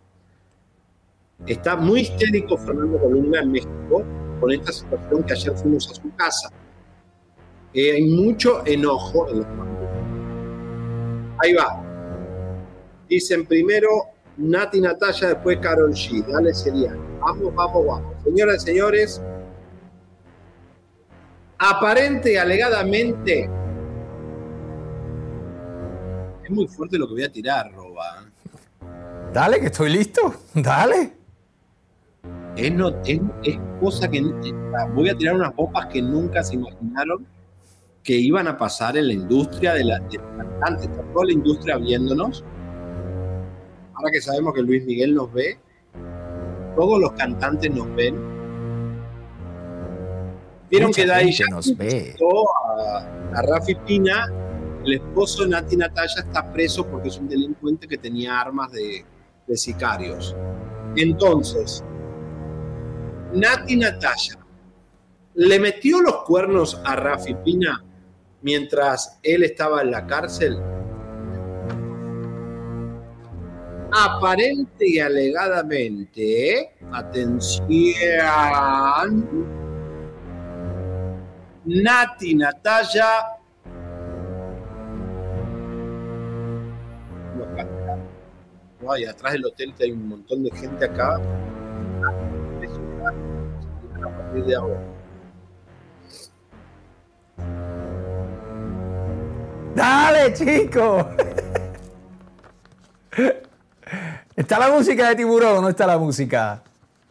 Está 1.46 1.74
muy 1.76 2.00
histérico 2.00 2.58
Fernando 2.58 2.98
Columna 2.98 3.40
en 3.40 3.52
México 3.52 4.04
con 4.40 4.52
esta 4.52 4.72
situación 4.72 5.22
que 5.22 5.32
ayer 5.32 5.56
fuimos 5.56 5.90
a 5.90 5.94
su 5.94 6.14
casa. 6.16 6.50
Eh, 7.76 7.92
hay 7.92 8.04
mucho 8.04 8.64
enojo 8.64 9.28
en 9.28 9.40
los 9.40 9.48
medios. 9.48 9.90
Ahí 11.42 11.52
va. 11.52 11.82
Dicen 13.06 13.44
primero 13.44 14.06
Nati 14.38 14.80
Natalia, 14.80 15.28
después 15.28 15.58
Carol 15.58 15.92
G. 15.92 16.24
Dale 16.24 16.54
serial. 16.54 16.98
Vamos, 17.20 17.54
vamos, 17.54 17.86
vamos. 17.86 18.14
Señoras 18.24 18.62
y 18.62 18.66
señores, 18.66 19.22
aparente 21.58 22.32
y 22.32 22.36
alegadamente. 22.36 23.50
Es 26.44 26.50
muy 26.50 26.66
fuerte 26.68 26.96
lo 26.96 27.06
que 27.06 27.12
voy 27.12 27.24
a 27.24 27.30
tirar, 27.30 27.70
Roba. 27.74 28.24
Dale, 29.34 29.60
que 29.60 29.66
estoy 29.66 29.90
listo. 29.90 30.34
Dale. 30.54 31.12
Es, 32.56 32.72
no, 32.72 32.88
es, 33.04 33.20
es 33.42 33.58
cosa 33.80 34.08
que 34.08 34.22
voy 34.94 35.10
a 35.10 35.14
tirar 35.14 35.34
unas 35.34 35.54
bombas 35.54 35.88
que 35.88 36.00
nunca 36.00 36.42
se 36.42 36.54
imaginaron 36.54 37.35
que 38.06 38.14
iban 38.14 38.46
a 38.46 38.56
pasar 38.56 38.96
en 38.96 39.08
la 39.08 39.12
industria 39.12 39.74
de 39.74 39.82
la 39.82 39.98
de 39.98 40.16
está 40.16 41.02
toda 41.12 41.26
la 41.26 41.32
industria 41.32 41.76
viéndonos. 41.76 42.44
Ahora 43.94 44.10
que 44.12 44.20
sabemos 44.20 44.54
que 44.54 44.62
Luis 44.62 44.84
Miguel 44.84 45.12
nos 45.12 45.32
ve, 45.32 45.58
todos 46.76 47.00
los 47.00 47.12
cantantes 47.12 47.74
nos 47.74 47.92
ven. 47.96 48.14
Vieron 50.70 50.88
Mucha 50.90 51.02
que 51.02 51.08
Daddy 51.08 51.36
nos 51.50 51.76
ve. 51.76 52.14
a, 52.78 53.38
a 53.38 53.42
Rafi 53.42 53.74
Pina, 53.74 54.32
el 54.84 54.94
esposo 54.94 55.42
de 55.42 55.48
Nati 55.50 55.76
Natalia 55.76 56.14
está 56.18 56.52
preso 56.52 56.86
porque 56.86 57.08
es 57.08 57.18
un 57.18 57.28
delincuente 57.28 57.88
que 57.88 57.98
tenía 57.98 58.40
armas 58.40 58.70
de, 58.70 59.04
de 59.48 59.56
sicarios. 59.56 60.36
Entonces, 60.94 61.82
Nati 63.32 63.76
Natalia 63.76 64.38
le 65.34 65.58
metió 65.58 66.00
los 66.00 66.22
cuernos 66.22 66.80
a 66.84 66.94
Rafi 66.94 67.34
Pina 67.44 67.82
mientras 68.46 69.18
él 69.24 69.42
estaba 69.42 69.82
en 69.82 69.90
la 69.90 70.06
cárcel. 70.06 70.56
Aparente 73.90 74.86
y 74.88 75.00
alegadamente, 75.00 76.70
atención, 76.92 77.66
Nati 81.64 82.36
Natalia 82.36 83.04
no, 87.36 87.44
acá, 87.44 87.62
acá. 87.62 87.98
No, 88.80 88.96
y 88.96 89.04
atrás 89.06 89.32
del 89.32 89.46
hotel 89.46 89.74
que 89.74 89.84
hay 89.84 89.90
un 89.90 90.08
montón 90.08 90.44
de 90.44 90.52
gente 90.52 90.84
acá. 90.84 91.16
A 93.96 94.08
partir 94.08 94.44
de 94.44 94.54
ahora. 94.54 94.95
Dale, 99.76 100.32
chico. 100.32 101.06
¿Está 104.34 104.58
la 104.58 104.70
música 104.70 105.10
de 105.10 105.16
tiburón 105.16 105.58
o 105.58 105.60
no 105.60 105.68
está 105.68 105.86
la 105.86 105.98
música? 105.98 106.62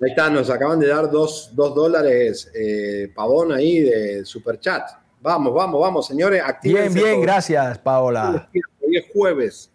Ahí 0.01 0.09
está, 0.09 0.31
nos 0.31 0.49
acaban 0.49 0.79
de 0.79 0.87
dar 0.87 1.09
dos, 1.11 1.51
dos 1.53 1.75
dólares 1.75 2.51
eh, 2.55 3.11
pavón 3.15 3.51
ahí 3.51 3.81
de 3.81 4.25
superchat. 4.25 4.81
Vamos, 5.21 5.53
vamos, 5.53 5.79
vamos, 5.79 6.07
señores. 6.07 6.39
Bien, 6.39 6.49
actívense 6.49 6.99
bien, 6.99 7.13
todos. 7.13 7.25
gracias, 7.25 7.77
Paola. 7.77 8.49
Hoy 8.81 8.97
es 8.97 9.05
jueves. 9.13 9.71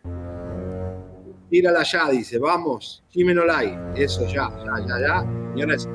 Tírala 1.48 1.84
ya, 1.84 2.10
dice. 2.10 2.38
Vamos. 2.38 3.04
Jimeno 3.10 3.44
Lai. 3.44 3.78
Eso 3.94 4.26
ya, 4.26 4.50
ya, 4.64 4.86
ya, 4.86 5.00
ya. 5.00 5.26
Señores, 5.52 5.88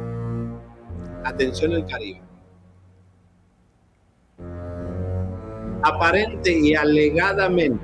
atención 1.25 1.73
al 1.73 1.85
Caribe. 1.87 2.24
aparente 5.85 6.51
y 6.51 6.73
alegadamente. 6.75 7.83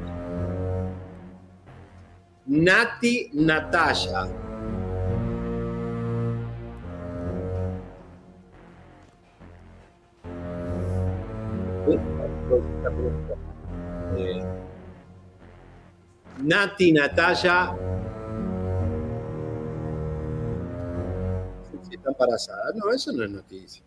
Nati 2.47 3.29
Natasha. 3.33 4.27
Eh, 14.17 14.43
Nati 16.43 16.91
Natasha 16.91 17.75
está 21.95 22.09
embarazada. 22.09 22.71
No, 22.75 22.91
eso 22.91 23.11
no 23.11 23.23
es 23.23 23.31
noticia. 23.31 23.83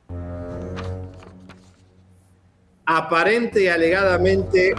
Aparente 2.87 3.63
y 3.63 3.69
alegadamente. 3.69 4.75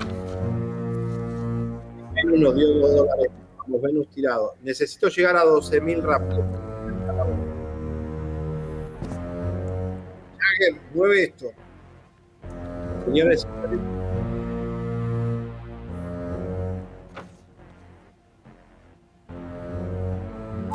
Venus 2.13 2.39
nos 2.39 2.55
dio 2.55 2.73
dos 2.79 2.95
dólares. 2.95 3.27
Vamos, 3.57 3.81
Venus 3.81 4.07
tirado. 4.09 4.55
Necesito 4.61 5.07
llegar 5.09 5.35
a 5.35 5.43
12.000 5.43 6.01
rápido. 6.03 6.45
Jagger, 10.37 10.81
mueve 10.93 11.23
esto. 11.23 11.51
Señores, 13.05 13.41
señores. 13.41 13.79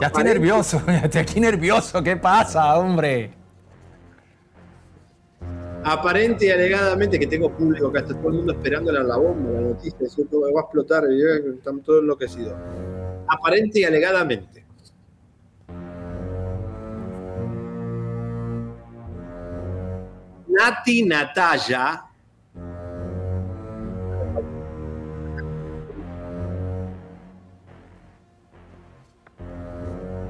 Ya 0.01 0.07
estoy 0.07 0.24
nervioso, 0.24 0.82
ya 0.86 0.98
estoy 1.01 1.20
aquí 1.20 1.40
nervioso. 1.40 2.02
¿Qué 2.02 2.16
pasa, 2.16 2.74
hombre? 2.77 3.39
Aparente 5.82 6.47
y 6.47 6.51
alegadamente 6.51 7.19
que 7.19 7.27
tengo 7.27 7.51
público 7.51 7.89
acá, 7.89 8.01
está 8.01 8.15
todo 8.15 8.28
el 8.28 8.35
mundo 8.35 8.52
esperando 8.52 8.93
la, 8.93 9.16
bomba, 9.16 9.51
la 9.51 9.61
noticia, 9.61 10.09
¿cierto? 10.09 10.40
va 10.40 10.61
a 10.61 10.62
explotar, 10.62 11.05
ya 11.05 11.51
están 11.55 11.81
todos 11.81 12.02
enloquecidos. 12.02 12.55
Aparente 13.28 13.81
y 13.81 13.85
alegadamente. 13.85 14.65
Nati 20.48 21.05
Natalia 21.05 22.05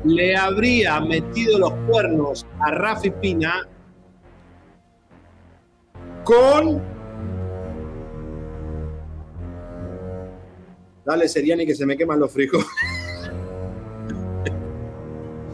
le 0.04 0.36
habría 0.36 1.00
metido 1.00 1.58
los 1.58 1.72
cuernos 1.88 2.46
a 2.60 2.70
Rafi 2.70 3.10
Pina 3.10 3.66
con. 6.30 6.80
Dale, 11.04 11.28
Seriani, 11.28 11.66
que 11.66 11.74
se 11.74 11.84
me 11.84 11.96
queman 11.96 12.20
los 12.20 12.30
frijoles. 12.30 12.68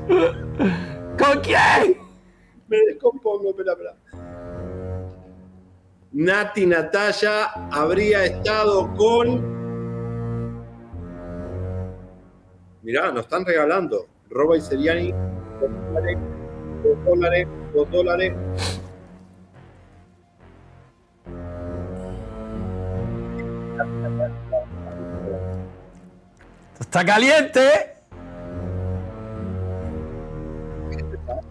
¿Con 1.19 1.41
quién? 1.43 1.97
Me 2.69 2.77
descompongo, 2.89 3.51
espera, 3.51 3.73
espera. 3.73 3.97
Nati 6.13 6.67
Natalia 6.67 7.45
habría 7.73 8.25
estado 8.25 8.93
con. 8.95 9.57
Mirá, 12.83 13.11
nos 13.13 13.23
están 13.23 13.47
regalando. 13.47 14.07
Roba 14.29 14.57
y 14.59 14.61
Seriani, 14.61 15.13
dos 15.13 15.71
dólares, 15.95 16.19
dos 16.83 17.05
dólares, 17.05 17.49
dos 17.75 17.91
dólares. 17.91 18.76
¡Está 26.81 27.05
caliente! 27.05 27.97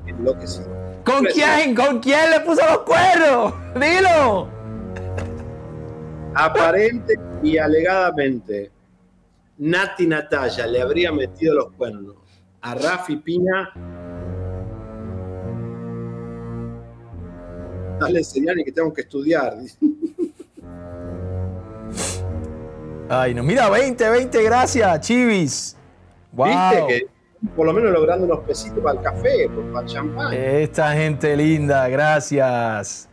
Enloquecido. 0.06 0.86
¿Con 1.04 1.26
quién? 1.26 1.76
¿Con 1.76 2.00
quién 2.00 2.32
le 2.32 2.40
puso 2.42 2.66
los 2.66 2.80
cuernos? 2.80 3.54
¡Dilo! 3.76 4.50
Aparente 6.34 7.14
y 7.44 7.58
alegadamente, 7.58 8.72
Nati 9.58 10.08
Natalia 10.08 10.68
le 10.68 10.82
habría 10.82 11.12
metido 11.12 11.56
los 11.56 11.72
cuernos 11.74 12.16
a 12.62 12.76
Rafi 12.76 13.18
Pina. 13.18 13.72
Dale 18.00 18.24
señal 18.24 18.58
que 18.66 18.72
tengo 18.72 18.92
que 18.92 19.02
estudiar. 19.02 19.56
Ay, 23.10 23.34
no, 23.34 23.44
mira, 23.44 23.70
20, 23.70 24.10
20, 24.10 24.44
gracias, 24.44 25.00
Chivis. 25.02 25.78
Wow. 26.32 26.48
¿Viste? 26.48 26.88
Que 26.88 27.16
por 27.56 27.66
lo 27.66 27.74
menos 27.74 27.92
logrando 27.92 28.26
unos 28.26 28.40
pesitos 28.40 28.80
para 28.84 28.98
el 28.98 29.04
café, 29.04 29.50
para 29.72 29.86
el 29.86 29.92
champán. 29.92 30.34
Esta 30.34 30.94
gente 30.94 31.36
linda, 31.38 31.88
gracias. 31.88 33.10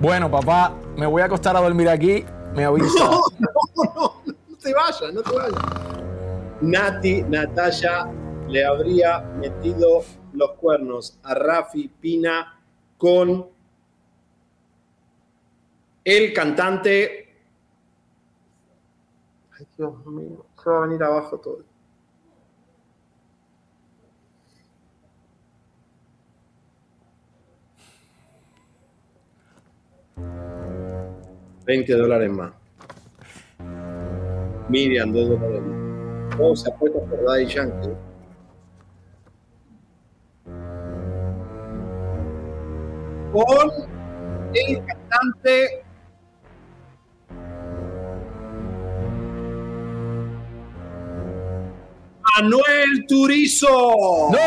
Bueno, 0.00 0.30
papá, 0.30 0.74
me 0.96 1.06
voy 1.06 1.22
a 1.22 1.26
acostar 1.26 1.56
a 1.56 1.60
dormir 1.60 1.88
aquí. 1.88 2.24
Me 2.54 2.64
avisa. 2.64 3.04
No, 3.04 3.22
no, 3.38 3.92
no, 3.94 4.22
no 4.24 4.56
te 4.56 4.72
vayas, 4.72 5.14
no 5.14 5.22
te 5.22 5.36
vayas. 5.36 5.60
Nati 6.60 7.22
Natalia 7.22 8.10
le 8.48 8.64
habría 8.64 9.20
metido 9.20 10.02
los 10.32 10.52
cuernos 10.52 11.18
a 11.22 11.34
Rafi 11.34 11.88
Pina 12.00 12.60
con 12.96 13.46
el 16.08 16.32
cantante. 16.32 17.28
Ay, 19.58 19.66
Dios 19.76 20.06
mío, 20.06 20.46
se 20.62 20.70
va 20.70 20.78
a 20.78 20.80
venir 20.86 21.02
abajo 21.02 21.38
todo. 21.38 21.64
$20 31.66 31.96
dólares 31.98 32.30
más. 32.30 32.52
Miriam, 34.70 35.12
2 35.12 35.28
dólares 35.28 35.60
más. 35.60 36.36
Todo 36.38 36.56
se 36.56 36.70
por 36.72 37.24
Daddy 37.26 37.46
Yankee. 37.46 37.96
Con 43.30 43.70
el 44.54 44.86
cantante 44.86 45.84
Manuel 52.40 53.04
Turizo. 53.08 54.30
¡No! 54.30 54.38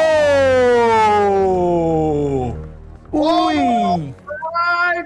¡Uy! 3.12 3.56
my 3.58 5.04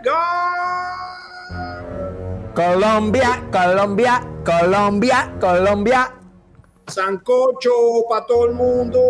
Colombia, 2.54 3.44
Colombia, 3.52 4.24
Colombia, 4.46 5.34
Colombia. 5.42 6.14
Sancocho 6.86 7.72
para 8.08 8.24
todo 8.28 8.46
el 8.46 8.54
mundo. 8.54 9.02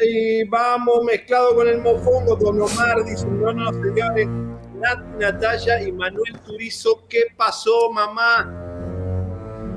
Y 0.00 0.42
vamos 0.48 1.04
mezclado 1.04 1.54
con 1.54 1.68
el 1.68 1.80
mofongo. 1.80 2.34
Don 2.34 2.60
Omar 2.60 3.04
dice: 3.04 3.24
No, 3.26 3.52
no, 3.52 3.72
señores. 3.72 4.26
Nat, 4.74 4.98
Natalia 5.20 5.80
y 5.82 5.92
Manuel 5.92 6.40
Turizo, 6.44 7.04
¿qué 7.08 7.26
pasó, 7.36 7.92
mamá? 7.92 8.52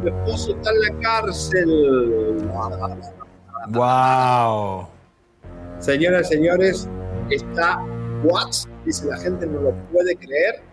Mi 0.03 0.09
esposo 0.09 0.55
está 0.55 0.71
en 0.71 0.81
la 0.81 0.99
cárcel. 1.01 2.41
Wow. 3.69 4.87
Señoras 5.79 6.31
y 6.31 6.35
señores, 6.35 6.89
está 7.29 7.85
Watts. 8.23 8.67
Dice: 8.85 9.05
La 9.07 9.17
gente 9.17 9.45
no 9.45 9.61
lo 9.61 9.75
puede 9.91 10.15
creer. 10.15 10.63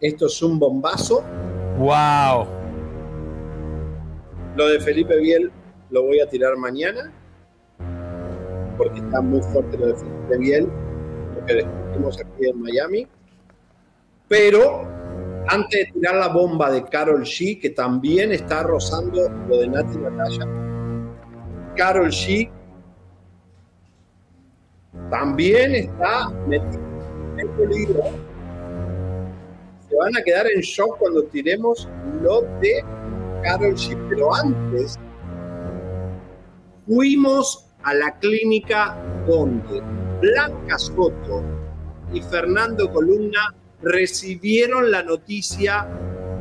Esto 0.00 0.26
es 0.26 0.42
un 0.42 0.58
bombazo. 0.58 1.22
Wow. 1.78 2.46
Lo 4.56 4.68
de 4.68 4.80
Felipe 4.80 5.16
Biel 5.18 5.50
lo 5.90 6.04
voy 6.04 6.20
a 6.20 6.28
tirar 6.28 6.56
mañana. 6.56 7.12
Porque 8.78 8.98
está 9.00 9.20
muy 9.20 9.42
fuerte 9.42 9.76
lo 9.76 9.88
de 9.88 9.94
Felipe 9.94 10.38
Biel. 10.38 10.68
Lo 11.34 11.46
que 11.46 11.54
descubrimos 11.54 12.18
aquí 12.18 12.48
en 12.48 12.62
Miami. 12.62 13.08
Pero 14.28 14.93
antes 15.48 15.86
de 15.86 15.92
tirar 15.92 16.16
la 16.16 16.28
bomba 16.28 16.70
de 16.70 16.84
Carol 16.84 17.22
G, 17.22 17.60
que 17.60 17.70
también 17.70 18.32
está 18.32 18.62
rozando 18.62 19.28
lo 19.48 19.58
de 19.58 19.68
Nati 19.68 19.98
Natalia. 19.98 20.46
Carol 21.76 22.10
G 22.10 22.50
también 25.10 25.74
está 25.74 26.30
metida 26.46 26.80
en 27.38 27.48
peligro. 27.56 28.02
Se 29.88 29.96
van 29.96 30.16
a 30.16 30.22
quedar 30.22 30.46
en 30.46 30.60
shock 30.60 30.98
cuando 30.98 31.24
tiremos 31.24 31.88
lo 32.22 32.42
de 32.60 32.84
Carol 33.42 33.74
G. 33.74 33.96
Pero 34.08 34.34
antes 34.34 34.98
fuimos 36.86 37.66
a 37.82 37.94
la 37.94 38.18
clínica 38.18 38.96
donde 39.26 39.82
Blanca 40.20 40.78
Soto 40.78 41.42
y 42.12 42.22
Fernando 42.22 42.90
Columna 42.92 43.54
recibieron 43.82 44.90
la 44.90 45.02
noticia 45.02 45.88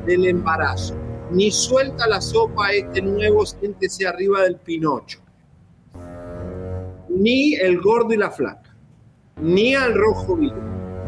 del 0.06 0.26
embarazo. 0.28 0.96
Ni 1.32 1.52
suelta 1.52 2.08
la 2.08 2.22
sopa 2.22 2.72
este 2.72 3.02
nuevo 3.02 3.46
siéntese 3.46 4.08
arriba 4.08 4.44
del 4.44 4.58
Pinocho. 4.58 5.20
Ni 7.10 7.56
el 7.56 7.80
gordo 7.82 8.14
y 8.14 8.18
la 8.18 8.32
flaca. 8.32 8.76
Ni 9.42 9.76
al 9.76 9.94
rojo 9.96 10.36
vivo. 10.36 10.62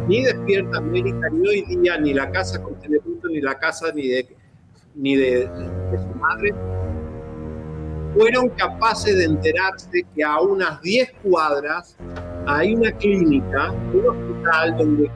ni 0.08 0.24
Despierta 0.24 0.78
América, 0.78 1.30
ni 1.32 1.48
Hoy 1.48 1.62
Día, 1.64 1.98
ni 1.98 2.14
La 2.14 2.32
Casa 2.32 2.62
con 2.62 2.80
Telepunto, 2.80 3.28
ni 3.28 3.42
La 3.42 3.58
Casa 3.58 3.92
ni 3.94 4.08
de, 4.08 4.36
ni 4.96 5.16
de, 5.16 5.48
de 5.48 5.98
su 5.98 6.20
madre, 6.20 6.54
fueron 8.16 8.50
capaces 8.50 9.18
de 9.18 9.26
enterarse 9.26 10.06
que 10.16 10.24
a 10.24 10.40
unas 10.40 10.82
10 10.82 11.12
cuadras 11.24 11.98
hay 12.48 12.74
una 12.74 12.92
clínica, 12.94 13.72
un 13.72 14.08
hospital 14.08 14.78
donde 14.78 15.12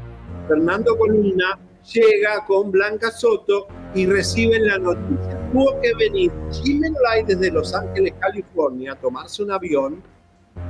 Fernando 0.49 0.97
Columna 0.97 1.59
llega 1.93 2.43
con 2.47 2.71
Blanca 2.71 3.11
Soto 3.11 3.67
y 3.93 4.07
reciben 4.07 4.65
la 4.65 4.79
noticia. 4.79 5.39
Tuvo 5.51 5.79
que 5.79 5.93
venir 5.93 6.31
Jimmy 6.51 6.89
Lai 7.03 7.23
desde 7.23 7.51
Los 7.51 7.73
Ángeles, 7.75 8.13
California, 8.19 8.93
a 8.93 8.95
tomarse 8.95 9.43
un 9.43 9.51
avión 9.51 10.01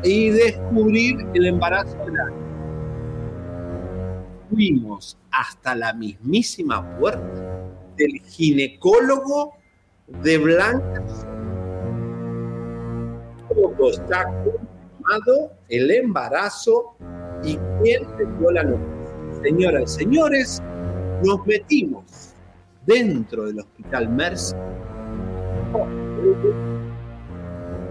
y 0.04 0.32
descubrir 0.32 1.26
el 1.34 1.46
embarazo 1.46 1.98
de 2.06 2.12
la 2.12 2.34
Fuimos 4.50 5.18
hasta 5.32 5.76
la 5.76 5.94
mismísima 5.94 6.98
puerta 6.98 7.64
del 7.96 8.20
ginecólogo 8.26 9.54
de 10.08 10.38
Blanca 10.40 11.04
Soto. 13.48 13.90
Está 13.92 14.26
confirmado 14.26 15.54
el 15.70 15.92
embarazo 15.92 16.96
y 17.44 17.58
quién 17.82 18.04
le 18.18 18.26
dio 18.38 18.52
la 18.52 18.64
noticia. 18.64 18.99
Señoras 19.44 19.96
y 19.96 20.04
señores, 20.04 20.62
nos 21.24 21.46
metimos 21.46 22.34
dentro 22.86 23.46
del 23.46 23.60
hospital 23.60 24.10
Mercy, 24.10 24.56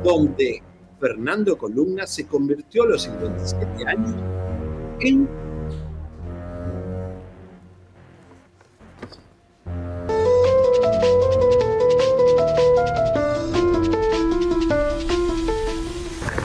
donde 0.05 0.63
Fernando 1.01 1.57
Columna 1.57 2.07
se 2.07 2.27
convirtió 2.27 2.83
a 2.83 2.87
los 2.89 3.03
57 3.03 3.87
años 3.87 4.15
en 5.01 5.29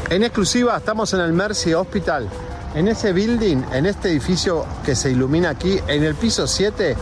En 0.10 0.22
exclusiva 0.22 0.78
estamos 0.78 1.12
en 1.16 1.22
el 1.22 1.34
Mercy 1.34 1.74
Hospital. 1.74 2.30
En 2.76 2.88
ese 2.88 3.14
building, 3.14 3.58
en 3.72 3.86
este 3.86 4.10
edificio 4.10 4.66
que 4.84 4.96
se 4.96 5.12
ilumina 5.12 5.50
aquí, 5.52 5.80
en 5.88 6.04
el 6.04 6.16
piso 6.16 6.48
7, 6.48 6.96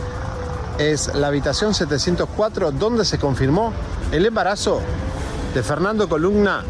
es 0.78 1.14
la 1.14 1.28
habitación 1.28 1.72
704 1.72 2.72
donde 2.72 3.06
se 3.06 3.18
confirmó 3.18 3.72
el 4.10 4.26
embarazo 4.26 4.82
de 5.54 5.62
Fernando 5.62 6.10
Columna 6.10 6.62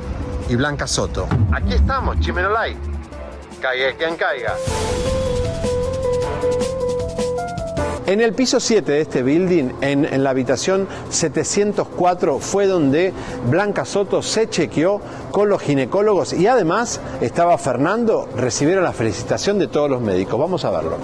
y 0.49 0.55
Blanca 0.55 0.87
Soto. 0.87 1.27
Aquí 1.53 1.75
estamos, 1.75 2.21
Chimenolay. 2.21 2.77
Caiga 3.61 3.97
quien 3.97 4.17
caiga. 4.17 4.55
En 8.05 8.21
el 8.21 8.33
piso 8.33 8.59
7 8.59 8.91
de 8.91 9.01
este 9.01 9.23
building, 9.23 9.71
en, 9.81 10.05
en, 10.05 10.25
la 10.25 10.31
habitación 10.31 10.89
704, 11.09 12.41
fue 12.41 12.67
donde 12.67 13.13
Blanca 13.49 13.85
Soto 13.85 14.23
se 14.23 14.51
chequeó 14.51 15.01
con 15.31 15.49
los 15.49 15.63
ginecólogos 15.63 16.33
y 16.33 16.49
además 16.49 17.01
estaba 17.21 17.57
Fernando, 17.59 18.29
recibieron 18.37 18.83
la 18.83 18.93
felicitación 18.93 19.61
de 19.61 19.69
todos 19.69 19.89
los 19.89 20.01
médicos. 20.01 20.39
Vamos 20.39 20.65
a 20.65 20.71
verlo. 20.71 20.97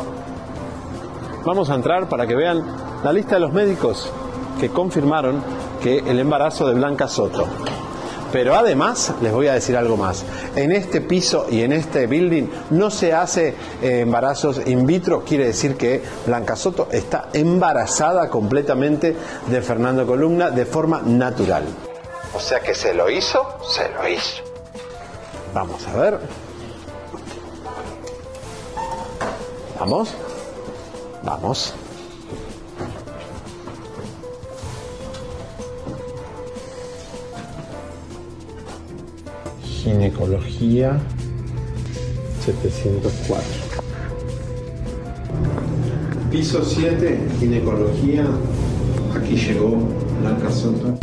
Vamos 1.44 1.70
a 1.70 1.76
entrar 1.76 2.08
para 2.08 2.26
que 2.26 2.34
vean 2.34 2.64
la 3.04 3.12
lista 3.12 3.36
de 3.36 3.40
los 3.40 3.52
médicos 3.52 4.10
que 4.58 4.68
confirmaron 4.68 5.40
que 5.80 5.98
el 5.98 6.18
embarazo 6.18 6.66
de 6.66 6.74
Blanca 6.74 7.06
Soto. 7.06 7.46
Pero 8.32 8.54
además, 8.54 9.12
les 9.22 9.32
voy 9.32 9.48
a 9.48 9.54
decir 9.54 9.76
algo 9.76 9.96
más. 9.96 10.24
En 10.54 10.72
este 10.72 11.00
piso 11.00 11.46
y 11.50 11.62
en 11.62 11.72
este 11.72 12.06
building 12.06 12.48
no 12.70 12.90
se 12.90 13.12
hace 13.12 13.54
eh, 13.82 14.00
embarazos 14.00 14.60
in 14.66 14.86
vitro, 14.86 15.24
quiere 15.24 15.46
decir 15.46 15.76
que 15.76 16.02
Blanca 16.26 16.56
Soto 16.56 16.88
está 16.92 17.28
embarazada 17.32 18.28
completamente 18.28 19.16
de 19.46 19.62
Fernando 19.62 20.06
Columna 20.06 20.50
de 20.50 20.66
forma 20.66 21.00
natural. 21.04 21.64
O 22.34 22.40
sea 22.40 22.60
que 22.60 22.74
se 22.74 22.92
lo 22.94 23.08
hizo, 23.08 23.40
se 23.68 23.88
lo 23.88 24.06
hizo. 24.08 24.42
Vamos 25.54 25.86
a 25.86 25.96
ver. 25.96 26.18
Vamos. 29.80 30.14
Vamos. 31.22 31.74
Ginecología 39.82 40.98
704. 42.44 43.44
Piso 46.32 46.64
7, 46.64 47.28
ginecología. 47.38 48.26
Aquí 49.14 49.36
llegó 49.36 49.78
Blanca 50.20 50.50
Soto. 50.50 50.98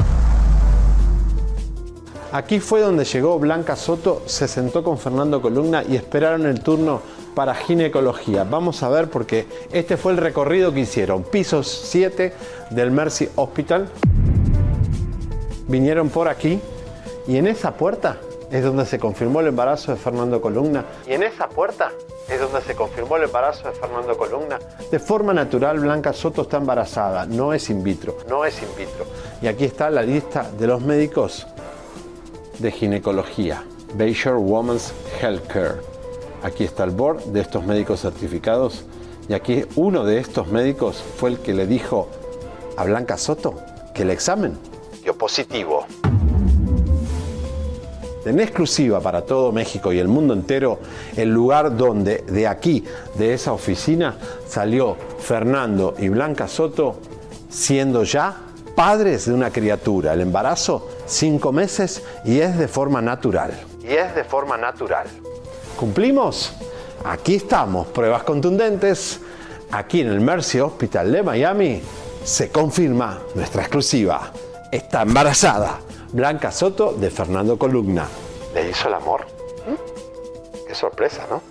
Aquí 2.33 2.59
fue 2.59 2.81
donde 2.81 3.05
llegó 3.05 3.39
Blanca 3.39 3.77
Soto, 3.77 4.23
se 4.25 4.49
sentó 4.49 4.83
con 4.83 4.97
Fernando 4.97 5.41
Columna 5.41 5.81
y 5.87 5.95
esperaron 5.95 6.45
el 6.45 6.59
turno 6.59 7.01
para 7.33 7.55
ginecología. 7.55 8.43
Vamos 8.43 8.83
a 8.83 8.89
ver 8.89 9.09
porque 9.09 9.47
este 9.71 9.95
fue 9.95 10.11
el 10.11 10.17
recorrido 10.17 10.73
que 10.73 10.81
hicieron. 10.81 11.23
Piso 11.23 11.63
7 11.63 12.33
del 12.71 12.91
Mercy 12.91 13.29
Hospital. 13.35 13.87
Vinieron 15.69 16.09
por 16.09 16.27
aquí 16.27 16.59
y 17.25 17.37
en 17.37 17.47
esa 17.47 17.75
puerta 17.75 18.17
es 18.51 18.63
donde 18.63 18.85
se 18.85 18.99
confirmó 18.99 19.39
el 19.41 19.47
embarazo 19.47 19.91
de 19.91 19.97
Fernando 19.97 20.41
Columna. 20.41 20.85
Y 21.07 21.13
en 21.13 21.23
esa 21.23 21.47
puerta 21.47 21.91
es 22.29 22.39
donde 22.39 22.61
se 22.61 22.75
confirmó 22.75 23.17
el 23.17 23.23
embarazo 23.23 23.69
de 23.69 23.75
Fernando 23.75 24.17
Columna. 24.17 24.59
De 24.91 24.99
forma 24.99 25.33
natural, 25.33 25.79
Blanca 25.79 26.13
Soto 26.13 26.43
está 26.43 26.57
embarazada, 26.57 27.25
no 27.25 27.53
es 27.53 27.69
in 27.69 27.83
vitro, 27.83 28.17
no 28.29 28.45
es 28.45 28.61
in 28.61 28.69
vitro. 28.77 29.05
Y 29.41 29.47
aquí 29.47 29.65
está 29.65 29.89
la 29.89 30.01
lista 30.01 30.49
de 30.57 30.67
los 30.67 30.81
médicos 30.81 31.47
de 32.59 32.71
ginecología, 32.71 33.63
Bayshore 33.95 34.37
Women's 34.37 34.93
Healthcare. 35.21 35.81
Aquí 36.43 36.63
está 36.63 36.83
el 36.83 36.91
board 36.91 37.23
de 37.25 37.41
estos 37.41 37.65
médicos 37.65 38.01
certificados. 38.01 38.85
Y 39.27 39.33
aquí 39.33 39.65
uno 39.75 40.05
de 40.05 40.19
estos 40.19 40.47
médicos 40.47 41.03
fue 41.17 41.31
el 41.31 41.39
que 41.39 41.53
le 41.53 41.65
dijo 41.65 42.07
a 42.77 42.83
Blanca 42.83 43.17
Soto 43.17 43.55
que 43.93 44.03
el 44.03 44.11
examen 44.11 44.57
dio 45.01 45.17
positivo 45.17 45.85
en 48.25 48.39
exclusiva 48.39 48.99
para 48.99 49.21
todo 49.21 49.51
México 49.51 49.93
y 49.93 49.99
el 49.99 50.07
mundo 50.07 50.33
entero, 50.33 50.79
el 51.15 51.29
lugar 51.29 51.75
donde 51.75 52.19
de 52.27 52.47
aquí, 52.47 52.83
de 53.17 53.33
esa 53.33 53.53
oficina, 53.53 54.15
salió 54.47 54.97
Fernando 55.19 55.95
y 55.97 56.09
Blanca 56.09 56.47
Soto 56.47 56.99
siendo 57.49 58.03
ya 58.03 58.35
padres 58.75 59.25
de 59.25 59.33
una 59.33 59.51
criatura. 59.51 60.13
El 60.13 60.21
embarazo, 60.21 60.89
cinco 61.05 61.51
meses 61.51 62.03
y 62.25 62.39
es 62.39 62.57
de 62.57 62.67
forma 62.67 63.01
natural. 63.01 63.51
Y 63.81 63.93
es 63.93 64.13
de 64.15 64.23
forma 64.23 64.57
natural. 64.57 65.07
¿Cumplimos? 65.77 66.53
Aquí 67.05 67.35
estamos, 67.35 67.87
pruebas 67.87 68.23
contundentes. 68.23 69.19
Aquí 69.71 70.01
en 70.01 70.07
el 70.07 70.21
Mercy 70.21 70.59
Hospital 70.59 71.11
de 71.11 71.23
Miami 71.23 71.81
se 72.23 72.49
confirma 72.49 73.19
nuestra 73.35 73.61
exclusiva. 73.61 74.31
Está 74.71 75.03
embarazada. 75.03 75.84
Blanca 76.15 76.49
Soto 76.49 76.93
de 76.93 77.09
Fernando 77.09 77.59
Columna. 77.59 78.07
¿Le 78.53 78.69
hizo 78.69 78.87
el 78.87 78.93
amor? 78.93 79.27
Qué 80.65 80.73
sorpresa, 80.73 81.27
¿no? 81.29 81.41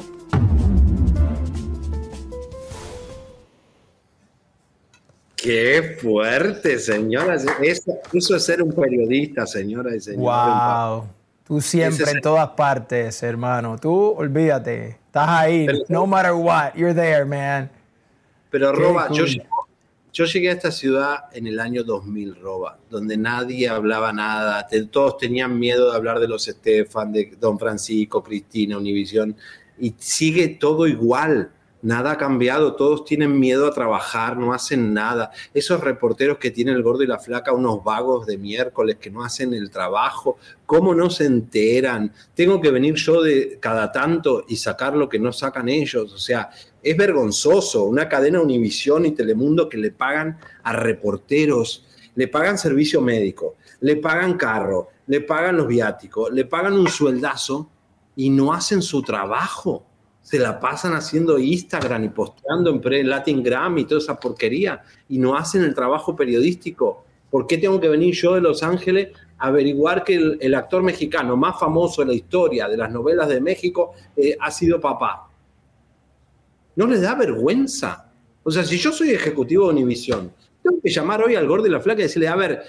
Qué 5.36 5.98
fuerte, 6.00 6.78
señoras. 6.78 7.44
Eso, 7.60 7.92
eso, 8.10 8.36
es 8.36 8.42
ser 8.42 8.62
un 8.62 8.72
periodista, 8.72 9.46
señoras 9.46 9.96
y 9.96 10.00
señores. 10.00 10.24
Wow. 10.24 11.08
Tú 11.46 11.60
siempre 11.60 12.10
en 12.10 12.22
todas 12.22 12.48
partes, 12.48 13.22
hermano. 13.22 13.78
Tú, 13.78 14.14
olvídate. 14.16 14.96
Estás 15.08 15.28
ahí. 15.28 15.66
Pero, 15.66 15.80
no 15.90 16.06
matter 16.06 16.32
what, 16.32 16.72
you're 16.74 16.94
there, 16.94 17.26
man. 17.26 17.70
Pero, 18.48 18.72
Roba, 18.72 19.08
cool. 19.08 19.26
yo, 19.26 19.42
yo 20.14 20.26
llegué 20.26 20.48
a 20.48 20.52
esta 20.52 20.70
ciudad 20.70 21.24
en 21.32 21.48
el 21.48 21.58
año 21.58 21.82
2000, 21.82 22.36
Roba, 22.36 22.78
donde 22.88 23.16
nadie 23.16 23.68
hablaba 23.68 24.12
nada, 24.12 24.68
todos 24.92 25.18
tenían 25.18 25.58
miedo 25.58 25.90
de 25.90 25.96
hablar 25.96 26.20
de 26.20 26.28
los 26.28 26.46
Estefan, 26.46 27.12
de 27.12 27.34
Don 27.40 27.58
Francisco, 27.58 28.22
Cristina, 28.22 28.78
Univisión, 28.78 29.36
y 29.76 29.92
sigue 29.98 30.48
todo 30.48 30.86
igual. 30.86 31.50
Nada 31.84 32.12
ha 32.12 32.16
cambiado, 32.16 32.76
todos 32.76 33.04
tienen 33.04 33.38
miedo 33.38 33.66
a 33.66 33.74
trabajar, 33.74 34.38
no 34.38 34.54
hacen 34.54 34.94
nada. 34.94 35.30
Esos 35.52 35.82
reporteros 35.82 36.38
que 36.38 36.50
tienen 36.50 36.76
el 36.76 36.82
gordo 36.82 37.02
y 37.02 37.06
la 37.06 37.18
flaca, 37.18 37.52
unos 37.52 37.84
vagos 37.84 38.24
de 38.24 38.38
miércoles 38.38 38.96
que 38.98 39.10
no 39.10 39.22
hacen 39.22 39.52
el 39.52 39.68
trabajo, 39.68 40.38
¿cómo 40.64 40.94
no 40.94 41.10
se 41.10 41.26
enteran? 41.26 42.10
Tengo 42.32 42.58
que 42.58 42.70
venir 42.70 42.94
yo 42.94 43.20
de 43.20 43.58
cada 43.60 43.92
tanto 43.92 44.46
y 44.48 44.56
sacar 44.56 44.96
lo 44.96 45.10
que 45.10 45.18
no 45.18 45.30
sacan 45.30 45.68
ellos. 45.68 46.10
O 46.10 46.16
sea, 46.16 46.48
es 46.82 46.96
vergonzoso. 46.96 47.84
Una 47.84 48.08
cadena 48.08 48.40
Univisión 48.40 49.04
y 49.04 49.10
Telemundo 49.10 49.68
que 49.68 49.76
le 49.76 49.90
pagan 49.90 50.38
a 50.62 50.72
reporteros, 50.72 51.84
le 52.14 52.28
pagan 52.28 52.56
servicio 52.56 53.02
médico, 53.02 53.56
le 53.80 53.96
pagan 53.96 54.38
carro, 54.38 54.88
le 55.06 55.20
pagan 55.20 55.58
los 55.58 55.66
viáticos, 55.66 56.32
le 56.32 56.46
pagan 56.46 56.72
un 56.72 56.88
sueldazo 56.88 57.68
y 58.16 58.30
no 58.30 58.54
hacen 58.54 58.80
su 58.80 59.02
trabajo. 59.02 59.84
Se 60.24 60.38
la 60.38 60.58
pasan 60.58 60.94
haciendo 60.94 61.38
Instagram 61.38 62.04
y 62.04 62.08
posteando 62.08 62.80
en 62.82 63.08
Latin 63.10 63.42
Grammy 63.42 63.82
y 63.82 63.84
toda 63.84 64.00
esa 64.00 64.18
porquería 64.18 64.82
y 65.06 65.18
no 65.18 65.36
hacen 65.36 65.62
el 65.62 65.74
trabajo 65.74 66.16
periodístico. 66.16 67.04
¿Por 67.28 67.46
qué 67.46 67.58
tengo 67.58 67.78
que 67.78 67.90
venir 67.90 68.14
yo 68.14 68.34
de 68.34 68.40
Los 68.40 68.62
Ángeles 68.62 69.10
a 69.36 69.48
averiguar 69.48 70.02
que 70.02 70.14
el, 70.40 70.54
actor 70.54 70.82
mexicano 70.82 71.36
más 71.36 71.60
famoso 71.60 72.00
en 72.00 72.08
la 72.08 72.14
historia 72.14 72.68
de 72.68 72.78
las 72.78 72.90
novelas 72.90 73.28
de 73.28 73.38
México 73.42 73.92
eh, 74.16 74.34
ha 74.40 74.50
sido 74.50 74.80
papá? 74.80 75.28
¿No 76.76 76.86
les 76.86 77.02
da 77.02 77.14
vergüenza? 77.14 78.10
O 78.42 78.50
sea, 78.50 78.64
si 78.64 78.78
yo 78.78 78.92
soy 78.92 79.10
ejecutivo 79.10 79.66
de 79.66 79.74
Univisión, 79.74 80.32
tengo 80.62 80.80
que 80.82 80.90
llamar 80.90 81.22
hoy 81.22 81.34
al 81.34 81.46
gordo 81.46 81.66
y 81.66 81.70
la 81.70 81.80
flaca 81.80 82.00
y 82.00 82.04
decirle, 82.04 82.28
a 82.28 82.36
ver, 82.36 82.62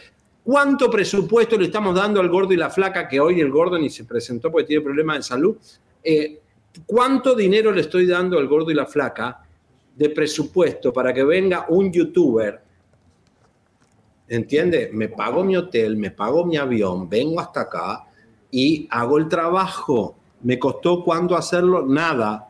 ¿cuánto 0.43 0.89
presupuesto 0.91 1.57
le 1.57 1.67
estamos 1.67 1.95
dando 1.95 2.19
al 2.19 2.27
gordo 2.27 2.51
y 2.51 2.57
la 2.57 2.69
flaca 2.69 3.07
que 3.07 3.21
hoy 3.21 3.39
el 3.39 3.49
gordo 3.49 3.77
ni 3.77 3.89
se 3.89 4.03
presentó 4.03 4.51
porque 4.51 4.67
tiene 4.67 4.83
problemas 4.83 5.17
de 5.19 5.23
salud? 5.23 5.55
Eh, 6.03 6.41
¿Cuánto 6.85 7.35
dinero 7.35 7.71
le 7.71 7.81
estoy 7.81 8.05
dando 8.05 8.37
al 8.37 8.47
gordo 8.47 8.71
y 8.71 8.73
la 8.73 8.85
flaca 8.85 9.41
de 9.95 10.09
presupuesto 10.09 10.91
para 10.91 11.13
que 11.13 11.23
venga 11.23 11.65
un 11.69 11.91
youtuber? 11.91 12.61
¿Entiende? 14.27 14.89
Me 14.91 15.09
pago 15.09 15.43
mi 15.43 15.55
hotel, 15.55 15.97
me 15.97 16.11
pago 16.11 16.45
mi 16.45 16.57
avión, 16.57 17.07
vengo 17.07 17.39
hasta 17.39 17.61
acá 17.61 18.05
y 18.51 18.87
hago 18.89 19.17
el 19.17 19.27
trabajo. 19.27 20.17
¿Me 20.41 20.57
costó 20.59 21.03
cuánto 21.03 21.35
hacerlo? 21.35 21.85
Nada. 21.85 22.49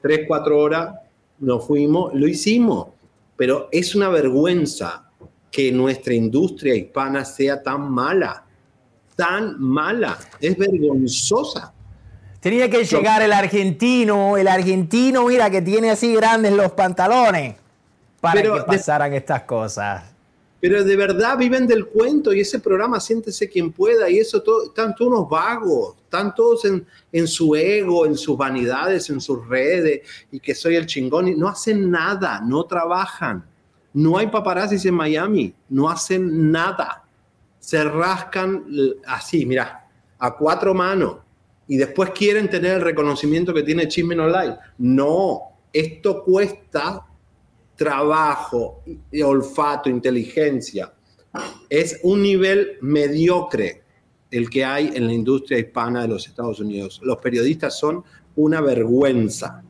Tres, 0.00 0.22
cuatro 0.26 0.58
horas, 0.58 0.94
nos 1.38 1.66
fuimos, 1.66 2.12
lo 2.14 2.26
hicimos. 2.26 2.88
Pero 3.36 3.68
es 3.70 3.94
una 3.94 4.08
vergüenza 4.08 5.10
que 5.50 5.70
nuestra 5.70 6.14
industria 6.14 6.74
hispana 6.74 7.24
sea 7.24 7.62
tan 7.62 7.90
mala, 7.90 8.44
tan 9.14 9.60
mala. 9.60 10.18
Es 10.40 10.56
vergonzosa. 10.56 11.71
Tenía 12.42 12.68
que 12.68 12.84
llegar 12.84 13.22
el 13.22 13.32
argentino, 13.32 14.36
el 14.36 14.48
argentino, 14.48 15.26
mira, 15.28 15.48
que 15.48 15.62
tiene 15.62 15.90
así 15.90 16.12
grandes 16.12 16.52
los 16.52 16.72
pantalones, 16.72 17.54
para 18.20 18.40
Pero 18.40 18.54
que 18.54 18.60
de- 18.60 18.66
pasaran 18.66 19.12
estas 19.14 19.44
cosas. 19.44 20.04
Pero 20.60 20.82
de 20.84 20.96
verdad 20.96 21.36
viven 21.38 21.66
del 21.68 21.86
cuento 21.86 22.32
y 22.32 22.40
ese 22.40 22.58
programa 22.60 22.98
siéntese 23.00 23.48
quien 23.48 23.70
pueda 23.72 24.08
y 24.10 24.18
eso 24.18 24.42
todo, 24.42 24.66
están 24.66 24.94
todos 24.94 25.10
unos 25.12 25.28
vagos, 25.28 25.96
están 26.04 26.34
todos 26.34 26.64
en, 26.64 26.84
en 27.12 27.26
su 27.28 27.54
ego, 27.56 28.06
en 28.06 28.16
sus 28.16 28.36
vanidades, 28.36 29.08
en 29.10 29.20
sus 29.20 29.46
redes 29.48 30.02
y 30.32 30.38
que 30.40 30.54
soy 30.54 30.74
el 30.76 30.86
chingón 30.86 31.28
y 31.28 31.34
no 31.36 31.48
hacen 31.48 31.90
nada, 31.90 32.40
no 32.44 32.64
trabajan. 32.64 33.44
No 33.92 34.18
hay 34.18 34.28
paparazzis 34.28 34.84
en 34.86 34.94
Miami, 34.94 35.52
no 35.68 35.88
hacen 35.90 36.50
nada. 36.52 37.02
Se 37.60 37.82
rascan 37.84 38.64
l- 38.68 38.94
así, 39.06 39.44
mira, 39.46 39.88
a 40.18 40.30
cuatro 40.36 40.74
manos 40.74 41.16
y 41.68 41.76
después 41.76 42.10
quieren 42.10 42.50
tener 42.50 42.74
el 42.74 42.80
reconocimiento 42.80 43.54
que 43.54 43.62
tiene 43.62 43.88
Chismen 43.88 44.20
Online. 44.20 44.56
No, 44.78 45.40
esto 45.72 46.22
cuesta 46.24 47.06
trabajo, 47.76 48.82
olfato, 49.24 49.88
inteligencia. 49.88 50.92
Es 51.68 52.00
un 52.02 52.22
nivel 52.22 52.78
mediocre 52.82 53.82
el 54.30 54.48
que 54.48 54.64
hay 54.64 54.90
en 54.94 55.06
la 55.06 55.12
industria 55.12 55.58
hispana 55.58 56.02
de 56.02 56.08
los 56.08 56.26
Estados 56.26 56.60
Unidos. 56.60 57.00
Los 57.02 57.18
periodistas 57.18 57.78
son 57.78 58.04
una 58.36 58.60
vergüenza. 58.60 59.62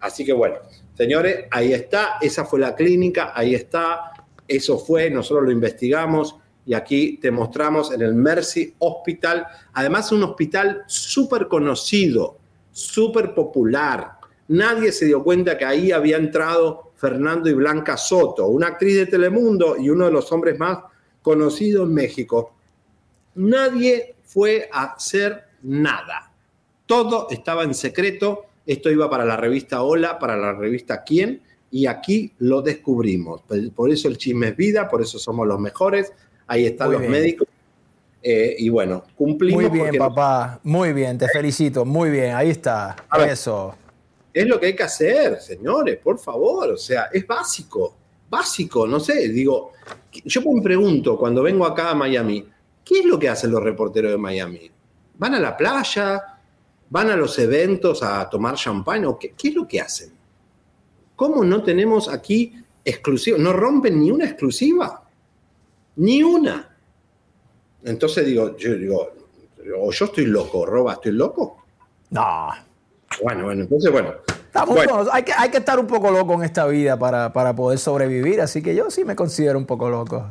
Así 0.00 0.24
que 0.24 0.32
bueno, 0.32 0.56
señores, 0.94 1.46
ahí 1.50 1.72
está, 1.72 2.18
esa 2.20 2.44
fue 2.44 2.60
la 2.60 2.74
clínica, 2.74 3.32
ahí 3.34 3.54
está, 3.54 4.12
eso 4.46 4.78
fue, 4.78 5.10
nosotros 5.10 5.44
lo 5.46 5.52
investigamos 5.52 6.36
y 6.66 6.74
aquí 6.74 7.18
te 7.18 7.30
mostramos 7.30 7.92
en 7.92 8.02
el 8.02 8.14
Mercy 8.14 8.74
Hospital, 8.80 9.46
además 9.72 10.10
un 10.12 10.24
hospital 10.24 10.82
súper 10.86 11.46
conocido, 11.46 12.36
súper 12.72 13.34
popular. 13.34 14.18
Nadie 14.48 14.92
se 14.92 15.06
dio 15.06 15.22
cuenta 15.22 15.56
que 15.56 15.64
ahí 15.64 15.92
había 15.92 16.16
entrado 16.16 16.90
Fernando 16.96 17.48
y 17.48 17.54
Blanca 17.54 17.96
Soto, 17.96 18.46
una 18.48 18.68
actriz 18.68 18.96
de 18.96 19.06
Telemundo 19.06 19.76
y 19.78 19.90
uno 19.90 20.06
de 20.06 20.12
los 20.12 20.30
hombres 20.32 20.58
más 20.58 20.78
conocidos 21.22 21.86
en 21.88 21.94
México. 21.94 22.52
Nadie 23.36 24.14
fue 24.24 24.68
a 24.72 24.94
hacer 24.94 25.44
nada. 25.62 26.30
Todo 26.86 27.28
estaba 27.30 27.64
en 27.64 27.74
secreto. 27.74 28.44
Esto 28.64 28.90
iba 28.90 29.08
para 29.10 29.24
la 29.24 29.36
revista 29.36 29.82
Hola, 29.82 30.18
para 30.18 30.36
la 30.36 30.52
revista 30.52 31.02
Quién, 31.04 31.42
y 31.70 31.86
aquí 31.86 32.32
lo 32.38 32.62
descubrimos. 32.62 33.42
Por- 33.74 33.90
eso 33.90 34.08
el 34.08 34.16
chisme 34.16 34.48
es 34.48 34.56
vida, 34.56 34.88
por 34.88 35.02
eso 35.02 35.18
somos 35.18 35.46
los 35.46 35.60
mejores. 35.60 36.12
Ahí 36.46 36.66
están 36.66 36.88
Muy 36.88 36.92
los 36.94 37.00
bien. 37.00 37.12
médicos. 37.12 37.48
Eh, 38.22 38.56
y 38.58 38.68
bueno, 38.68 39.04
cumplimos. 39.14 39.62
Muy 39.62 39.70
bien, 39.70 39.96
papá. 39.96 40.60
Muy 40.64 40.92
bien, 40.92 41.16
te 41.16 41.28
felicito. 41.28 41.84
Muy 41.84 42.10
bien, 42.10 42.34
ahí 42.34 42.50
está. 42.50 42.96
A 43.08 43.18
ver. 43.18 43.30
Eso. 43.30 43.74
Es 44.32 44.46
lo 44.46 44.58
que 44.60 44.66
hay 44.66 44.76
que 44.76 44.82
hacer, 44.82 45.40
señores, 45.40 45.98
por 45.98 46.18
favor. 46.18 46.72
O 46.72 46.76
sea, 46.76 47.08
es 47.12 47.26
básico. 47.26 47.94
Básico, 48.28 48.86
no 48.86 48.98
sé. 49.00 49.28
Digo, 49.28 49.72
yo 50.24 50.42
me 50.42 50.60
pregunto 50.60 51.16
cuando 51.16 51.42
vengo 51.42 51.64
acá 51.64 51.90
a 51.90 51.94
Miami, 51.94 52.46
¿qué 52.84 52.98
es 53.00 53.04
lo 53.04 53.18
que 53.18 53.28
hacen 53.28 53.50
los 53.50 53.62
reporteros 53.62 54.10
de 54.10 54.18
Miami? 54.18 54.70
¿Van 55.18 55.34
a 55.34 55.40
la 55.40 55.56
playa? 55.56 56.20
¿Van 56.90 57.10
a 57.10 57.16
los 57.16 57.38
eventos 57.38 58.02
a 58.02 58.28
tomar 58.28 58.56
champán? 58.56 59.04
¿O 59.06 59.18
qué, 59.18 59.34
qué 59.38 59.48
es 59.48 59.54
lo 59.54 59.66
que 59.66 59.80
hacen? 59.80 60.10
¿Cómo 61.14 61.44
no 61.44 61.62
tenemos 61.62 62.08
aquí 62.08 62.52
exclusiva? 62.84 63.38
No 63.38 63.52
rompen 63.52 64.00
ni 64.00 64.10
una 64.10 64.26
exclusiva. 64.26 65.02
Ni 65.96 66.22
una. 66.22 66.68
Entonces 67.84 68.26
digo, 68.26 68.56
yo 68.56 68.74
digo, 68.74 69.08
o 69.80 69.92
yo 69.92 70.04
estoy 70.06 70.26
loco, 70.26 70.66
Roba, 70.66 70.94
¿estoy 70.94 71.12
loco? 71.12 71.64
No. 72.10 72.48
Bueno, 73.22 73.44
bueno, 73.44 73.62
entonces 73.62 73.90
bueno. 73.90 74.14
Estamos 74.28 74.74
Bueno. 74.74 75.04
hay, 75.12 75.22
que, 75.22 75.32
hay 75.32 75.50
que 75.50 75.58
estar 75.58 75.78
un 75.78 75.86
poco 75.86 76.10
loco 76.10 76.34
en 76.34 76.42
esta 76.44 76.66
vida 76.66 76.98
para, 76.98 77.32
para 77.32 77.54
poder 77.54 77.78
sobrevivir, 77.78 78.40
así 78.40 78.62
que 78.62 78.74
yo 78.74 78.90
sí 78.90 79.04
me 79.04 79.14
considero 79.14 79.58
un 79.58 79.66
poco 79.66 79.88
loco. 79.90 80.26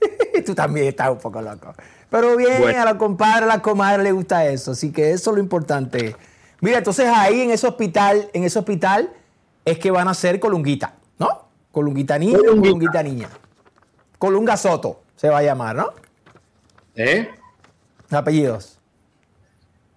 Tú 0.46 0.54
también 0.54 0.86
estás 0.88 1.10
un 1.10 1.18
poco 1.18 1.40
loco. 1.42 1.74
Pero 2.10 2.36
bien, 2.36 2.60
Bueno. 2.60 2.80
a 2.80 2.84
la 2.84 2.98
compadre, 2.98 3.44
a 3.44 3.48
la 3.48 3.62
comadre 3.62 4.02
le 4.02 4.12
gusta 4.12 4.46
eso, 4.46 4.72
así 4.72 4.92
que 4.92 5.10
eso 5.10 5.30
es 5.30 5.36
lo 5.36 5.42
importante. 5.42 6.16
Mira, 6.60 6.78
entonces 6.78 7.06
ahí 7.14 7.42
en 7.42 7.50
ese 7.50 7.66
hospital, 7.66 8.30
en 8.32 8.44
ese 8.44 8.58
hospital 8.58 9.12
es 9.64 9.78
que 9.78 9.90
van 9.90 10.08
a 10.08 10.14
ser 10.14 10.40
colunguita, 10.40 10.94
¿no? 11.18 11.48
Colunguita 11.70 12.18
niño, 12.18 12.38
Colunguita. 12.38 12.62
colunguita 12.62 13.02
niña. 13.02 13.28
Colunga 14.18 14.56
Soto 14.56 15.02
se 15.16 15.28
va 15.28 15.38
a 15.38 15.42
llamar, 15.42 15.76
¿no? 15.76 15.90
¿Eh? 16.94 17.28
Apellidos. 18.10 18.78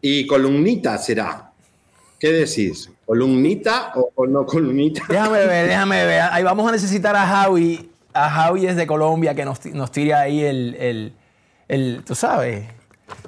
Y 0.02 0.26
columnita 0.28 0.98
será. 0.98 1.52
¿Qué 2.20 2.32
decís? 2.32 2.90
¿Columnita 3.06 3.94
o, 3.96 4.26
no 4.28 4.46
columnita? 4.46 5.04
Déjame 5.08 5.40
ver, 5.46 5.68
déjame 5.68 6.06
ver. 6.06 6.22
Ahí 6.32 6.44
vamos 6.44 6.68
a 6.68 6.72
necesitar 6.72 7.16
a 7.16 7.26
Javi, 7.26 7.90
a 8.14 8.30
Javi 8.30 8.66
desde 8.66 8.86
Colombia 8.88 9.34
que 9.36 9.46
nos, 9.46 9.66
nos 9.68 9.91
tire 9.91 10.14
ahí 10.14 10.44
el, 10.44 10.76
el, 10.76 11.14
el- 11.68 12.04
tú 12.06 12.16
sabes, 12.16 12.66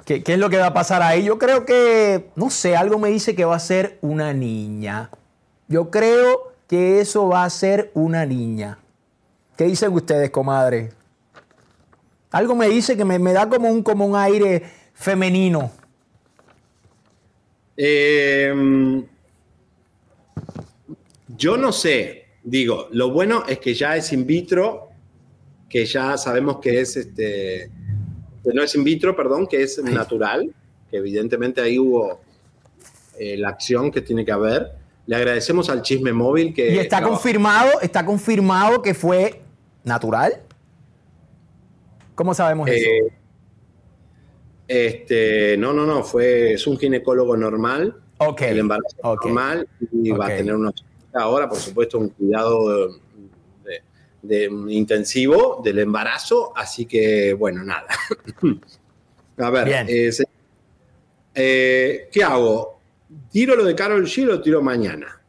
¿qué, 0.04 0.22
qué 0.22 0.34
es 0.34 0.38
lo 0.38 0.50
que 0.50 0.58
va 0.58 0.66
a 0.66 0.74
pasar 0.74 1.02
ahí. 1.02 1.24
Yo 1.24 1.38
creo 1.38 1.64
que, 1.64 2.28
no 2.36 2.50
sé, 2.50 2.76
algo 2.76 2.98
me 2.98 3.08
dice 3.08 3.34
que 3.34 3.44
va 3.44 3.56
a 3.56 3.60
ser 3.60 3.98
una 4.02 4.32
niña. 4.34 5.10
Yo 5.68 5.90
creo 5.90 6.52
que 6.68 7.00
eso 7.00 7.28
va 7.28 7.44
a 7.44 7.50
ser 7.50 7.90
una 7.94 8.26
niña. 8.26 8.78
¿Qué 9.56 9.64
dicen 9.64 9.92
ustedes, 9.92 10.30
comadre? 10.30 10.92
Algo 12.32 12.56
me 12.56 12.68
dice 12.68 12.96
que 12.96 13.04
me, 13.04 13.18
me 13.18 13.32
da 13.32 13.48
como 13.48 13.70
un, 13.70 13.82
como 13.82 14.06
un 14.06 14.16
aire 14.16 14.62
femenino. 14.94 15.70
Eh, 17.76 19.02
yo 21.36 21.56
no 21.56 21.72
sé. 21.72 22.26
Digo, 22.44 22.88
lo 22.90 23.10
bueno 23.10 23.44
es 23.46 23.58
que 23.58 23.74
ya 23.74 23.96
es 23.96 24.12
in 24.12 24.26
vitro, 24.26 24.88
que 25.68 25.84
ya 25.86 26.16
sabemos 26.16 26.58
que 26.58 26.80
es 26.80 26.96
este. 26.96 27.70
Que 28.42 28.52
no 28.52 28.62
es 28.62 28.74
in 28.74 28.82
vitro, 28.82 29.14
perdón, 29.14 29.46
que 29.46 29.62
es 29.62 29.82
natural, 29.82 30.52
que 30.90 30.96
evidentemente 30.96 31.60
ahí 31.60 31.78
hubo 31.78 32.20
eh, 33.18 33.36
la 33.36 33.50
acción 33.50 33.90
que 33.90 34.00
tiene 34.00 34.24
que 34.24 34.32
haber. 34.32 34.72
Le 35.06 35.16
agradecemos 35.16 35.70
al 35.70 35.82
chisme 35.82 36.12
móvil 36.12 36.52
que. 36.52 36.74
Y 36.74 36.78
está 36.78 37.02
confirmado, 37.02 37.80
está 37.80 38.04
confirmado 38.04 38.82
que 38.82 38.94
fue 38.94 39.42
natural. 39.84 40.40
¿Cómo 42.22 42.34
sabemos 42.34 42.68
eso? 42.68 42.88
Eh, 42.88 43.12
Este, 44.68 45.56
no, 45.56 45.72
no, 45.72 45.84
no, 45.84 46.04
fue, 46.04 46.52
es 46.52 46.64
un 46.68 46.78
ginecólogo 46.78 47.36
normal. 47.36 47.96
Ok. 48.18 48.42
El 48.42 48.60
embarazo 48.60 48.96
normal 49.02 49.68
y 49.90 50.10
va 50.12 50.26
a 50.26 50.28
tener 50.36 50.54
una 50.54 50.70
ahora, 51.14 51.48
por 51.48 51.58
supuesto, 51.58 51.98
un 51.98 52.10
cuidado 52.10 52.92
de, 53.64 53.82
de- 54.22 54.44
intensivo 54.68 55.60
del 55.64 55.80
embarazo, 55.80 56.52
así 56.54 56.86
que, 56.86 57.32
bueno, 57.34 57.64
nada. 57.64 57.88
a 59.38 59.50
ver, 59.50 59.84
eh, 59.88 60.12
se- 60.12 60.28
eh, 61.34 62.08
¿qué 62.12 62.22
hago? 62.22 62.78
¿Tiro 63.32 63.56
lo 63.56 63.64
de 63.64 63.74
Carol 63.74 64.06
G 64.06 64.24
lo 64.24 64.40
tiro 64.40 64.62
mañana? 64.62 65.20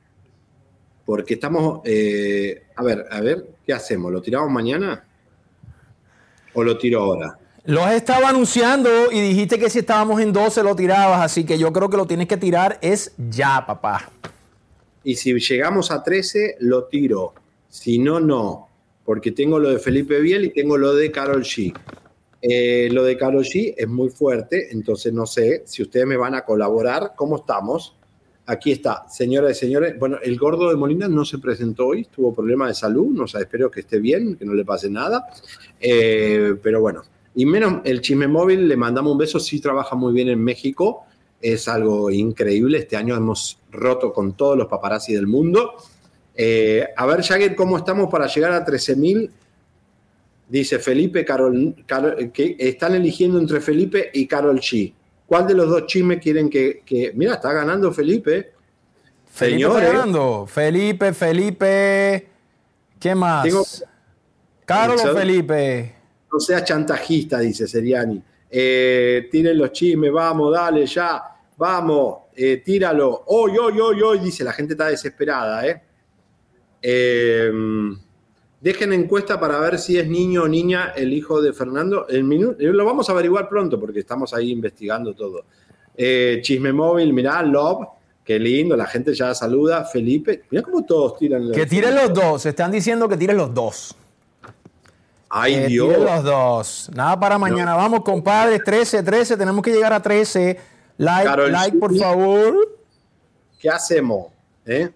Porque 1.07 1.33
estamos, 1.33 1.81
eh, 1.85 2.65
a 2.75 2.83
ver, 2.83 3.07
a 3.09 3.19
ver, 3.19 3.47
¿qué 3.65 3.73
hacemos? 3.73 4.11
¿Lo 4.11 4.21
tiramos 4.21 4.51
mañana? 4.51 5.07
¿O 6.53 6.63
lo 6.63 6.77
tiro 6.77 7.01
ahora? 7.01 7.37
Los 7.65 7.89
estaba 7.91 8.29
anunciando 8.29 8.89
y 9.11 9.21
dijiste 9.21 9.57
que 9.57 9.69
si 9.69 9.79
estábamos 9.79 10.19
en 10.19 10.33
12 10.33 10.63
lo 10.63 10.75
tirabas, 10.75 11.21
así 11.21 11.45
que 11.45 11.57
yo 11.57 11.71
creo 11.71 11.89
que 11.89 11.95
lo 11.95 12.05
tienes 12.05 12.27
que 12.27 12.35
tirar 12.35 12.77
es 12.81 13.13
ya, 13.17 13.65
papá. 13.65 14.11
Y 15.03 15.15
si 15.15 15.33
llegamos 15.33 15.89
a 15.91 16.03
13, 16.03 16.57
lo 16.59 16.85
tiro. 16.85 17.33
Si 17.69 17.99
no, 17.99 18.19
no. 18.19 18.67
Porque 19.05 19.31
tengo 19.31 19.59
lo 19.59 19.69
de 19.69 19.79
Felipe 19.79 20.19
Biel 20.19 20.45
y 20.45 20.49
tengo 20.53 20.77
lo 20.77 20.93
de 20.93 21.11
Carol 21.11 21.43
G. 21.43 21.73
Eh, 22.41 22.89
lo 22.91 23.03
de 23.03 23.17
Carol 23.17 23.43
G 23.43 23.73
es 23.77 23.87
muy 23.87 24.09
fuerte, 24.09 24.67
entonces 24.71 25.13
no 25.13 25.25
sé 25.25 25.63
si 25.65 25.81
ustedes 25.81 26.05
me 26.05 26.17
van 26.17 26.35
a 26.35 26.43
colaborar. 26.43 27.13
¿Cómo 27.15 27.37
estamos? 27.37 27.95
Aquí 28.45 28.73
está, 28.73 29.05
señoras 29.07 29.55
y 29.55 29.59
señores. 29.61 29.97
Bueno, 29.97 30.17
el 30.21 30.37
gordo 30.37 30.69
de 30.69 30.75
Molina 30.75 31.07
no 31.07 31.23
se 31.23 31.37
presentó 31.37 31.87
hoy, 31.87 32.05
tuvo 32.05 32.33
problemas 32.33 32.67
de 32.69 32.73
salud, 32.73 33.07
no 33.07 33.25
sé, 33.25 33.39
espero 33.39 33.71
que 33.71 33.79
esté 33.81 33.99
bien, 33.99 34.35
que 34.35 34.43
no 34.43 34.53
le 34.53 34.65
pase 34.65 34.89
nada. 34.89 35.27
Eh, 35.79 36.55
pero 36.61 36.81
bueno, 36.81 37.03
y 37.35 37.45
menos 37.45 37.81
el 37.85 38.01
chisme 38.01 38.27
móvil, 38.27 38.67
le 38.67 38.75
mandamos 38.75 39.13
un 39.13 39.17
beso, 39.17 39.39
sí 39.39 39.61
trabaja 39.61 39.95
muy 39.95 40.11
bien 40.13 40.27
en 40.27 40.43
México, 40.43 41.05
es 41.41 41.67
algo 41.69 42.11
increíble. 42.11 42.79
Este 42.79 42.97
año 42.97 43.15
hemos 43.15 43.59
roto 43.71 44.11
con 44.11 44.33
todos 44.35 44.57
los 44.57 44.67
paparazzi 44.67 45.13
del 45.13 45.27
mundo. 45.27 45.75
Eh, 46.35 46.85
a 46.97 47.05
ver, 47.05 47.21
Jagger, 47.21 47.55
¿cómo 47.55 47.77
estamos 47.77 48.09
para 48.09 48.27
llegar 48.27 48.51
a 48.51 48.65
13.000? 48.65 49.29
Dice 50.49 50.79
Felipe, 50.79 51.23
Carol, 51.23 51.75
Carol- 51.87 52.31
que 52.33 52.57
están 52.59 52.93
eligiendo 52.95 53.39
entre 53.39 53.61
Felipe 53.61 54.11
y 54.13 54.27
Carol 54.27 54.59
G. 54.59 54.93
¿Cuál 55.25 55.47
de 55.47 55.53
los 55.53 55.69
dos 55.69 55.85
chismes 55.87 56.19
quieren 56.21 56.49
que, 56.49 56.81
que- 56.85 57.11
Mira, 57.15 57.35
está 57.35 57.51
ganando 57.53 57.91
Felipe. 57.91 58.53
Felipe 59.25 59.61
está 59.61 59.79
Señores, 59.79 59.91
ganando. 59.93 60.45
Felipe, 60.47 61.13
Felipe. 61.13 62.27
¿Qué 62.99 63.15
más? 63.15 63.43
Tengo- 63.43 63.65
¿Carol 64.65 64.95
o 64.95 64.99
¿Sabes? 64.99 65.17
Felipe? 65.17 65.95
no 66.31 66.39
sea 66.39 66.63
chantajista, 66.63 67.39
dice 67.39 67.67
Seriani. 67.67 68.21
Eh, 68.49 69.27
tiren 69.31 69.57
los 69.57 69.71
chismes, 69.71 70.11
vamos, 70.11 70.53
dale, 70.53 70.85
ya, 70.85 71.21
vamos, 71.57 72.17
eh, 72.35 72.57
tíralo. 72.57 73.23
Hoy, 73.27 73.57
hoy, 73.57 73.79
hoy, 73.79 74.01
hoy, 74.01 74.19
dice, 74.19 74.43
la 74.43 74.51
gente 74.53 74.73
está 74.73 74.87
desesperada, 74.87 75.67
¿eh? 75.67 75.81
Eh, 76.81 77.51
dejen 78.63 78.93
encuesta 78.93 79.37
para 79.41 79.59
ver 79.59 79.77
si 79.77 79.97
es 79.97 80.07
niño 80.07 80.43
o 80.43 80.47
niña 80.47 80.93
el 80.95 81.11
hijo 81.11 81.41
de 81.41 81.51
Fernando. 81.51 82.07
El 82.07 82.31
eh, 82.31 82.71
lo 82.71 82.85
vamos 82.85 83.09
a 83.09 83.11
averiguar 83.11 83.49
pronto 83.49 83.77
porque 83.77 83.99
estamos 83.99 84.33
ahí 84.33 84.51
investigando 84.51 85.13
todo. 85.13 85.43
Eh, 85.97 86.39
chisme 86.41 86.71
móvil, 86.71 87.11
mirá, 87.11 87.43
Love, 87.43 87.85
qué 88.23 88.39
lindo, 88.39 88.77
la 88.77 88.85
gente 88.85 89.13
ya 89.13 89.35
saluda. 89.35 89.83
Felipe, 89.83 90.43
mirá 90.49 90.63
cómo 90.63 90.85
todos 90.85 91.17
tiran. 91.17 91.51
Que 91.51 91.65
tiren 91.65 91.93
los 91.93 92.13
dos. 92.13 92.45
Están 92.45 92.71
diciendo 92.71 93.09
que 93.09 93.17
tiren 93.17 93.35
los 93.35 93.53
dos. 93.53 93.97
Ay, 95.27 95.55
que 95.55 95.67
Dios. 95.67 95.89
tiren 95.89 96.05
los 96.05 96.23
dos. 96.23 96.91
Nada 96.95 97.19
para 97.19 97.37
mañana. 97.37 97.75
Vamos, 97.75 98.01
compadre. 98.01 98.59
13, 98.59 99.03
13. 99.03 99.35
Tenemos 99.35 99.61
que 99.61 99.73
llegar 99.73 99.91
a 99.91 100.01
13. 100.01 100.57
Like, 100.97 101.25
Carol 101.25 101.51
like, 101.51 101.77
por 101.77 101.97
favor. 101.97 102.55
¿Qué 103.59 103.69
hacemos? 103.69 104.27
eh? 104.65 104.89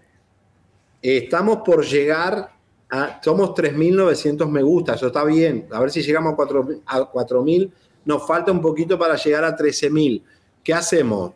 Estamos 1.01 1.57
por 1.65 1.85
llegar 1.85 2.56
a. 2.89 3.19
Somos 3.23 3.51
3.900 3.51 4.49
me 4.49 4.61
gusta, 4.61 4.95
eso 4.95 5.07
está 5.07 5.23
bien. 5.23 5.67
A 5.71 5.79
ver 5.79 5.91
si 5.91 6.01
llegamos 6.01 6.33
a 6.33 6.37
4.000. 6.37 6.81
a 6.85 7.11
4.000. 7.11 7.71
Nos 8.05 8.25
falta 8.25 8.51
un 8.51 8.61
poquito 8.61 8.97
para 8.97 9.15
llegar 9.15 9.43
a 9.43 9.55
13.000. 9.55 10.21
¿Qué 10.63 10.73
hacemos? 10.73 11.33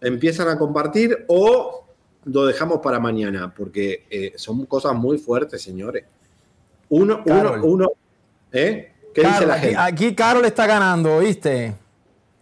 ¿Empiezan 0.00 0.48
a 0.48 0.58
compartir 0.58 1.24
o 1.28 1.86
lo 2.24 2.46
dejamos 2.46 2.80
para 2.80 2.98
mañana? 3.00 3.52
Porque 3.54 4.06
eh, 4.10 4.32
son 4.36 4.66
cosas 4.66 4.94
muy 4.94 5.18
fuertes, 5.18 5.62
señores. 5.62 6.04
Uno, 6.88 7.22
uno, 7.24 7.24
Carol. 7.24 7.60
uno. 7.64 7.92
¿Eh? 8.52 8.92
¿Qué 9.14 9.22
dice 9.22 9.46
la 9.46 9.54
aquí, 9.54 9.62
gente? 9.62 9.76
aquí 9.78 10.14
Carol 10.14 10.44
está 10.44 10.66
ganando, 10.66 11.18
¿viste? 11.20 11.74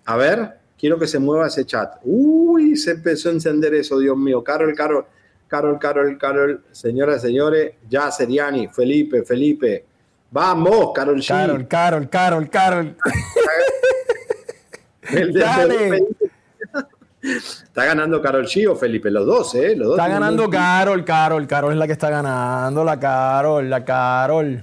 A 0.04 0.16
ver, 0.16 0.58
quiero 0.76 0.98
que 0.98 1.06
se 1.06 1.18
mueva 1.18 1.46
ese 1.46 1.64
chat. 1.64 1.98
Uy, 2.02 2.76
se 2.76 2.92
empezó 2.92 3.28
a 3.28 3.32
encender 3.32 3.74
eso, 3.74 3.98
Dios 3.98 4.16
mío. 4.16 4.42
Carol, 4.42 4.74
Carol, 4.74 5.06
Carol, 5.48 5.78
Carol, 5.78 6.18
Carol, 6.18 6.62
señoras, 6.72 7.22
señores, 7.22 7.72
ya, 7.88 8.10
Seriani, 8.10 8.68
Felipe, 8.68 9.22
Felipe. 9.24 9.84
Vamos, 10.30 10.90
Carol 10.94 11.20
G. 11.20 11.28
Carol, 11.28 11.68
Carol, 11.68 12.08
Carol, 12.10 12.50
Carol. 12.50 12.96
El 15.10 15.32
de 15.32 15.40
Dale. 15.40 16.04
Está 17.22 17.84
ganando 17.86 18.20
Carol 18.20 18.44
G 18.46 18.68
o 18.70 18.76
Felipe, 18.76 19.10
los 19.10 19.24
dos, 19.26 19.54
¿eh? 19.54 19.74
Los 19.76 19.88
dos 19.88 19.98
Está 19.98 20.08
ganando 20.08 20.48
Carol, 20.50 21.04
Carol. 21.04 21.46
Carol 21.46 21.72
es 21.72 21.78
la 21.78 21.86
que 21.86 21.92
está 21.92 22.10
ganando. 22.10 22.84
La 22.84 22.98
Carol, 22.98 23.68
la 23.70 23.84
Carol. 23.84 24.62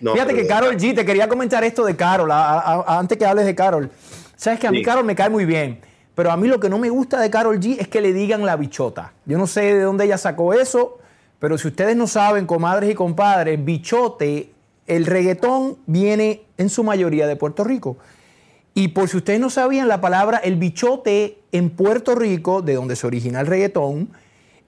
No, 0.00 0.12
Fíjate 0.12 0.34
que 0.34 0.46
Carol 0.46 0.76
G, 0.76 0.94
te 0.94 1.04
quería 1.04 1.28
comentar 1.28 1.64
esto 1.64 1.84
de 1.84 1.96
Carol, 1.96 2.30
a- 2.30 2.58
a- 2.60 2.74
a- 2.82 2.98
antes 2.98 3.16
que 3.18 3.24
hables 3.24 3.46
de 3.46 3.54
Carol. 3.54 3.90
Sabes 4.36 4.60
que 4.60 4.66
a 4.66 4.70
mí 4.70 4.78
Sí. 4.78 4.84
Carol 4.84 5.04
me 5.04 5.14
cae 5.14 5.28
muy 5.30 5.44
bien, 5.44 5.80
pero 6.18 6.32
a 6.32 6.36
mí 6.36 6.48
lo 6.48 6.58
que 6.58 6.68
no 6.68 6.80
me 6.80 6.90
gusta 6.90 7.20
de 7.20 7.30
Carol 7.30 7.60
G 7.60 7.76
es 7.78 7.86
que 7.86 8.00
le 8.00 8.12
digan 8.12 8.44
la 8.44 8.56
bichota. 8.56 9.12
Yo 9.24 9.38
no 9.38 9.46
sé 9.46 9.72
de 9.72 9.82
dónde 9.82 10.04
ella 10.04 10.18
sacó 10.18 10.52
eso, 10.52 10.98
pero 11.38 11.56
si 11.58 11.68
ustedes 11.68 11.94
no 11.94 12.08
saben, 12.08 12.44
comadres 12.44 12.90
y 12.90 12.96
compadres, 12.96 13.64
bichote, 13.64 14.50
el 14.88 15.06
reggaetón 15.06 15.78
viene 15.86 16.42
en 16.56 16.70
su 16.70 16.82
mayoría 16.82 17.28
de 17.28 17.36
Puerto 17.36 17.62
Rico. 17.62 17.98
Y 18.74 18.88
por 18.88 19.08
si 19.08 19.18
ustedes 19.18 19.38
no 19.38 19.48
sabían, 19.48 19.86
la 19.86 20.00
palabra 20.00 20.38
el 20.38 20.56
bichote 20.56 21.38
en 21.52 21.70
Puerto 21.70 22.16
Rico, 22.16 22.62
de 22.62 22.74
donde 22.74 22.96
se 22.96 23.06
origina 23.06 23.38
el 23.38 23.46
reggaetón, 23.46 24.08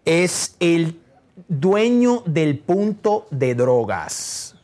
es 0.04 0.54
el 0.60 1.00
dueño 1.48 2.22
del 2.26 2.60
punto 2.60 3.26
de 3.32 3.56
drogas. 3.56 4.54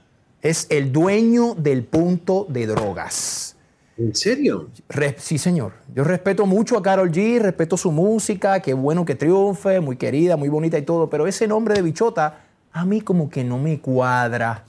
Es 0.41 0.69
el 0.71 0.93
dueño 0.93 1.57
del 1.57 1.83
punto 1.83 2.47
de 2.49 2.69
drogas. 2.69 3.56
¿En 3.98 4.14
serio? 4.14 4.68
Re- 4.89 5.16
sí, 5.18 5.39
señor. 5.39 5.73
Yo 5.94 6.05
respeto 6.05 6.44
mucho 6.44 6.77
a 6.77 6.82
Carol 6.82 7.10
G, 7.10 7.40
respeto 7.40 7.77
su 7.78 7.90
música, 7.90 8.60
qué 8.60 8.74
bueno 8.74 9.05
que 9.06 9.14
triunfe, 9.14 9.81
muy 9.81 9.97
querida, 9.97 10.36
muy 10.36 10.48
bonita 10.51 10.77
y 10.77 10.82
todo, 10.82 11.09
pero 11.09 11.27
ese 11.27 11.47
nombre 11.48 11.74
de 11.74 11.82
bichota 11.82 12.40
a 12.73 12.85
mí 12.85 13.01
como 13.01 13.31
que 13.31 13.43
no 13.43 13.59
me 13.59 13.81
cuadra. 13.81 14.64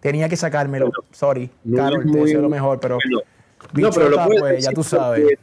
Tenía 0.00 0.28
que 0.28 0.36
sacármelo. 0.36 0.90
Sorry, 1.12 1.48
no 1.62 1.76
Carol, 1.76 2.00
es 2.00 2.06
te 2.12 2.18
muy- 2.18 2.20
deseo 2.26 2.42
lo 2.42 2.48
mejor, 2.48 2.80
pero 2.80 2.96
bueno. 2.96 3.20
No, 3.74 3.90
pero 3.90 4.08
lo 4.08 4.16
bichota, 4.16 4.26
puedes 4.26 4.40
pues, 4.40 4.50
ya 4.50 4.56
decir 4.70 4.74
tú 4.74 4.82
sabes. 4.82 5.38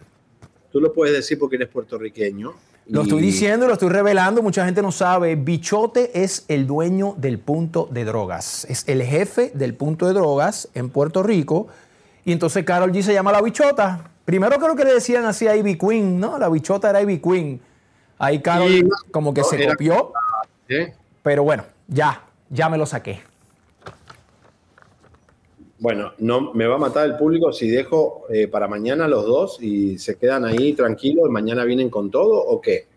Tú 0.71 0.81
lo 0.81 0.93
puedes 0.93 1.15
decir 1.15 1.39
porque 1.39 1.55
eres 1.55 1.69
puertorriqueño. 1.69 2.53
Lo 2.87 3.03
estoy 3.03 3.21
diciendo, 3.21 3.67
lo 3.67 3.73
estoy 3.73 3.89
revelando, 3.89 4.41
mucha 4.41 4.65
gente 4.65 4.81
no 4.81 4.91
sabe. 4.91 5.35
Bichote 5.35 6.21
es 6.23 6.43
el 6.47 6.67
dueño 6.67 7.13
del 7.17 7.39
punto 7.39 7.87
de 7.91 8.03
drogas. 8.03 8.65
Es 8.67 8.83
el 8.87 9.03
jefe 9.03 9.51
del 9.53 9.75
punto 9.75 10.07
de 10.07 10.13
drogas 10.13 10.67
en 10.73 10.89
Puerto 10.89 11.23
Rico. 11.23 11.67
Y 12.25 12.31
entonces 12.31 12.63
Carol 12.65 12.91
G 12.91 13.01
se 13.01 13.13
llama 13.13 13.31
la 13.31 13.41
bichota. 13.41 14.09
Primero 14.25 14.57
creo 14.59 14.75
que 14.75 14.83
le 14.85 14.93
decían 14.93 15.25
así 15.25 15.47
a 15.47 15.55
Ivy 15.55 15.77
Queen, 15.77 16.19
¿no? 16.19 16.37
La 16.37 16.49
bichota 16.49 16.89
era 16.89 17.01
Ivy 17.01 17.19
Queen. 17.19 17.61
Ahí 18.17 18.41
Carol 18.41 18.71
Y- 18.71 18.89
como 19.11 19.33
que 19.33 19.41
no, 19.41 19.47
se 19.47 19.63
era- 19.63 19.73
copió. 19.73 20.11
Pero 21.23 21.43
bueno, 21.43 21.63
ya, 21.87 22.23
ya 22.49 22.69
me 22.69 22.77
lo 22.77 22.85
saqué. 22.85 23.21
Bueno, 25.79 26.11
no 26.17 26.53
me 26.53 26.67
va 26.67 26.75
a 26.75 26.79
matar 26.79 27.05
el 27.05 27.15
público 27.15 27.53
si 27.53 27.69
dejo 27.69 28.25
eh, 28.29 28.47
para 28.49 28.67
mañana 28.67 29.07
los 29.07 29.25
dos 29.25 29.57
y 29.61 29.97
se 29.97 30.17
quedan 30.17 30.43
ahí 30.43 30.73
tranquilos 30.73 31.25
y 31.27 31.31
mañana 31.31 31.63
vienen 31.63 31.89
con 31.89 32.11
todo 32.11 32.35
o 32.35 32.59
qué? 32.59 32.87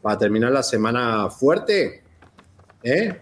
Para 0.00 0.16
terminar 0.16 0.52
la 0.52 0.62
semana 0.62 1.28
fuerte, 1.28 2.04
¿eh? 2.84 3.20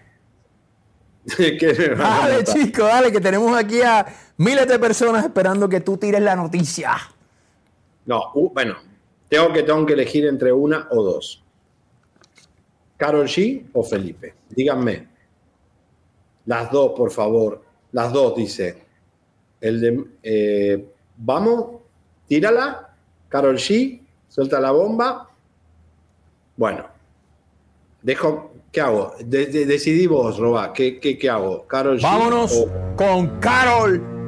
¿Qué 1.37 1.75
me 1.79 1.95
van 1.95 2.01
a 2.23 2.29
Dale, 2.29 2.43
chico, 2.43 2.83
dale, 2.83 3.11
que 3.11 3.19
tenemos 3.19 3.55
aquí 3.57 3.81
a 3.81 4.05
miles 4.39 4.67
de 4.67 4.79
personas 4.79 5.23
esperando 5.23 5.69
que 5.69 5.79
tú 5.81 5.95
tires 5.97 6.21
la 6.21 6.35
noticia. 6.35 6.93
No, 8.05 8.31
uh, 8.33 8.49
bueno, 8.53 8.75
tengo 9.29 9.53
que, 9.53 9.61
tengo 9.63 9.85
que 9.85 9.93
elegir 9.93 10.25
entre 10.25 10.51
una 10.51 10.87
o 10.91 11.03
dos. 11.03 11.43
¿Carol 12.97 13.27
G 13.27 13.65
o 13.73 13.83
Felipe? 13.83 14.33
Díganme. 14.49 15.07
Las 16.45 16.71
dos, 16.71 16.91
por 16.97 17.11
favor. 17.11 17.61
Las 17.91 18.11
dos, 18.11 18.35
dice. 18.35 18.83
El 19.61 19.79
de. 19.81 20.05
eh, 20.23 20.85
Vamos, 21.17 21.81
tírala. 22.27 22.93
Carol 23.29 23.57
G, 23.57 24.01
suelta 24.27 24.59
la 24.59 24.71
bomba. 24.71 25.29
Bueno, 26.57 26.85
dejo. 28.01 28.53
¿Qué 28.71 28.81
hago? 28.81 29.13
De- 29.23 29.47
de- 29.47 29.65
decidí 29.65 30.05
vos, 30.07 30.37
Roba. 30.37 30.71
¿Qué, 30.73 30.99
qué, 30.99 31.17
qué 31.17 31.29
hago? 31.29 31.65
¿Carol 31.67 31.99
G? 31.99 32.03
Vámonos 32.03 32.53
o- 32.53 32.95
con 32.95 33.39
Carol 33.39 34.18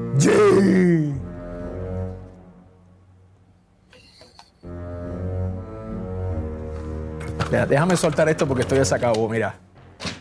Espera, 7.39 7.65
déjame 7.65 7.95
soltar 7.95 8.29
esto 8.29 8.47
porque 8.47 8.61
estoy 8.61 8.79
desacabó, 8.79 9.27
mira. 9.27 9.55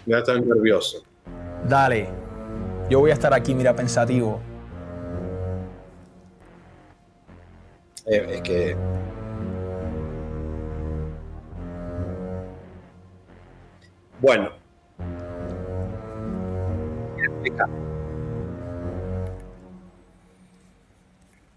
Me 0.07 0.15
va 0.15 0.19
a 0.19 0.21
estar 0.21 0.41
nervioso. 0.41 1.05
Dale. 1.69 2.09
Yo 2.89 3.01
voy 3.01 3.11
a 3.11 3.15
estar 3.15 3.33
aquí, 3.33 3.55
mira, 3.55 3.75
pensativo. 3.75 4.41
Eh, 8.07 8.27
es 8.35 8.43
que. 8.43 8.77
Bueno. 14.21 14.51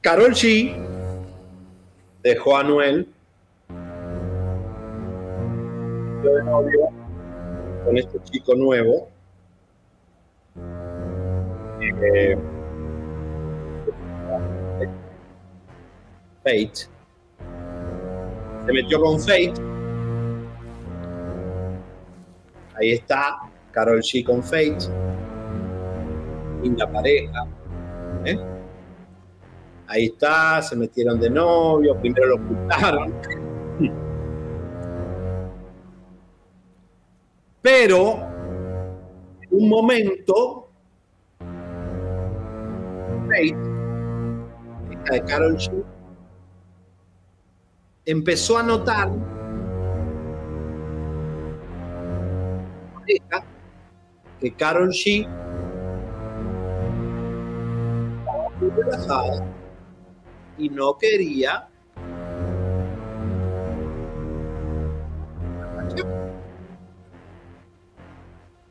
Carol 0.04 0.32
G 0.32 0.76
dejó 2.24 2.58
a 2.58 2.64
novio 6.44 6.90
con 7.86 7.98
este 7.98 8.20
chico 8.24 8.54
nuevo. 8.54 9.08
Eh, 11.80 12.38
Fate. 16.44 16.90
Se 18.66 18.74
metió 18.74 19.00
con 19.00 19.18
Fate. 19.22 19.54
Ahí 22.76 22.92
está, 22.92 23.38
Carol 23.72 24.02
G 24.02 24.26
con 24.26 24.44
Fate. 24.44 24.80
Linda 26.62 26.92
pareja. 26.92 27.48
¿eh? 28.26 28.53
Ahí 29.94 30.06
está, 30.06 30.60
se 30.64 30.76
metieron 30.76 31.20
de 31.20 31.30
novio, 31.30 31.96
primero 32.00 32.26
lo 32.26 32.36
ocultaron. 32.38 33.14
Pero, 37.62 38.14
en 39.40 39.50
un 39.52 39.70
momento, 39.70 40.68
hija 43.38 45.12
de 45.12 45.22
Carol 45.28 45.58
G, 45.58 45.84
empezó 48.06 48.58
a 48.58 48.64
notar 48.64 49.12
que 54.40 54.56
Carol 54.56 54.90
G 54.90 55.28
estaba 58.18 58.50
muy 58.60 58.72
relajada 58.72 59.53
y 60.58 60.70
no 60.70 60.98
quería. 60.98 61.68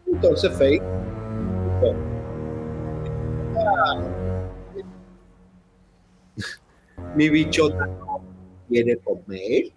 Entonces 0.07 0.57
Faith 0.57 0.83
dijo, 0.83 1.95
"Ah, 3.59 4.01
mi 7.15 7.29
bichota 7.29 7.89
quiere 8.69 8.97
comer 8.99 9.73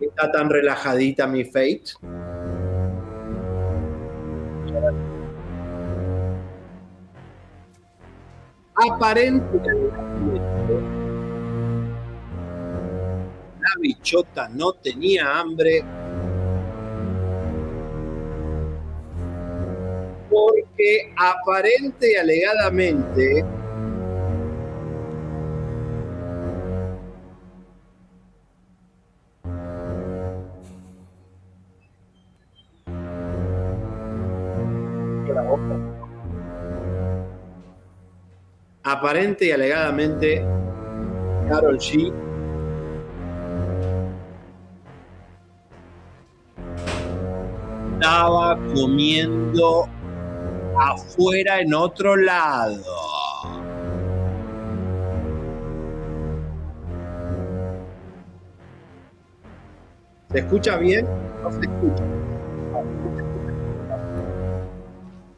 está 0.00 0.32
tan 0.32 0.50
relajadita 0.50 1.26
mi 1.26 1.44
Fate 1.44 1.84
aparentemente 8.90 10.98
la 13.60 13.80
bichota 13.80 14.48
no 14.48 14.72
tenía 14.72 15.38
hambre. 15.38 15.84
Porque 20.30 21.12
aparente 21.16 22.12
y 22.12 22.16
alegadamente 22.16 23.44
aparente 38.98 39.46
y 39.46 39.50
alegadamente 39.52 40.44
Carol 41.48 41.78
G 41.78 42.12
estaba 47.94 48.56
comiendo 48.74 49.88
afuera 50.78 51.60
en 51.60 51.74
otro 51.74 52.16
lado. 52.16 52.82
¿Se 60.30 60.38
escucha 60.40 60.76
bien? 60.76 61.06
No 61.42 61.50
se 61.50 61.60
escucha. 61.60 62.04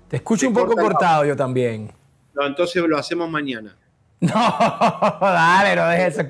Te 0.08 0.16
escucho 0.16 0.48
un 0.48 0.54
poco 0.54 0.74
la- 0.74 0.82
cortado 0.82 1.24
yo 1.24 1.36
también. 1.36 1.92
No, 2.34 2.46
entonces 2.46 2.82
lo 2.82 2.96
hacemos 2.98 3.28
mañana. 3.30 3.76
No, 4.22 4.28
dale, 5.20 5.74
no 5.76 5.86
dejes 5.88 6.18
esas, 6.18 6.26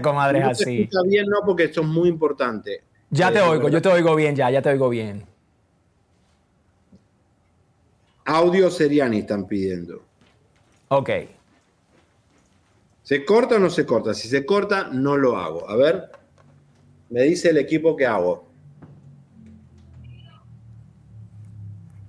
comadres 0.00 0.42
No 0.42 0.50
así. 0.50 0.82
escucha 0.82 0.98
bien, 1.06 1.26
no, 1.26 1.40
porque 1.44 1.64
esto 1.64 1.82
es 1.82 1.86
muy 1.86 2.08
importante. 2.08 2.82
Ya 3.10 3.30
te 3.30 3.38
Eh, 3.38 3.42
oigo, 3.42 3.68
yo 3.68 3.82
te 3.82 3.88
oigo 3.90 4.14
bien 4.16 4.34
ya, 4.34 4.50
ya 4.50 4.62
te 4.62 4.70
oigo 4.70 4.88
bien. 4.88 5.26
Audio 8.24 8.70
Seriani 8.70 9.18
están 9.18 9.46
pidiendo. 9.46 10.02
Ok. 10.88 11.10
¿Se 13.02 13.24
corta 13.26 13.56
o 13.56 13.58
no 13.58 13.68
se 13.68 13.84
corta? 13.84 14.14
Si 14.14 14.28
se 14.28 14.46
corta, 14.46 14.88
no 14.90 15.18
lo 15.18 15.36
hago. 15.36 15.68
A 15.68 15.76
ver, 15.76 16.10
me 17.10 17.22
dice 17.24 17.50
el 17.50 17.58
equipo 17.58 17.94
que 17.94 18.06
hago. 18.06 18.48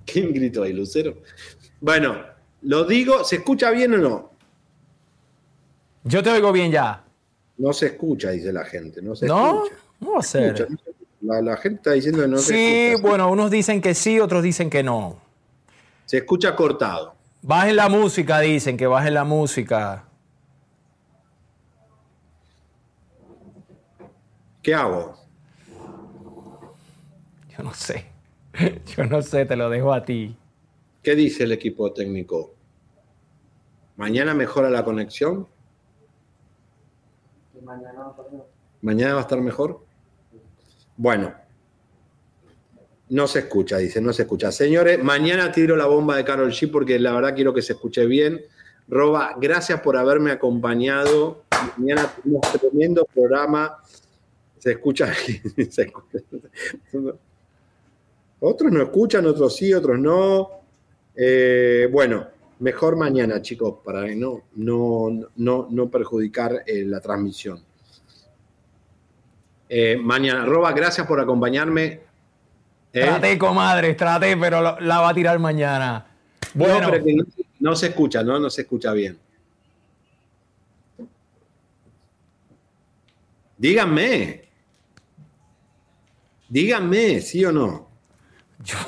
¿Quién 0.06 0.32
gritó 0.32 0.62
ahí, 0.62 0.72
Lucero? 0.72 1.18
Bueno, 1.80 2.24
lo 2.66 2.84
digo, 2.84 3.22
¿se 3.24 3.36
escucha 3.36 3.70
bien 3.70 3.94
o 3.94 3.98
no? 3.98 4.30
Yo 6.02 6.22
te 6.22 6.30
oigo 6.30 6.50
bien 6.52 6.72
ya. 6.72 7.04
No 7.58 7.72
se 7.72 7.86
escucha, 7.86 8.30
dice 8.30 8.52
la 8.52 8.64
gente. 8.64 9.00
No 9.00 9.14
se 9.14 9.26
¿No? 9.26 9.64
escucha. 9.64 9.82
¿Cómo 10.00 10.12
va 10.14 10.18
a 10.18 10.22
ser? 10.22 10.56
Se. 10.56 10.66
La, 11.20 11.40
la 11.40 11.56
gente 11.56 11.76
está 11.76 11.92
diciendo 11.92 12.22
que 12.22 12.28
no 12.28 12.38
se 12.38 12.52
sí, 12.54 12.76
escucha. 12.90 13.08
bueno, 13.08 13.30
unos 13.30 13.50
dicen 13.50 13.80
que 13.80 13.94
sí, 13.94 14.18
otros 14.20 14.42
dicen 14.42 14.68
que 14.68 14.82
no. 14.82 15.16
Se 16.04 16.18
escucha 16.18 16.54
cortado. 16.56 17.14
Bajen 17.42 17.76
la 17.76 17.88
música, 17.88 18.40
dicen 18.40 18.76
que 18.76 18.86
bajen 18.88 19.14
la 19.14 19.24
música. 19.24 20.04
¿Qué 24.62 24.74
hago? 24.74 25.16
Yo 27.56 27.62
no 27.62 27.72
sé. 27.72 28.06
Yo 28.96 29.04
no 29.06 29.22
sé, 29.22 29.46
te 29.46 29.54
lo 29.54 29.70
dejo 29.70 29.92
a 29.92 30.04
ti. 30.04 30.34
¿Qué 31.02 31.14
dice 31.14 31.44
el 31.44 31.52
equipo 31.52 31.92
técnico? 31.92 32.55
¿Mañana 33.96 34.34
mejora 34.34 34.68
la 34.70 34.84
conexión? 34.84 35.46
¿Mañana 38.82 39.14
va 39.14 39.20
a 39.20 39.22
estar 39.22 39.40
mejor? 39.40 39.80
Bueno. 40.96 41.34
No 43.08 43.28
se 43.28 43.40
escucha, 43.40 43.78
dice, 43.78 44.00
no 44.00 44.12
se 44.12 44.22
escucha. 44.22 44.50
Señores, 44.50 45.02
mañana 45.02 45.52
tiro 45.52 45.76
la 45.76 45.86
bomba 45.86 46.16
de 46.16 46.24
Carol 46.24 46.50
G 46.50 46.70
porque 46.70 46.98
la 46.98 47.12
verdad 47.12 47.34
quiero 47.34 47.54
que 47.54 47.62
se 47.62 47.74
escuche 47.74 48.04
bien. 48.06 48.40
Roba, 48.88 49.34
gracias 49.40 49.80
por 49.80 49.96
haberme 49.96 50.32
acompañado. 50.32 51.44
Mañana 51.76 52.12
tenemos 52.22 52.52
tremendo 52.52 53.04
programa. 53.04 53.78
Se 54.58 54.72
escucha. 54.72 55.12
se 55.70 55.82
escucha. 55.82 56.18
Otros 58.40 58.72
no 58.72 58.82
escuchan, 58.82 59.26
otros 59.26 59.56
sí, 59.56 59.72
otros 59.72 59.98
no. 59.98 60.50
Eh, 61.14 61.88
bueno, 61.90 62.28
mejor 62.58 62.96
mañana, 62.96 63.40
chicos, 63.42 63.76
para 63.84 64.06
no, 64.14 64.42
no, 64.54 65.08
no, 65.36 65.66
no 65.70 65.88
perjudicar 65.90 66.62
eh, 66.66 66.84
la 66.84 67.00
transmisión. 67.00 67.62
Eh, 69.68 69.96
mañana, 70.00 70.44
Roba, 70.44 70.72
gracias 70.72 71.06
por 71.06 71.20
acompañarme. 71.20 72.00
Eh, 72.92 73.00
Traté, 73.02 73.36
comadre, 73.36 73.94
traté, 73.94 74.36
pero 74.36 74.62
lo- 74.62 74.80
la 74.80 75.00
va 75.00 75.10
a 75.10 75.14
tirar 75.14 75.38
mañana. 75.38 76.06
Bueno, 76.54 76.80
no, 76.82 76.90
pero 76.90 77.04
que 77.04 77.14
no, 77.14 77.24
no 77.60 77.76
se 77.76 77.88
escucha, 77.88 78.22
¿no? 78.22 78.38
No 78.38 78.48
se 78.48 78.62
escucha 78.62 78.92
bien. 78.92 79.18
Díganme. 83.58 84.44
Díganme, 86.48 87.20
¿sí 87.20 87.44
o 87.44 87.52
no? 87.52 87.86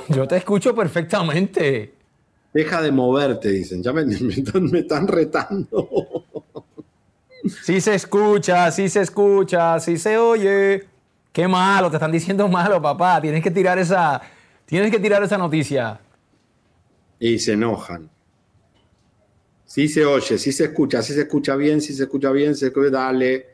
yo 0.09 0.27
te 0.27 0.36
escucho 0.36 0.74
perfectamente. 0.74 1.95
Deja 2.53 2.83
de 2.83 2.93
moverte, 2.93 3.51
dicen. 3.51 3.83
Ya 3.83 3.93
me, 3.93 4.05
me 4.20 4.35
están, 4.35 4.65
me 4.70 4.81
están 4.81 5.07
retando. 5.07 6.25
Sí 7.62 7.81
se 7.81 7.95
escucha, 7.95 8.70
sí 8.70 8.89
se 8.89 9.01
escucha, 9.03 9.79
sí 9.81 9.97
se 9.97 10.19
oye. 10.19 10.87
Qué 11.33 11.47
malo, 11.47 11.91
te 11.91 11.97
están 11.97 12.12
diciendo 12.12 12.49
malo, 12.49 12.81
papá. 12.83 13.20
Tienes 13.20 13.43
que 13.43 13.51
tirar 13.51 13.79
esa, 13.79 14.20
tienes 14.65 14.91
que 14.91 14.99
tirar 14.99 15.23
esa 15.23 15.39
noticia. 15.39 16.01
Y 17.20 17.39
se 17.39 17.53
enojan. 17.53 18.11
Sí 19.65 19.87
se 19.89 20.05
oye, 20.05 20.39
sí 20.39 20.51
se 20.51 20.65
escucha, 20.65 21.03
sí 21.03 21.12
se 21.12 21.23
escucha 21.23 21.55
bien, 21.55 21.81
sí 21.81 21.93
se 21.93 22.05
escucha 22.05 22.31
bien, 22.33 22.57
se 22.57 22.66
escucha, 22.66 22.91
dale. 22.91 23.47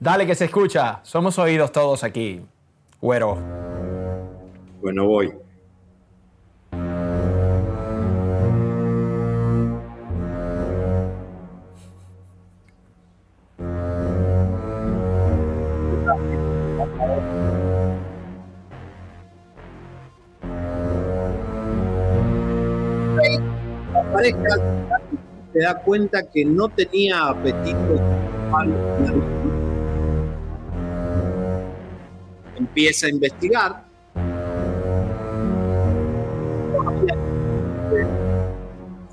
Dale 0.00 0.26
que 0.26 0.34
se 0.34 0.46
escucha. 0.46 1.00
Somos 1.04 1.38
oídos 1.38 1.70
todos 1.70 2.02
aquí. 2.02 2.44
Güero. 3.00 3.38
Bueno, 4.80 5.06
voy. 5.06 5.32
Da 25.62 25.82
cuenta 25.82 26.22
que 26.30 26.44
no 26.44 26.68
tenía 26.68 27.28
apetito. 27.28 28.00
Empieza 32.56 33.06
a 33.06 33.10
investigar. 33.10 33.84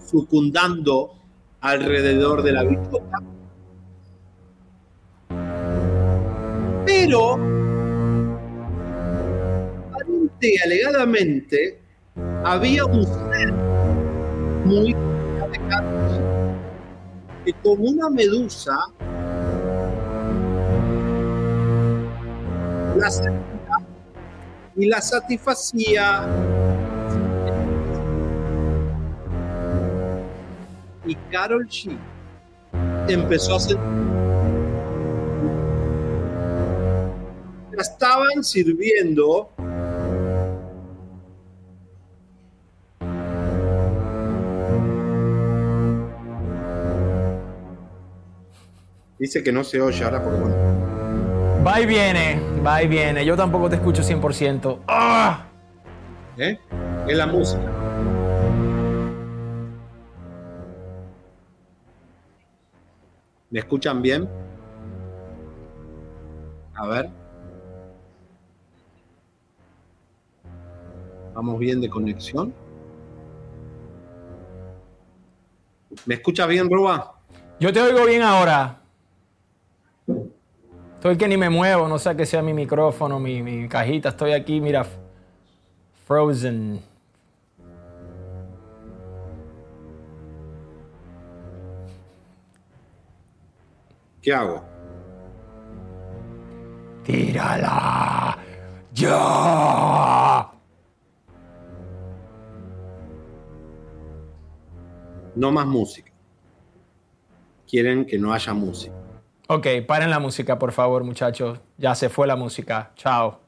Sucundando 0.05 1.11
alrededor 1.61 2.41
de 2.43 2.51
la 2.51 2.63
bichota. 2.63 3.17
Pero, 6.85 7.33
aparente 9.87 10.55
alegadamente, 10.63 11.79
había 12.43 12.85
un 12.85 13.05
ser 13.05 13.53
muy 14.65 14.95
que 17.49 17.53
como 17.61 17.83
una 17.83 18.09
medusa 18.09 18.77
la 22.95 23.09
y 24.75 24.85
la 24.85 25.01
satisfacía. 25.01 26.27
Y 31.05 31.15
Carol 31.31 31.67
G 31.67 31.97
empezó 33.07 33.55
a 33.55 33.59
sentir 33.59 34.19
estaban 37.79 38.43
sirviendo 38.43 39.49
Dice 49.19 49.43
que 49.43 49.51
no 49.51 49.65
se 49.65 49.81
oye 49.81 50.01
ahora 50.05 50.23
por 50.23 50.39
bueno. 50.39 50.55
Va 51.65 51.81
y 51.81 51.85
viene, 51.85 52.39
va 52.65 52.81
y 52.81 52.87
viene. 52.87 53.25
Yo 53.25 53.35
tampoco 53.35 53.69
te 53.69 53.75
escucho 53.75 54.01
100%. 54.01 54.79
¡Ah! 54.87 55.45
¿Eh? 56.37 56.57
Es 57.05 57.17
la 57.17 57.27
música. 57.27 57.61
¿Me 63.49 63.59
escuchan 63.59 64.01
bien? 64.01 64.29
A 66.75 66.87
ver. 66.87 67.09
¿Vamos 71.33 71.59
bien 71.59 71.81
de 71.81 71.89
conexión? 71.89 72.53
¿Me 76.05 76.15
escucha 76.15 76.45
bien, 76.45 76.69
Roba? 76.69 77.15
Yo 77.59 77.73
te 77.73 77.81
oigo 77.81 78.05
bien 78.05 78.21
ahora. 78.21 78.78
Estoy 80.95 81.17
que 81.17 81.27
ni 81.27 81.37
me 81.37 81.49
muevo, 81.49 81.87
no 81.87 81.97
sé 81.97 82.15
qué 82.15 82.25
sea 82.25 82.41
mi 82.41 82.53
micrófono, 82.53 83.19
mi, 83.19 83.41
mi 83.41 83.69
cajita. 83.69 84.09
Estoy 84.09 84.33
aquí, 84.33 84.59
mira, 84.59 84.85
frozen. 86.05 86.81
¿Qué 94.21 94.33
hago? 94.33 94.61
Tírala. 97.05 98.37
Ya. 98.93 100.51
No 105.35 105.51
más 105.51 105.65
música. 105.65 106.11
Quieren 107.65 108.05
que 108.05 108.17
no 108.19 108.33
haya 108.33 108.53
música. 108.53 108.98
Ok, 109.51 109.65
paren 109.87 110.11
la 110.11 110.19
música, 110.19 110.59
por 110.59 110.71
favor, 110.71 111.03
muchachos. 111.03 111.59
Ya 111.75 111.95
se 111.95 112.07
fue 112.07 112.27
la 112.27 112.35
música. 112.35 112.91
Chao. 112.95 113.41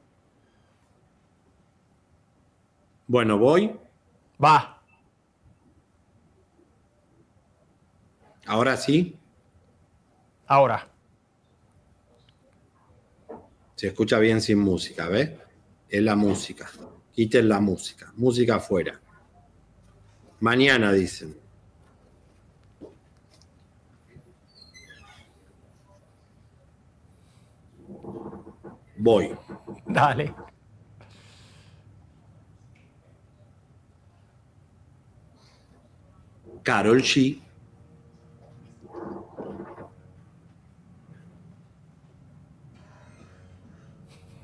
Bueno, 3.06 3.38
voy. 3.38 3.78
Va. 4.42 4.82
Ahora 8.46 8.76
sí. 8.76 9.16
Ahora. 10.48 10.88
Se 13.76 13.86
escucha 13.86 14.18
bien 14.18 14.40
sin 14.40 14.58
música, 14.58 15.06
¿ves? 15.06 15.30
Es 15.88 16.02
la 16.02 16.16
música. 16.16 16.68
Quiten 17.12 17.48
la 17.48 17.60
música. 17.60 18.12
Música 18.16 18.56
afuera. 18.56 19.00
Mañana 20.40 20.92
dicen. 20.92 21.41
Voy. 29.02 29.36
Dale. 29.84 30.32
Carol 36.62 37.02
G. 37.02 37.42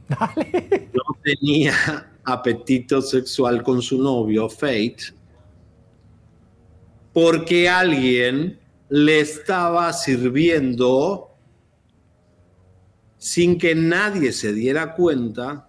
No 0.09 1.05
tenía 1.22 2.10
apetito 2.24 3.01
sexual 3.01 3.62
con 3.62 3.80
su 3.80 4.02
novio, 4.02 4.48
Fate, 4.48 5.14
porque 7.12 7.68
alguien 7.68 8.59
le 8.89 9.20
estaba 9.20 9.93
sirviendo 9.93 11.27
sin 13.28 13.59
que 13.59 13.74
nadie 13.74 14.32
se 14.32 14.55
diera 14.55 14.94
cuenta 14.94 15.68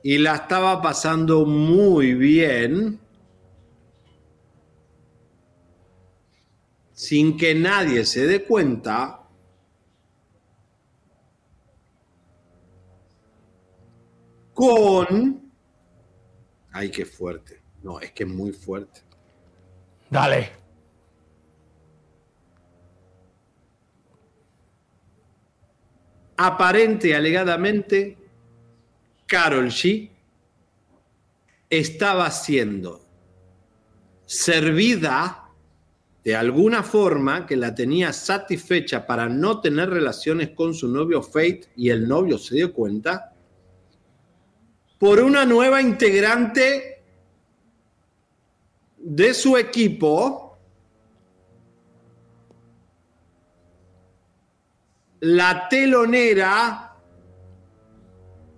y 0.00 0.16
la 0.18 0.36
estaba 0.36 0.80
pasando 0.80 1.44
muy 1.44 2.14
bien 2.14 3.00
sin 6.92 7.36
que 7.36 7.52
nadie 7.56 8.04
se 8.04 8.28
dé 8.28 8.44
cuenta 8.44 9.26
con... 14.54 15.50
Ay, 16.70 16.92
qué 16.92 17.04
fuerte. 17.04 17.60
No, 17.82 17.98
es 17.98 18.12
que 18.12 18.22
es 18.22 18.30
muy 18.30 18.52
fuerte. 18.52 19.00
Dale. 20.08 20.59
Aparente 26.42 27.14
alegadamente, 27.14 28.16
Carol 29.26 29.66
G 29.66 30.08
estaba 31.68 32.30
siendo 32.30 33.04
servida 34.24 35.50
de 36.24 36.34
alguna 36.34 36.82
forma 36.82 37.44
que 37.44 37.58
la 37.58 37.74
tenía 37.74 38.14
satisfecha 38.14 39.06
para 39.06 39.28
no 39.28 39.60
tener 39.60 39.90
relaciones 39.90 40.52
con 40.52 40.72
su 40.72 40.88
novio 40.88 41.22
Fate 41.22 41.68
y 41.76 41.90
el 41.90 42.08
novio 42.08 42.38
se 42.38 42.54
dio 42.54 42.72
cuenta 42.72 43.34
por 44.98 45.20
una 45.20 45.44
nueva 45.44 45.82
integrante 45.82 47.02
de 48.96 49.34
su 49.34 49.58
equipo, 49.58 50.49
la 55.20 55.68
telonera 55.68 56.96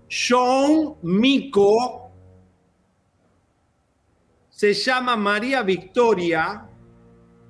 Sean 0.08 0.96
Mico, 1.02 2.10
se 4.50 4.74
llama 4.74 5.16
María 5.16 5.62
Victoria, 5.62 6.68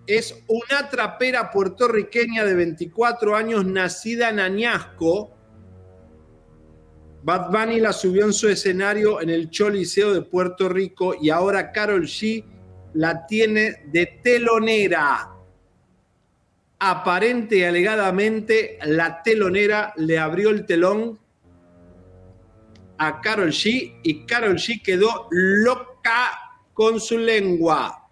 es 0.07 0.45
una 0.47 0.89
trapera 0.89 1.51
puertorriqueña 1.51 2.45
de 2.45 2.55
24 2.55 3.35
años, 3.35 3.67
nacida 3.67 4.31
en 4.31 4.41
Añasco, 4.41 5.33
Bad 7.25 7.51
Bunny 7.51 7.81
la 7.81 7.93
subió 7.93 8.25
en 8.25 8.33
su 8.33 8.49
escenario 8.49 9.21
en 9.21 9.31
el 9.31 9.49
Choliseo 9.49 10.13
de 10.13 10.23
Puerto 10.23 10.69
Rico 10.69 11.15
y 11.21 11.31
ahora 11.31 11.71
Carol 11.71 12.03
G 12.03 12.45
la 12.95 13.27
tiene 13.27 13.85
de 13.87 14.21
telonera. 14.23 15.32
Aparente 16.85 17.59
y 17.59 17.63
alegadamente, 17.63 18.77
la 18.83 19.23
telonera 19.23 19.93
le 19.99 20.19
abrió 20.19 20.51
el 20.51 20.67
telón 20.67 21.17
a 22.99 23.21
Carol 23.21 23.51
G 23.51 24.01
y 24.03 24.27
Carol 24.27 24.57
G 24.57 24.83
quedó 24.83 25.29
loca 25.31 26.33
con 26.73 26.99
su 26.99 27.19
lengua. 27.19 28.11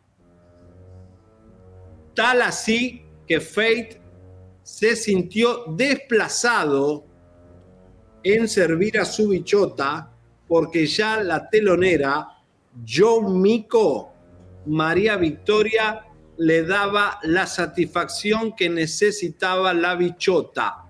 Tal 2.15 2.43
así 2.43 3.03
que 3.27 3.41
Fate 3.41 4.01
se 4.63 4.95
sintió 4.95 5.65
desplazado 5.77 7.05
en 8.23 8.47
servir 8.47 9.01
a 9.01 9.05
su 9.05 9.31
bichota 9.31 10.13
porque 10.47 10.87
ya 10.87 11.21
la 11.25 11.51
telonera, 11.51 12.39
Joe 12.87 13.29
Mico, 13.29 14.13
María 14.67 15.17
Victoria, 15.17 16.05
le 16.41 16.63
daba 16.63 17.19
la 17.23 17.47
satisfacción 17.47 18.57
que 18.57 18.71
necesitaba 18.71 19.75
la 19.75 19.95
bichota. 19.95 20.87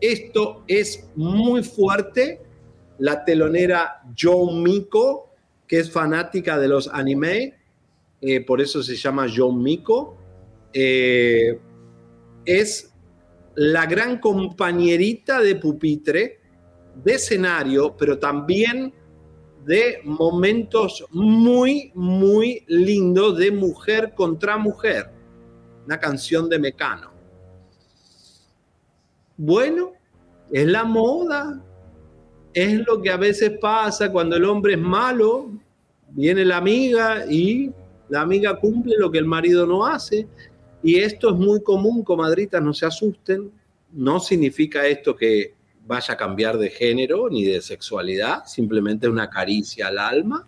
Esto 0.00 0.62
es 0.68 1.08
muy 1.16 1.64
fuerte. 1.64 2.40
La 2.98 3.24
telonera 3.24 4.02
Joe 4.16 4.54
Mico, 4.54 5.34
que 5.66 5.80
es 5.80 5.90
fanática 5.90 6.60
de 6.60 6.68
los 6.68 6.86
anime, 6.86 7.58
eh, 8.20 8.40
por 8.42 8.60
eso 8.60 8.84
se 8.84 8.94
llama 8.94 9.26
Joe 9.28 9.52
Mico, 9.52 10.16
eh, 10.72 11.58
es 12.44 12.94
la 13.56 13.86
gran 13.86 14.20
compañerita 14.20 15.40
de 15.40 15.56
pupitre, 15.56 16.38
de 17.02 17.14
escenario, 17.14 17.96
pero 17.96 18.20
también 18.20 18.94
de 19.64 20.00
momentos 20.04 21.04
muy, 21.10 21.90
muy 21.94 22.64
lindos 22.66 23.38
de 23.38 23.50
mujer 23.50 24.12
contra 24.14 24.56
mujer. 24.56 25.10
Una 25.86 25.98
canción 25.98 26.48
de 26.48 26.58
Mecano. 26.58 27.12
Bueno, 29.36 29.92
es 30.50 30.66
la 30.66 30.84
moda. 30.84 31.62
Es 32.52 32.86
lo 32.86 33.02
que 33.02 33.10
a 33.10 33.16
veces 33.16 33.58
pasa 33.60 34.12
cuando 34.12 34.36
el 34.36 34.44
hombre 34.44 34.74
es 34.74 34.80
malo. 34.80 35.50
Viene 36.10 36.44
la 36.44 36.58
amiga 36.58 37.24
y 37.28 37.72
la 38.08 38.20
amiga 38.20 38.58
cumple 38.60 38.96
lo 38.98 39.10
que 39.10 39.18
el 39.18 39.24
marido 39.24 39.66
no 39.66 39.84
hace. 39.86 40.28
Y 40.82 40.96
esto 40.96 41.30
es 41.30 41.36
muy 41.36 41.62
común, 41.62 42.04
comadritas, 42.04 42.62
no 42.62 42.74
se 42.74 42.86
asusten. 42.86 43.50
No 43.92 44.20
significa 44.20 44.86
esto 44.86 45.16
que 45.16 45.53
vaya 45.86 46.14
a 46.14 46.16
cambiar 46.16 46.56
de 46.58 46.70
género 46.70 47.28
ni 47.28 47.44
de 47.44 47.60
sexualidad, 47.60 48.44
simplemente 48.46 49.08
una 49.08 49.28
caricia 49.30 49.88
al 49.88 49.98
alma. 49.98 50.46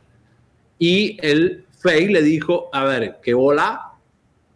Y 0.78 1.18
el 1.26 1.66
Fey 1.78 2.08
le 2.08 2.22
dijo, 2.22 2.68
a 2.72 2.84
ver, 2.84 3.18
¿qué 3.22 3.34
bola? 3.34 3.92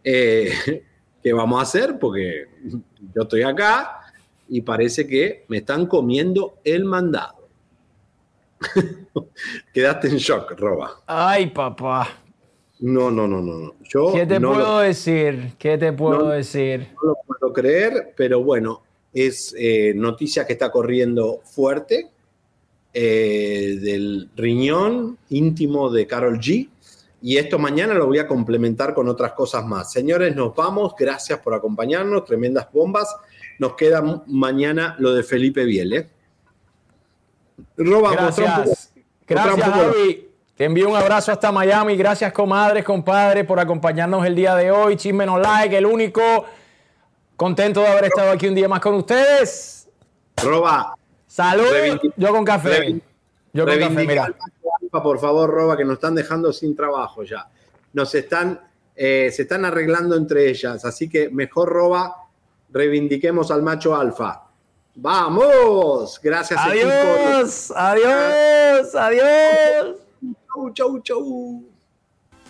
Eh, 0.03 0.51
¿Qué 1.23 1.33
vamos 1.33 1.59
a 1.59 1.63
hacer? 1.63 1.99
Porque 1.99 2.45
yo 3.13 3.21
estoy 3.23 3.43
acá 3.43 3.99
y 4.49 4.61
parece 4.61 5.05
que 5.07 5.45
me 5.49 5.57
están 5.57 5.85
comiendo 5.85 6.57
el 6.63 6.83
mandado. 6.85 7.47
Quedaste 9.73 10.07
en 10.07 10.17
shock, 10.17 10.51
Roba. 10.59 11.01
Ay, 11.05 11.47
papá. 11.47 12.07
No, 12.79 13.11
no, 13.11 13.27
no, 13.27 13.41
no. 13.41 13.75
Yo 13.83 14.11
¿Qué 14.13 14.25
te 14.25 14.39
no 14.39 14.53
puedo 14.53 14.77
lo- 14.77 14.79
decir? 14.79 15.53
¿Qué 15.59 15.77
te 15.77 15.93
puedo 15.93 16.19
No. 16.25 16.29
decir? 16.29 16.87
no 17.03 17.09
lo 17.11 17.17
puedo 17.27 17.53
creer, 17.53 18.13
pero 18.17 18.43
bueno, 18.43 18.81
es 19.13 19.53
eh, 19.57 19.93
noticia 19.95 20.45
que 20.45 20.53
está 20.53 20.71
corriendo 20.71 21.41
fuerte 21.43 22.09
eh, 22.93 23.77
del 23.81 24.29
riñón 24.35 25.17
íntimo 25.29 25.89
de 25.89 26.07
Carol 26.07 26.39
G. 26.39 26.69
Y 27.23 27.37
esto 27.37 27.59
mañana 27.59 27.93
lo 27.93 28.07
voy 28.07 28.19
a 28.19 28.27
complementar 28.27 28.93
con 28.93 29.07
otras 29.07 29.33
cosas 29.33 29.65
más. 29.65 29.91
Señores, 29.91 30.35
nos 30.35 30.55
vamos. 30.55 30.93
Gracias 30.97 31.39
por 31.39 31.53
acompañarnos. 31.53 32.25
Tremendas 32.25 32.67
bombas. 32.71 33.15
Nos 33.59 33.75
queda 33.75 34.23
mañana 34.25 34.95
lo 34.97 35.13
de 35.13 35.23
Felipe 35.23 35.63
Biel. 35.63 35.93
¿eh? 35.93 36.09
Roba, 37.77 38.13
Gracias. 38.13 38.93
Gracias, 39.27 39.69
Javi. 39.69 40.27
Te 40.55 40.65
envío 40.65 40.89
un 40.89 40.95
abrazo 40.95 41.31
hasta 41.31 41.51
Miami. 41.51 41.95
Gracias, 41.95 42.33
comadres, 42.33 42.83
compadres, 42.83 43.45
por 43.45 43.59
acompañarnos 43.59 44.25
el 44.25 44.35
día 44.35 44.55
de 44.55 44.71
hoy. 44.71 44.95
Chisme 44.97 45.25
no 45.25 45.37
like, 45.37 45.77
el 45.77 45.85
único. 45.85 46.45
Contento 47.35 47.81
de 47.81 47.87
haber 47.87 48.05
estado 48.05 48.31
aquí 48.31 48.47
un 48.47 48.55
día 48.55 48.67
más 48.67 48.79
con 48.79 48.95
ustedes. 48.95 49.89
Roba. 50.37 50.95
Salud. 51.27 51.65
Yo 52.17 52.29
con 52.31 52.45
café. 52.45 53.01
Yo 53.53 53.65
con 53.65 53.79
café, 53.79 54.05
mira. 54.05 54.35
por 54.91 55.19
favor, 55.19 55.49
Roba, 55.49 55.77
que 55.77 55.85
nos 55.85 55.95
están 55.95 56.15
dejando 56.15 56.53
sin 56.53 56.75
trabajo 56.75 57.23
ya. 57.23 57.49
Nos 57.93 58.13
están, 58.15 58.59
eh, 58.95 59.29
se 59.33 59.43
están 59.43 59.65
arreglando 59.65 60.15
entre 60.15 60.49
ellas, 60.49 60.85
así 60.85 61.09
que 61.09 61.29
mejor 61.29 61.69
Roba, 61.69 62.15
reivindiquemos 62.69 63.51
al 63.51 63.63
macho 63.63 63.95
alfa. 63.95 64.47
¡Vamos! 64.95 66.19
Gracias, 66.21 66.59
Adiós, 66.61 67.71
adiós, 67.75 68.95
adiós. 68.95 69.95
Chau, 70.53 70.73
chau, 70.73 70.99
chau. 71.01 71.70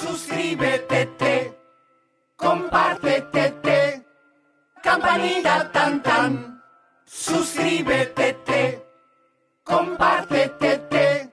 Suscríbete, 0.00 1.04
te, 1.18 1.58
compártete, 2.34 3.50
te, 3.62 4.02
campanita 4.82 5.70
tan 5.70 6.02
tan. 6.02 6.62
Suscríbete, 7.04 8.32
te, 8.46 8.82
compártete, 9.62 10.78
te, 10.88 11.30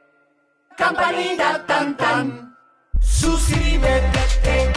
campanita 0.75 1.65
tan 1.65 1.95
tan. 1.95 2.57
Suscríbete, 2.99 4.19
te, 4.43 4.76